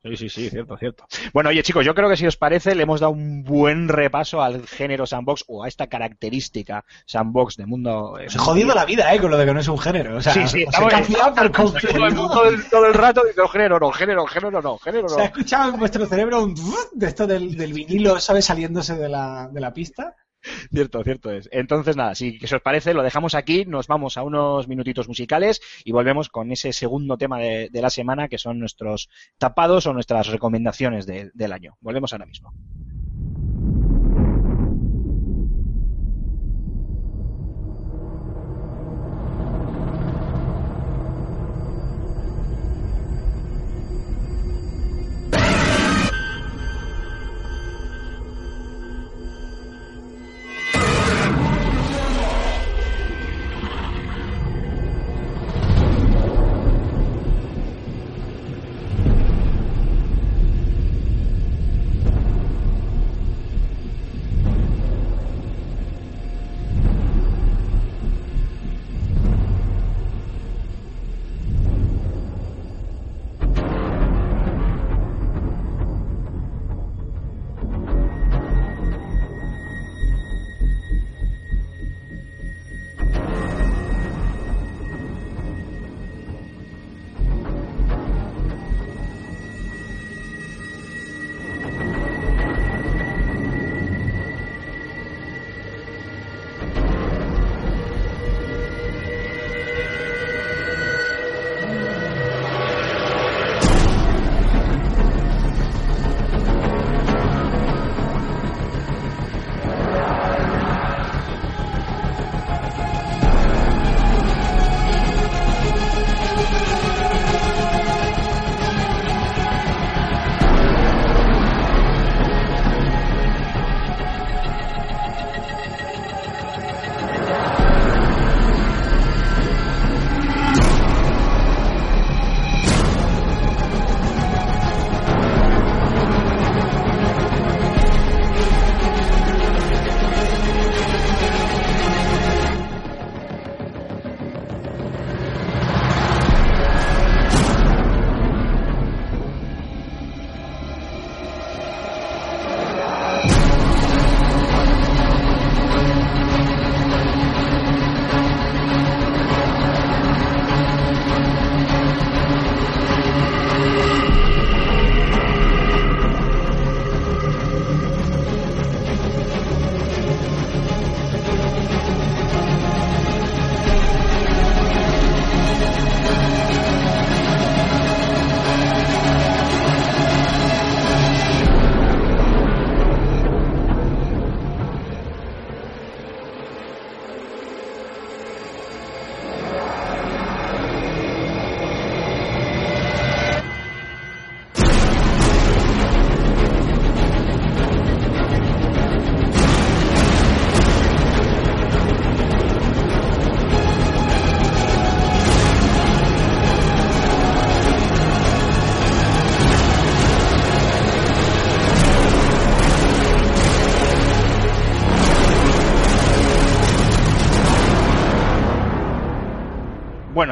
Sí, 0.00 0.16
sí, 0.16 0.28
sí, 0.28 0.48
cierto, 0.48 0.76
cierto. 0.78 1.04
Bueno, 1.32 1.50
oye 1.50 1.62
chicos, 1.64 1.84
yo 1.84 1.92
creo 1.94 2.08
que 2.08 2.16
si 2.16 2.24
os 2.26 2.36
parece 2.36 2.74
le 2.76 2.84
hemos 2.84 3.00
dado 3.00 3.12
un 3.12 3.42
buen 3.42 3.88
repaso 3.88 4.40
al 4.40 4.64
género 4.66 5.06
sandbox 5.06 5.44
o 5.48 5.64
a 5.64 5.68
esta 5.68 5.88
característica 5.88 6.84
sandbox 7.04 7.56
de 7.56 7.66
mundo... 7.66 8.16
eh, 8.18 8.26
Os 8.28 8.36
he 8.36 8.38
jodido 8.38 8.74
la 8.74 8.84
vida, 8.84 9.12
¿eh? 9.12 9.20
Con 9.20 9.30
lo 9.32 9.36
de 9.36 9.44
que 9.44 9.52
no 9.54 9.58
es 9.60 9.66
un 9.68 9.78
género. 9.78 10.16
O 10.16 10.20
sea, 10.20 10.32
Sí, 10.34 10.46
sí, 10.46 10.62
estamos- 10.62 10.92
todo, 11.52 12.06
el, 12.06 12.12
todo 12.14 12.44
el- 12.48 12.64
todo 12.70 12.86
el 12.86 12.94
rato 12.94 13.22
diciendo 13.24 13.48
género 13.48 13.78
no, 13.80 13.90
género, 13.90 14.26
género 14.26 14.62
no, 14.62 14.78
género 14.78 15.08
¿Se 15.08 15.14
ha 15.16 15.18
no. 15.18 15.24
escuchado 15.24 15.72
en 15.74 15.78
vuestro 15.80 16.06
cerebro 16.06 16.44
un 16.44 16.54
de 16.92 17.06
esto 17.06 17.26
del, 17.26 17.56
del 17.56 17.72
vinilo, 17.72 18.20
¿sabes? 18.20 18.44
Saliéndose 18.44 18.94
de 18.96 19.08
la, 19.08 19.48
de 19.52 19.60
la 19.60 19.72
pista. 19.72 20.14
Cierto, 20.72 21.02
cierto 21.02 21.30
es. 21.32 21.48
Entonces, 21.52 21.96
nada, 21.96 22.14
si 22.14 22.38
os 22.42 22.60
parece, 22.62 22.94
lo 22.94 23.02
dejamos 23.02 23.34
aquí, 23.34 23.64
nos 23.64 23.86
vamos 23.86 24.16
a 24.16 24.22
unos 24.22 24.68
minutitos 24.68 25.08
musicales 25.08 25.60
y 25.84 25.92
volvemos 25.92 26.28
con 26.28 26.52
ese 26.52 26.72
segundo 26.72 27.16
tema 27.18 27.38
de, 27.38 27.70
la 27.72 27.90
semana, 27.90 28.28
que 28.28 28.38
son 28.38 28.58
nuestros 28.58 29.08
tapados 29.38 29.86
o 29.86 29.92
nuestras 29.92 30.28
recomendaciones 30.28 31.06
de- 31.06 31.30
del 31.34 31.52
año. 31.52 31.76
Volvemos 31.80 32.12
ahora 32.12 32.26
mismo. 32.26 32.52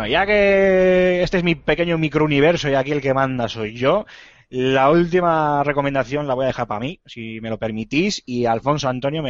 Ya 0.07 0.27
que 0.27 1.23
este 1.23 1.39
es 1.39 1.45
mi 1.45 1.55
pequeño 1.55 1.99
microuniverso 1.99 2.69
y 2.69 2.75
aquí 2.75 2.93
el 2.93 3.01
que 3.01 3.15
manda 3.15 3.49
soy 3.49 3.75
yo, 3.75 4.07
la 4.49 4.91
última 4.91 5.65
recomendación 5.65 6.29
la 6.29 6.35
voy 6.35 6.45
a 6.45 6.49
dejar 6.49 6.69
para 6.69 6.79
mí, 6.79 7.01
si 7.05 7.41
me 7.41 7.51
lo 7.51 7.59
permitís. 7.59 8.23
Y 8.27 8.47
Alfonso 8.47 8.89
Antonio, 8.89 9.23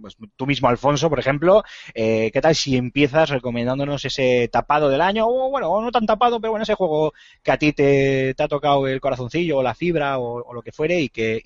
pues, 0.00 0.16
tú 0.36 0.46
mismo 0.46 0.68
Alfonso, 0.68 1.08
por 1.08 1.20
ejemplo, 1.20 1.62
eh, 1.94 2.30
¿qué 2.32 2.40
tal 2.40 2.56
si 2.56 2.76
empiezas 2.76 3.30
recomendándonos 3.30 4.04
ese 4.04 4.48
tapado 4.48 4.88
del 4.88 5.00
año? 5.00 5.28
O 5.28 5.50
bueno, 5.50 5.80
no 5.80 5.92
tan 5.92 6.06
tapado, 6.06 6.40
pero 6.40 6.50
bueno, 6.50 6.64
ese 6.64 6.74
juego 6.74 7.12
que 7.42 7.52
a 7.52 7.58
ti 7.58 7.72
te, 7.72 8.34
ha 8.36 8.48
tocado 8.48 8.88
el 8.88 9.00
corazoncillo 9.00 9.58
o 9.58 9.62
la 9.62 9.74
fibra 9.74 10.18
o, 10.18 10.52
lo 10.52 10.62
que 10.62 10.72
fuere 10.72 11.00
y 11.00 11.08
que, 11.08 11.40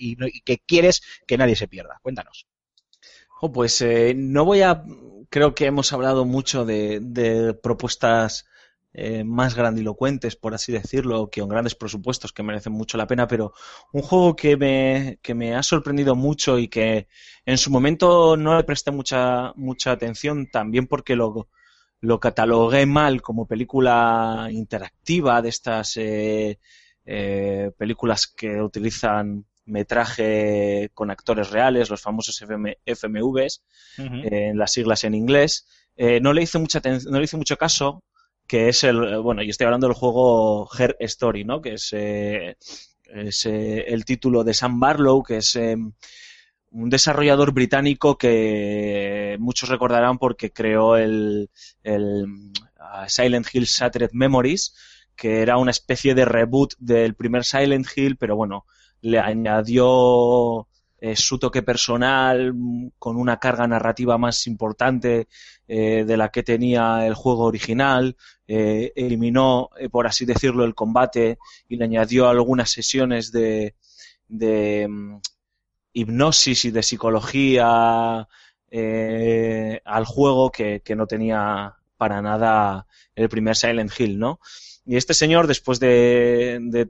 quieres 0.66 1.02
que 1.26 1.36
nadie 1.36 1.56
se 1.56 1.68
pierda. 1.68 1.98
Cuéntanos. 2.02 2.46
Oh, 3.40 3.52
pues 3.52 3.82
eh, 3.82 4.14
no 4.16 4.46
voy 4.46 4.62
a. 4.62 4.82
Creo 5.28 5.54
que 5.54 5.66
hemos 5.66 5.92
hablado 5.92 6.24
mucho 6.24 6.64
de 6.64 7.54
propuestas 7.62 8.47
eh, 8.94 9.24
más 9.24 9.54
grandilocuentes, 9.54 10.36
por 10.36 10.54
así 10.54 10.72
decirlo, 10.72 11.28
que 11.30 11.40
con 11.40 11.50
grandes 11.50 11.74
presupuestos 11.74 12.32
que 12.32 12.42
merecen 12.42 12.72
mucho 12.72 12.96
la 12.98 13.06
pena, 13.06 13.26
pero 13.26 13.52
un 13.92 14.02
juego 14.02 14.34
que 14.34 14.56
me, 14.56 15.18
que 15.22 15.34
me 15.34 15.54
ha 15.54 15.62
sorprendido 15.62 16.14
mucho 16.14 16.58
y 16.58 16.68
que 16.68 17.08
en 17.44 17.58
su 17.58 17.70
momento 17.70 18.36
no 18.36 18.56
le 18.56 18.64
presté 18.64 18.90
mucha, 18.90 19.52
mucha 19.56 19.92
atención, 19.92 20.48
también 20.50 20.86
porque 20.86 21.16
lo, 21.16 21.48
lo 22.00 22.20
catalogué 22.20 22.86
mal 22.86 23.22
como 23.22 23.46
película 23.46 24.48
interactiva 24.50 25.42
de 25.42 25.48
estas 25.48 25.96
eh, 25.96 26.58
eh, 27.04 27.70
películas 27.78 28.26
que 28.26 28.60
utilizan 28.60 29.46
metraje 29.68 30.90
con 30.94 31.10
actores 31.10 31.50
reales, 31.50 31.90
los 31.90 32.02
famosos 32.02 32.40
FM, 32.40 32.78
FMVs, 32.84 33.62
eh, 33.98 34.52
las 34.54 34.72
siglas 34.72 35.04
en 35.04 35.14
inglés. 35.14 35.66
Eh, 35.96 36.20
no 36.20 36.32
le 36.32 36.42
hice 36.42 36.58
mucha 36.58 36.80
no 37.10 37.18
le 37.18 37.24
hice 37.24 37.36
mucho 37.36 37.56
caso, 37.56 38.02
que 38.48 38.68
es 38.68 38.82
el, 38.82 39.18
bueno, 39.20 39.42
y 39.42 39.50
estoy 39.50 39.66
hablando 39.66 39.86
del 39.86 39.94
juego 39.94 40.68
Her 40.76 40.96
Story, 41.00 41.44
¿no? 41.44 41.60
Que 41.60 41.74
es, 41.74 41.92
eh, 41.92 42.56
es 43.04 43.46
el 43.46 44.04
título 44.04 44.42
de 44.42 44.54
Sam 44.54 44.80
Barlow, 44.80 45.22
que 45.22 45.36
es 45.36 45.56
un 46.70 46.90
desarrollador 46.90 47.52
británico 47.52 48.18
que 48.18 49.36
muchos 49.38 49.68
recordarán 49.68 50.18
porque 50.18 50.52
creó 50.52 50.96
el, 50.96 51.50
el 51.82 52.24
uh, 52.24 53.08
Silent 53.08 53.46
Hill 53.52 53.64
Shattered 53.64 54.10
Memories, 54.12 54.74
que 55.14 55.42
era 55.42 55.58
una 55.58 55.70
especie 55.70 56.14
de 56.14 56.24
reboot 56.24 56.74
del 56.78 57.14
primer 57.14 57.44
Silent 57.44 57.86
Hill, 57.94 58.16
pero 58.16 58.36
bueno, 58.36 58.66
le 59.00 59.18
añadió 59.18 60.68
eh, 61.00 61.16
su 61.16 61.38
toque 61.38 61.62
personal 61.62 62.52
con 62.98 63.16
una 63.16 63.38
carga 63.38 63.66
narrativa 63.66 64.18
más 64.18 64.46
importante 64.46 65.28
eh, 65.68 66.04
de 66.04 66.16
la 66.16 66.30
que 66.30 66.42
tenía 66.42 67.06
el 67.06 67.14
juego 67.14 67.44
original, 67.44 68.16
eh, 68.46 68.92
eliminó, 68.96 69.70
por 69.90 70.06
así 70.06 70.24
decirlo, 70.24 70.64
el 70.64 70.74
combate 70.74 71.38
y 71.68 71.76
le 71.76 71.84
añadió 71.84 72.28
algunas 72.28 72.70
sesiones 72.70 73.30
de, 73.30 73.76
de 74.26 74.88
mm, 74.88 75.20
hipnosis 75.92 76.64
y 76.64 76.70
de 76.70 76.82
psicología 76.82 78.26
al 78.70 80.04
juego 80.04 80.50
que, 80.50 80.80
que 80.84 80.96
no 80.96 81.06
tenía 81.06 81.74
para 81.96 82.20
nada 82.20 82.86
el 83.14 83.28
primer 83.28 83.56
Silent 83.56 83.92
Hill, 83.98 84.18
¿no? 84.18 84.40
Y 84.90 84.96
este 84.96 85.12
señor, 85.12 85.46
después 85.46 85.78
de, 85.80 86.88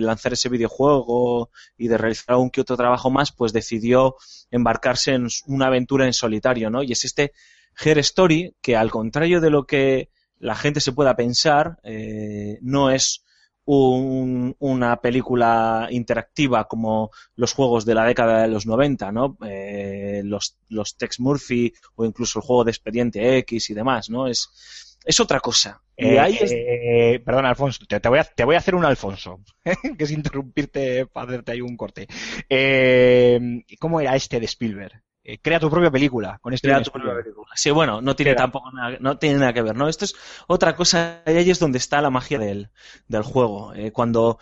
lanzar 0.00 0.32
ese 0.32 0.48
videojuego 0.48 1.50
y 1.78 1.86
de 1.86 1.96
realizar 1.96 2.34
un 2.34 2.50
que 2.50 2.60
otro 2.60 2.76
trabajo 2.76 3.08
más, 3.08 3.30
pues 3.30 3.52
decidió 3.52 4.16
embarcarse 4.50 5.12
en 5.12 5.28
una 5.46 5.68
aventura 5.68 6.06
en 6.06 6.12
solitario, 6.12 6.70
¿no? 6.70 6.82
Y 6.82 6.90
es 6.90 7.04
este 7.04 7.32
Her 7.78 7.98
Story 7.98 8.54
que, 8.60 8.76
al 8.76 8.90
contrario 8.90 9.40
de 9.40 9.50
lo 9.50 9.64
que 9.66 10.10
la 10.38 10.54
gente 10.54 10.80
se 10.80 10.92
pueda 10.92 11.16
pensar, 11.16 11.78
eh, 11.82 12.58
no 12.62 12.90
es 12.90 13.24
una 13.72 15.00
película 15.00 15.86
interactiva 15.90 16.66
como 16.66 17.10
los 17.36 17.52
juegos 17.52 17.84
de 17.84 17.94
la 17.94 18.04
década 18.04 18.42
de 18.42 18.48
los 18.48 18.66
90, 18.66 19.12
¿no? 19.12 19.38
Eh, 19.46 20.22
los, 20.24 20.56
los 20.68 20.96
Tex 20.96 21.20
Murphy 21.20 21.72
o 21.94 22.04
incluso 22.04 22.40
el 22.40 22.44
juego 22.44 22.64
de 22.64 22.72
Expediente 22.72 23.38
X 23.38 23.70
y 23.70 23.74
demás, 23.74 24.10
¿no? 24.10 24.26
Es, 24.26 24.98
es 25.04 25.20
otra 25.20 25.38
cosa. 25.38 25.80
Y 25.96 26.16
ahí 26.16 26.38
eh, 26.40 27.20
perdón, 27.24 27.44
Alfonso, 27.44 27.84
te, 27.86 28.08
voy 28.08 28.18
a, 28.18 28.24
te 28.24 28.44
voy 28.44 28.54
a 28.54 28.58
hacer 28.58 28.74
un 28.74 28.84
Alfonso, 28.86 29.40
que 29.98 30.04
es 30.04 30.10
interrumpirte 30.10 31.06
para 31.06 31.28
hacerte 31.28 31.52
ahí 31.52 31.60
un 31.60 31.76
corte. 31.76 32.08
Eh, 32.48 33.38
¿Cómo 33.78 34.00
era 34.00 34.16
este 34.16 34.40
de 34.40 34.46
Spielberg? 34.46 35.02
Eh, 35.30 35.38
crea 35.40 35.60
tu 35.60 35.70
propia 35.70 35.90
película 35.90 36.38
con 36.40 36.52
este 36.52 36.66
crea 36.66 36.82
tu 36.82 36.90
propia 36.90 37.14
película. 37.14 37.46
Sí, 37.54 37.70
bueno, 37.70 38.00
no 38.00 38.16
tiene 38.16 38.34
tampoco 38.34 38.72
nada, 38.72 38.96
no 39.00 39.16
tiene 39.16 39.38
nada 39.38 39.52
que 39.52 39.62
ver, 39.62 39.76
¿no? 39.76 39.88
Esto 39.88 40.04
es 40.04 40.14
otra 40.48 40.74
cosa, 40.74 41.22
y 41.26 41.30
ahí 41.30 41.50
es 41.50 41.60
donde 41.60 41.78
está 41.78 42.00
la 42.00 42.10
magia 42.10 42.38
del, 42.38 42.70
del 43.06 43.22
juego. 43.22 43.72
cuando 43.92 44.38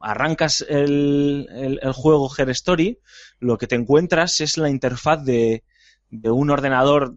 arrancas 0.00 0.64
el, 0.68 1.48
el, 1.50 1.80
el, 1.82 1.92
juego 1.92 2.30
Her 2.36 2.50
Story, 2.50 3.00
lo 3.40 3.56
que 3.56 3.66
te 3.66 3.74
encuentras 3.74 4.40
es 4.40 4.58
la 4.58 4.68
interfaz 4.68 5.24
de, 5.24 5.64
de 6.10 6.30
un 6.30 6.50
ordenador 6.50 7.16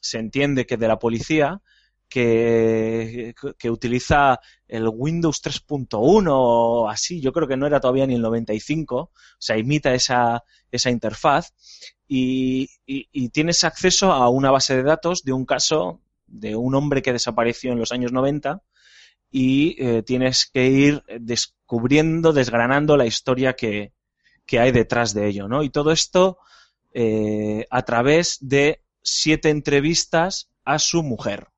se 0.00 0.18
entiende 0.18 0.66
que 0.66 0.76
de 0.76 0.88
la 0.88 0.98
policía, 0.98 1.60
que, 2.08 3.34
utiliza 3.64 4.40
el 4.66 4.88
Windows 4.88 5.42
3.1 5.42 6.28
o 6.30 6.88
así, 6.88 7.20
yo 7.20 7.32
creo 7.32 7.48
que 7.48 7.56
no 7.56 7.66
era 7.66 7.80
todavía 7.80 8.06
ni 8.06 8.14
el 8.14 8.22
95, 8.22 8.96
o 8.96 9.12
sea, 9.38 9.58
imita 9.58 9.94
esa, 9.94 10.44
esa 10.70 10.90
interfaz 10.90 11.52
y, 12.06 12.68
y, 12.86 13.28
tienes 13.28 13.64
acceso 13.64 14.12
a 14.12 14.28
una 14.28 14.50
base 14.50 14.76
de 14.76 14.82
datos 14.82 15.22
de 15.22 15.32
un 15.32 15.44
caso 15.44 16.00
de 16.26 16.56
un 16.56 16.74
hombre 16.74 17.02
que 17.02 17.12
desapareció 17.12 17.72
en 17.72 17.78
los 17.78 17.92
años 17.92 18.12
90 18.12 18.62
y 19.30 19.76
eh, 19.78 20.02
tienes 20.02 20.46
que 20.46 20.66
ir 20.66 21.02
descubriendo, 21.20 22.32
desgranando 22.32 22.96
la 22.96 23.06
historia 23.06 23.54
que, 23.54 23.92
que 24.46 24.58
hay 24.58 24.72
detrás 24.72 25.12
de 25.12 25.28
ello, 25.28 25.48
¿no? 25.48 25.62
Y 25.62 25.70
todo 25.70 25.92
esto 25.92 26.38
eh, 26.92 27.66
a 27.70 27.82
través 27.82 28.38
de 28.40 28.82
siete 29.02 29.50
entrevistas 29.50 30.50
a 30.64 30.78
su 30.78 31.02
mujer. 31.02 31.48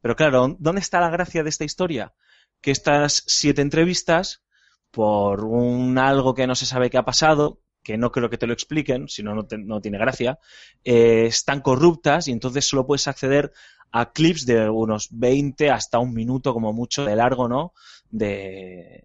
Pero 0.00 0.16
claro, 0.16 0.56
¿dónde 0.58 0.80
está 0.80 1.00
la 1.00 1.10
gracia 1.10 1.42
de 1.42 1.48
esta 1.48 1.64
historia? 1.64 2.14
Que 2.60 2.70
estas 2.70 3.22
siete 3.26 3.62
entrevistas, 3.62 4.42
por 4.90 5.44
un 5.44 5.98
algo 5.98 6.34
que 6.34 6.46
no 6.46 6.54
se 6.54 6.66
sabe 6.66 6.90
qué 6.90 6.98
ha 6.98 7.04
pasado, 7.04 7.60
que 7.82 7.96
no 7.96 8.10
creo 8.10 8.28
que 8.28 8.38
te 8.38 8.46
lo 8.46 8.52
expliquen, 8.52 9.08
si 9.08 9.22
no, 9.22 9.34
no 9.34 9.80
tiene 9.80 9.98
gracia, 9.98 10.38
eh, 10.82 11.26
están 11.26 11.60
corruptas 11.60 12.28
y 12.28 12.32
entonces 12.32 12.66
solo 12.66 12.86
puedes 12.86 13.06
acceder 13.06 13.52
a 13.92 14.12
clips 14.12 14.44
de 14.44 14.68
unos 14.68 15.08
20 15.12 15.70
hasta 15.70 15.98
un 15.98 16.12
minuto 16.12 16.52
como 16.52 16.72
mucho 16.72 17.04
de 17.04 17.16
largo, 17.16 17.48
¿no? 17.48 17.72
De, 18.10 19.04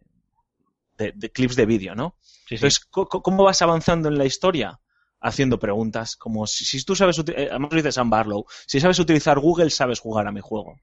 de, 0.97 1.31
clips 1.31 1.55
de 1.55 1.65
vídeo, 1.65 1.95
¿no? 1.95 2.15
entonces, 2.49 2.79
¿cómo 2.79 3.43
vas 3.43 3.61
avanzando 3.61 4.09
en 4.09 4.17
la 4.17 4.25
historia? 4.25 4.80
Haciendo 5.21 5.59
preguntas, 5.59 6.15
como 6.15 6.47
si, 6.47 6.83
tú 6.83 6.95
sabes, 6.95 7.19
eh, 7.19 7.47
además 7.49 7.69
dice 7.71 7.91
Sam 7.91 8.09
Barlow, 8.09 8.45
si 8.65 8.79
sabes 8.79 8.99
utilizar 8.99 9.39
Google, 9.39 9.69
sabes 9.69 9.99
jugar 9.99 10.27
a 10.27 10.31
mi 10.31 10.41
juego. 10.41 10.75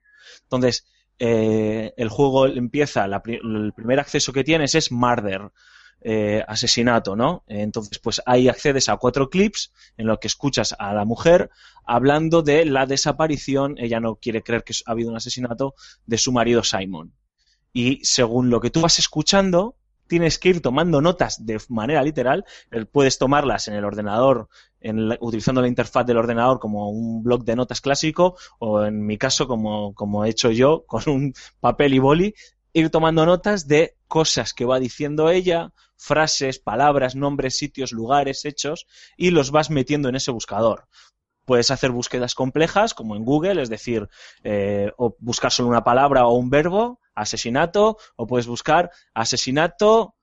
Entonces, 0.45 0.87
eh, 1.19 1.93
el 1.97 2.09
juego 2.09 2.47
empieza, 2.47 3.05
el 3.05 3.73
primer 3.75 3.99
acceso 3.99 4.33
que 4.33 4.45
tienes 4.45 4.75
es 4.75 4.93
murder, 4.93 5.51
eh, 6.01 6.45
asesinato, 6.47 7.17
¿no? 7.17 7.43
Entonces, 7.49 7.99
pues 7.99 8.23
ahí 8.25 8.49
accedes 8.49 8.89
a 8.89 8.97
cuatro 8.99 9.29
clips 9.29 9.73
en 9.97 10.07
los 10.07 10.21
que 10.21 10.29
escuchas 10.29 10.77
a 10.79 10.95
la 10.95 11.05
mujer 11.05 11.51
hablando 11.85 12.43
de 12.43 12.65
la 12.67 12.87
desaparición, 12.87 13.75
ella 13.79 13.99
no 13.99 14.15
quiere 14.17 14.43
creer 14.43 14.63
que 14.63 14.75
ha 14.87 14.93
habido 14.93 15.11
un 15.11 15.17
asesinato, 15.17 15.75
de 16.07 16.19
su 16.19 16.31
marido 16.31 16.63
Simon. 16.63 17.15
Y 17.73 18.05
según 18.05 18.49
lo 18.51 18.61
que 18.61 18.71
tú 18.71 18.81
vas 18.81 19.01
escuchando, 19.01 19.77
tienes 20.09 20.39
que 20.39 20.49
ir 20.49 20.61
tomando 20.61 21.01
notas 21.01 21.45
de 21.47 21.61
manera 21.69 22.03
literal. 22.03 22.45
Puedes 22.91 23.19
tomarlas 23.19 23.69
en 23.69 23.75
el 23.75 23.85
ordenador, 23.85 24.49
en 24.81 25.17
utilizando 25.21 25.61
la 25.61 25.69
interfaz 25.69 26.07
del 26.07 26.17
ordenador 26.17 26.59
como 26.59 26.91
un 26.91 27.23
blog 27.23 27.45
de 27.45 27.57
notas 27.57 27.81
clásico, 27.81 28.37
o 28.59 28.85
en 28.85 29.07
mi 29.07 29.19
caso, 29.19 29.47
como, 29.47 29.95
como 29.95 30.25
he 30.25 30.31
hecho 30.31 30.51
yo, 30.51 30.85
con 30.87 31.03
un 31.07 31.35
papel 31.61 31.95
y 31.95 31.99
boli, 31.99 32.35
ir 32.73 32.91
tomando 32.91 33.25
notas 33.27 33.67
de 33.69 33.97
cosas 34.07 34.55
que 34.55 34.65
va 34.65 34.79
diciendo 34.79 35.31
ella, 35.31 35.73
frases, 35.97 36.59
palabras, 36.59 37.15
nombres, 37.15 37.59
sitios, 37.59 37.93
lugares, 37.93 38.45
hechos, 38.45 38.87
y 39.17 39.31
los 39.31 39.51
vas 39.51 39.71
metiendo 39.71 40.09
en 40.09 40.17
ese 40.17 40.31
buscador. 40.31 40.87
Puedes 41.45 41.71
hacer 41.71 41.91
búsquedas 41.91 42.35
complejas, 42.35 42.95
como 42.95 43.17
en 43.17 43.25
Google, 43.25 43.63
es 43.63 43.71
decir, 43.71 44.09
eh, 44.45 44.93
o 44.99 45.17
buscar 45.19 45.51
solo 45.51 45.71
una 45.71 45.83
palabra 45.83 46.27
o 46.27 46.35
un 46.35 46.51
verbo, 46.51 47.01
asesinato, 47.21 47.99
o 48.17 48.27
puedes 48.27 48.47
buscar 48.47 48.91
asesinato, 49.15 50.17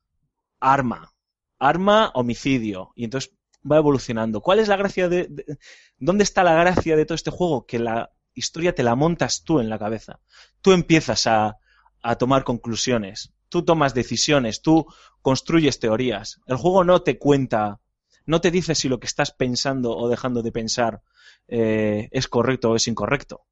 arma, 0.59 1.13
arma, 1.59 2.11
homicidio, 2.13 2.91
y 2.95 3.05
entonces 3.05 3.33
va 3.69 3.77
evolucionando. 3.77 4.41
¿Cuál 4.41 4.59
es 4.59 4.67
la 4.67 4.77
gracia 4.77 5.09
de, 5.09 5.29
dónde 5.97 6.23
está 6.23 6.43
la 6.43 6.53
gracia 6.53 6.95
de 6.95 7.05
todo 7.05 7.15
este 7.15 7.31
juego? 7.31 7.65
Que 7.65 7.79
la 7.79 8.11
historia 8.33 8.75
te 8.75 8.83
la 8.83 8.95
montas 8.95 9.43
tú 9.43 9.59
en 9.59 9.69
la 9.69 9.79
cabeza. 9.79 10.19
Tú 10.61 10.71
empiezas 10.71 11.27
a, 11.27 11.57
a 12.01 12.15
tomar 12.17 12.43
conclusiones, 12.43 13.33
tú 13.49 13.63
tomas 13.63 13.93
decisiones, 13.93 14.61
tú 14.61 14.85
construyes 15.21 15.79
teorías. 15.79 16.39
El 16.45 16.57
juego 16.57 16.83
no 16.83 17.01
te 17.01 17.17
cuenta, 17.17 17.79
no 18.25 18.41
te 18.41 18.51
dice 18.51 18.75
si 18.75 18.89
lo 18.89 18.99
que 18.99 19.07
estás 19.07 19.31
pensando 19.31 19.95
o 19.97 20.09
dejando 20.09 20.41
de 20.41 20.51
pensar 20.51 21.01
eh, 21.47 22.09
es 22.11 22.27
correcto 22.27 22.71
o 22.71 22.75
es 22.75 22.87
incorrecto. 22.87 23.45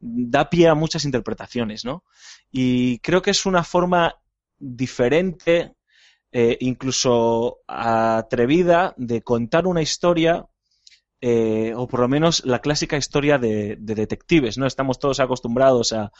Da 0.00 0.48
pie 0.48 0.68
a 0.68 0.74
muchas 0.74 1.04
interpretaciones, 1.04 1.84
¿no? 1.84 2.04
Y 2.50 2.98
creo 3.00 3.22
que 3.22 3.30
es 3.30 3.46
una 3.46 3.62
forma 3.62 4.16
diferente, 4.58 5.74
eh, 6.32 6.56
incluso 6.60 7.60
atrevida, 7.66 8.94
de 8.96 9.22
contar 9.22 9.66
una 9.66 9.82
historia 9.82 10.46
eh, 11.22 11.74
o 11.76 11.86
por 11.86 12.00
lo 12.00 12.08
menos 12.08 12.42
la 12.46 12.60
clásica 12.60 12.96
historia 12.96 13.36
de, 13.36 13.76
detectives, 13.78 14.56
¿no? 14.56 14.66
Estamos 14.66 14.98
todos 14.98 15.20
acostumbrados 15.20 15.92
a, 15.92 16.10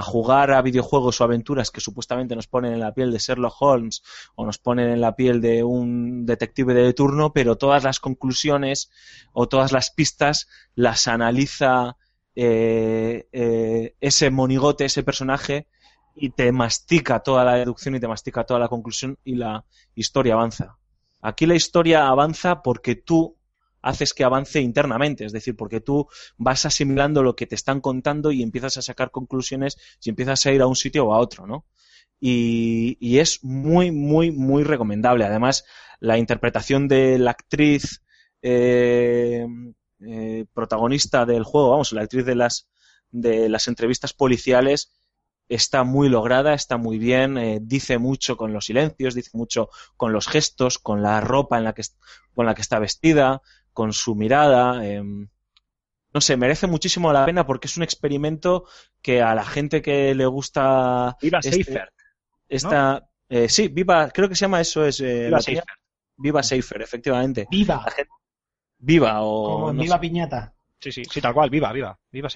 jugar 0.00 0.52
a 0.52 0.62
videojuegos 0.62 1.20
o 1.20 1.24
aventuras 1.24 1.70
que 1.70 1.82
supuestamente 1.82 2.34
nos 2.34 2.46
ponen 2.46 2.72
en 2.72 2.80
la 2.80 2.94
piel 2.94 3.12
de 3.12 3.18
Sherlock 3.18 3.60
Holmes 3.60 4.02
o 4.34 4.46
nos 4.46 4.58
ponen 4.58 4.88
en 4.88 5.02
la 5.02 5.14
piel 5.14 5.42
de 5.42 5.62
un 5.62 6.24
detective 6.24 6.72
de 6.72 6.94
turno, 6.94 7.34
pero 7.34 7.56
todas 7.56 7.84
las 7.84 8.00
conclusiones 8.00 8.90
o 9.34 9.46
todas 9.46 9.72
las 9.72 9.90
pistas 9.90 10.48
las 10.74 11.06
analiza 11.06 11.98
eh, 12.34 13.28
eh, 13.32 13.94
ese 14.00 14.30
monigote, 14.30 14.84
ese 14.84 15.02
personaje 15.02 15.66
y 16.14 16.30
te 16.30 16.52
mastica 16.52 17.20
toda 17.20 17.44
la 17.44 17.54
deducción 17.54 17.94
y 17.94 18.00
te 18.00 18.08
mastica 18.08 18.44
toda 18.44 18.60
la 18.60 18.68
conclusión 18.68 19.18
y 19.24 19.36
la 19.36 19.64
historia 19.94 20.34
avanza. 20.34 20.78
Aquí 21.22 21.46
la 21.46 21.54
historia 21.54 22.08
avanza 22.08 22.62
porque 22.62 22.94
tú 22.94 23.36
haces 23.82 24.12
que 24.12 24.24
avance 24.24 24.60
internamente, 24.60 25.24
es 25.24 25.32
decir, 25.32 25.56
porque 25.56 25.80
tú 25.80 26.06
vas 26.36 26.66
asimilando 26.66 27.22
lo 27.22 27.34
que 27.34 27.46
te 27.46 27.54
están 27.54 27.80
contando 27.80 28.30
y 28.30 28.42
empiezas 28.42 28.76
a 28.76 28.82
sacar 28.82 29.10
conclusiones 29.10 29.78
y 30.02 30.10
empiezas 30.10 30.44
a 30.44 30.52
ir 30.52 30.60
a 30.60 30.66
un 30.66 30.76
sitio 30.76 31.06
o 31.06 31.14
a 31.14 31.18
otro, 31.18 31.46
¿no? 31.46 31.64
y, 32.20 32.98
y 33.00 33.18
es 33.18 33.42
muy, 33.42 33.90
muy, 33.90 34.30
muy 34.30 34.62
recomendable. 34.62 35.24
Además, 35.24 35.64
la 35.98 36.18
interpretación 36.18 36.86
de 36.86 37.18
la 37.18 37.30
actriz 37.30 38.02
eh, 38.42 39.46
eh, 40.06 40.46
protagonista 40.52 41.26
del 41.26 41.44
juego, 41.44 41.70
vamos, 41.70 41.92
la 41.92 42.02
actriz 42.02 42.24
de 42.24 42.34
las, 42.34 42.68
de 43.10 43.48
las 43.48 43.68
entrevistas 43.68 44.12
policiales, 44.12 44.92
está 45.48 45.82
muy 45.82 46.08
lograda, 46.08 46.54
está 46.54 46.76
muy 46.76 46.98
bien, 46.98 47.36
eh, 47.36 47.58
dice 47.60 47.98
mucho 47.98 48.36
con 48.36 48.52
los 48.52 48.66
silencios, 48.66 49.14
dice 49.14 49.30
mucho 49.34 49.68
con 49.96 50.12
los 50.12 50.28
gestos, 50.28 50.78
con 50.78 51.02
la 51.02 51.20
ropa 51.20 51.58
en 51.58 51.64
la 51.64 51.72
que, 51.74 51.82
con 52.34 52.46
la 52.46 52.54
que 52.54 52.62
está 52.62 52.78
vestida, 52.78 53.42
con 53.72 53.92
su 53.92 54.14
mirada. 54.14 54.86
em, 54.86 55.28
no 56.12 56.20
sé, 56.20 56.36
merece 56.36 56.66
muchísimo 56.66 57.12
la 57.12 57.24
pena 57.24 57.46
porque 57.46 57.68
es 57.68 57.76
un 57.76 57.82
experimento 57.84 58.64
que 59.02 59.22
a 59.22 59.34
la 59.34 59.44
gente 59.44 59.80
que 59.82 60.12
le 60.14 60.26
gusta 60.26 61.16
Viva 61.22 61.38
este- 61.40 61.64
Safer. 61.64 61.92
esta, 62.48 63.08
eh, 63.28 63.48
sí, 63.48 63.68
viva, 63.68 64.10
creo 64.10 64.28
que 64.28 64.34
se 64.34 64.40
llama 64.42 64.60
eso, 64.60 64.84
es 64.84 65.00
eh, 65.00 65.26
Viva 65.26 65.40
Safer. 65.40 65.64
Viva 66.16 66.42
Safer, 66.42 66.82
efectivamente. 66.82 67.46
Viva, 67.50 67.82
La 67.84 67.90
gente- 67.92 68.10
viva 68.80 69.22
o 69.22 69.32
como 69.42 69.72
no 69.72 69.84
viva 69.84 69.86
sé. 69.86 70.00
piñata. 70.00 70.54
Sí, 70.80 70.92
sí, 70.92 71.08
sí, 71.08 71.20
tal 71.20 71.34
cual, 71.34 71.50
viva, 71.50 71.72
viva, 71.72 71.98
viva. 72.12 72.28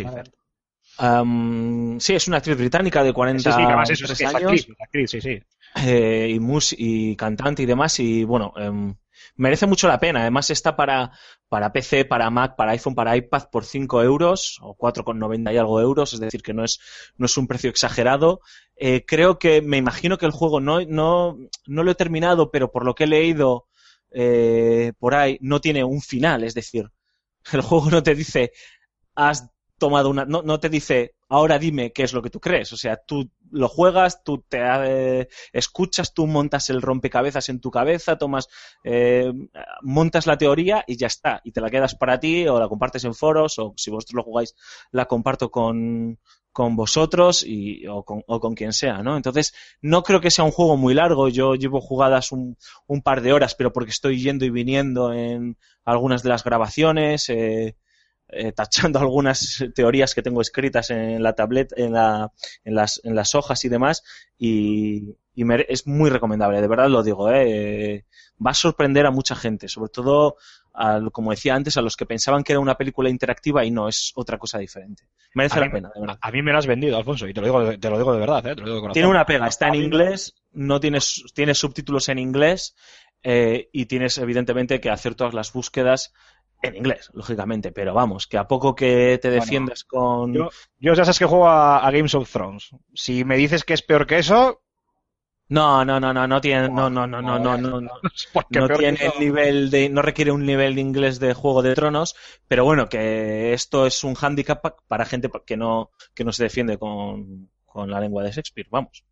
Am, 0.97 1.99
sí, 2.01 2.15
es 2.15 2.29
una 2.29 2.37
actriz 2.39 2.57
británica 2.57 3.03
de 3.03 3.13
40 3.13 3.43
Sí, 3.43 3.53
sí, 3.53 3.67
además 3.67 3.91
eso 3.91 4.07
es, 4.07 4.15
que 4.15 4.25
es 4.25 4.35
años. 4.35 4.35
actriz, 4.35 4.69
es 4.69 4.81
actriz, 4.81 5.11
sí, 5.11 5.21
sí. 5.21 5.41
eh, 5.77 6.29
y, 6.31 6.41
mus 6.41 6.75
y 6.77 7.17
cantante 7.17 7.63
y 7.63 7.67
demás 7.67 7.99
y 8.01 8.25
bueno 8.25 8.53
em, 8.57 8.95
merece 9.37 9.67
mucho 9.67 9.89
la 9.89 9.99
pena 9.99 10.21
además 10.21 10.51
está 10.51 10.77
para 10.77 11.11
para 11.49 11.73
PC 11.73 12.05
para 12.05 12.31
Mac 12.31 12.55
para 12.57 12.73
iPhone 12.73 12.95
para 12.95 13.17
iPad 13.17 13.45
por 13.51 13.65
5 13.65 14.03
euros 14.03 14.59
o 14.63 14.77
4,90 14.77 15.53
y 15.53 15.57
algo 15.59 15.81
euros 15.81 16.13
es 16.15 16.21
decir 16.21 16.43
que 16.43 16.55
no 16.55 16.65
es 16.65 16.81
no 17.17 17.27
es 17.27 17.37
un 17.37 17.47
precio 17.49 17.71
exagerado 17.71 18.41
Eh, 18.77 19.05
creo 19.07 19.39
que 19.39 19.63
me 19.63 19.77
imagino 19.79 20.19
que 20.19 20.27
el 20.27 20.33
juego 20.33 20.61
no 20.61 20.81
no 20.87 21.37
no 21.67 21.83
lo 21.85 21.91
he 21.91 21.95
terminado 21.95 22.51
pero 22.51 22.71
por 22.73 22.85
lo 22.85 22.95
que 22.95 23.05
he 23.05 23.07
leído 23.09 23.67
eh, 24.15 24.93
por 24.99 25.15
ahí 25.15 25.39
no 25.41 25.61
tiene 25.61 25.85
un 25.85 26.01
final 26.01 26.45
es 26.45 26.55
decir 26.55 26.89
el 27.53 27.63
juego 27.63 27.91
no 27.91 28.03
te 28.03 28.15
dice 28.15 28.53
has 29.15 29.49
tomado 29.79 30.11
una 30.11 30.25
no, 30.25 30.43
no 30.43 30.61
te 30.61 30.69
dice 30.69 31.15
ahora 31.35 31.59
dime 31.59 31.93
qué 31.93 32.03
es 32.05 32.13
lo 32.13 32.23
que 32.23 32.31
tú 32.31 32.41
crees 32.41 32.73
o 32.73 32.77
sea 32.77 32.97
tú 32.97 33.31
lo 33.51 33.69
juegas 33.69 34.23
tú 34.25 34.45
te 34.49 34.59
eh, 34.61 35.29
escuchas 35.53 36.15
tú 36.15 36.27
montas 36.27 36.71
el 36.71 36.83
rompecabezas 36.83 37.49
en 37.49 37.61
tu 37.61 37.71
cabeza 37.71 38.17
tomas 38.17 38.49
eh, 38.85 39.33
montas 39.83 40.27
la 40.27 40.39
teoría 40.39 40.85
y 40.87 40.97
ya 40.97 41.07
está 41.09 41.41
y 41.45 41.53
te 41.53 41.61
la 41.61 41.71
quedas 41.71 41.95
para 41.95 42.19
ti 42.19 42.47
o 42.47 42.59
la 42.59 42.69
compartes 42.69 43.05
en 43.05 43.15
foros 43.15 43.59
o 43.59 43.75
si 43.77 43.91
vosotros 43.91 44.17
lo 44.17 44.23
jugáis 44.23 44.55
la 44.93 45.07
comparto 45.07 45.51
con 45.51 46.19
con 46.55 46.77
vosotros 46.77 47.45
y, 47.45 47.85
o, 47.89 48.05
con, 48.05 48.23
o 48.29 48.39
con 48.39 48.55
quien 48.55 48.73
sea, 48.73 49.03
¿no? 49.03 49.17
Entonces, 49.17 49.53
no 49.83 50.05
creo 50.05 50.21
que 50.21 50.31
sea 50.31 50.45
un 50.45 50.53
juego 50.53 50.77
muy 50.77 50.95
largo. 50.95 51.29
Yo 51.29 51.57
llevo 51.57 51.81
jugadas 51.81 52.31
un, 52.31 52.57
un 52.87 53.03
par 53.03 53.23
de 53.23 53.33
horas, 53.33 53.57
pero 53.57 53.73
porque 53.73 53.91
estoy 53.91 54.23
yendo 54.23 54.45
y 54.45 54.51
viniendo 54.51 55.13
en 55.13 55.59
algunas 55.85 56.23
de 56.23 56.29
las 56.29 56.45
grabaciones, 56.45 57.29
eh, 57.29 57.75
eh, 58.35 58.53
tachando 58.53 58.99
algunas 59.01 59.65
teorías 59.75 60.15
que 60.15 60.23
tengo 60.23 60.41
escritas 60.41 60.91
en 60.91 61.23
la 61.23 61.35
tableta, 61.35 61.75
en, 61.79 61.93
la, 61.93 62.31
en, 62.65 62.75
las, 62.75 63.01
en 63.05 63.15
las 63.15 63.35
hojas 63.35 63.65
y 63.65 63.69
demás, 63.69 64.03
y, 64.39 65.17
es 65.37 65.87
muy 65.87 66.11
recomendable, 66.11 66.61
de 66.61 66.69
verdad 66.69 66.89
lo 66.89 67.03
digo, 67.03 67.29
¿eh? 67.33 68.05
va 68.45 68.53
a 68.53 68.55
sorprender 68.55 69.05
a 69.07 69.11
mucha 69.11 69.35
gente, 69.35 69.67
sobre 69.69 69.91
todo, 69.91 70.37
al- 70.73 71.11
como 71.11 71.33
decía 71.33 71.55
antes, 71.57 71.77
a 71.77 71.83
los 71.83 71.97
que 71.97 72.07
pensaban 72.07 72.45
que 72.45 72.53
era 72.53 72.61
una 72.61 72.77
película 72.77 73.09
interactiva 73.11 73.65
y 73.65 73.71
no, 73.73 73.89
es 73.89 74.13
otra 74.15 74.39
cosa 74.39 74.59
diferente. 74.59 75.09
Merece 75.35 75.57
A 75.59 75.61
la 75.63 75.67
mí, 75.67 75.73
pena, 75.73 75.91
de 75.93 76.01
verdad. 76.01 76.19
a 76.21 76.31
mí 76.31 76.41
me 76.43 76.53
lo 76.53 76.59
has 76.59 76.67
vendido, 76.69 76.97
Alfonso, 76.97 77.27
y 77.27 77.35
te 77.35 77.41
lo 77.41 77.47
digo, 77.49 77.79
te 77.79 77.91
lo 77.91 77.99
digo 77.99 78.13
de 78.13 78.21
verdad, 78.21 78.47
¿eh? 78.47 78.55
te 78.55 78.61
lo 78.63 78.75
digo 78.75 78.87
de. 78.87 78.93
Tiene 78.93 79.09
una 79.09 79.27
pega, 79.27 79.49
está 79.49 79.67
en 79.69 79.75
A 79.75 79.77
inglés, 79.77 80.35
no 80.53 80.79
tienes, 80.79 81.25
tienes 81.35 81.59
subtítulos 81.59 82.09
en 82.09 82.19
inglés 82.21 82.77
eh, 83.25 83.69
y 83.73 83.87
tienes 83.87 84.19
evidentemente 84.19 84.81
que 84.81 84.91
hacer 84.91 85.17
todas 85.17 85.35
las 85.35 85.53
búsquedas 85.53 86.13
en 86.69 86.77
inglés, 86.77 87.11
lógicamente, 87.15 87.73
pero 87.73 87.95
vamos, 87.95 88.27
que 88.27 88.39
a 88.39 88.47
poco 88.49 88.75
que 88.75 89.19
te 89.21 89.31
Bueno, 89.35 89.53
defiendas 89.53 89.85
con... 89.85 90.33
Yo, 90.33 90.51
yo 90.79 90.95
ya 90.95 91.05
sabes 91.05 91.19
que 91.19 91.27
juego 91.27 91.49
a, 91.49 91.79
a 91.87 91.91
Games 91.91 92.15
of 92.15 92.31
Thrones. 92.31 92.71
Si 92.95 93.25
me 93.25 93.37
dices 93.37 93.65
que 93.65 93.75
es 93.75 93.83
peor 93.83 94.07
que 94.07 94.19
eso, 94.19 94.63
No, 95.49 95.85
no, 95.85 96.01
no, 96.01 96.13
no, 96.15 96.27
no 96.27 96.41
tiene, 96.41 96.69
no, 96.71 96.89
no, 96.91 97.07
no, 97.07 97.23
no, 97.23 97.39
no, 97.39 97.57
no, 97.59 97.81
no, 97.81 97.91
no 98.49 98.71
tiene 98.71 98.99
el 99.07 99.13
nivel 99.19 99.71
de, 99.71 99.89
no 99.91 100.01
requiere 100.03 100.33
un 100.33 100.47
nivel 100.47 100.75
de 100.75 100.81
inglés 100.81 101.21
de 101.21 101.35
Juego 101.35 101.63
de 101.63 101.75
Tronos, 101.75 102.15
pero 102.49 102.65
bueno, 102.65 102.89
que 102.89 103.53
esto 103.53 103.87
es 103.87 104.05
un 104.05 104.15
hándicap 104.15 104.63
pa- 104.63 104.77
para 104.89 105.05
gente 105.05 105.31
que 105.47 105.57
no, 105.59 105.91
que 106.15 106.25
no 106.25 106.33
se 106.33 106.45
defiende 106.45 106.79
con, 106.79 107.51
con 107.67 107.91
la 107.91 108.01
lengua 108.01 108.23
de 108.25 108.33
Shakespeare, 108.33 108.69
vamos. 108.71 109.05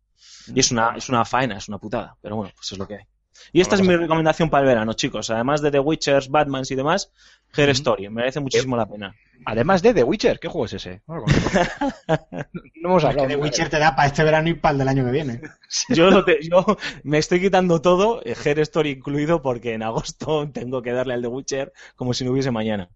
Y 0.53 0.59
es 0.61 0.71
una, 0.71 0.95
es 0.97 1.09
una 1.09 1.25
faena, 1.25 1.57
es 1.57 1.67
una 1.69 1.79
putada, 1.79 2.17
pero 2.21 2.35
bueno, 2.37 2.53
pues 2.55 2.71
es 2.71 2.77
lo 2.79 2.87
que 2.87 2.95
hay. 2.95 3.03
Y 3.51 3.61
esta 3.61 3.75
es 3.75 3.81
mi 3.81 3.95
recomendación 3.95 4.49
para 4.49 4.61
el 4.61 4.67
verano, 4.67 4.93
chicos. 4.93 5.29
Además 5.29 5.61
de 5.61 5.71
The 5.71 5.79
Witchers, 5.79 6.29
Batmans 6.29 6.71
y 6.71 6.75
demás, 6.75 7.11
Her 7.55 7.69
Story, 7.69 8.09
merece 8.09 8.39
muchísimo 8.39 8.75
la 8.77 8.85
pena. 8.87 9.15
Además 9.45 9.81
de 9.81 9.93
The 9.93 10.03
Witcher, 10.03 10.39
¿qué 10.39 10.47
juego 10.47 10.65
es 10.65 10.73
ese? 10.73 11.01
No. 11.07 11.15
No 12.81 12.89
hemos 12.89 13.03
Es 13.03 13.09
que 13.15 13.21
hablado. 13.21 13.27
The. 13.27 13.35
Witcher 13.37 13.69
te 13.69 13.79
da 13.79 13.95
para 13.95 14.07
este 14.07 14.23
verano 14.23 14.49
y 14.49 14.53
para 14.55 14.73
el 14.73 14.77
del 14.79 14.87
año 14.87 15.05
que 15.05 15.11
viene. 15.11 15.41
Yo, 15.89 16.09
lo 16.11 16.23
te- 16.25 16.39
yo 16.47 16.65
me 17.03 17.17
estoy 17.17 17.39
quitando 17.41 17.81
todo, 17.81 18.21
eh, 18.25 18.35
Her 18.43 18.59
Story 18.59 18.91
incluido, 18.91 19.41
porque 19.41 19.73
en 19.73 19.83
agosto 19.83 20.49
tengo 20.53 20.81
que 20.81 20.91
darle 20.91 21.13
al 21.15 21.21
The 21.21 21.27
Witcher 21.27 21.73
como 21.95 22.13
si 22.13 22.23
no 22.25 22.31
hubiese 22.31 22.51
mañana. 22.51 22.89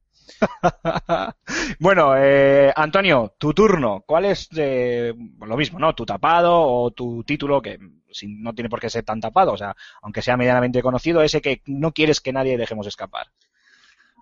bueno, 1.79 2.13
eh, 2.17 2.71
Antonio, 2.75 3.33
tu 3.37 3.53
turno. 3.53 4.03
¿Cuál 4.05 4.25
es 4.25 4.49
eh, 4.57 5.13
lo 5.39 5.57
mismo, 5.57 5.79
no? 5.79 5.93
Tu 5.95 6.05
tapado 6.05 6.61
o 6.61 6.91
tu 6.91 7.23
título 7.23 7.61
que 7.61 7.79
no 8.25 8.53
tiene 8.53 8.69
por 8.69 8.79
qué 8.79 8.89
ser 8.89 9.03
tan 9.03 9.21
tapado, 9.21 9.53
o 9.53 9.57
sea, 9.57 9.75
aunque 10.01 10.21
sea 10.21 10.37
medianamente 10.37 10.81
conocido, 10.81 11.21
ese 11.21 11.41
que 11.41 11.61
no 11.65 11.91
quieres 11.91 12.21
que 12.21 12.33
nadie 12.33 12.57
dejemos 12.57 12.87
escapar. 12.87 13.27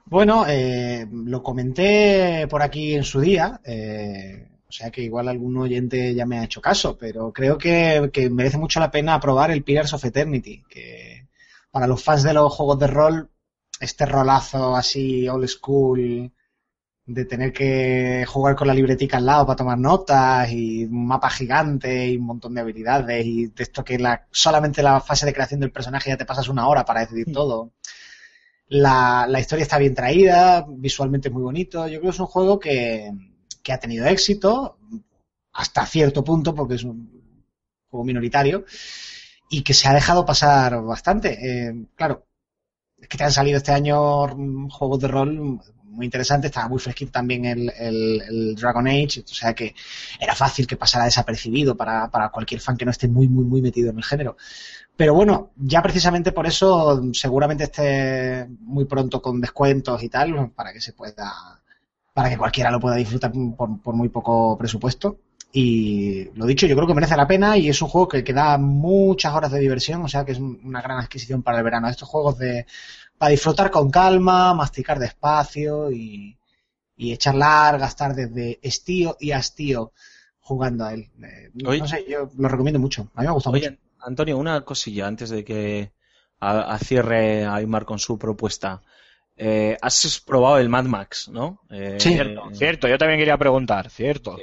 Bueno, 0.06 0.46
eh, 0.48 1.08
lo 1.12 1.42
comenté 1.42 2.48
por 2.48 2.62
aquí 2.62 2.94
en 2.94 3.04
su 3.04 3.22
día, 3.22 3.60
eh, 3.64 4.48
o 4.68 4.72
sea 4.72 4.92
que 4.92 5.02
igual 5.02 5.28
algún 5.28 5.58
oyente 5.58 6.14
ya 6.14 6.26
me 6.26 6.38
ha 6.38 6.44
hecho 6.44 6.62
caso, 6.62 6.98
pero 6.98 7.32
creo 7.32 7.58
que, 7.58 8.10
que 8.14 8.30
merece 8.30 8.58
mucho 8.58 8.80
la 8.80 8.92
pena 8.92 9.20
probar 9.20 9.50
el 9.52 9.64
Pillars 9.64 9.94
of 9.94 10.06
Eternity, 10.06 10.64
que 10.70 11.28
para 11.72 11.88
los 11.88 12.04
fans 12.04 12.24
de 12.24 12.34
los 12.34 12.54
juegos 12.54 12.80
de 12.80 12.88
rol, 12.88 13.30
este 13.80 14.06
rolazo 14.06 14.76
así 14.76 15.28
old 15.28 15.48
school 15.48 16.32
de 17.08 17.26
tener 17.26 17.54
que 17.54 18.26
jugar 18.28 18.56
con 18.56 18.68
la 18.68 18.74
libretica 18.74 19.18
al 19.18 19.26
lado 19.26 19.46
para 19.46 19.58
tomar 19.58 19.78
notas 19.78 20.52
y 20.52 20.86
un 20.86 21.06
mapa 21.06 21.30
gigante 21.30 22.08
y 22.10 22.18
un 22.18 22.26
montón 22.26 22.56
de 22.56 22.62
habilidades 22.62 23.26
y 23.26 23.48
de 23.48 23.64
esto 23.64 23.84
que 23.84 24.00
la, 24.00 24.28
solamente 24.32 24.82
la 24.82 25.00
fase 25.02 25.26
de 25.26 25.34
creación 25.34 25.60
del 25.60 25.72
personaje 25.72 26.10
ya 26.10 26.18
te 26.18 26.26
pasas 26.26 26.50
una 26.50 26.68
hora 26.68 26.84
para 26.84 27.02
decidir 27.02 27.32
todo. 27.32 27.74
La, 28.68 29.28
la 29.30 29.40
historia 29.40 29.64
está 29.64 29.78
bien 29.78 29.94
traída, 29.94 30.66
visualmente 30.68 31.28
es 31.28 31.34
muy 31.34 31.44
bonito. 31.44 31.88
Yo 31.88 32.00
creo 32.00 32.12
que 32.12 32.16
es 32.16 32.20
un 32.20 32.26
juego 32.26 32.60
que, 32.60 33.12
que 33.62 33.74
ha 33.74 33.80
tenido 33.80 34.08
éxito 34.08 34.80
hasta 35.54 35.86
cierto 35.86 36.24
punto 36.24 36.56
porque 36.56 36.76
es 36.76 36.84
un 36.84 37.44
juego 37.90 38.04
minoritario 38.04 38.66
y 39.50 39.62
que 39.62 39.74
se 39.76 39.88
ha 39.88 39.94
dejado 39.94 40.26
pasar 40.26 40.82
bastante. 40.82 41.38
Eh, 41.68 41.86
claro, 41.96 42.26
es 42.98 43.08
que 43.08 43.18
te 43.18 43.24
han 43.24 43.32
salido 43.32 43.58
este 43.58 43.72
año 43.72 44.28
juegos 44.70 45.00
de 45.00 45.08
rol 45.08 45.62
muy 45.96 46.06
interesantes, 46.06 46.50
estaba 46.50 46.68
muy 46.68 46.80
fresquito 46.80 47.12
también 47.12 47.46
el, 47.46 47.72
el, 47.78 48.22
el 48.28 48.56
Dragon 48.56 48.88
Age, 48.88 49.22
o 49.22 49.34
sea 49.34 49.54
que 49.54 49.74
era 50.20 50.36
fácil 50.36 50.68
que 50.68 50.78
pasara 50.78 51.06
desapercibido 51.06 51.76
para, 51.76 52.10
para 52.12 52.30
cualquier 52.30 52.62
fan 52.62 52.78
que 52.78 52.86
no 52.86 52.92
esté 52.92 53.08
muy, 53.08 53.28
muy, 53.28 53.46
muy 53.46 53.62
metido 53.62 53.90
en 53.90 53.98
el 53.98 54.04
género. 54.04 54.38
Pero 54.98 55.14
bueno, 55.14 55.52
ya 55.58 55.82
precisamente 55.82 56.32
por 56.32 56.48
eso 56.48 57.02
seguramente 57.14 57.66
esté 57.66 58.48
muy 58.62 58.86
pronto 58.86 59.22
con 59.22 59.42
descuentos 59.42 60.02
y 60.04 60.10
tal, 60.10 60.52
para 60.52 60.72
que 60.72 60.80
se 60.80 60.94
pueda, 60.94 61.62
para 62.14 62.30
que 62.30 62.38
cualquiera 62.38 62.72
lo 62.72 62.80
pueda 62.80 62.96
disfrutar 62.96 63.32
por, 63.58 63.82
por 63.82 63.96
muy 63.96 64.10
poco 64.10 64.58
presupuesto. 64.58 65.20
Y 65.52 66.26
lo 66.36 66.46
dicho, 66.46 66.68
yo 66.68 66.76
creo 66.76 66.88
que 66.88 66.94
merece 66.94 67.16
la 67.16 67.28
pena 67.28 67.58
y 67.58 67.70
es 67.70 67.82
un 67.82 67.88
juego 67.88 68.10
que, 68.10 68.24
que 68.26 68.34
da 68.34 68.58
muchas 68.58 69.34
horas 69.34 69.52
de 69.52 69.60
diversión, 69.60 70.02
o 70.02 70.08
sea 70.10 70.26
que 70.26 70.34
es 70.34 70.40
una 70.40 70.82
gran 70.82 70.98
adquisición 71.00 71.44
para 71.44 71.60
el 71.60 71.64
verano. 71.64 71.88
Estos 71.88 72.10
juegos 72.10 72.38
de 72.38 72.66
para 73.18 73.32
disfrutar 73.32 73.72
con 73.72 73.90
calma, 73.90 74.54
masticar 74.54 75.00
despacio 75.00 75.92
y, 75.92 76.38
y 76.98 77.14
echar 77.14 77.36
largas 77.36 77.96
tardes 77.96 78.34
de 78.34 78.60
estío 78.62 79.18
y 79.20 79.32
hastío 79.32 79.92
jugando 80.40 80.86
a 80.86 80.94
él. 80.94 81.10
Eh, 81.24 81.52
Oye. 81.66 81.80
no 81.80 81.88
sé, 81.88 82.06
yo 82.08 82.30
lo 82.38 82.48
recomiendo 82.48 82.80
mucho. 82.80 83.10
A 83.16 83.22
mí 83.22 83.26
me 83.26 83.30
ha 83.30 83.32
gustado 83.34 83.56
mucho. 83.56 83.72
Antonio, 84.00 84.38
una 84.38 84.62
cosilla 84.62 85.08
antes 85.08 85.30
de 85.30 85.44
que 85.44 85.92
a, 86.40 86.74
a 86.74 86.80
cierre 86.80 87.46
Aymar 87.46 87.86
con 87.86 88.00
su 88.00 88.18
propuesta. 88.18 88.82
Eh, 89.38 89.78
has 89.82 90.22
probado 90.26 90.60
el 90.60 90.70
Mad 90.70 90.86
Max, 90.86 91.28
¿no? 91.30 91.62
Eh, 91.70 91.98
Sí. 92.00 92.14
Cierto, 92.14 92.44
cierto, 92.54 92.88
yo 92.88 92.98
también 92.98 93.20
quería 93.20 93.38
preguntar, 93.38 93.90
cierto. 93.90 94.38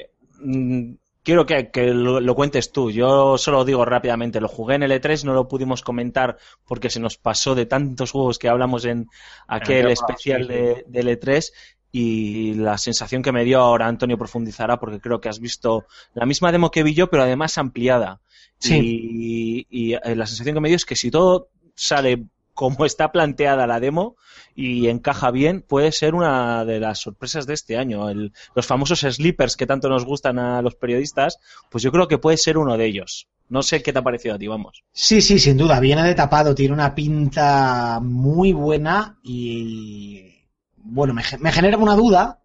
Quiero 1.22 1.46
que, 1.46 1.70
que 1.70 1.86
lo, 1.94 2.20
lo 2.20 2.34
cuentes 2.34 2.72
tú. 2.72 2.90
Yo 2.90 3.38
solo 3.38 3.64
digo 3.64 3.84
rápidamente, 3.84 4.40
lo 4.40 4.48
jugué 4.48 4.74
en 4.74 4.82
el 4.82 4.90
E3, 4.92 5.24
no 5.24 5.34
lo 5.34 5.46
pudimos 5.48 5.82
comentar 5.82 6.36
porque 6.66 6.90
se 6.90 6.98
nos 7.00 7.16
pasó 7.16 7.54
de 7.54 7.66
tantos 7.66 8.10
juegos 8.10 8.38
que 8.38 8.48
hablamos 8.48 8.84
en 8.84 9.06
aquel 9.46 9.82
aquel 9.86 9.90
especial 9.92 10.48
de, 10.48 10.84
del 10.88 11.08
E3 11.08 11.52
y 11.92 12.54
la 12.54 12.78
sensación 12.78 13.22
que 13.22 13.32
me 13.32 13.44
dio 13.44 13.60
ahora 13.60 13.86
Antonio 13.86 14.16
profundizará 14.18 14.80
porque 14.80 14.98
creo 14.98 15.20
que 15.20 15.28
has 15.28 15.40
visto 15.40 15.84
la 16.14 16.24
misma 16.24 16.50
demo 16.50 16.70
que 16.70 16.82
vi 16.82 16.94
yo 16.94 17.10
pero 17.10 17.22
además 17.22 17.58
ampliada 17.58 18.20
Sí. 18.58 18.78
y, 18.80 19.66
y, 19.68 19.94
eh, 19.94 20.16
la 20.16 20.24
sensación 20.26 20.54
que 20.54 20.60
me 20.60 20.68
dio 20.68 20.76
es 20.76 20.86
que 20.86 20.96
si 20.96 21.10
todo 21.10 21.48
sale 21.74 22.24
como 22.62 22.84
está 22.86 23.10
planteada 23.10 23.66
la 23.66 23.80
demo 23.80 24.14
y 24.54 24.86
encaja 24.86 25.32
bien, 25.32 25.62
puede 25.62 25.90
ser 25.90 26.14
una 26.14 26.64
de 26.64 26.78
las 26.78 27.00
sorpresas 27.00 27.44
de 27.46 27.54
este 27.54 27.76
año. 27.76 28.06
Los 28.54 28.66
famosos 28.66 29.00
sleepers 29.00 29.56
que 29.56 29.66
tanto 29.66 29.88
nos 29.88 30.04
gustan 30.04 30.38
a 30.38 30.62
los 30.62 30.76
periodistas, 30.76 31.38
pues 31.70 31.82
yo 31.82 31.90
creo 31.90 32.06
que 32.06 32.18
puede 32.18 32.36
ser 32.36 32.58
uno 32.58 32.76
de 32.76 32.86
ellos. 32.86 33.26
No 33.48 33.64
sé 33.64 33.82
qué 33.82 33.92
te 33.92 33.98
ha 33.98 34.02
parecido 34.02 34.36
a 34.36 34.38
ti, 34.38 34.46
vamos. 34.46 34.84
Sí, 34.92 35.20
sí, 35.20 35.40
sin 35.40 35.56
duda. 35.56 35.80
Viene 35.80 36.04
de 36.04 36.14
tapado, 36.14 36.54
tiene 36.54 36.72
una 36.72 36.94
pinta 36.94 37.98
muy 38.00 38.52
buena 38.52 39.18
y 39.24 40.32
bueno, 40.76 41.14
me, 41.14 41.24
ge- 41.24 41.38
me 41.38 41.50
genera 41.50 41.76
una 41.78 41.96
duda 41.96 42.38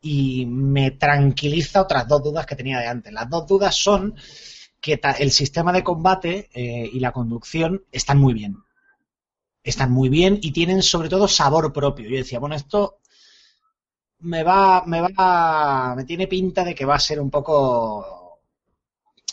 y 0.00 0.46
me 0.46 0.92
tranquiliza 0.92 1.82
otras 1.82 2.06
dos 2.06 2.22
dudas 2.22 2.46
que 2.46 2.56
tenía 2.56 2.78
de 2.78 2.86
antes. 2.86 3.12
Las 3.12 3.28
dos 3.28 3.46
dudas 3.48 3.74
son 3.74 4.14
que 4.80 5.00
el 5.18 5.32
sistema 5.32 5.72
de 5.72 5.82
combate 5.82 6.48
eh, 6.54 6.88
y 6.92 7.00
la 7.00 7.12
conducción 7.12 7.82
están 7.90 8.18
muy 8.18 8.34
bien. 8.34 8.56
Están 9.68 9.92
muy 9.92 10.08
bien 10.08 10.38
y 10.40 10.52
tienen 10.52 10.82
sobre 10.82 11.10
todo 11.10 11.28
sabor 11.28 11.72
propio. 11.72 12.08
Yo 12.08 12.16
decía, 12.16 12.38
bueno, 12.38 12.54
esto 12.56 13.00
me 14.20 14.42
va, 14.42 14.82
me 14.86 15.00
va, 15.02 15.94
me 15.94 16.04
tiene 16.04 16.26
pinta 16.26 16.64
de 16.64 16.74
que 16.74 16.86
va 16.86 16.94
a 16.94 17.00
ser 17.00 17.20
un 17.20 17.30
poco 17.30 18.40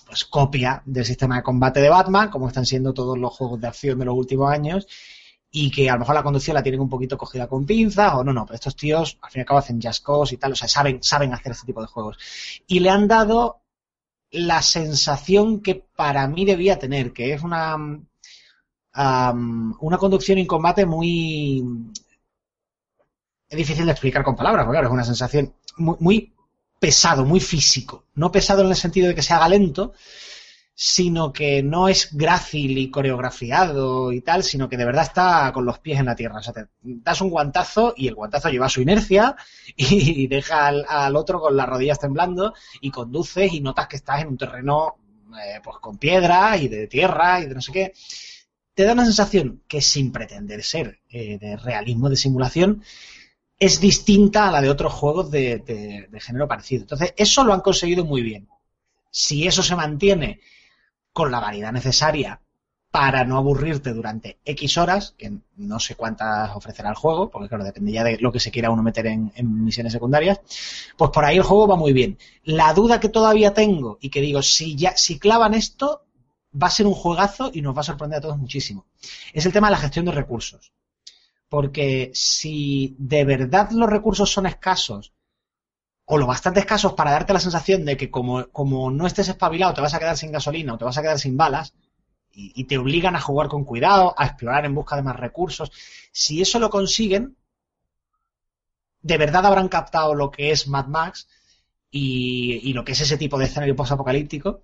pues 0.05 0.25
copia 0.25 0.83
del 0.85 1.05
sistema 1.05 1.37
de 1.37 1.43
combate 1.43 1.79
de 1.79 1.89
Batman, 1.89 2.29
como 2.29 2.49
están 2.49 2.65
siendo 2.65 2.93
todos 2.93 3.17
los 3.17 3.33
juegos 3.33 3.61
de 3.61 3.67
acción 3.67 3.97
de 3.97 4.05
los 4.05 4.15
últimos 4.15 4.51
años, 4.51 4.87
y 5.51 5.71
que 5.71 5.89
a 5.89 5.93
lo 5.93 5.99
mejor 5.99 6.15
la 6.15 6.23
conducción 6.23 6.53
la 6.53 6.63
tienen 6.63 6.81
un 6.81 6.89
poquito 6.89 7.17
cogida 7.17 7.47
con 7.47 7.65
pinzas, 7.65 8.13
o 8.15 8.23
no, 8.23 8.33
no, 8.33 8.45
pero 8.45 8.55
estos 8.55 8.75
tíos 8.75 9.17
al 9.21 9.31
fin 9.31 9.39
y 9.39 9.41
al 9.41 9.47
cabo 9.47 9.59
hacen 9.59 9.81
just 9.81 10.03
cause 10.03 10.35
y 10.35 10.37
tal, 10.37 10.51
o 10.51 10.55
sea, 10.55 10.67
saben, 10.67 11.01
saben 11.01 11.33
hacer 11.33 11.53
este 11.53 11.65
tipo 11.65 11.81
de 11.81 11.87
juegos. 11.87 12.17
Y 12.67 12.81
le 12.81 12.89
han 12.89 13.07
dado 13.07 13.61
la 14.31 14.61
sensación 14.61 15.61
que 15.61 15.75
para 15.75 16.27
mí 16.27 16.43
debía 16.43 16.77
tener, 16.77 17.13
que 17.13 17.33
es 17.33 17.41
una, 17.41 17.77
una 18.95 19.97
conducción 19.97 20.37
en 20.37 20.45
combate 20.45 20.85
muy... 20.85 21.63
Es 23.47 23.57
difícil 23.57 23.85
de 23.85 23.91
explicar 23.91 24.23
con 24.23 24.35
palabras, 24.35 24.65
porque 24.65 24.75
claro, 24.75 24.87
es 24.87 24.93
una 24.93 25.03
sensación 25.03 25.53
muy, 25.77 25.95
muy 25.99 26.33
pesado, 26.79 27.25
muy 27.25 27.39
físico. 27.39 28.05
No 28.15 28.31
pesado 28.31 28.63
en 28.63 28.69
el 28.69 28.75
sentido 28.75 29.07
de 29.07 29.15
que 29.15 29.21
se 29.21 29.33
haga 29.33 29.49
lento, 29.49 29.93
sino 30.77 31.31
que 31.31 31.63
no 31.63 31.87
es 31.87 32.15
grácil 32.15 32.77
y 32.77 32.91
coreografiado 32.91 34.11
y 34.11 34.21
tal, 34.21 34.43
sino 34.43 34.67
que 34.67 34.75
de 34.75 34.85
verdad 34.85 35.03
está 35.03 35.51
con 35.53 35.65
los 35.65 35.79
pies 35.79 35.99
en 35.99 36.07
la 36.07 36.15
tierra. 36.15 36.39
O 36.39 36.43
sea, 36.43 36.53
te 36.53 36.67
das 36.81 37.21
un 37.21 37.29
guantazo 37.29 37.93
y 37.95 38.07
el 38.07 38.15
guantazo 38.15 38.49
lleva 38.49 38.67
su 38.67 38.81
inercia 38.81 39.35
y 39.75 40.27
deja 40.27 40.67
al, 40.67 40.85
al 40.87 41.15
otro 41.15 41.39
con 41.39 41.55
las 41.55 41.67
rodillas 41.67 41.99
temblando 41.99 42.53
y 42.81 42.91
conduces 42.91 43.53
y 43.53 43.61
notas 43.61 43.87
que 43.87 43.95
estás 43.95 44.21
en 44.21 44.27
un 44.27 44.37
terreno 44.37 44.95
eh, 45.43 45.59
pues 45.63 45.77
con 45.77 45.97
piedra 45.97 46.57
y 46.57 46.67
de 46.67 46.87
tierra 46.87 47.39
y 47.39 47.45
de 47.45 47.55
no 47.55 47.61
sé 47.61 47.71
qué. 47.71 47.93
Te 48.75 48.83
da 48.83 48.93
una 48.93 49.05
sensación 49.05 49.63
que 49.67 49.81
sin 49.81 50.11
pretender 50.11 50.61
ser 50.61 50.99
eh, 51.09 51.37
de 51.39 51.55
realismo 51.55 52.09
de 52.09 52.17
simulación, 52.17 52.83
es 53.57 53.79
distinta 53.79 54.47
a 54.47 54.51
la 54.51 54.61
de 54.61 54.69
otros 54.69 54.93
juegos 54.93 55.31
de, 55.31 56.09
género 56.19 56.47
parecido. 56.47 56.81
Entonces, 56.81 57.13
eso 57.15 57.43
lo 57.45 57.53
han 57.53 57.61
conseguido 57.61 58.03
muy 58.03 58.21
bien. 58.21 58.49
Si 59.09 59.47
eso 59.47 59.63
se 59.63 59.77
mantiene 59.77 60.41
con 61.13 61.31
la 61.31 61.39
variedad 61.39 61.71
necesaria 61.71 62.41
para 62.91 63.23
no 63.23 63.37
aburrirte 63.37 63.93
durante 63.93 64.39
X 64.43 64.77
horas, 64.77 65.15
que 65.17 65.31
no 65.57 65.79
sé 65.79 65.95
cuántas 65.95 66.53
ofrecerá 66.55 66.89
el 66.89 66.95
juego, 66.95 67.29
porque 67.29 67.47
claro, 67.47 67.63
depende 67.63 67.93
ya 67.93 68.03
de 68.03 68.17
lo 68.19 68.31
que 68.31 68.39
se 68.39 68.51
quiera 68.51 68.71
uno 68.71 68.83
meter 68.83 69.07
en, 69.07 69.31
en 69.35 69.63
misiones 69.63 69.93
secundarias, 69.93 70.39
pues 70.97 71.11
por 71.11 71.23
ahí 71.23 71.37
el 71.37 71.43
juego 71.43 71.67
va 71.67 71.75
muy 71.77 71.93
bien. 71.93 72.17
La 72.43 72.73
duda 72.73 72.99
que 72.99 73.09
todavía 73.09 73.53
tengo 73.53 73.97
y 74.01 74.09
que 74.09 74.21
digo, 74.21 74.41
si 74.41 74.75
ya, 74.75 74.95
si 74.95 75.19
clavan 75.19 75.53
esto, 75.53 76.04
va 76.61 76.67
a 76.67 76.71
ser 76.71 76.87
un 76.87 76.93
juegazo 76.93 77.51
y 77.53 77.61
nos 77.61 77.75
va 77.75 77.81
a 77.81 77.83
sorprender 77.83 78.19
a 78.19 78.21
todos 78.21 78.37
muchísimo. 78.37 78.85
Es 79.33 79.45
el 79.45 79.53
tema 79.53 79.67
de 79.67 79.71
la 79.71 79.77
gestión 79.77 80.05
de 80.05 80.11
recursos. 80.11 80.71
Porque 81.49 82.11
si 82.13 82.95
de 82.97 83.23
verdad 83.25 83.71
los 83.71 83.89
recursos 83.89 84.31
son 84.31 84.45
escasos, 84.45 85.13
o 86.05 86.17
lo 86.17 86.27
bastante 86.27 86.59
escasos 86.59 86.93
para 86.93 87.11
darte 87.11 87.33
la 87.33 87.39
sensación 87.39 87.83
de 87.85 87.97
que 87.97 88.11
como, 88.11 88.47
como 88.49 88.91
no 88.91 89.07
estés 89.07 89.27
espabilado 89.27 89.73
te 89.73 89.81
vas 89.81 89.93
a 89.93 89.99
quedar 89.99 90.17
sin 90.17 90.31
gasolina 90.31 90.73
o 90.73 90.77
te 90.77 90.85
vas 90.85 90.97
a 90.97 91.01
quedar 91.01 91.19
sin 91.19 91.37
balas, 91.37 91.73
y, 92.37 92.65
te 92.65 92.77
obligan 92.77 93.15
a 93.15 93.21
jugar 93.21 93.47
con 93.47 93.63
cuidado, 93.63 94.13
a 94.17 94.25
explorar 94.25 94.65
en 94.65 94.75
busca 94.75 94.97
de 94.97 95.03
más 95.03 95.15
recursos, 95.15 95.71
si 96.11 96.41
eso 96.41 96.59
lo 96.59 96.69
consiguen, 96.69 97.37
de 99.01 99.17
verdad 99.17 99.45
habrán 99.45 99.69
captado 99.69 100.13
lo 100.13 100.31
que 100.31 100.51
es 100.51 100.67
Mad 100.67 100.87
Max 100.87 101.29
y, 101.89 102.59
y 102.69 102.73
lo 102.73 102.83
que 102.83 102.91
es 102.91 102.99
ese 102.99 103.17
tipo 103.17 103.37
de 103.37 103.45
escenario 103.45 103.75
post-apocalíptico. 103.77 104.63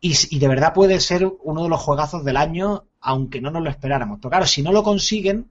Y, 0.00 0.14
y 0.30 0.38
de 0.38 0.48
verdad 0.48 0.72
puede 0.72 0.98
ser 1.00 1.30
uno 1.42 1.62
de 1.62 1.68
los 1.68 1.80
juegazos 1.80 2.24
del 2.24 2.36
año, 2.38 2.84
aunque 3.00 3.40
no 3.40 3.50
nos 3.50 3.62
lo 3.62 3.70
esperáramos. 3.70 4.18
Pero 4.20 4.30
claro, 4.30 4.46
si 4.46 4.62
no 4.62 4.72
lo 4.72 4.82
consiguen, 4.82 5.50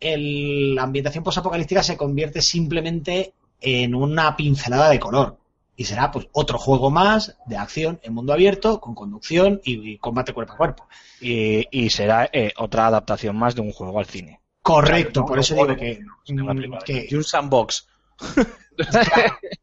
el- 0.00 0.74
la 0.74 0.82
ambientación 0.84 1.24
post-apocalíptica 1.24 1.82
se 1.82 1.96
convierte 1.96 2.42
simplemente 2.42 3.34
en 3.60 3.94
una 3.94 4.36
pincelada 4.36 4.88
de 4.88 4.98
color. 5.00 5.36
Y 5.76 5.84
será 5.84 6.10
pues 6.10 6.26
otro 6.32 6.58
juego 6.58 6.90
más 6.90 7.36
de 7.46 7.56
acción 7.56 8.00
en 8.02 8.12
mundo 8.12 8.32
abierto, 8.32 8.80
con 8.80 8.94
conducción 8.94 9.60
y, 9.64 9.92
y 9.92 9.98
combate 9.98 10.34
cuerpo 10.34 10.52
a 10.54 10.56
cuerpo. 10.56 10.88
Y, 11.20 11.64
y 11.70 11.88
será 11.90 12.28
eh, 12.32 12.52
otra 12.58 12.86
adaptación 12.86 13.36
más 13.36 13.54
de 13.54 13.62
un 13.62 13.72
juego 13.72 13.98
al 13.98 14.06
cine. 14.06 14.40
Correcto, 14.62 15.20
Claro, 15.24 15.26
por 15.26 15.38
eso 15.38 15.54
digo 15.54 15.68
que, 15.76 16.00
que- 16.84 17.06
Y 17.10 17.14
un 17.14 17.24
sandbox. 17.24 17.86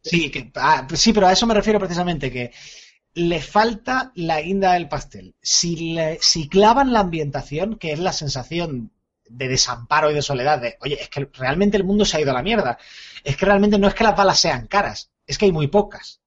Sí, 0.01 0.29
que, 0.31 0.51
ah, 0.55 0.87
sí, 0.93 1.11
pero 1.13 1.27
a 1.27 1.31
eso 1.33 1.45
me 1.47 1.53
refiero 1.53 1.79
precisamente, 1.79 2.31
que 2.31 2.51
le 3.17 3.41
falta 3.41 4.11
la 4.15 4.41
guinda 4.41 4.73
del 4.73 4.87
pastel. 4.89 5.35
Si, 5.41 5.93
le- 5.93 6.19
si 6.21 6.47
clavan 6.47 6.93
la 6.93 6.99
ambientación, 7.01 7.77
que 7.77 7.91
es 7.93 7.99
la 7.99 8.13
sensación 8.13 8.91
de 9.29 9.47
desamparo 9.47 10.09
y 10.11 10.13
de 10.13 10.21
soledad, 10.21 10.59
de, 10.61 10.77
oye, 10.81 10.97
es 11.01 11.09
que 11.09 11.29
realmente 11.33 11.77
el 11.77 11.83
mundo 11.83 12.05
se 12.05 12.17
ha 12.17 12.21
ido 12.21 12.31
a 12.31 12.35
la 12.35 12.43
mierda. 12.43 12.77
Es 13.23 13.35
que 13.37 13.45
realmente 13.45 13.77
no 13.79 13.87
es 13.87 13.93
que 13.95 14.03
las 14.03 14.15
balas 14.15 14.39
sean 14.39 14.67
caras, 14.67 15.11
es 15.25 15.37
que 15.37 15.45
hay 15.45 15.51
muy 15.51 15.67
pocas. 15.67 16.21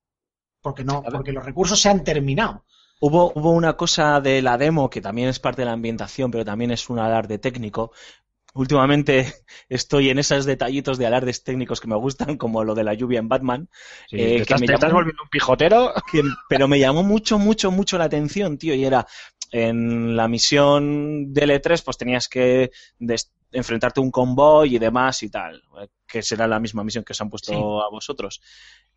Porque 0.61 0.85
no, 0.85 1.03
porque 1.03 1.33
los 1.33 1.45
recursos 1.45 1.81
se 1.81 1.89
han 1.89 2.05
terminado. 2.05 2.65
Hubo, 3.01 3.33
hubo 3.35 3.53
una 3.53 3.77
cosa 3.79 4.21
de 4.21 4.43
la 4.43 4.59
demo 4.59 4.91
que 4.91 5.01
también 5.01 5.29
es 5.29 5.39
parte 5.41 5.63
de 5.63 5.67
la 5.67 5.73
ambientación, 5.73 6.31
pero 6.31 6.45
también 6.45 6.71
es 6.71 6.91
un 6.91 6.99
alarde 6.99 7.39
técnico. 7.39 7.93
Últimamente 8.55 9.33
estoy 9.69 10.11
en 10.11 10.19
esos 10.19 10.45
detallitos 10.45 10.99
de 10.99 11.07
alardes 11.07 11.45
técnicos 11.45 11.81
que 11.81 11.89
me 11.89 11.97
gustan, 11.97 12.37
como 12.37 12.65
lo 12.65 12.75
de 12.75 12.85
la 12.85 12.95
lluvia 12.95 13.19
en 13.21 13.29
Batman. 13.29 13.69
Sí, 14.09 14.17
Eh, 14.17 14.29
¿te, 14.29 14.37
que 14.37 14.43
estás, 14.43 14.61
me 14.61 14.67
te 14.67 14.73
llamó- 14.73 14.77
estás 14.79 14.93
volviendo 14.93 15.23
un 15.23 15.29
pijotero? 15.29 15.93
que- 16.11 16.23
pero 16.49 16.69
me 16.69 16.79
llamó 16.79 17.03
mucho, 17.03 17.39
mucho, 17.39 17.71
mucho 17.71 17.99
la 17.99 18.05
atención, 18.05 18.59
tío. 18.59 18.75
Y 18.75 18.85
era 18.85 19.07
en 19.53 20.17
la 20.17 20.29
misión 20.29 21.33
de 21.33 21.43
L3, 21.43 21.83
pues 21.83 21.97
tenías 21.99 22.29
que 22.29 22.71
enfrentarte 23.53 24.01
a 24.01 24.03
un 24.03 24.11
convoy 24.11 24.77
y 24.77 24.79
demás 24.79 25.23
y 25.25 25.31
tal, 25.31 25.63
eh, 25.83 25.89
que 26.07 26.23
será 26.23 26.47
la 26.47 26.61
misma 26.61 26.85
misión 26.85 27.03
que 27.05 27.13
os 27.13 27.21
han 27.21 27.31
puesto 27.31 27.53
Sí. 27.53 27.59
a 27.59 27.91
vosotros. 27.91 28.41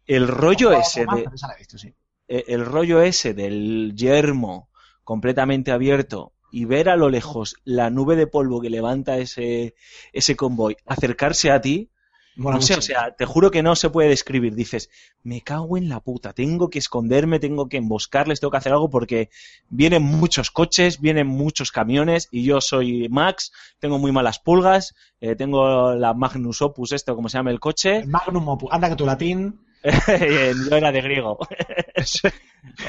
El 0.06 0.28
rollo 0.28 0.72
ese 0.74 1.06
de, 1.06 1.28
visto, 1.58 1.78
sí. 1.78 1.94
eh, 2.28 2.44
el 2.48 2.66
rollo 2.66 3.02
ese 3.02 3.34
del 3.34 3.94
yermo 3.96 4.70
completamente 5.04 5.72
abierto 5.72 6.33
y 6.54 6.66
ver 6.66 6.88
a 6.88 6.96
lo 6.96 7.10
lejos 7.10 7.56
la 7.66 7.90
nube 7.90 8.16
de 8.16 8.28
polvo 8.28 8.62
que 8.62 8.70
levanta 8.70 9.18
ese, 9.18 9.74
ese 10.14 10.36
convoy, 10.36 10.78
acercarse 10.86 11.50
a 11.50 11.60
ti, 11.60 11.90
no 12.36 12.62
sé, 12.62 12.76
o 12.76 12.82
sea, 12.82 13.16
te 13.16 13.26
juro 13.26 13.52
que 13.52 13.64
no 13.64 13.76
se 13.76 13.90
puede 13.90 14.10
describir. 14.10 14.56
Dices, 14.56 14.90
me 15.24 15.42
cago 15.42 15.78
en 15.78 15.90
la 15.90 16.00
puta, 16.00 16.34
tengo 16.34 16.70
que 16.70 16.80
esconderme, 16.80 17.40
tengo 17.40 17.70
que 17.70 17.78
emboscarles, 17.78 18.40
tengo 18.40 18.52
que 18.52 18.58
hacer 18.58 18.72
algo 18.72 18.90
porque 18.90 19.30
vienen 19.70 20.04
muchos 20.04 20.52
coches, 20.52 21.00
vienen 21.00 21.28
muchos 21.28 21.72
camiones 21.72 22.30
y 22.32 22.44
yo 22.44 22.62
soy 22.62 23.08
Max, 23.10 23.52
tengo 23.80 24.00
muy 24.00 24.12
malas 24.12 24.40
pulgas, 24.40 24.96
eh, 25.22 25.36
tengo 25.36 25.94
la 25.94 26.14
Magnus 26.14 26.62
Opus, 26.62 26.92
esto 26.92 27.16
como 27.16 27.30
se 27.30 27.38
llama 27.38 27.52
el 27.52 27.60
coche, 27.60 27.98
El 27.98 28.08
Magnum 28.08 28.48
Opus. 28.48 28.72
Anda 28.72 28.90
que 28.90 28.96
tu 28.96 29.06
latín. 29.06 29.60
yo 30.70 30.76
era 30.78 30.92
de 30.92 31.02
griego. 31.02 31.38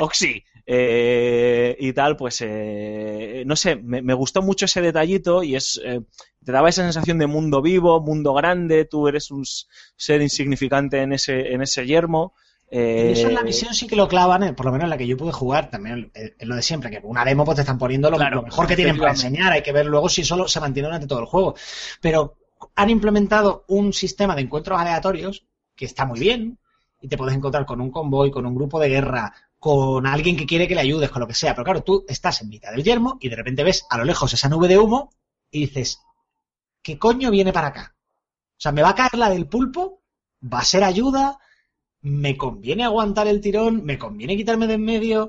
Oxy. 0.00 0.42
Eh, 0.66 1.76
y 1.78 1.92
tal, 1.92 2.16
pues 2.16 2.38
eh, 2.40 3.42
no 3.46 3.54
sé, 3.54 3.76
me, 3.76 4.00
me 4.00 4.14
gustó 4.14 4.40
mucho 4.40 4.64
ese 4.64 4.80
detallito 4.80 5.42
y 5.42 5.56
es 5.56 5.78
eh, 5.84 6.00
te 6.42 6.52
daba 6.52 6.70
esa 6.70 6.82
sensación 6.84 7.18
de 7.18 7.26
mundo 7.26 7.60
vivo, 7.60 8.00
mundo 8.00 8.32
grande, 8.32 8.86
tú 8.86 9.06
eres 9.08 9.30
un 9.30 9.44
ser 9.96 10.22
insignificante 10.22 11.02
en 11.02 11.12
ese, 11.12 11.52
en 11.52 11.60
ese 11.60 11.86
yermo. 11.86 12.34
eh, 12.70 13.08
Y 13.10 13.12
eso 13.12 13.28
en 13.28 13.34
la 13.34 13.42
misión 13.42 13.74
sí 13.74 13.86
que 13.86 13.96
lo 13.96 14.08
clavan, 14.08 14.42
eh, 14.42 14.52
por 14.54 14.64
lo 14.66 14.72
menos 14.72 14.84
en 14.84 14.90
la 14.90 14.96
que 14.96 15.06
yo 15.06 15.18
pude 15.18 15.32
jugar, 15.32 15.70
también 15.70 16.10
eh, 16.14 16.34
es 16.38 16.48
lo 16.48 16.54
de 16.56 16.62
siempre, 16.62 16.90
que 16.90 17.00
una 17.02 17.24
demo 17.26 17.44
pues 17.44 17.56
te 17.56 17.60
están 17.62 17.78
poniendo 17.78 18.10
lo, 18.10 18.16
Claro, 18.16 18.36
lo 18.36 18.42
mejor 18.42 18.66
que 18.66 18.76
tienen 18.76 18.96
para 18.96 19.10
enseñar, 19.10 19.52
hay 19.52 19.62
que 19.62 19.72
ver 19.72 19.84
luego 19.86 20.08
si 20.08 20.22
eso 20.22 20.48
se 20.48 20.60
mantiene 20.60 20.88
durante 20.88 21.06
todo 21.06 21.20
el 21.20 21.26
juego. 21.26 21.54
Pero 22.00 22.36
han 22.74 22.88
implementado 22.88 23.64
un 23.68 23.92
sistema 23.92 24.34
de 24.34 24.42
encuentros 24.42 24.78
aleatorios 24.80 25.46
que 25.76 25.84
está 25.84 26.06
muy 26.06 26.20
bien, 26.20 26.58
y 27.04 27.08
te 27.08 27.18
puedes 27.18 27.36
encontrar 27.36 27.66
con 27.66 27.82
un 27.82 27.90
convoy, 27.90 28.30
con 28.30 28.46
un 28.46 28.54
grupo 28.54 28.80
de 28.80 28.88
guerra, 28.88 29.30
con 29.58 30.06
alguien 30.06 30.38
que 30.38 30.46
quiere 30.46 30.66
que 30.66 30.74
le 30.74 30.80
ayudes, 30.80 31.10
con 31.10 31.20
lo 31.20 31.28
que 31.28 31.34
sea. 31.34 31.54
Pero 31.54 31.62
claro, 31.62 31.82
tú 31.82 32.06
estás 32.08 32.40
en 32.40 32.48
mitad 32.48 32.70
del 32.70 32.82
yermo 32.82 33.18
y 33.20 33.28
de 33.28 33.36
repente 33.36 33.62
ves 33.62 33.84
a 33.90 33.98
lo 33.98 34.04
lejos 34.04 34.32
esa 34.32 34.48
nube 34.48 34.68
de 34.68 34.78
humo 34.78 35.10
y 35.50 35.60
dices, 35.66 36.00
¿qué 36.82 36.98
coño 36.98 37.30
viene 37.30 37.52
para 37.52 37.66
acá? 37.66 37.94
O 37.94 38.56
sea, 38.56 38.72
¿me 38.72 38.80
va 38.80 38.88
a 38.88 38.94
caer 38.94 39.18
la 39.18 39.28
del 39.28 39.46
pulpo? 39.46 40.00
¿Va 40.42 40.60
a 40.60 40.64
ser 40.64 40.82
ayuda? 40.82 41.38
¿Me 42.00 42.38
conviene 42.38 42.84
aguantar 42.84 43.26
el 43.26 43.42
tirón? 43.42 43.84
¿Me 43.84 43.98
conviene 43.98 44.38
quitarme 44.38 44.66
de 44.66 44.74
en 44.74 44.84
medio? 44.84 45.24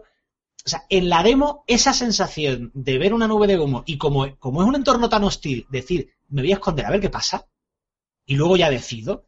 O 0.66 0.70
sea, 0.70 0.86
en 0.88 1.10
la 1.10 1.24
demo, 1.24 1.66
esa 1.68 1.92
sensación 1.92 2.72
de 2.74 2.98
ver 2.98 3.14
una 3.14 3.28
nube 3.28 3.48
de 3.48 3.60
humo 3.60 3.84
y 3.86 3.98
como, 3.98 4.34
como 4.40 4.62
es 4.62 4.68
un 4.70 4.76
entorno 4.76 5.10
tan 5.10 5.26
hostil, 5.26 5.68
decir, 5.70 6.14
me 6.30 6.42
voy 6.42 6.54
a 6.54 6.56
esconder 6.56 6.86
a 6.86 6.92
ver 6.92 7.02
qué 7.02 7.10
pasa 7.10 7.50
y 8.26 8.36
luego 8.36 8.56
ya 8.56 8.70
decido. 8.70 9.28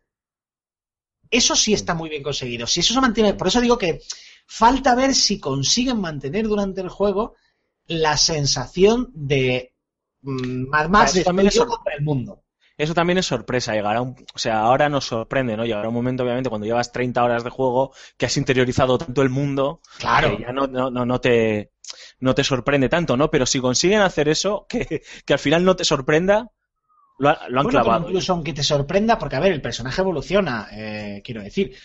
Eso 1.30 1.56
sí 1.56 1.74
está 1.74 1.94
muy 1.94 2.10
bien 2.10 2.24
conseguido. 2.24 2.68
Si 2.68 2.80
eso 2.80 2.94
se 2.94 3.02
mantiene, 3.02 3.34
por 3.34 3.48
eso 3.48 3.62
digo 3.62 3.78
que 3.78 4.00
falta 4.48 4.96
ver 4.96 5.14
si 5.14 5.40
consiguen 5.40 6.00
mantener 6.00 6.48
durante 6.48 6.82
el 6.82 6.90
juego 6.90 7.36
la 7.88 8.18
sensación 8.18 9.10
de 9.14 9.74
mm, 10.22 10.70
Mad 10.70 10.90
Max 10.90 11.16
Eso 11.16 11.26
también 11.26 11.48
es 11.48 11.58
contra 11.60 11.94
el 11.96 12.04
mundo. 12.04 12.44
Eso 12.78 12.94
también 12.94 13.18
es 13.18 13.26
sorpresa, 13.26 13.74
llegará 13.74 14.02
un, 14.04 14.16
o 14.36 14.38
sea, 14.38 14.60
ahora 14.60 14.88
nos 14.88 15.06
sorprende, 15.06 15.58
¿no? 15.58 15.66
Llegará 15.66 15.88
un 15.88 15.96
momento, 15.96 16.22
obviamente, 16.22 16.50
cuando 16.50 16.68
llevas 16.68 16.92
30 16.92 17.24
horas 17.24 17.44
de 17.44 17.50
juego, 17.50 17.92
que 18.18 18.28
has 18.28 18.38
interiorizado 18.38 19.00
tanto 19.00 19.24
el 19.24 19.32
mundo, 19.32 19.82
Claro. 19.98 20.38
que 20.38 20.44
ya 20.44 20.52
no, 20.52 20.68
no, 20.68 20.92
no, 20.92 21.04
no 21.04 21.20
te, 21.20 21.72
no 22.20 22.36
te 22.36 22.44
sorprende 22.44 22.88
tanto, 22.88 23.18
¿no? 23.18 23.32
Pero 23.32 23.48
si 23.48 23.60
consiguen 23.60 24.02
hacer 24.02 24.30
eso, 24.30 24.68
que, 24.70 25.02
que 25.26 25.34
al 25.34 25.40
final 25.40 25.66
no 25.66 25.76
te 25.76 25.86
sorprenda, 25.86 26.52
lo, 27.18 27.30
ha- 27.30 27.48
lo 27.50 27.60
han 27.60 27.64
Bueno, 27.66 27.82
clavado. 27.82 28.08
incluso 28.08 28.34
aunque 28.34 28.54
te 28.54 28.64
sorprenda, 28.64 29.18
porque 29.18 29.36
a 29.36 29.40
ver, 29.40 29.52
el 29.52 29.62
personaje 29.62 30.02
evoluciona, 30.02 30.68
eh, 30.72 31.22
quiero 31.24 31.42
decir. 31.42 31.76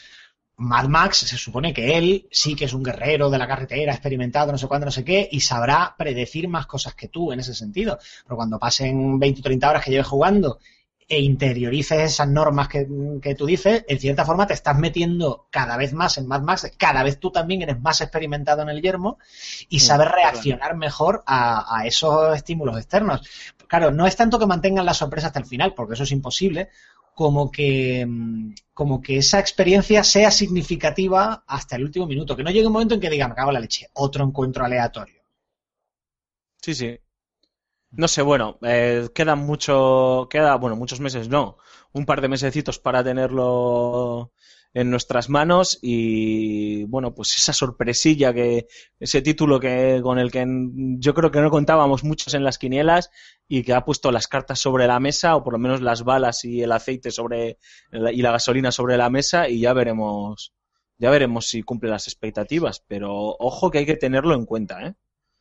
Mad 0.58 0.86
Max 0.86 1.16
se 1.18 1.36
supone 1.38 1.72
que 1.72 1.96
él 1.96 2.28
sí 2.30 2.54
que 2.54 2.66
es 2.66 2.72
un 2.74 2.82
guerrero 2.84 3.30
de 3.30 3.38
la 3.38 3.48
carretera, 3.48 3.92
experimentado, 3.92 4.52
no 4.52 4.58
sé 4.58 4.68
cuándo, 4.68 4.84
no 4.84 4.92
sé 4.92 5.02
qué, 5.02 5.28
y 5.32 5.40
sabrá 5.40 5.94
predecir 5.98 6.46
más 6.46 6.66
cosas 6.66 6.94
que 6.94 7.08
tú 7.08 7.32
en 7.32 7.40
ese 7.40 7.54
sentido. 7.54 7.98
Pero 8.24 8.36
cuando 8.36 8.58
pasen 8.60 9.18
20 9.18 9.40
o 9.40 9.42
30 9.42 9.70
horas 9.70 9.84
que 9.84 9.90
lleves 9.90 10.06
jugando 10.06 10.58
e 11.08 11.20
interiorices 11.20 11.98
esas 12.12 12.28
normas 12.28 12.68
que, 12.68 12.86
que 13.20 13.34
tú 13.34 13.44
dices, 13.44 13.84
en 13.88 13.98
cierta 13.98 14.24
forma 14.24 14.46
te 14.46 14.54
estás 14.54 14.78
metiendo 14.78 15.48
cada 15.50 15.76
vez 15.76 15.94
más 15.94 16.16
en 16.18 16.28
Mad 16.28 16.42
Max, 16.42 16.70
cada 16.78 17.02
vez 17.02 17.18
tú 17.18 17.30
también 17.32 17.62
eres 17.62 17.80
más 17.80 18.00
experimentado 18.00 18.62
en 18.62 18.68
el 18.68 18.80
yermo 18.82 19.18
y 19.68 19.80
sabes 19.80 20.08
reaccionar 20.10 20.76
mejor 20.76 21.22
a, 21.26 21.76
a 21.80 21.86
esos 21.86 22.36
estímulos 22.36 22.76
externos. 22.78 23.20
Claro, 23.72 23.90
no 23.90 24.06
es 24.06 24.16
tanto 24.16 24.38
que 24.38 24.44
mantengan 24.44 24.84
la 24.84 24.92
sorpresa 24.92 25.28
hasta 25.28 25.38
el 25.38 25.46
final, 25.46 25.72
porque 25.72 25.94
eso 25.94 26.02
es 26.02 26.12
imposible, 26.12 26.68
como 27.14 27.50
que, 27.50 28.04
mm, 28.06 28.52
como 28.74 29.00
que 29.00 29.16
esa 29.16 29.38
experiencia 29.40 30.04
sea 30.04 30.30
significativa 30.30 31.42
hasta 31.46 31.76
el 31.76 31.84
último 31.84 32.06
minuto. 32.06 32.36
Que 32.36 32.44
no 32.44 32.50
llegue 32.50 32.66
un 32.66 32.74
momento 32.74 32.94
en 32.94 33.00
que 33.00 33.08
diga, 33.08 33.28
me 33.28 33.52
la 33.52 33.60
leche, 33.60 33.88
otro 33.94 34.24
encuentro 34.26 34.62
aleatorio. 34.66 35.22
Sí, 36.60 36.74
sí. 36.74 36.98
No 37.92 38.08
sé, 38.08 38.22
bueno, 38.22 38.58
eh, 38.62 39.08
queda 39.14 39.36
mucho, 39.36 40.28
queda, 40.30 40.56
bueno, 40.56 40.76
muchos 40.76 41.00
meses 41.00 41.28
no, 41.30 41.56
un 41.92 42.06
par 42.06 42.20
de 42.20 42.28
mesecitos 42.28 42.78
para 42.78 43.04
tenerlo 43.04 44.32
en 44.74 44.90
nuestras 44.90 45.28
manos 45.28 45.78
y 45.82 46.84
bueno, 46.84 47.14
pues 47.14 47.36
esa 47.36 47.52
sorpresilla 47.52 48.32
que, 48.32 48.66
ese 48.98 49.20
título 49.20 49.60
que, 49.60 50.00
con 50.02 50.18
el 50.18 50.30
que 50.30 50.44
yo 50.98 51.14
creo 51.14 51.30
que 51.30 51.40
no 51.40 51.50
contábamos 51.50 52.04
muchos 52.04 52.34
en 52.34 52.44
las 52.44 52.58
quinielas 52.58 53.10
y 53.46 53.62
que 53.64 53.74
ha 53.74 53.84
puesto 53.84 54.10
las 54.10 54.28
cartas 54.28 54.58
sobre 54.58 54.86
la 54.86 54.98
mesa 55.00 55.36
o 55.36 55.44
por 55.44 55.52
lo 55.52 55.58
menos 55.58 55.82
las 55.82 56.04
balas 56.04 56.44
y 56.44 56.62
el 56.62 56.72
aceite 56.72 57.10
sobre, 57.10 57.58
y 57.92 58.22
la 58.22 58.32
gasolina 58.32 58.72
sobre 58.72 58.96
la 58.96 59.10
mesa 59.10 59.48
y 59.48 59.60
ya 59.60 59.74
veremos, 59.74 60.54
ya 60.96 61.10
veremos 61.10 61.46
si 61.46 61.62
cumple 61.62 61.90
las 61.90 62.08
expectativas, 62.08 62.82
pero 62.86 63.12
ojo 63.38 63.70
que 63.70 63.78
hay 63.78 63.86
que 63.86 63.96
tenerlo 63.96 64.34
en 64.34 64.46
cuenta, 64.46 64.86
¿eh? 64.86 64.94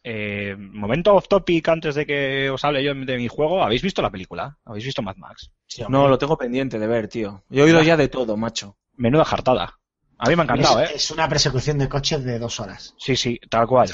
Eh, 0.03 0.55
momento 0.57 1.13
off 1.13 1.27
topic 1.27 1.67
antes 1.69 1.93
de 1.93 2.07
que 2.07 2.49
os 2.49 2.65
hable 2.65 2.83
yo 2.83 2.95
de 2.95 3.17
mi 3.17 3.27
juego. 3.27 3.63
¿Habéis 3.63 3.83
visto 3.83 4.01
la 4.01 4.09
película? 4.09 4.57
¿Habéis 4.65 4.85
visto 4.85 5.03
Mad 5.03 5.17
Max? 5.17 5.51
No, 5.89 6.07
lo 6.07 6.17
tengo 6.17 6.37
pendiente 6.37 6.79
de 6.79 6.87
ver, 6.87 7.07
tío. 7.07 7.43
Yo 7.49 7.61
he 7.61 7.65
oído 7.67 7.83
ya 7.83 7.95
de 7.97 8.07
todo, 8.07 8.35
macho. 8.35 8.77
Menuda 8.97 9.25
jartada. 9.25 9.73
A 10.17 10.29
mí 10.29 10.35
me 10.35 10.41
ha 10.41 10.45
encantado, 10.45 10.79
es, 10.81 10.91
¿eh? 10.91 10.93
es 10.95 11.11
una 11.11 11.27
persecución 11.27 11.77
de 11.79 11.89
coches 11.89 12.23
de 12.23 12.37
dos 12.37 12.59
horas. 12.59 12.93
Sí, 12.97 13.15
sí, 13.15 13.39
tal 13.49 13.65
cual. 13.67 13.89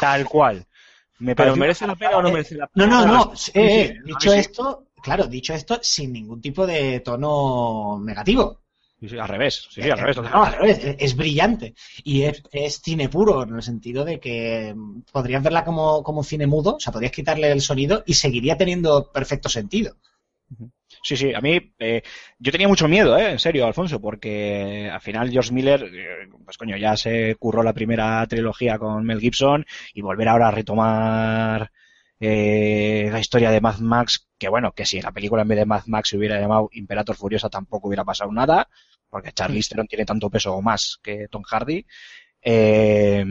Tal 0.00 0.24
cual. 0.26 0.66
Me 1.18 1.34
¿Pero 1.34 1.56
merece 1.56 1.86
la 1.86 1.96
pena 1.96 2.16
o 2.18 2.22
no 2.22 2.30
merece 2.30 2.54
la 2.56 2.68
No, 2.74 2.84
pena? 2.84 3.06
no, 3.06 3.06
no. 3.06 3.36
sí, 3.36 3.50
eh, 3.54 3.68
sí, 3.70 3.78
eh, 3.94 3.98
a 3.98 4.02
dicho 4.06 4.30
sí. 4.30 4.38
esto, 4.38 4.86
claro, 5.02 5.26
dicho 5.26 5.54
esto 5.54 5.78
sin 5.82 6.12
ningún 6.12 6.40
tipo 6.40 6.66
de 6.66 7.00
tono 7.00 8.00
negativo. 8.04 8.60
Sí, 9.00 9.08
sí, 9.08 9.18
al 9.18 9.28
revés. 9.28 9.66
Sí, 9.70 9.82
sí, 9.82 9.90
al 9.90 9.98
Eh, 9.98 10.02
revés. 10.02 10.16
no, 10.18 10.44
al 10.44 10.52
revés, 10.54 10.80
es, 10.98 11.16
brillante. 11.16 11.74
Y 12.04 12.22
es, 12.22 12.42
es 12.52 12.80
cine 12.82 13.08
puro, 13.08 13.42
en 13.44 13.54
el 13.56 13.62
sentido 13.62 14.04
de 14.04 14.20
que 14.20 14.74
mm, 14.76 15.02
podrías 15.12 15.42
verla 15.42 15.64
como, 15.64 16.02
como 16.02 16.22
cine 16.22 16.46
mudo, 16.46 16.76
o 16.76 16.80
sea, 16.80 16.92
podrías 16.92 17.12
quitarle 17.12 17.50
el 17.50 17.62
sonido 17.62 18.02
y 18.06 18.14
seguiría 18.14 18.56
teniendo 18.58 19.10
perfecto 19.10 19.48
sentido. 19.48 19.96
Sí, 21.02 21.16
sí, 21.16 21.32
a 21.32 21.40
mí, 21.40 21.74
eh, 21.78 22.02
yo 22.38 22.52
tenía 22.52 22.68
mucho 22.68 22.86
miedo, 22.86 23.16
¿eh? 23.16 23.30
En 23.32 23.38
serio, 23.38 23.66
Alfonso, 23.66 24.00
porque 24.00 24.90
al 24.92 25.00
final 25.00 25.30
George 25.30 25.52
Miller, 25.52 25.82
eh, 25.82 26.28
pues 26.44 26.58
coño, 26.58 26.76
ya 26.76 26.96
se 26.96 27.36
curró 27.36 27.62
la 27.62 27.72
primera 27.72 28.26
trilogía 28.26 28.78
con 28.78 29.04
Mel 29.04 29.20
Gibson 29.20 29.64
y 29.94 30.02
volver 30.02 30.28
ahora 30.28 30.48
a 30.48 30.50
retomar 30.50 31.70
eh, 32.20 33.08
la 33.10 33.18
historia 33.18 33.50
de 33.50 33.62
Mad 33.62 33.78
Max, 33.78 34.28
que 34.38 34.48
bueno, 34.50 34.72
que 34.72 34.84
si 34.84 35.00
la 35.00 35.10
película 35.12 35.42
en 35.42 35.48
vez 35.48 35.58
de 35.58 35.66
Mad 35.66 35.84
Max 35.86 36.10
se 36.10 36.18
hubiera 36.18 36.38
llamado 36.38 36.68
Imperator 36.72 37.16
Furiosa 37.16 37.48
tampoco 37.48 37.88
hubiera 37.88 38.04
pasado 38.04 38.30
nada, 38.30 38.68
porque 39.08 39.32
Charlize 39.32 39.70
Theron 39.70 39.86
tiene 39.86 40.04
tanto 40.04 40.28
peso 40.30 40.54
o 40.54 40.60
más 40.62 40.98
que 41.02 41.28
Tom 41.28 41.42
Hardy. 41.42 41.86
Eh, 42.42 43.24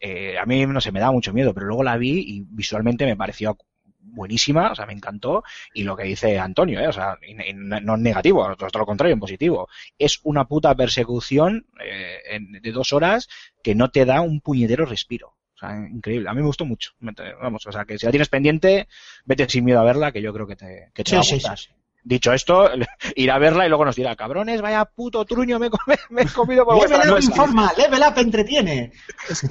eh, 0.00 0.38
a 0.38 0.46
mí, 0.46 0.66
no 0.66 0.80
sé, 0.80 0.92
me 0.92 1.00
daba 1.00 1.12
mucho 1.12 1.32
miedo, 1.32 1.52
pero 1.54 1.66
luego 1.66 1.82
la 1.82 1.96
vi 1.96 2.20
y 2.20 2.44
visualmente 2.48 3.04
me 3.04 3.16
pareció 3.16 3.56
buenísima, 4.06 4.72
o 4.72 4.74
sea, 4.74 4.86
me 4.86 4.92
encantó, 4.92 5.42
y 5.74 5.82
lo 5.84 5.96
que 5.96 6.04
dice 6.04 6.38
Antonio, 6.38 6.80
¿eh? 6.80 6.88
o 6.88 6.92
sea, 6.92 7.18
y- 7.26 7.50
y 7.50 7.54
no 7.54 7.94
es 7.94 8.00
negativo, 8.00 8.54
todo 8.56 8.78
lo 8.78 8.86
contrario, 8.86 9.14
en 9.14 9.20
positivo. 9.20 9.68
Es 9.98 10.20
una 10.22 10.46
puta 10.46 10.74
persecución 10.74 11.66
eh, 11.84 12.18
en- 12.30 12.52
de 12.52 12.72
dos 12.72 12.92
horas 12.92 13.28
que 13.62 13.74
no 13.74 13.90
te 13.90 14.04
da 14.04 14.20
un 14.20 14.40
puñetero 14.40 14.86
respiro. 14.86 15.34
O 15.54 15.58
sea, 15.58 15.74
increíble. 15.90 16.28
A 16.28 16.34
mí 16.34 16.40
me 16.40 16.46
gustó 16.46 16.66
mucho. 16.66 16.92
Vamos, 17.40 17.66
o 17.66 17.72
sea, 17.72 17.84
que 17.86 17.96
si 17.98 18.04
la 18.04 18.12
tienes 18.12 18.28
pendiente, 18.28 18.88
vete 19.24 19.48
sin 19.48 19.64
miedo 19.64 19.80
a 19.80 19.84
verla, 19.84 20.12
que 20.12 20.20
yo 20.20 20.32
creo 20.34 20.46
que 20.46 20.54
te, 20.56 20.90
que 20.94 21.02
te 21.02 21.10
Sí, 21.10 21.16
va 21.16 21.20
a 21.20 21.24
sí, 21.24 21.34
gustar. 21.36 21.58
sí, 21.58 21.68
sí. 21.68 21.75
Dicho 22.08 22.32
esto, 22.32 22.70
ir 23.16 23.30
a 23.32 23.38
verla 23.38 23.66
y 23.66 23.68
luego 23.68 23.84
nos 23.84 23.96
dirá, 23.96 24.14
cabrones, 24.14 24.62
vaya 24.62 24.84
puto 24.84 25.24
truño 25.24 25.58
me, 25.58 25.66
he 25.66 25.70
come- 25.70 25.98
me 26.10 26.22
he 26.22 26.26
comido 26.26 26.64
por 26.64 26.88
Level 26.88 27.00
Up 27.00 27.06
noche". 27.14 27.26
informa, 27.26 27.72
Level 27.76 28.00
Up 28.08 28.18
entretiene. 28.18 28.92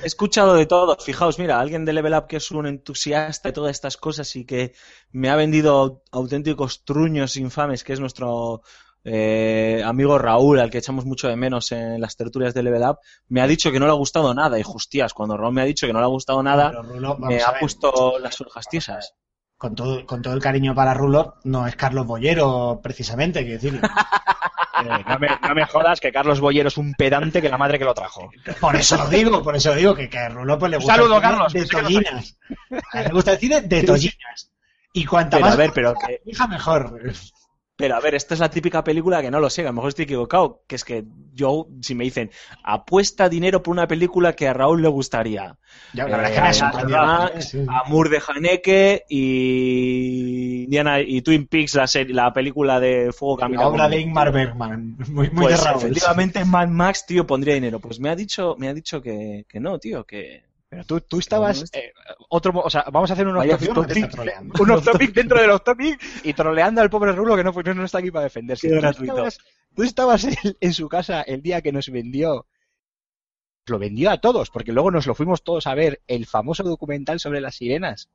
He 0.02 0.07
escuchado 0.07 0.53
de 0.53 0.65
todo. 0.65 0.95
Fijaos, 0.98 1.38
mira, 1.38 1.60
alguien 1.60 1.84
de 1.84 1.91
Level 1.91 2.14
Up 2.14 2.27
que 2.27 2.38
es 2.38 2.49
un 2.52 2.65
entusiasta 2.65 3.49
de 3.49 3.53
todas 3.53 3.72
estas 3.72 3.98
cosas 3.98 4.34
y 4.38 4.45
que 4.45 4.73
me 5.11 5.30
ha 5.30 5.36
vendido 5.36 6.03
auténticos 6.11 6.86
truños 6.86 7.36
infames, 7.36 7.84
que 7.84 7.91
es 7.91 7.99
nuestro 7.99 8.61
eh, 9.03 9.82
amigo 9.86 10.18
Raúl, 10.18 10.60
al 10.60 10.69
que 10.69 10.77
echamos 10.77 11.06
mucho 11.06 11.27
de 11.27 11.36
menos 11.36 11.73
en 11.73 11.99
las 11.99 12.15
tertulias 12.15 12.53
de 12.53 12.64
Level 12.64 12.84
Up, 12.84 12.99
me 13.27 13.41
ha 13.41 13.48
dicho 13.48 13.69
que 13.69 13.80
no 13.82 13.86
le 13.86 13.91
ha 13.91 13.95
gustado 13.95 14.34
nada. 14.34 14.57
Y 14.57 14.64
justias, 14.64 15.14
cuando 15.14 15.36
Raúl 15.36 15.53
me 15.53 15.61
ha 15.61 15.65
dicho 15.65 15.88
que 15.88 15.94
no 15.94 15.99
le 15.99 16.06
ha 16.06 16.10
gustado 16.10 16.41
nada, 16.41 16.69
Pero 16.69 16.84
Rulo, 16.84 17.18
me 17.18 17.41
ha 17.44 17.52
ver, 17.52 17.60
puesto 17.60 18.18
las 18.19 18.40
orejas 18.40 18.65
tiesas. 18.69 19.14
Con 19.57 19.73
todo, 19.73 20.06
con 20.06 20.22
todo 20.22 20.34
el 20.34 20.41
cariño 20.41 20.76
para 20.76 20.94
Rulo, 20.94 21.36
no 21.45 21.65
es 21.65 21.76
Carlos 21.76 22.06
Bollero, 22.06 22.82
precisamente, 22.84 23.44
quiero 23.44 23.61
decir. 23.61 23.82
Eh, 24.77 25.03
no, 25.07 25.19
me, 25.19 25.30
no 25.41 25.56
me 25.56 25.65
jodas 25.65 26.02
que 26.02 26.11
Carlos 26.11 26.41
Boyero 26.41 26.68
es 26.68 26.77
un 26.77 26.94
pedante 26.95 27.41
que 27.41 27.48
la 27.48 27.57
madre 27.57 27.80
que 27.80 27.86
lo 27.86 27.94
trajo. 27.94 28.30
Por 28.60 28.76
eso 28.76 28.98
lo 28.98 29.07
digo, 29.07 29.41
por 29.41 29.56
eso 29.56 29.69
lo 29.69 29.76
digo, 29.76 29.95
que, 29.95 30.10
que 30.10 30.18
a 30.18 30.27
Rulo 30.27 30.60
pues, 30.60 30.69
le 30.69 30.77
gusta 30.77 30.95
saludo, 30.98 31.15
el 31.15 31.22
cine 31.22 31.32
Carlos, 31.32 31.53
de 31.53 31.61
no 31.61 31.68
tollinas. 31.69 32.38
Le 32.94 33.10
gusta 33.10 33.32
el 33.32 33.38
cine 33.40 33.61
de 33.61 33.84
tollinas. 33.84 34.52
Y 34.91 35.06
cuanta 35.06 35.38
Pero, 35.38 35.45
más 35.45 35.53
a 35.53 35.57
ver, 35.57 35.72
pero 35.73 35.94
que- 35.94 36.22
hija 36.26 36.45
mejor. 36.48 37.02
Pero 37.78 37.96
a 37.96 38.00
ver, 38.00 38.16
esta 38.16 38.34
es 38.36 38.40
la 38.40 38.50
típica 38.50 38.86
película 38.86 39.22
que 39.22 39.30
no 39.30 39.42
lo 39.42 39.50
sé, 39.50 39.62
a 39.64 39.66
lo 39.66 39.74
mejor 39.74 39.90
estoy 39.90 40.04
equivocado, 40.06 40.64
que 40.66 40.76
es 40.76 40.86
que 40.86 41.04
yo, 41.34 41.68
si 41.82 41.94
me 41.94 42.06
dicen, 42.06 42.32
apuesta 42.64 43.28
dinero 43.28 43.62
por 43.62 43.74
una 43.74 43.86
película 43.86 44.32
que 44.34 44.48
a 44.48 44.54
Raúl 44.54 44.82
le 44.82 44.88
gustaría. 44.88 45.58
Ya, 45.94 46.08
la 46.08 46.16
verdad 46.18 46.32
Eh, 46.32 46.36
que 46.36 46.40
me 46.42 46.48
ha 46.48 46.50
a 46.50 46.54
sorprendido. 46.54 47.00
Max, 47.06 47.50
Sí. 47.50 47.66
a 47.68 47.90
Moore 47.90 48.10
de 48.12 48.22
Haneke 48.26 49.04
y 49.10 50.64
Indiana 50.64 51.02
y 51.02 51.22
Twin 51.22 51.48
Peaks, 51.48 51.76
la, 51.76 51.88
serie, 51.88 52.14
la 52.16 52.32
película 52.32 52.80
de 52.80 53.12
Fuego 53.12 53.36
Camina. 53.38 53.64
La 53.64 53.68
obra 53.68 53.84
con- 53.84 53.92
de 53.92 54.00
Ingmar 54.00 54.32
Bergman. 54.32 54.96
Muy, 55.10 55.30
muy 55.32 55.44
Pues 55.46 55.60
de 55.60 55.66
Raúl. 55.66 55.82
efectivamente 55.84 56.46
Mad 56.46 56.70
Max, 56.70 57.06
tío, 57.06 57.28
pondría 57.28 57.56
dinero. 57.56 57.80
Pues 57.82 58.00
me 58.00 58.10
ha 58.10 58.16
dicho, 58.16 58.56
me 58.58 58.70
ha 58.70 58.74
dicho 58.74 59.02
que, 59.02 59.46
que 59.50 59.60
no, 59.60 59.80
tío, 59.80 60.06
que... 60.06 60.45
Pero 60.76 60.86
tú, 60.86 61.02
tú 61.02 61.20
estabas. 61.20 61.64
Eh, 61.74 61.92
otro, 62.30 62.52
mo- 62.54 62.62
o 62.62 62.70
sea, 62.70 62.86
vamos 62.92 63.10
a 63.10 63.14
hacer 63.14 63.28
un 63.28 63.36
Vaya 63.36 63.56
off 63.56 63.62
Te 63.62 63.68
topic, 63.68 63.96
está 63.98 64.10
troleando. 64.16 64.54
un 64.62 64.72
off 64.72 64.84
topic 64.84 65.14
dentro 65.14 65.40
del 65.40 65.50
off 65.52 65.64
topic 65.64 66.02
y 66.24 66.34
troleando 66.34 66.82
al 66.82 66.90
pobre 66.90 67.12
Rulo 67.14 67.36
que 67.38 67.44
no, 67.44 67.52
no 67.52 67.86
está 67.86 68.00
aquí 68.00 68.12
para 68.12 68.24
defenderse. 68.26 68.68
Qué 68.68 68.76
Tú 68.80 69.04
estabas, 69.04 69.38
tú 69.76 69.84
estabas 69.84 70.24
en, 70.26 70.36
en 70.60 70.74
su 70.74 70.90
casa 70.90 71.22
el 71.22 71.42
día 71.42 71.62
que 71.62 71.72
nos 71.72 71.90
vendió. 71.90 72.46
Lo 73.68 73.80
vendió 73.80 74.12
a 74.12 74.20
todos, 74.20 74.50
porque 74.52 74.72
luego 74.74 74.92
nos 74.92 75.08
lo 75.08 75.16
fuimos 75.16 75.44
todos 75.44 75.66
a 75.66 75.74
ver, 75.74 76.02
el 76.08 76.26
famoso 76.28 76.64
documental 76.64 77.20
sobre 77.20 77.42
las 77.42 77.56
sirenas. 77.56 78.10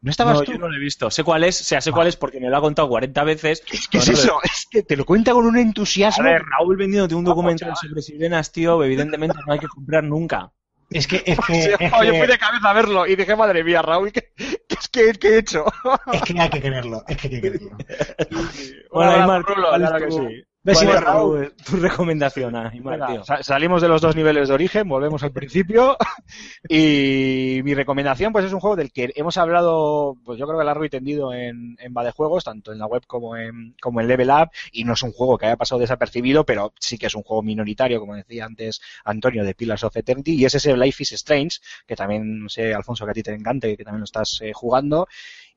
¿No 0.00 0.10
estabas 0.10 0.38
No, 0.38 0.44
tú? 0.44 0.52
yo 0.52 0.58
no 0.58 0.68
lo 0.68 0.76
he 0.76 0.80
visto. 0.80 1.10
Sé 1.10 1.22
cuál 1.22 1.44
es, 1.44 1.60
o 1.60 1.64
sea, 1.64 1.80
sé 1.82 1.92
cuál 1.92 2.06
es 2.08 2.16
porque 2.16 2.40
me 2.40 2.48
lo 2.48 2.56
ha 2.56 2.60
contado 2.62 2.88
40 2.88 3.22
veces. 3.22 3.60
¿Qué 3.60 3.76
es 3.76 3.88
pero 3.92 4.04
no 4.04 4.10
he 4.10 4.14
eso? 4.14 4.38
Es 4.42 4.66
que 4.70 4.82
te 4.82 4.96
lo 4.96 5.04
cuenta 5.04 5.32
con 5.32 5.44
un 5.46 5.56
A 5.56 5.60
entusiasmo. 5.60 6.24
ver, 6.24 6.42
Raúl 6.42 6.76
vendiéndote 6.76 7.14
un 7.14 7.24
documental 7.24 7.74
sobre 7.76 8.00
sirenas, 8.00 8.50
tío, 8.50 8.82
evidentemente 8.82 9.36
no 9.46 9.52
hay 9.52 9.58
que 9.58 9.68
comprar 9.68 10.02
nunca. 10.02 10.50
Es 10.90 11.06
que, 11.06 11.16
es 11.26 11.38
que, 11.46 11.76
es 11.78 11.92
oh, 11.92 12.02
yo 12.02 12.12
que- 12.12 12.18
fui 12.18 12.26
de 12.26 12.38
cabeza 12.38 12.70
a 12.70 12.72
verlo 12.72 13.06
y 13.06 13.14
dije, 13.16 13.36
madre 13.36 13.62
mía, 13.64 13.80
Raúl, 13.80 14.12
¿qué, 14.12 14.32
qué, 14.36 14.58
es 14.68 14.88
que- 14.88 15.12
qué 15.12 15.28
he 15.28 15.38
hecho? 15.38 15.64
es 16.12 16.22
que 16.22 16.40
hay 16.40 16.50
que 16.50 16.60
quererlo. 16.60 17.02
Es 17.08 17.16
que 17.16 17.28
hay 17.28 17.40
que 17.40 17.60
Aymar, 18.92 19.42
Rulo, 19.42 19.68
¿cuál 19.68 19.82
es 19.82 19.88
claro 19.88 20.06
que 20.06 20.12
sí. 20.12 20.44
Ves 20.62 20.78
si 20.78 20.84
¿Cuál 20.84 20.88
me 20.88 20.92
es, 20.92 21.00
ha 21.00 21.04
dado 21.06 21.36
Raúl? 21.36 21.54
tu 21.64 21.76
recomendación, 21.76 22.52
Venga, 22.52 23.06
tío. 23.06 23.22
salimos 23.42 23.80
de 23.80 23.88
los 23.88 24.02
dos 24.02 24.14
niveles 24.14 24.48
de 24.48 24.54
origen, 24.54 24.86
volvemos 24.86 25.22
al 25.22 25.32
principio. 25.32 25.96
y 26.68 27.60
mi 27.64 27.72
recomendación, 27.72 28.30
pues 28.30 28.44
es 28.44 28.52
un 28.52 28.60
juego 28.60 28.76
del 28.76 28.92
que 28.92 29.10
hemos 29.16 29.38
hablado, 29.38 30.18
pues 30.22 30.38
yo 30.38 30.46
creo 30.46 30.58
que 30.58 30.64
largo 30.66 30.84
y 30.84 30.90
tendido 30.90 31.32
en, 31.32 31.76
en 31.80 31.94
Va 31.96 32.04
de 32.04 32.10
Juegos, 32.10 32.44
tanto 32.44 32.72
en 32.72 32.78
la 32.78 32.84
web 32.86 33.02
como 33.06 33.36
en, 33.36 33.74
como 33.80 34.02
en 34.02 34.08
Level 34.08 34.28
Up. 34.30 34.50
Y 34.70 34.84
no 34.84 34.92
es 34.92 35.02
un 35.02 35.12
juego 35.12 35.38
que 35.38 35.46
haya 35.46 35.56
pasado 35.56 35.80
desapercibido, 35.80 36.44
pero 36.44 36.74
sí 36.78 36.98
que 36.98 37.06
es 37.06 37.14
un 37.14 37.22
juego 37.22 37.42
minoritario, 37.42 37.98
como 37.98 38.14
decía 38.14 38.44
antes 38.44 38.82
Antonio, 39.06 39.44
de 39.44 39.54
Pillars 39.54 39.84
of 39.84 39.96
Eternity. 39.96 40.34
Y 40.34 40.44
es 40.44 40.54
ese 40.54 40.76
Life 40.76 41.02
is 41.02 41.12
Strange, 41.12 41.58
que 41.86 41.96
también 41.96 42.40
no 42.40 42.48
sé, 42.50 42.74
Alfonso, 42.74 43.06
que 43.06 43.12
a 43.12 43.14
ti 43.14 43.22
te 43.22 43.32
encante 43.32 43.70
y 43.70 43.76
que 43.78 43.84
también 43.84 44.00
lo 44.00 44.04
estás 44.04 44.38
eh, 44.42 44.52
jugando. 44.52 45.08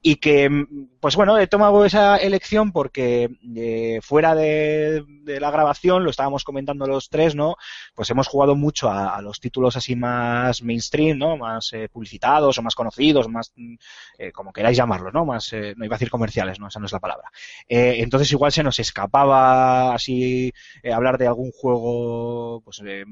Y 0.06 0.18
que, 0.18 0.50
mm, 0.50 0.90
pues 1.00 1.16
bueno, 1.16 1.38
he 1.40 1.48
tomado 1.48 1.86
esa 1.86 2.18
elección 2.18 2.74
porque 2.74 3.30
eh, 3.56 4.00
fuera 4.04 4.36
de, 4.36 5.04
de 5.24 5.40
la 5.40 5.50
grabación, 5.50 6.04
lo 6.04 6.10
estábamos 6.10 6.44
comentando 6.44 6.86
los 6.86 7.10
tres, 7.10 7.36
¿no? 7.36 7.56
Pues 7.96 8.10
hemos 8.10 8.28
jugado 8.28 8.56
mucho 8.56 8.90
a, 8.90 9.16
a 9.16 9.22
los 9.22 9.40
títulos 9.40 9.78
así 9.78 9.96
más 9.96 10.62
mainstream, 10.62 11.18
¿no? 11.18 11.38
Más 11.38 11.72
eh, 11.72 11.88
publicitados 11.90 12.58
o 12.58 12.62
más 12.62 12.76
conocidos, 12.76 13.30
más, 13.30 13.54
mm, 13.56 13.76
eh, 14.18 14.32
como 14.34 14.52
queráis 14.52 14.78
llamarlos, 14.78 15.14
¿no? 15.14 15.26
Más, 15.26 15.52
eh, 15.54 15.74
no 15.78 15.86
iba 15.86 15.96
a 15.96 15.98
decir 15.98 16.12
comerciales, 16.12 16.60
¿no? 16.60 16.68
Esa 16.68 16.80
no 16.80 16.86
es 16.86 16.92
la 16.92 17.00
palabra. 17.00 17.32
Eh, 17.68 17.96
entonces 18.00 18.30
igual 18.32 18.52
se 18.52 18.64
nos 18.64 18.80
escapaba 18.80 19.94
así 19.94 20.52
eh, 20.84 20.92
hablar 20.92 21.18
de 21.18 21.28
algún 21.28 21.52
juego, 21.52 22.62
pues, 22.66 22.82
eh, 22.86 23.06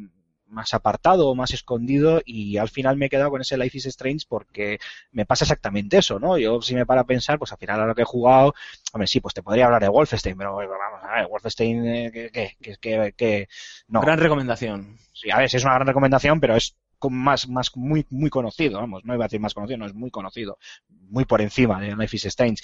más 0.51 0.73
apartado 0.73 1.27
o 1.27 1.35
más 1.35 1.51
escondido 1.51 2.21
y 2.25 2.57
al 2.57 2.69
final 2.69 2.97
me 2.97 3.07
he 3.07 3.09
quedado 3.09 3.31
con 3.31 3.41
ese 3.41 3.57
Life 3.57 3.77
is 3.77 3.85
Strange 3.87 4.25
porque 4.27 4.79
me 5.11 5.25
pasa 5.25 5.45
exactamente 5.45 5.97
eso, 5.97 6.19
¿no? 6.19 6.37
Yo 6.37 6.61
si 6.61 6.75
me 6.75 6.85
para 6.85 7.01
a 7.01 7.05
pensar, 7.05 7.39
pues 7.39 7.51
al 7.51 7.57
final 7.57 7.81
a 7.81 7.85
lo 7.85 7.95
que 7.95 8.03
he 8.03 8.05
jugado, 8.05 8.53
hombre, 8.93 9.07
sí, 9.07 9.19
pues 9.19 9.33
te 9.33 9.43
podría 9.43 9.65
hablar 9.65 9.81
de 9.81 9.89
Wolfenstein, 9.89 10.37
pero 10.37 10.55
vamos 10.55 11.03
a 11.03 11.15
ver, 11.15 11.27
Wolfenstein, 11.27 11.85
eh, 11.87 12.11
que, 12.11 12.55
que, 12.61 12.77
que, 12.77 13.13
que, 13.13 13.49
no. 13.87 14.01
Gran 14.01 14.19
recomendación. 14.19 14.97
Sí, 15.13 15.31
a 15.31 15.37
ver, 15.37 15.49
sí 15.49 15.57
es 15.57 15.63
una 15.63 15.75
gran 15.75 15.87
recomendación, 15.87 16.39
pero 16.39 16.55
es 16.55 16.75
más, 17.09 17.47
más 17.47 17.75
muy, 17.75 18.05
muy 18.09 18.29
conocido, 18.29 18.79
vamos, 18.79 19.03
no 19.05 19.13
iba 19.13 19.25
a 19.25 19.27
decir 19.27 19.39
más 19.39 19.53
conocido, 19.53 19.77
no, 19.77 19.85
es 19.85 19.93
muy 19.93 20.11
conocido, 20.11 20.57
muy 20.89 21.25
por 21.25 21.41
encima 21.41 21.79
de 21.81 21.95
Life 21.95 22.15
is 22.15 22.25
Strange. 22.25 22.61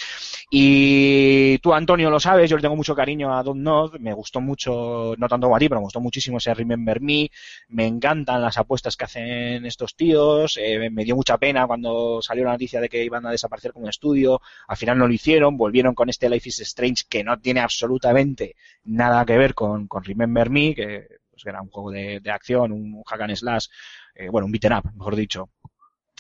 Y 0.50 1.58
tú, 1.60 1.74
Antonio, 1.74 2.10
lo 2.10 2.20
sabes, 2.20 2.50
yo 2.50 2.56
le 2.56 2.62
tengo 2.62 2.76
mucho 2.76 2.96
cariño 2.96 3.36
a 3.36 3.44
Don't 3.44 3.62
Nod, 3.62 4.00
me 4.00 4.14
gustó 4.14 4.42
mucho, 4.42 5.16
no 5.18 5.28
tanto 5.28 5.48
como 5.48 5.56
a 5.56 5.60
ti, 5.60 5.68
pero 5.70 5.82
me 5.82 5.86
gustó 5.86 6.00
muchísimo 6.00 6.38
ese 6.38 6.54
Remember 6.54 7.02
Me, 7.02 7.30
me 7.70 7.86
encantan 7.86 8.42
las 8.42 8.58
apuestas 8.58 8.96
que 8.96 9.06
hacen 9.06 9.66
estos 9.66 9.96
tíos, 9.96 10.58
eh, 10.58 10.90
me 10.90 11.04
dio 11.04 11.16
mucha 11.16 11.38
pena 11.38 11.68
cuando 11.68 12.22
salió 12.22 12.46
la 12.46 12.52
noticia 12.52 12.80
de 12.80 12.90
que 12.90 13.04
iban 13.04 13.26
a 13.26 13.32
desaparecer 13.32 13.74
como 13.74 13.90
estudio, 13.90 14.42
al 14.68 14.78
final 14.78 14.98
no 14.98 15.08
lo 15.08 15.14
hicieron, 15.14 15.58
volvieron 15.58 15.96
con 15.96 16.10
este 16.10 16.30
Life 16.30 16.50
is 16.50 16.60
Strange 16.60 17.04
que 17.10 17.24
no 17.24 17.40
tiene 17.40 17.60
absolutamente 17.60 18.56
nada 18.84 19.26
que 19.26 19.38
ver 19.38 19.54
con, 19.54 19.88
con 19.88 20.04
Remember 20.04 20.50
Me, 20.50 20.76
que 20.76 21.08
pues, 21.44 21.46
era 21.54 21.62
un 21.62 21.70
juego 21.70 21.92
de, 21.92 22.20
de 22.22 22.32
acción, 22.32 22.72
un 22.72 23.04
hack 23.04 23.22
and 23.22 23.36
slash, 23.36 23.68
eh, 24.16 24.30
bueno, 24.30 24.46
un 24.46 24.52
beaten 24.52 24.74
up, 24.74 24.84
mejor 24.96 25.16
dicho, 25.16 25.50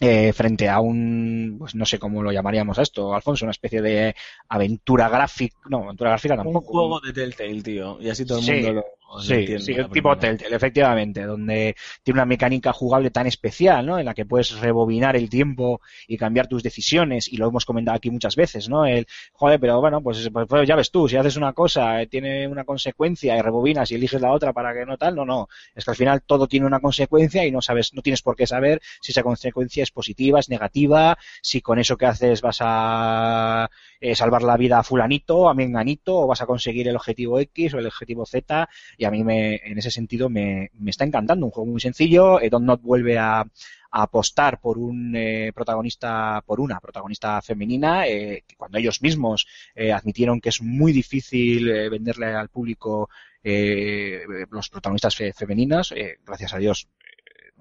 eh, 0.02 0.34
frente 0.34 0.69
a 0.69 0.80
un, 0.80 1.57
pues 1.60 1.76
no 1.76 1.85
sé 1.85 1.99
cómo 1.99 2.23
lo 2.23 2.31
llamaríamos 2.31 2.80
a 2.80 2.84
esto, 2.84 3.14
Alfonso, 3.15 3.45
una 3.45 3.52
especie 3.52 3.81
de 3.81 4.15
aventura 4.49 5.10
gráfica, 5.10 5.57
no, 5.69 5.84
aventura 5.85 6.11
gráfica 6.11 6.35
Un 6.41 6.41
tampoco. 6.44 6.72
juego 6.72 6.99
de 6.99 7.14
Telltale, 7.14 7.61
tío. 7.64 8.02
Y 8.02 8.10
así 8.10 8.26
todo 8.26 8.39
el 8.39 8.44
Sí, 8.44 8.45
mundo 8.45 8.72
lo 8.73 8.84
Sí, 9.21 9.59
sí, 9.59 9.73
el 9.73 9.89
tipo. 9.89 10.17
Telltale, 10.17 10.55
efectivamente, 10.55 11.23
donde 11.23 11.75
tiene 12.03 12.17
una 12.17 12.25
mecánica 12.25 12.73
jugable 12.73 13.11
tan 13.11 13.27
especial, 13.27 13.85
¿no? 13.85 13.99
En 13.99 14.05
la 14.05 14.13
que 14.13 14.25
puedes 14.25 14.59
rebobinar 14.59 15.15
el 15.15 15.29
tiempo 15.29 15.81
y 16.07 16.17
cambiar 16.17 16.47
tus 16.47 16.63
decisiones, 16.63 17.31
y 17.31 17.38
lo 17.38 17.47
hemos 17.47 17.65
comentado 17.65 17.95
aquí 17.95 18.09
muchas 18.09 18.35
veces, 18.35 18.67
¿no? 18.67 18.85
El, 18.85 19.07
joder, 19.34 19.59
pero 19.59 19.79
bueno, 19.79 20.01
pues, 20.01 20.29
pues, 20.31 20.47
pues 20.47 20.67
ya 20.67 20.75
ves 20.75 20.91
tú, 20.91 21.07
si 21.07 21.15
haces 21.15 21.38
una 21.38 21.53
cosa, 21.53 22.01
eh, 22.01 22.07
tiene 22.07 22.47
una 22.47 22.63
consecuencia 22.63 23.38
y 23.38 23.41
rebobinas 23.41 23.91
y 23.91 23.95
eliges 23.95 24.21
la 24.21 24.31
otra 24.31 24.53
para 24.53 24.73
que 24.73 24.85
no 24.85 24.97
tal, 24.97 25.15
no, 25.15 25.25
no. 25.25 25.47
Es 25.75 25.85
que 25.85 25.91
al 25.91 25.97
final 25.97 26.21
todo 26.23 26.47
tiene 26.47 26.65
una 26.65 26.79
consecuencia 26.79 27.45
y 27.45 27.51
no 27.51 27.61
sabes, 27.61 27.93
no 27.93 28.01
tienes 28.01 28.21
por 28.21 28.35
qué 28.35 28.45
saber 28.47 28.81
si 29.01 29.11
esa 29.11 29.23
consecuencia 29.23 29.84
es 29.84 29.91
positiva, 29.91 30.39
es 30.39 30.49
negativa, 30.49 31.17
si 31.41 31.61
con 31.61 31.79
eso 31.79 31.97
que 31.97 32.05
haces 32.05 32.41
vas 32.41 32.57
a 32.61 33.69
eh, 34.02 34.15
salvar 34.15 34.44
la 34.44 34.57
vida 34.57 34.80
a 34.80 34.84
fulanito, 34.84 35.49
a 35.49 35.53
menganito, 35.53 36.18
o 36.18 36.28
vas 36.28 36.41
a 36.41 36.45
conseguir 36.45 36.88
el 36.88 36.95
objetivo 36.95 37.40
X 37.40 37.74
o 37.74 37.80
el 37.80 37.88
objetivo 37.88 38.26
Z, 38.26 38.69
y 38.98 39.06
a 39.06 39.11
mí 39.11 39.24
me, 39.24 39.56
en 39.64 39.78
ese 39.78 39.91
sentido 39.91 40.30
me, 40.30 40.69
me 40.80 40.91
está 40.91 41.06
encantando. 41.06 41.45
Un 41.45 41.52
juego 41.52 41.72
muy 41.72 41.82
sencillo, 41.82 42.40
eh, 42.41 42.49
Don't 42.49 42.65
Not 42.65 42.82
vuelve 42.82 43.18
a, 43.18 43.40
a 43.40 44.02
apostar 44.02 44.60
por 44.60 44.78
un 44.78 45.15
eh, 45.15 45.52
protagonista, 45.53 46.44
por 46.45 46.60
una 46.60 46.80
protagonista 46.80 47.41
femenina, 47.41 48.07
eh, 48.07 48.44
cuando 48.57 48.78
ellos 48.78 49.02
mismos 49.02 49.48
eh, 49.76 49.91
admitieron 49.91 50.41
que 50.41 50.49
es 50.49 50.61
muy 50.61 50.91
difícil 50.91 51.69
eh, 51.69 51.90
venderle 51.90 52.28
al 52.36 52.49
público 52.49 53.10
eh, 53.44 54.22
los 54.52 54.69
protagonistas 54.69 55.15
fe- 55.15 55.34
femeninas, 55.34 55.94
gracias 56.26 56.53
a 56.53 56.57
Dios. 56.57 56.88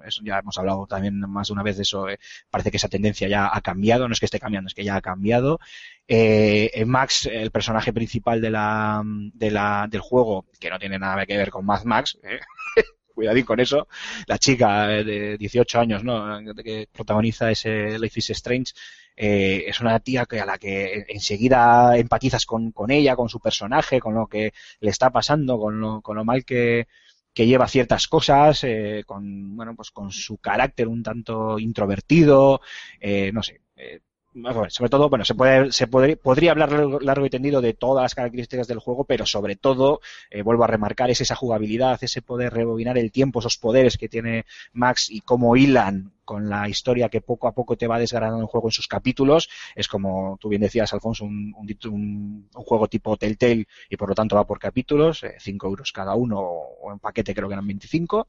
Eso 0.06 0.22
ya 0.24 0.38
hemos 0.38 0.56
hablado 0.58 0.86
también 0.86 1.18
más 1.20 1.48
de 1.48 1.52
una 1.54 1.62
vez 1.62 1.76
de 1.76 1.82
eso. 1.82 2.08
eh, 2.08 2.18
parece 2.50 2.70
que 2.70 2.76
esa 2.78 2.88
tendencia 2.88 3.28
ya 3.28 3.50
ha 3.52 3.60
cambiado. 3.60 4.08
No 4.08 4.12
es 4.12 4.20
que 4.20 4.26
esté 4.26 4.40
cambiando, 4.40 4.68
es 4.68 4.74
que 4.74 4.84
ya 4.84 4.96
ha 4.96 5.00
cambiado. 5.02 5.58
Eh, 6.08 6.84
Max, 6.86 7.26
el 7.26 7.50
personaje 7.50 7.92
principal 7.92 8.40
de 8.40 8.50
la, 8.50 9.02
de 9.04 9.50
la, 9.50 9.86
del 9.90 10.00
juego, 10.00 10.46
que 10.60 10.70
no 10.70 10.78
tiene 10.78 10.98
nada 10.98 11.26
que 11.26 11.36
ver 11.36 11.50
con 11.50 11.64
Mad 11.66 11.84
Max, 11.84 12.18
eh, 12.22 12.40
cuidadín 13.14 13.44
con 13.44 13.58
eso, 13.60 13.88
la 14.26 14.38
chica 14.38 14.92
eh, 14.94 15.04
de 15.04 15.38
18 15.38 15.80
años, 15.80 16.04
¿no? 16.04 16.38
que 16.62 16.88
protagoniza 16.92 17.50
ese 17.50 17.98
Life 17.98 18.18
is 18.20 18.30
Strange, 18.30 18.72
eh, 19.16 19.64
es 19.66 19.80
una 19.80 19.98
tía 20.00 20.26
que 20.26 20.40
a 20.40 20.46
la 20.46 20.58
que 20.58 21.06
enseguida 21.08 21.96
empatizas 21.96 22.44
con, 22.46 22.70
con 22.72 22.90
ella, 22.90 23.16
con 23.16 23.28
su 23.28 23.40
personaje, 23.40 23.98
con 24.00 24.14
lo 24.14 24.26
que 24.26 24.52
le 24.80 24.90
está 24.90 25.10
pasando, 25.10 25.58
con 25.58 25.80
lo, 25.80 26.02
con 26.02 26.16
lo 26.16 26.24
mal 26.24 26.44
que, 26.44 26.86
que 27.36 27.46
lleva 27.46 27.68
ciertas 27.68 28.08
cosas, 28.08 28.64
eh, 28.64 29.04
con, 29.04 29.54
bueno, 29.54 29.76
pues 29.76 29.90
con 29.90 30.10
su 30.10 30.38
carácter 30.38 30.88
un 30.88 31.02
tanto 31.02 31.58
introvertido, 31.58 32.62
eh, 32.98 33.30
no 33.30 33.42
sé, 33.42 33.60
eh, 33.76 34.00
sobre 34.68 34.90
todo, 34.90 35.08
bueno, 35.08 35.24
se 35.24 35.34
puede, 35.34 35.72
se 35.72 35.86
podría, 35.86 36.16
podría 36.16 36.50
hablar 36.50 36.70
largo, 37.02 37.26
y 37.26 37.30
tendido 37.30 37.60
de 37.60 37.74
todas 37.74 38.02
las 38.02 38.14
características 38.14 38.66
del 38.68 38.78
juego, 38.78 39.04
pero 39.04 39.24
sobre 39.26 39.56
todo, 39.56 40.00
eh, 40.30 40.42
vuelvo 40.42 40.64
a 40.64 40.66
remarcar, 40.66 41.10
es 41.10 41.20
esa 41.20 41.34
jugabilidad, 41.34 41.98
ese 42.02 42.22
poder 42.22 42.52
rebobinar 42.52 42.98
el 42.98 43.12
tiempo, 43.12 43.40
esos 43.40 43.56
poderes 43.56 43.96
que 43.96 44.08
tiene 44.08 44.44
Max 44.72 45.10
y 45.10 45.20
cómo 45.20 45.56
hilan 45.56 46.12
con 46.24 46.50
la 46.50 46.68
historia 46.68 47.08
que 47.08 47.20
poco 47.20 47.46
a 47.48 47.52
poco 47.52 47.76
te 47.76 47.86
va 47.86 47.98
desgranando 47.98 48.40
el 48.40 48.46
juego 48.46 48.68
en 48.68 48.72
sus 48.72 48.88
capítulos. 48.88 49.48
Es 49.74 49.88
como 49.88 50.36
tú 50.40 50.48
bien 50.48 50.62
decías, 50.62 50.92
Alfonso, 50.92 51.24
un, 51.24 52.48
juego 52.52 52.88
tipo 52.88 53.16
Telltale 53.16 53.66
y 53.88 53.96
por 53.96 54.08
lo 54.08 54.14
tanto 54.14 54.36
va 54.36 54.46
por 54.46 54.58
capítulos, 54.58 55.24
5 55.38 55.66
eh, 55.66 55.70
euros 55.70 55.92
cada 55.92 56.14
uno 56.14 56.40
o 56.40 56.92
en 56.92 56.98
paquete 56.98 57.34
creo 57.34 57.48
que 57.48 57.54
eran 57.54 57.66
25. 57.66 58.26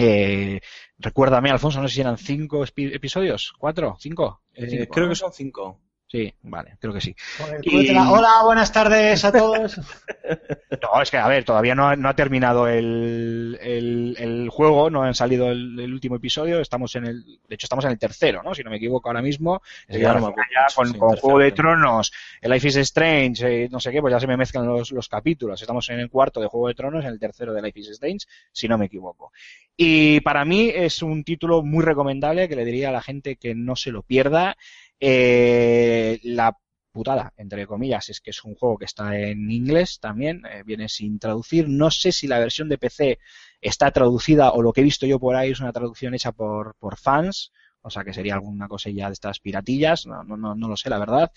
Eh, 0.00 0.60
recuérdame, 0.96 1.50
Alfonso, 1.50 1.82
no 1.82 1.88
sé 1.88 1.96
si 1.96 2.00
eran 2.02 2.18
cinco 2.18 2.64
episodios, 2.64 3.52
cuatro, 3.58 3.96
cinco. 3.98 4.42
Eh, 4.58 4.88
creo 4.88 5.06
¿no? 5.06 5.10
que 5.10 5.16
son 5.16 5.32
cinco. 5.32 5.80
Sí, 6.10 6.32
vale, 6.40 6.74
creo 6.80 6.94
que 6.94 7.02
sí. 7.02 7.14
Y... 7.62 7.90
Hola, 7.90 8.40
buenas 8.42 8.72
tardes 8.72 9.22
a 9.26 9.30
todos. 9.30 9.78
no, 10.82 11.02
es 11.02 11.10
que, 11.10 11.18
a 11.18 11.28
ver, 11.28 11.44
todavía 11.44 11.74
no 11.74 11.86
ha, 11.86 11.96
no 11.96 12.08
ha 12.08 12.16
terminado 12.16 12.66
el, 12.66 13.58
el, 13.60 14.16
el, 14.18 14.48
juego, 14.48 14.88
no 14.88 15.02
han 15.02 15.14
salido 15.14 15.50
el, 15.50 15.78
el, 15.78 15.92
último 15.92 16.16
episodio, 16.16 16.60
estamos 16.60 16.96
en 16.96 17.04
el, 17.04 17.24
de 17.46 17.54
hecho 17.54 17.66
estamos 17.66 17.84
en 17.84 17.90
el 17.90 17.98
tercero, 17.98 18.42
¿no? 18.42 18.54
Si 18.54 18.62
no 18.62 18.70
me 18.70 18.78
equivoco 18.78 19.10
ahora 19.10 19.20
mismo. 19.20 19.60
Sí, 19.86 19.98
ya, 19.98 20.14
no 20.14 20.30
ya 20.30 20.74
con, 20.74 20.88
sí, 20.88 20.98
con 20.98 21.14
Juego 21.16 21.38
de 21.40 21.52
Tronos, 21.52 22.10
el 22.40 22.52
Life 22.52 22.68
is 22.68 22.76
Strange, 22.76 23.64
eh, 23.64 23.68
no 23.70 23.78
sé 23.78 23.92
qué, 23.92 24.00
pues 24.00 24.12
ya 24.12 24.20
se 24.20 24.26
me 24.26 24.38
mezclan 24.38 24.66
los, 24.66 24.90
los 24.92 25.08
capítulos. 25.10 25.60
Estamos 25.60 25.90
en 25.90 26.00
el 26.00 26.08
cuarto 26.08 26.40
de 26.40 26.46
Juego 26.46 26.68
de 26.68 26.74
Tronos, 26.74 27.04
en 27.04 27.10
el 27.10 27.20
tercero 27.20 27.52
de 27.52 27.60
Life 27.60 27.80
is 27.80 27.88
Strange, 27.88 28.26
si 28.50 28.66
no 28.66 28.78
me 28.78 28.86
equivoco. 28.86 29.30
Y 29.76 30.20
para 30.22 30.44
mí 30.44 30.72
es 30.74 31.02
un 31.02 31.22
título 31.22 31.62
muy 31.62 31.84
recomendable 31.84 32.48
que 32.48 32.56
le 32.56 32.64
diría 32.64 32.88
a 32.88 32.92
la 32.92 33.02
gente 33.02 33.36
que 33.36 33.54
no 33.54 33.76
se 33.76 33.92
lo 33.92 34.02
pierda. 34.02 34.56
Eh, 35.00 36.18
la 36.24 36.56
putada, 36.92 37.32
entre 37.36 37.66
comillas, 37.66 38.08
es 38.08 38.20
que 38.20 38.30
es 38.30 38.42
un 38.44 38.54
juego 38.54 38.78
que 38.78 38.86
está 38.86 39.16
en 39.18 39.50
inglés 39.50 40.00
también, 40.00 40.42
eh, 40.46 40.62
viene 40.64 40.88
sin 40.88 41.18
traducir. 41.18 41.68
No 41.68 41.90
sé 41.90 42.12
si 42.12 42.26
la 42.26 42.38
versión 42.38 42.68
de 42.68 42.78
PC 42.78 43.18
está 43.60 43.90
traducida 43.90 44.50
o 44.52 44.62
lo 44.62 44.72
que 44.72 44.80
he 44.80 44.84
visto 44.84 45.06
yo 45.06 45.18
por 45.20 45.36
ahí 45.36 45.50
es 45.52 45.60
una 45.60 45.72
traducción 45.72 46.14
hecha 46.14 46.32
por, 46.32 46.74
por 46.78 46.96
fans, 46.98 47.52
o 47.82 47.90
sea 47.90 48.04
que 48.04 48.12
sería 48.12 48.34
alguna 48.34 48.68
cosilla 48.68 49.06
de 49.06 49.12
estas 49.12 49.38
piratillas, 49.40 50.06
no, 50.06 50.24
no, 50.24 50.36
no, 50.36 50.54
no 50.54 50.68
lo 50.68 50.76
sé, 50.76 50.90
la 50.90 50.98
verdad. 50.98 51.30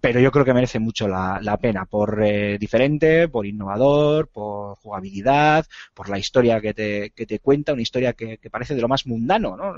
Pero 0.00 0.20
yo 0.20 0.30
creo 0.30 0.44
que 0.44 0.52
merece 0.52 0.78
mucho 0.78 1.08
la, 1.08 1.38
la 1.42 1.56
pena 1.56 1.86
por 1.86 2.22
eh, 2.22 2.58
diferente, 2.58 3.28
por 3.28 3.46
innovador, 3.46 4.28
por 4.28 4.76
jugabilidad, 4.76 5.66
por 5.94 6.10
la 6.10 6.18
historia 6.18 6.60
que 6.60 6.74
te, 6.74 7.10
que 7.10 7.24
te 7.26 7.38
cuenta, 7.40 7.72
una 7.72 7.82
historia 7.82 8.12
que, 8.12 8.38
parece 8.50 8.74
de 8.74 8.82
lo 8.82 8.88
más 8.88 9.06
mundano, 9.06 9.56
¿no? 9.56 9.74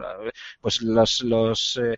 Pues 0.60 0.82
los, 0.82 1.20
los 1.22 1.80
eh, 1.82 1.96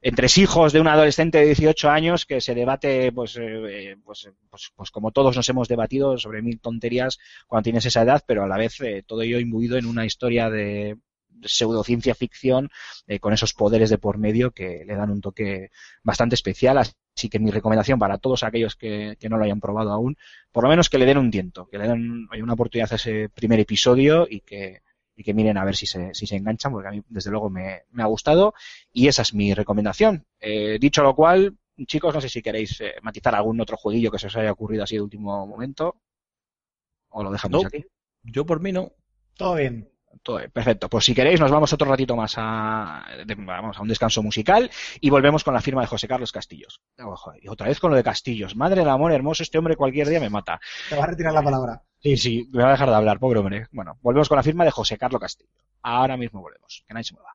entresijos 0.00 0.72
de 0.72 0.80
un 0.80 0.88
adolescente 0.88 1.38
de 1.38 1.46
18 1.46 1.90
años 1.90 2.26
que 2.26 2.40
se 2.40 2.54
debate, 2.54 3.12
pues, 3.12 3.36
eh, 3.40 3.96
pues, 4.04 4.30
pues, 4.48 4.72
pues, 4.74 4.90
como 4.90 5.10
todos 5.10 5.36
nos 5.36 5.48
hemos 5.48 5.68
debatido 5.68 6.18
sobre 6.18 6.42
mil 6.42 6.60
tonterías 6.60 7.18
cuando 7.46 7.64
tienes 7.64 7.86
esa 7.86 8.02
edad, 8.02 8.24
pero 8.26 8.44
a 8.44 8.48
la 8.48 8.56
vez 8.56 8.80
eh, 8.80 9.04
todo 9.06 9.22
ello 9.22 9.38
imbuido 9.38 9.76
en 9.76 9.86
una 9.86 10.06
historia 10.06 10.48
de 10.48 10.96
pseudociencia 11.42 12.14
ficción 12.14 12.70
eh, 13.06 13.18
con 13.18 13.32
esos 13.32 13.54
poderes 13.54 13.88
de 13.88 13.98
por 13.98 14.18
medio 14.18 14.50
que 14.50 14.84
le 14.86 14.94
dan 14.94 15.10
un 15.10 15.20
toque 15.20 15.70
bastante 16.02 16.34
especial. 16.34 16.78
Así 16.78 16.92
sí 17.14 17.28
que 17.28 17.38
mi 17.38 17.50
recomendación 17.50 17.98
para 17.98 18.18
todos 18.18 18.42
aquellos 18.42 18.76
que, 18.76 19.16
no 19.28 19.36
lo 19.36 19.44
hayan 19.44 19.60
probado 19.60 19.92
aún, 19.92 20.16
por 20.52 20.64
lo 20.64 20.70
menos 20.70 20.88
que 20.88 20.98
le 20.98 21.06
den 21.06 21.18
un 21.18 21.30
tiento, 21.30 21.68
que 21.68 21.78
le 21.78 21.86
den 21.86 22.28
una 22.42 22.54
oportunidad 22.54 22.92
a 22.92 22.96
ese 22.96 23.28
primer 23.28 23.60
episodio 23.60 24.26
y 24.28 24.40
que, 24.40 24.80
y 25.20 25.22
que 25.22 25.34
miren 25.34 25.58
a 25.58 25.66
ver 25.66 25.76
si 25.76 25.84
se, 25.84 26.14
si 26.14 26.26
se 26.26 26.36
enganchan, 26.36 26.72
porque 26.72 26.88
a 26.88 26.92
mí 26.92 27.02
desde 27.10 27.30
luego 27.30 27.50
me, 27.50 27.82
ha 27.98 28.06
gustado 28.06 28.54
y 28.90 29.06
esa 29.06 29.20
es 29.20 29.34
mi 29.34 29.52
recomendación. 29.52 30.24
Eh, 30.40 30.78
dicho 30.80 31.02
lo 31.02 31.14
cual, 31.14 31.58
chicos, 31.84 32.14
no 32.14 32.22
sé 32.22 32.30
si 32.30 32.40
queréis 32.40 32.80
eh, 32.80 32.94
matizar 33.02 33.34
algún 33.34 33.60
otro 33.60 33.76
jueguillo 33.76 34.10
que 34.10 34.18
se 34.18 34.28
os 34.28 34.36
haya 34.36 34.50
ocurrido 34.50 34.82
así 34.82 34.94
de 34.94 35.02
último 35.02 35.46
momento 35.46 36.00
o 37.10 37.22
lo 37.22 37.30
dejamos 37.30 37.66
aquí. 37.66 37.84
Yo 38.22 38.46
por 38.46 38.62
mí 38.62 38.72
no. 38.72 38.92
Todo 39.36 39.56
bien. 39.56 39.92
Perfecto. 40.54 40.88
Pues 40.88 41.04
si 41.04 41.14
queréis, 41.14 41.38
nos 41.38 41.50
vamos 41.50 41.70
otro 41.74 41.90
ratito 41.90 42.16
más 42.16 42.34
a, 42.38 43.04
vamos 43.36 43.76
a 43.76 43.82
un 43.82 43.88
descanso 43.88 44.22
musical 44.22 44.70
y 45.02 45.10
volvemos 45.10 45.44
con 45.44 45.52
la 45.52 45.60
firma 45.60 45.82
de 45.82 45.86
José 45.86 46.08
Carlos 46.08 46.32
Castillos. 46.32 46.80
y 47.42 47.48
otra 47.48 47.68
vez 47.68 47.78
con 47.78 47.90
lo 47.90 47.96
de 47.96 48.02
Castillos. 48.02 48.56
Madre 48.56 48.80
del 48.80 48.88
amor 48.88 49.12
hermoso, 49.12 49.42
este 49.42 49.58
hombre 49.58 49.76
cualquier 49.76 50.08
día 50.08 50.20
me 50.20 50.30
mata. 50.30 50.58
Te 50.88 50.96
va 50.96 51.04
a 51.04 51.08
retirar 51.08 51.34
la 51.34 51.42
palabra. 51.42 51.82
Sí, 52.02 52.16
sí, 52.16 52.48
me 52.52 52.62
va 52.62 52.70
a 52.70 52.72
dejar 52.72 52.88
de 52.88 52.94
hablar, 52.96 53.18
pobre 53.18 53.40
hombre. 53.40 53.66
Bueno, 53.72 53.98
volvemos 54.00 54.28
con 54.28 54.36
la 54.36 54.42
firma 54.42 54.64
de 54.64 54.70
José 54.70 54.96
Carlos 54.96 55.20
Castillo. 55.20 55.50
Ahora 55.82 56.16
mismo 56.16 56.40
volvemos. 56.40 56.82
Que 56.86 56.94
nadie 56.94 57.04
se 57.04 57.14
mueva. 57.14 57.34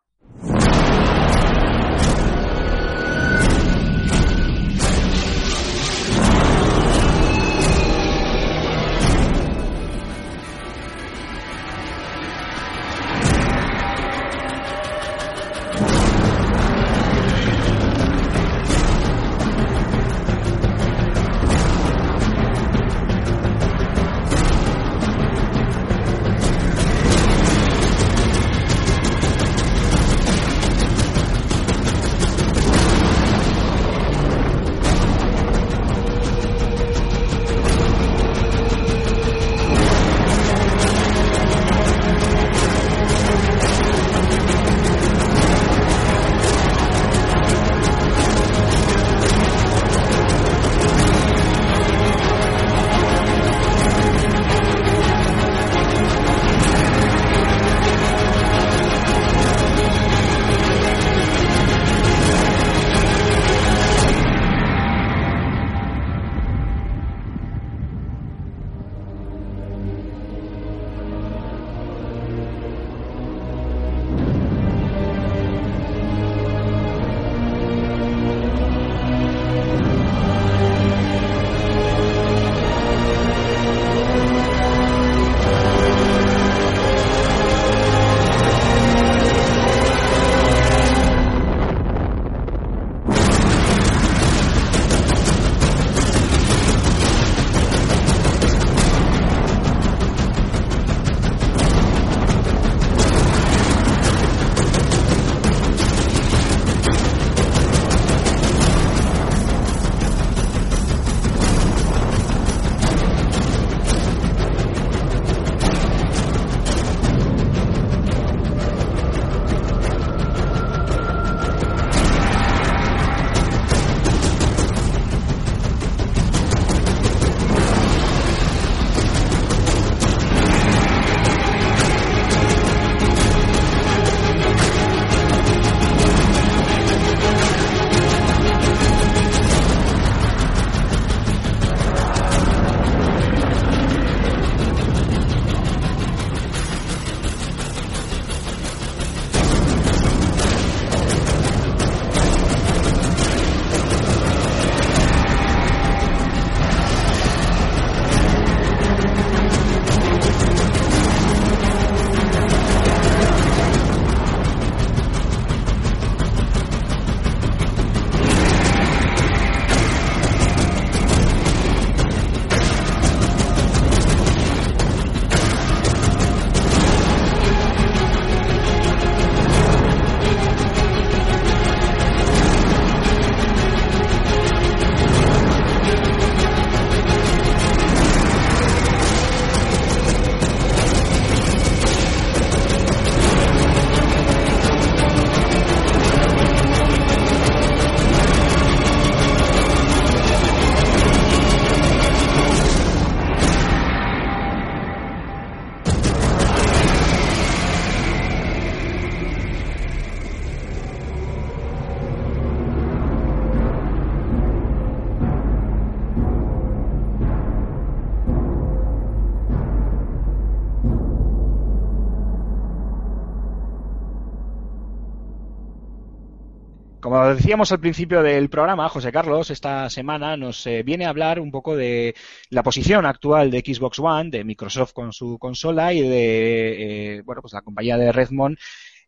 Decíamos 227.35 227.71
al 227.71 227.79
principio 227.79 228.23
del 228.23 228.49
programa, 228.49 228.89
José 228.89 229.11
Carlos, 229.11 229.49
esta 229.49 229.89
semana 229.89 230.37
nos 230.37 230.65
eh, 230.67 230.83
viene 230.83 231.05
a 231.05 231.09
hablar 231.09 231.39
un 231.39 231.51
poco 231.51 231.75
de 231.75 232.15
la 232.49 232.63
posición 232.63 233.05
actual 233.05 233.51
de 233.51 233.59
Xbox 233.59 233.99
One, 233.99 234.29
de 234.29 234.43
Microsoft 234.43 234.93
con 234.93 235.13
su 235.13 235.37
consola 235.37 235.93
y 235.93 236.01
de, 236.01 237.17
eh, 237.17 237.21
bueno, 237.23 237.41
pues 237.41 237.53
la 237.53 237.61
compañía 237.61 237.97
de 237.97 238.11
Redmond, 238.11 238.57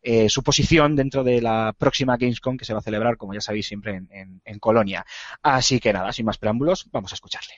eh, 0.02 0.28
su 0.28 0.42
posición 0.42 0.94
dentro 0.94 1.24
de 1.24 1.40
la 1.40 1.74
próxima 1.76 2.16
Gamescom 2.16 2.56
que 2.56 2.64
se 2.64 2.72
va 2.72 2.78
a 2.78 2.82
celebrar, 2.82 3.16
como 3.16 3.34
ya 3.34 3.40
sabéis, 3.40 3.66
siempre 3.66 4.00
en, 4.10 4.58
Colonia. 4.58 5.04
Así 5.42 5.80
que 5.80 5.92
nada, 5.92 6.12
sin 6.12 6.26
más 6.26 6.38
preámbulos, 6.38 6.88
vamos 6.92 7.12
a 7.12 7.14
escucharle. 7.14 7.54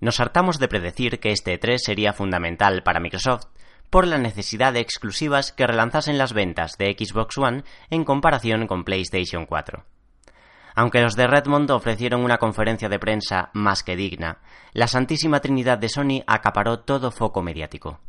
Nos 0.00 0.20
hartamos 0.20 0.58
de 0.58 0.68
predecir 0.68 1.18
que 1.18 1.32
este 1.32 1.58
3 1.58 1.82
sería 1.82 2.12
fundamental 2.12 2.82
para 2.82 3.00
Microsoft 3.00 3.46
por 3.90 4.06
la 4.06 4.18
necesidad 4.18 4.72
de 4.72 4.80
exclusivas 4.80 5.52
que 5.52 5.66
relanzasen 5.66 6.18
las 6.18 6.32
ventas 6.32 6.76
de 6.78 6.96
Xbox 6.98 7.38
One 7.38 7.64
en 7.90 8.04
comparación 8.04 8.66
con 8.66 8.84
PlayStation 8.84 9.46
4. 9.46 9.84
Aunque 10.74 11.00
los 11.00 11.16
de 11.16 11.26
Redmond 11.26 11.70
ofrecieron 11.70 12.22
una 12.22 12.36
conferencia 12.36 12.90
de 12.90 12.98
prensa 12.98 13.50
más 13.54 13.82
que 13.82 13.96
digna, 13.96 14.38
la 14.72 14.88
Santísima 14.88 15.40
Trinidad 15.40 15.78
de 15.78 15.88
Sony 15.88 16.22
acaparó 16.26 16.80
todo 16.80 17.10
foco 17.10 17.40
mediático. 17.40 18.00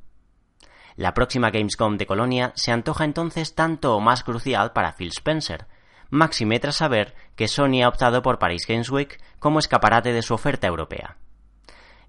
La 0.97 1.13
próxima 1.13 1.49
Gamescom 1.49 1.97
de 1.97 2.05
Colonia 2.05 2.51
se 2.55 2.71
antoja 2.71 3.05
entonces 3.05 3.55
tanto 3.55 3.95
o 3.95 4.01
más 4.01 4.23
crucial 4.23 4.73
para 4.73 4.93
Phil 4.93 5.11
Spencer, 5.15 5.67
máxime 6.09 6.59
tras 6.59 6.77
saber 6.77 7.15
que 7.35 7.47
Sony 7.47 7.83
ha 7.83 7.87
optado 7.87 8.21
por 8.21 8.39
Paris 8.39 8.65
Games 8.67 8.89
Week 8.89 9.21
como 9.39 9.59
escaparate 9.59 10.11
de 10.11 10.21
su 10.21 10.33
oferta 10.33 10.67
europea. 10.67 11.17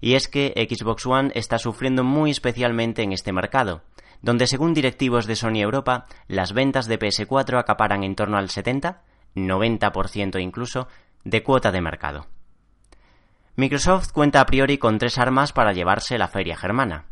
Y 0.01 0.15
es 0.15 0.27
que 0.27 0.53
Xbox 0.69 1.05
One 1.05 1.31
está 1.35 1.57
sufriendo 1.57 2.03
muy 2.03 2.31
especialmente 2.31 3.03
en 3.03 3.11
este 3.11 3.33
mercado, 3.33 3.81
donde 4.21 4.47
según 4.47 4.73
directivos 4.73 5.25
de 5.25 5.35
Sony 5.35 5.57
Europa, 5.61 6.05
las 6.27 6.53
ventas 6.53 6.87
de 6.87 6.99
PS4 6.99 7.59
acaparan 7.59 8.03
en 8.03 8.15
torno 8.15 8.37
al 8.37 8.49
70, 8.49 9.01
90% 9.35 10.41
incluso, 10.41 10.87
de 11.23 11.43
cuota 11.43 11.71
de 11.71 11.81
mercado. 11.81 12.27
Microsoft 13.55 14.11
cuenta 14.13 14.39
a 14.39 14.45
priori 14.45 14.77
con 14.77 14.99
tres 14.99 15.17
armas 15.17 15.51
para 15.51 15.73
llevarse 15.73 16.17
la 16.17 16.29
feria 16.29 16.55
germana. 16.55 17.05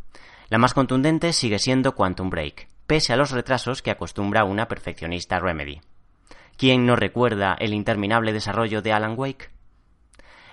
La 0.49 0.57
más 0.57 0.73
contundente 0.73 1.33
sigue 1.33 1.59
siendo 1.59 1.93
Quantum 1.93 2.29
Break, 2.29 2.69
pese 2.85 3.11
a 3.11 3.17
los 3.17 3.31
retrasos 3.31 3.81
que 3.81 3.91
acostumbra 3.91 4.45
una 4.45 4.69
perfeccionista 4.69 5.39
Remedy. 5.39 5.81
¿Quién 6.55 6.85
no 6.85 6.95
recuerda 6.95 7.55
el 7.59 7.73
interminable 7.73 8.31
desarrollo 8.31 8.81
de 8.81 8.93
Alan 8.93 9.15
Wake? 9.17 9.49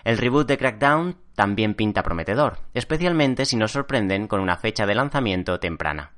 El 0.04 0.18
reboot 0.18 0.46
de 0.46 0.58
Crackdown 0.58 1.16
también 1.34 1.74
pinta 1.74 2.02
prometedor, 2.02 2.58
especialmente 2.74 3.46
si 3.46 3.56
nos 3.56 3.72
sorprenden 3.72 4.28
con 4.28 4.40
una 4.40 4.58
fecha 4.58 4.84
de 4.84 4.94
lanzamiento 4.94 5.58
temprana. 5.58 6.12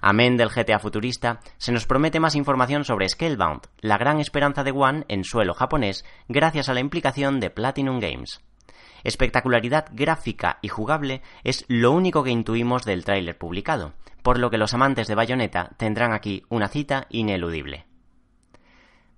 Amén 0.00 0.36
del 0.36 0.48
GTA 0.48 0.78
futurista, 0.78 1.40
se 1.58 1.72
nos 1.72 1.86
promete 1.86 2.20
más 2.20 2.36
información 2.36 2.84
sobre 2.84 3.08
Scalebound, 3.08 3.62
la 3.80 3.98
gran 3.98 4.20
esperanza 4.20 4.62
de 4.62 4.70
One 4.70 5.04
en 5.08 5.24
suelo 5.24 5.54
japonés 5.54 6.04
gracias 6.28 6.68
a 6.68 6.74
la 6.74 6.80
implicación 6.80 7.40
de 7.40 7.50
Platinum 7.50 7.98
Games. 7.98 8.40
Espectacularidad 9.02 9.86
gráfica 9.92 10.58
y 10.62 10.68
jugable 10.68 11.20
es 11.42 11.64
lo 11.68 11.90
único 11.90 12.22
que 12.22 12.30
intuimos 12.30 12.84
del 12.84 13.04
tráiler 13.04 13.36
publicado, 13.36 13.92
por 14.22 14.38
lo 14.38 14.50
que 14.50 14.58
los 14.58 14.72
amantes 14.72 15.08
de 15.08 15.16
Bayonetta 15.16 15.70
tendrán 15.76 16.12
aquí 16.12 16.44
una 16.48 16.68
cita 16.68 17.06
ineludible. 17.10 17.86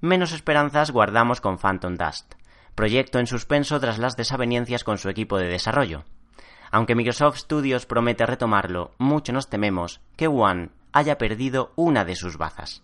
Menos 0.00 0.32
esperanzas 0.32 0.90
guardamos 0.90 1.40
con 1.40 1.58
Phantom 1.58 1.96
Dust, 1.96 2.34
proyecto 2.74 3.18
en 3.18 3.26
suspenso 3.26 3.78
tras 3.80 3.98
las 3.98 4.16
desavenencias 4.16 4.84
con 4.84 4.98
su 4.98 5.08
equipo 5.08 5.38
de 5.38 5.48
desarrollo. 5.48 6.04
Aunque 6.70 6.94
Microsoft 6.94 7.38
Studios 7.38 7.86
promete 7.86 8.24
retomarlo, 8.24 8.92
mucho 8.98 9.32
nos 9.32 9.48
tememos 9.48 10.00
que 10.16 10.28
One 10.28 10.70
haya 10.92 11.18
perdido 11.18 11.72
una 11.76 12.04
de 12.04 12.16
sus 12.16 12.38
bazas. 12.38 12.82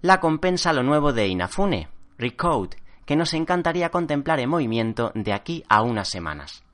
La 0.00 0.20
compensa 0.20 0.72
lo 0.72 0.82
nuevo 0.82 1.12
de 1.12 1.28
Inafune, 1.28 1.88
Recode, 2.18 2.76
que 3.06 3.16
nos 3.16 3.34
encantaría 3.34 3.90
contemplar 3.90 4.40
en 4.40 4.48
movimiento 4.48 5.12
de 5.14 5.32
aquí 5.32 5.64
a 5.68 5.82
unas 5.82 6.08
semanas. 6.08 6.64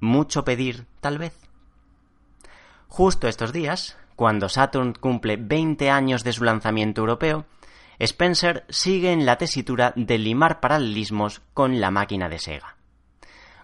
Mucho 0.00 0.44
pedir, 0.44 0.86
tal 1.00 1.18
vez. 1.18 1.34
Justo 2.88 3.28
estos 3.28 3.52
días, 3.52 3.96
cuando 4.16 4.48
Saturn 4.48 4.94
cumple 4.94 5.36
20 5.36 5.90
años 5.90 6.24
de 6.24 6.32
su 6.32 6.44
lanzamiento 6.44 7.00
europeo, 7.00 7.46
Spencer 7.98 8.64
sigue 8.68 9.12
en 9.12 9.26
la 9.26 9.36
tesitura 9.36 9.92
de 9.96 10.18
limar 10.18 10.60
paralelismos 10.60 11.42
con 11.54 11.80
la 11.80 11.90
máquina 11.90 12.28
de 12.28 12.38
Sega. 12.38 12.76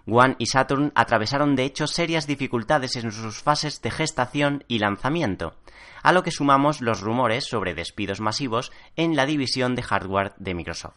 One 0.07 0.37
y 0.39 0.47
Saturn 0.47 0.93
atravesaron 0.95 1.57
de 1.57 1.65
hecho 1.65 1.87
serias 1.87 2.27
dificultades 2.27 2.97
en 2.97 3.11
sus 3.11 3.43
fases 3.43 3.81
de 3.81 3.91
gestación 3.91 4.65
y 4.69 4.79
lanzamiento, 4.79 5.57
a 6.03 6.13
lo 6.13 6.23
que 6.23 6.31
sumamos 6.31 6.81
los 6.81 7.01
rumores 7.01 7.45
sobre 7.45 7.75
despidos 7.75 8.21
masivos 8.21 8.73
en 8.97 9.17
la 9.17 9.25
división 9.25 9.75
de 9.75 9.83
hardware 9.83 10.35
de 10.37 10.55
Microsoft 10.55 10.97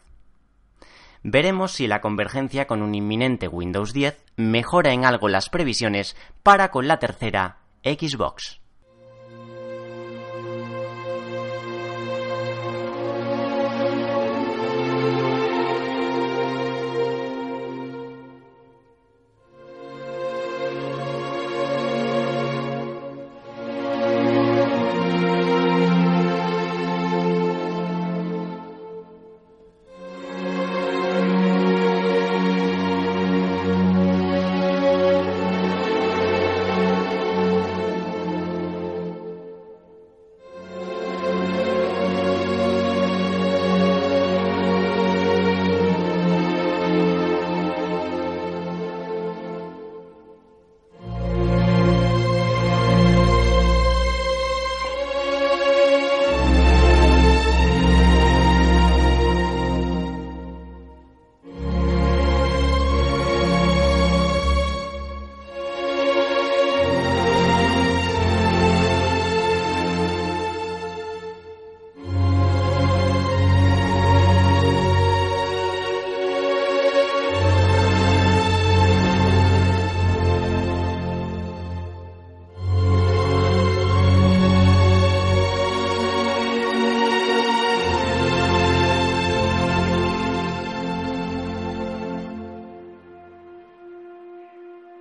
veremos 1.23 1.73
si 1.73 1.88
la 1.88 1.99
convergencia 1.99 2.68
con 2.68 2.81
un 2.81 2.95
inminente 2.95 3.47
Windows 3.47 3.93
10 3.93 4.23
mejora 4.38 4.93
en 4.93 5.05
algo 5.05 5.27
las 5.27 5.49
previsiones 5.49 6.15
para 6.41 6.72
con 6.72 6.88
la 6.88 6.99
tercera 6.99 7.57
Xbox. 7.84 8.61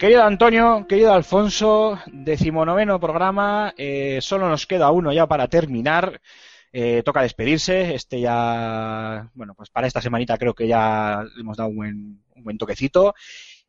Querido 0.06 0.22
Antonio, 0.22 0.86
querido 0.88 1.12
Alfonso, 1.12 1.98
decimonoveno 2.06 3.00
programa, 3.00 3.74
eh, 3.76 4.20
solo 4.22 4.48
nos 4.48 4.64
queda 4.64 4.92
uno 4.92 5.12
ya 5.12 5.26
para 5.26 5.48
terminar. 5.48 6.20
Eh, 6.72 7.02
toca 7.04 7.22
despedirse. 7.22 7.92
Este 7.92 8.20
ya, 8.20 9.28
bueno, 9.34 9.54
pues 9.56 9.68
para 9.68 9.88
esta 9.88 10.00
semanita 10.00 10.38
creo 10.38 10.54
que 10.54 10.68
ya 10.68 11.24
hemos 11.36 11.56
dado 11.56 11.70
un 11.70 11.76
buen, 11.76 12.22
un 12.36 12.44
buen 12.44 12.56
toquecito. 12.56 13.16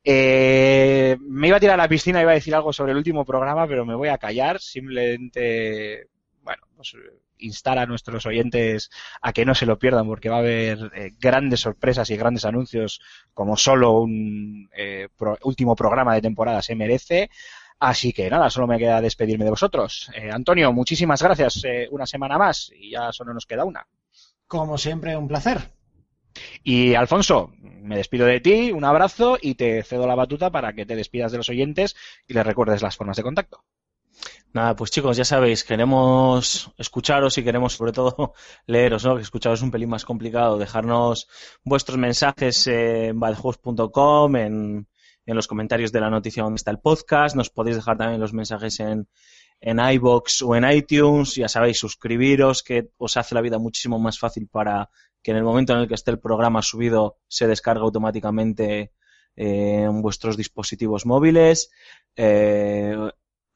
Eh, 0.04 1.18
me 1.22 1.48
iba 1.48 1.58
a 1.58 1.60
tirar 1.60 1.74
a 1.74 1.84
la 1.84 1.90
piscina, 1.90 2.22
iba 2.22 2.30
a 2.30 2.36
decir 2.36 2.54
algo 2.54 2.72
sobre 2.72 2.92
el 2.92 3.00
último 3.00 3.26
programa, 3.26 3.68
pero 3.68 3.84
me 3.84 3.96
voy 3.96 4.10
a 4.10 4.20
callar. 4.20 4.60
Simplemente, 4.60 6.08
bueno, 6.44 6.62
pues 6.76 6.96
instar 7.40 7.78
a 7.80 7.86
nuestros 7.86 8.26
oyentes 8.26 8.90
a 9.22 9.34
que 9.34 9.46
no 9.46 9.56
se 9.56 9.66
lo 9.66 9.78
pierdan 9.80 10.08
porque 10.08 10.30
va 10.30 10.38
a 10.38 10.40
haber 10.40 10.92
eh, 10.96 11.12
grandes 11.20 11.62
sorpresas 11.62 12.10
y 12.10 12.18
grandes 12.18 12.46
anuncios 12.46 13.02
como 13.34 13.58
solo 13.58 14.00
un 14.02 14.70
eh, 14.76 15.10
pro- 15.16 15.38
último 15.44 15.76
programa 15.76 16.14
de 16.16 16.22
temporada 16.22 16.62
se 16.62 16.76
merece. 16.76 17.30
Así 17.80 18.12
que 18.12 18.30
nada, 18.30 18.50
solo 18.50 18.66
me 18.66 18.80
queda 18.80 19.02
despedirme 19.02 19.46
de 19.46 19.52
vosotros. 19.52 20.10
Eh, 20.16 20.32
Antonio, 20.32 20.74
muchísimas 20.74 21.22
gracias 21.22 21.62
una 21.92 22.08
semana 22.08 22.38
más 22.38 22.72
y 22.76 22.92
ya 22.92 23.12
solo 23.12 23.34
nos 23.34 23.46
queda 23.46 23.66
una. 23.66 23.86
Como 24.48 24.78
siempre, 24.78 25.16
un 25.16 25.28
placer. 25.28 25.70
Y 26.64 26.96
Alfonso, 26.96 27.52
me 27.62 27.98
despido 27.98 28.26
de 28.26 28.40
ti, 28.40 28.72
un 28.72 28.84
abrazo 28.86 29.38
y 29.42 29.56
te 29.56 29.84
cedo 29.84 30.08
la 30.08 30.16
batuta 30.16 30.52
para 30.52 30.74
que 30.74 30.86
te 30.86 30.96
despidas 30.96 31.32
de 31.32 31.38
los 31.38 31.50
oyentes 31.50 31.96
y 32.28 32.34
les 32.34 32.46
recuerdes 32.46 32.82
las 32.82 32.96
formas 32.96 33.18
de 33.18 33.24
contacto. 33.24 33.64
Nada, 34.58 34.76
pues 34.76 34.90
chicos, 34.90 35.16
ya 35.16 35.24
sabéis, 35.24 35.64
queremos 35.64 36.72
escucharos 36.80 37.38
y 37.38 37.44
queremos 37.44 37.74
sobre 37.74 37.92
todo 37.92 38.34
leeros, 38.66 39.06
¿no? 39.06 39.16
Que 39.16 39.22
escucharos 39.22 39.60
es 39.60 39.64
un 39.64 39.70
pelín 39.70 39.88
más 39.88 40.04
complicado, 40.04 40.58
dejarnos 40.58 41.28
vuestros 41.64 42.00
mensajes 42.00 42.66
en 42.66 43.20
badjuegos.com, 43.20 44.36
en, 44.36 44.88
en 45.28 45.36
los 45.36 45.46
comentarios 45.46 45.92
de 45.92 46.00
la 46.00 46.10
noticia 46.10 46.42
donde 46.42 46.56
está 46.56 46.72
el 46.72 46.80
podcast, 46.80 47.36
nos 47.36 47.52
podéis 47.52 47.76
dejar 47.76 47.98
también 47.98 48.20
los 48.20 48.34
mensajes 48.34 48.80
en, 48.80 49.08
en 49.62 49.80
iBox 49.80 50.42
o 50.42 50.56
en 50.56 50.68
iTunes, 50.72 51.36
ya 51.36 51.50
sabéis, 51.50 51.78
suscribiros, 51.78 52.64
que 52.64 52.90
os 52.98 53.16
hace 53.16 53.36
la 53.36 53.42
vida 53.42 53.60
muchísimo 53.60 54.00
más 54.00 54.18
fácil 54.18 54.48
para 54.48 54.90
que 55.22 55.30
en 55.30 55.38
el 55.38 55.44
momento 55.44 55.74
en 55.74 55.82
el 55.82 55.88
que 55.88 55.94
esté 55.94 56.10
el 56.10 56.20
programa 56.20 56.64
subido 56.64 57.20
se 57.28 57.46
descargue 57.46 57.84
automáticamente 57.84 58.92
eh, 59.36 59.84
en 59.84 60.02
vuestros 60.02 60.36
dispositivos 60.36 61.06
móviles. 61.06 61.70
Eh, 62.16 62.98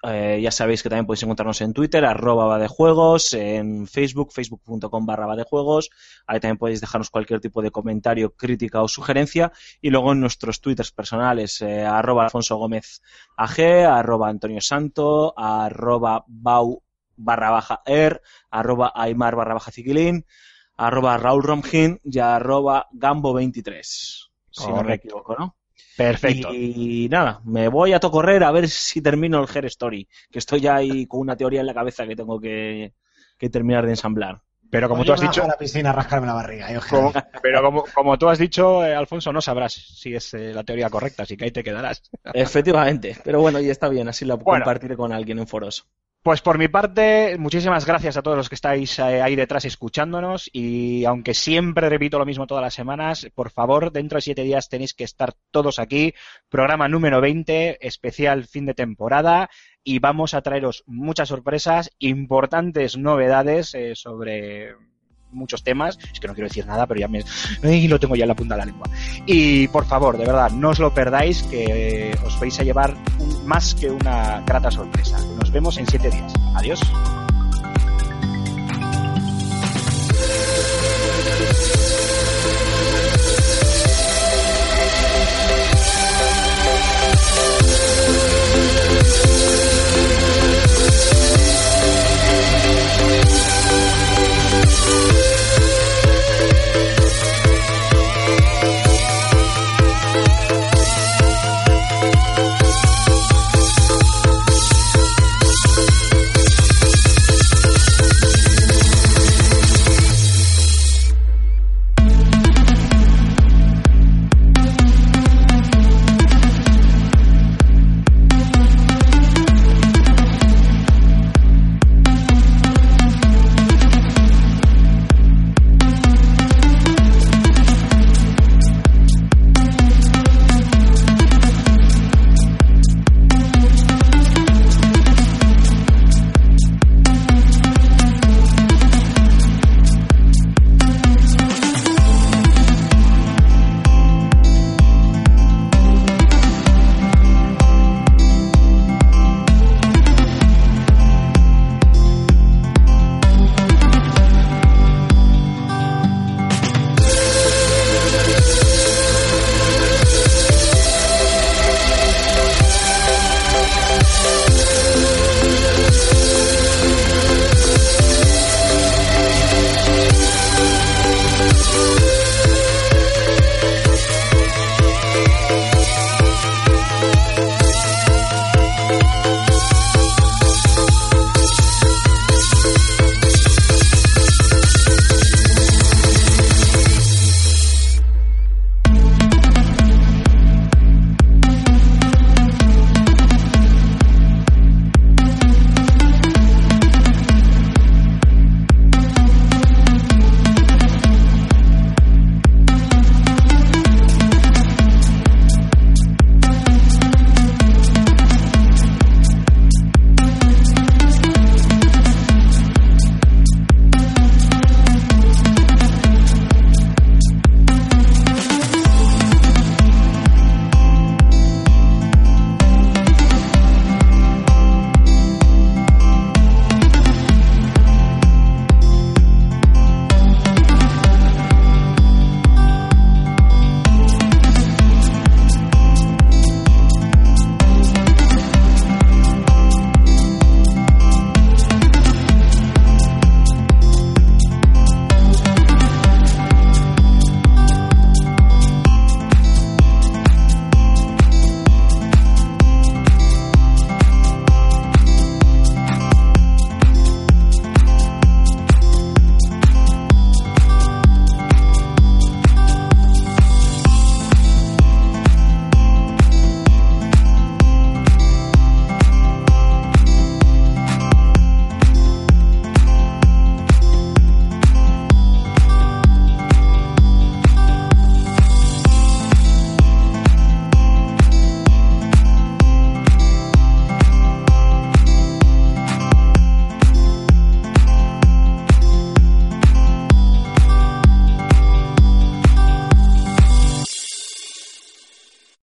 Eh, 0.04 0.40
ya 0.42 0.50
sabéis 0.50 0.82
que 0.82 0.90
también 0.90 1.06
podéis 1.06 1.24
encontrarnos 1.24 1.62
en 1.62 1.74
Twitter, 1.74 2.04
arroba 2.06 2.58
de 2.58 2.68
juegos, 2.68 3.34
en 3.34 3.88
Facebook, 3.88 4.32
facebook.com 4.32 5.06
barra 5.06 5.36
de 5.36 5.44
juegos. 5.44 5.92
Ahí 6.26 6.40
también 6.40 6.58
podéis 6.58 6.82
dejarnos 6.82 7.10
cualquier 7.10 7.40
tipo 7.40 7.62
de 7.62 7.72
comentario, 7.72 8.34
crítica 8.36 8.82
o 8.82 8.88
sugerencia. 8.88 9.52
Y 9.80 9.92
luego 9.92 10.14
en 10.14 10.20
nuestros 10.20 10.60
twitters 10.60 10.92
personales, 10.92 11.62
eh, 11.62 11.86
arroba 11.86 12.24
Alfonso 12.24 12.58
Gómez 12.58 13.02
AG, 13.38 13.86
arroba 13.86 14.30
Antonio 14.30 14.62
Santo, 14.62 15.34
arroba 15.38 16.24
Bau 16.28 16.82
barra 17.16 17.52
baja 17.52 17.82
er, 17.86 18.22
arroba 18.50 18.92
Aymar 18.96 19.36
barra 19.36 19.54
baja 19.54 19.72
Ciquilín, 19.72 20.26
arroba 20.78 21.18
Raúl 21.18 21.44
Romgin 21.44 22.00
y 22.04 22.18
arroba 22.18 22.88
Gambo23. 22.92 24.30
Si 24.50 24.68
no 24.68 24.84
me 24.84 24.96
equivoco, 24.96 25.36
¿no? 25.38 25.56
Perfecto. 26.04 26.54
Y 26.54 27.08
nada, 27.10 27.42
me 27.46 27.68
voy 27.68 27.94
a 27.94 28.00
tocorrer 28.00 28.44
a 28.44 28.52
ver 28.52 28.68
si 28.70 29.02
termino 29.02 29.42
el 29.44 29.48
Her 29.56 29.66
Story, 29.66 30.08
que 30.32 30.40
estoy 30.40 30.62
ya 30.62 30.76
ahí 30.76 31.06
con 31.06 31.20
una 31.22 31.36
teoría 31.36 31.62
en 31.62 31.68
la 31.68 31.74
cabeza 31.74 32.06
que 32.08 32.16
tengo 32.16 32.40
que, 32.40 32.94
que 33.38 33.50
terminar 33.50 33.86
de 33.86 33.92
ensamblar. 33.92 34.42
Pero 34.70 34.88
como 34.88 35.04
tú 35.04 35.12
has 35.12 35.20
dicho, 35.20 35.44
a 35.44 35.48
la 35.48 35.58
piscina 35.58 35.90
a 35.90 35.94
rascarme 35.94 36.28
la 36.28 36.34
barriga. 36.34 36.68
como- 36.90 37.12
quedáis. 37.12 37.26
pero 37.42 37.62
como, 37.62 37.84
como 37.94 38.18
tú 38.18 38.30
has 38.30 38.40
dicho, 38.40 38.86
eh, 38.86 38.96
Alfonso, 38.96 39.34
no 39.34 39.42
sabrás 39.42 39.74
si 39.74 40.16
es 40.16 40.34
eh, 40.34 40.54
la 40.54 40.64
teoría 40.64 40.90
correcta, 40.90 41.24
así 41.24 41.36
que 41.36 41.44
ahí 41.46 41.52
te 41.52 41.62
quedarás. 41.64 42.02
Efectivamente, 42.34 43.18
pero 43.24 43.42
bueno, 43.42 43.60
y 43.60 43.70
está 43.70 43.90
bien, 43.90 44.08
así 44.08 44.24
lo 44.24 44.38
Bueno. 44.38 44.64
compartiré 44.64 44.96
con 44.96 45.12
alguien 45.12 45.40
en 45.40 45.48
foros. 45.48 45.86
Pues 46.24 46.40
por 46.44 46.60
mi 46.60 46.68
parte, 46.68 47.36
muchísimas 47.40 47.88
gracias 47.88 48.16
a 48.16 48.22
todos 48.22 48.38
los 48.38 48.48
que 48.48 48.54
estáis 48.54 49.00
eh, 49.00 49.24
ahí 49.24 49.36
detrás 49.36 49.66
escuchándonos 49.66 50.52
y 50.54 51.04
aunque 51.06 51.34
siempre 51.34 51.90
repito 51.90 52.20
lo 52.20 52.28
mismo 52.28 52.46
todas 52.46 52.62
las 52.62 52.76
semanas, 52.76 53.28
por 53.34 53.50
favor, 53.50 53.92
dentro 53.92 54.18
de 54.18 54.22
siete 54.22 54.44
días 54.44 54.70
tenéis 54.70 54.94
que 54.94 55.04
estar 55.04 55.34
todos 55.50 55.80
aquí. 55.80 56.14
Programa 56.48 56.88
número 56.88 57.22
20, 57.22 57.88
especial 57.88 58.46
fin 58.46 58.68
de 58.68 58.76
temporada 58.76 59.50
y 59.84 59.98
vamos 59.98 60.36
a 60.36 60.44
traeros 60.44 60.84
muchas 60.86 61.30
sorpresas, 61.30 61.90
importantes 61.98 62.98
novedades 62.98 63.74
eh, 63.74 63.96
sobre 63.96 64.76
muchos 65.32 65.64
temas. 65.64 65.98
Es 66.12 66.20
que 66.20 66.28
no 66.28 66.34
quiero 66.34 66.48
decir 66.48 66.66
nada, 66.66 66.86
pero 66.88 67.00
ya 67.00 67.08
me 67.08 67.24
Ay, 67.64 67.88
lo 67.88 68.00
tengo 68.00 68.16
ya 68.16 68.24
en 68.24 68.30
la 68.30 68.36
punta 68.36 68.56
de 68.56 68.60
la 68.60 68.66
lengua. 68.66 68.88
Y 69.26 69.68
por 69.70 69.86
favor, 69.86 70.18
de 70.18 70.26
verdad, 70.26 70.52
no 70.52 70.70
os 70.70 70.80
lo 70.80 70.94
perdáis, 70.94 71.44
que 71.44 72.18
os 72.26 72.40
vais 72.40 72.60
a 72.60 72.64
llevar 72.64 72.96
más 73.46 73.76
que 73.76 73.90
una 73.90 74.42
grata 74.46 74.72
sorpresa. 74.72 75.18
Nos 75.40 75.52
vemos 75.52 75.78
en 75.78 75.88
siete 75.88 76.10
días. 76.10 76.34
Adiós. 76.56 76.82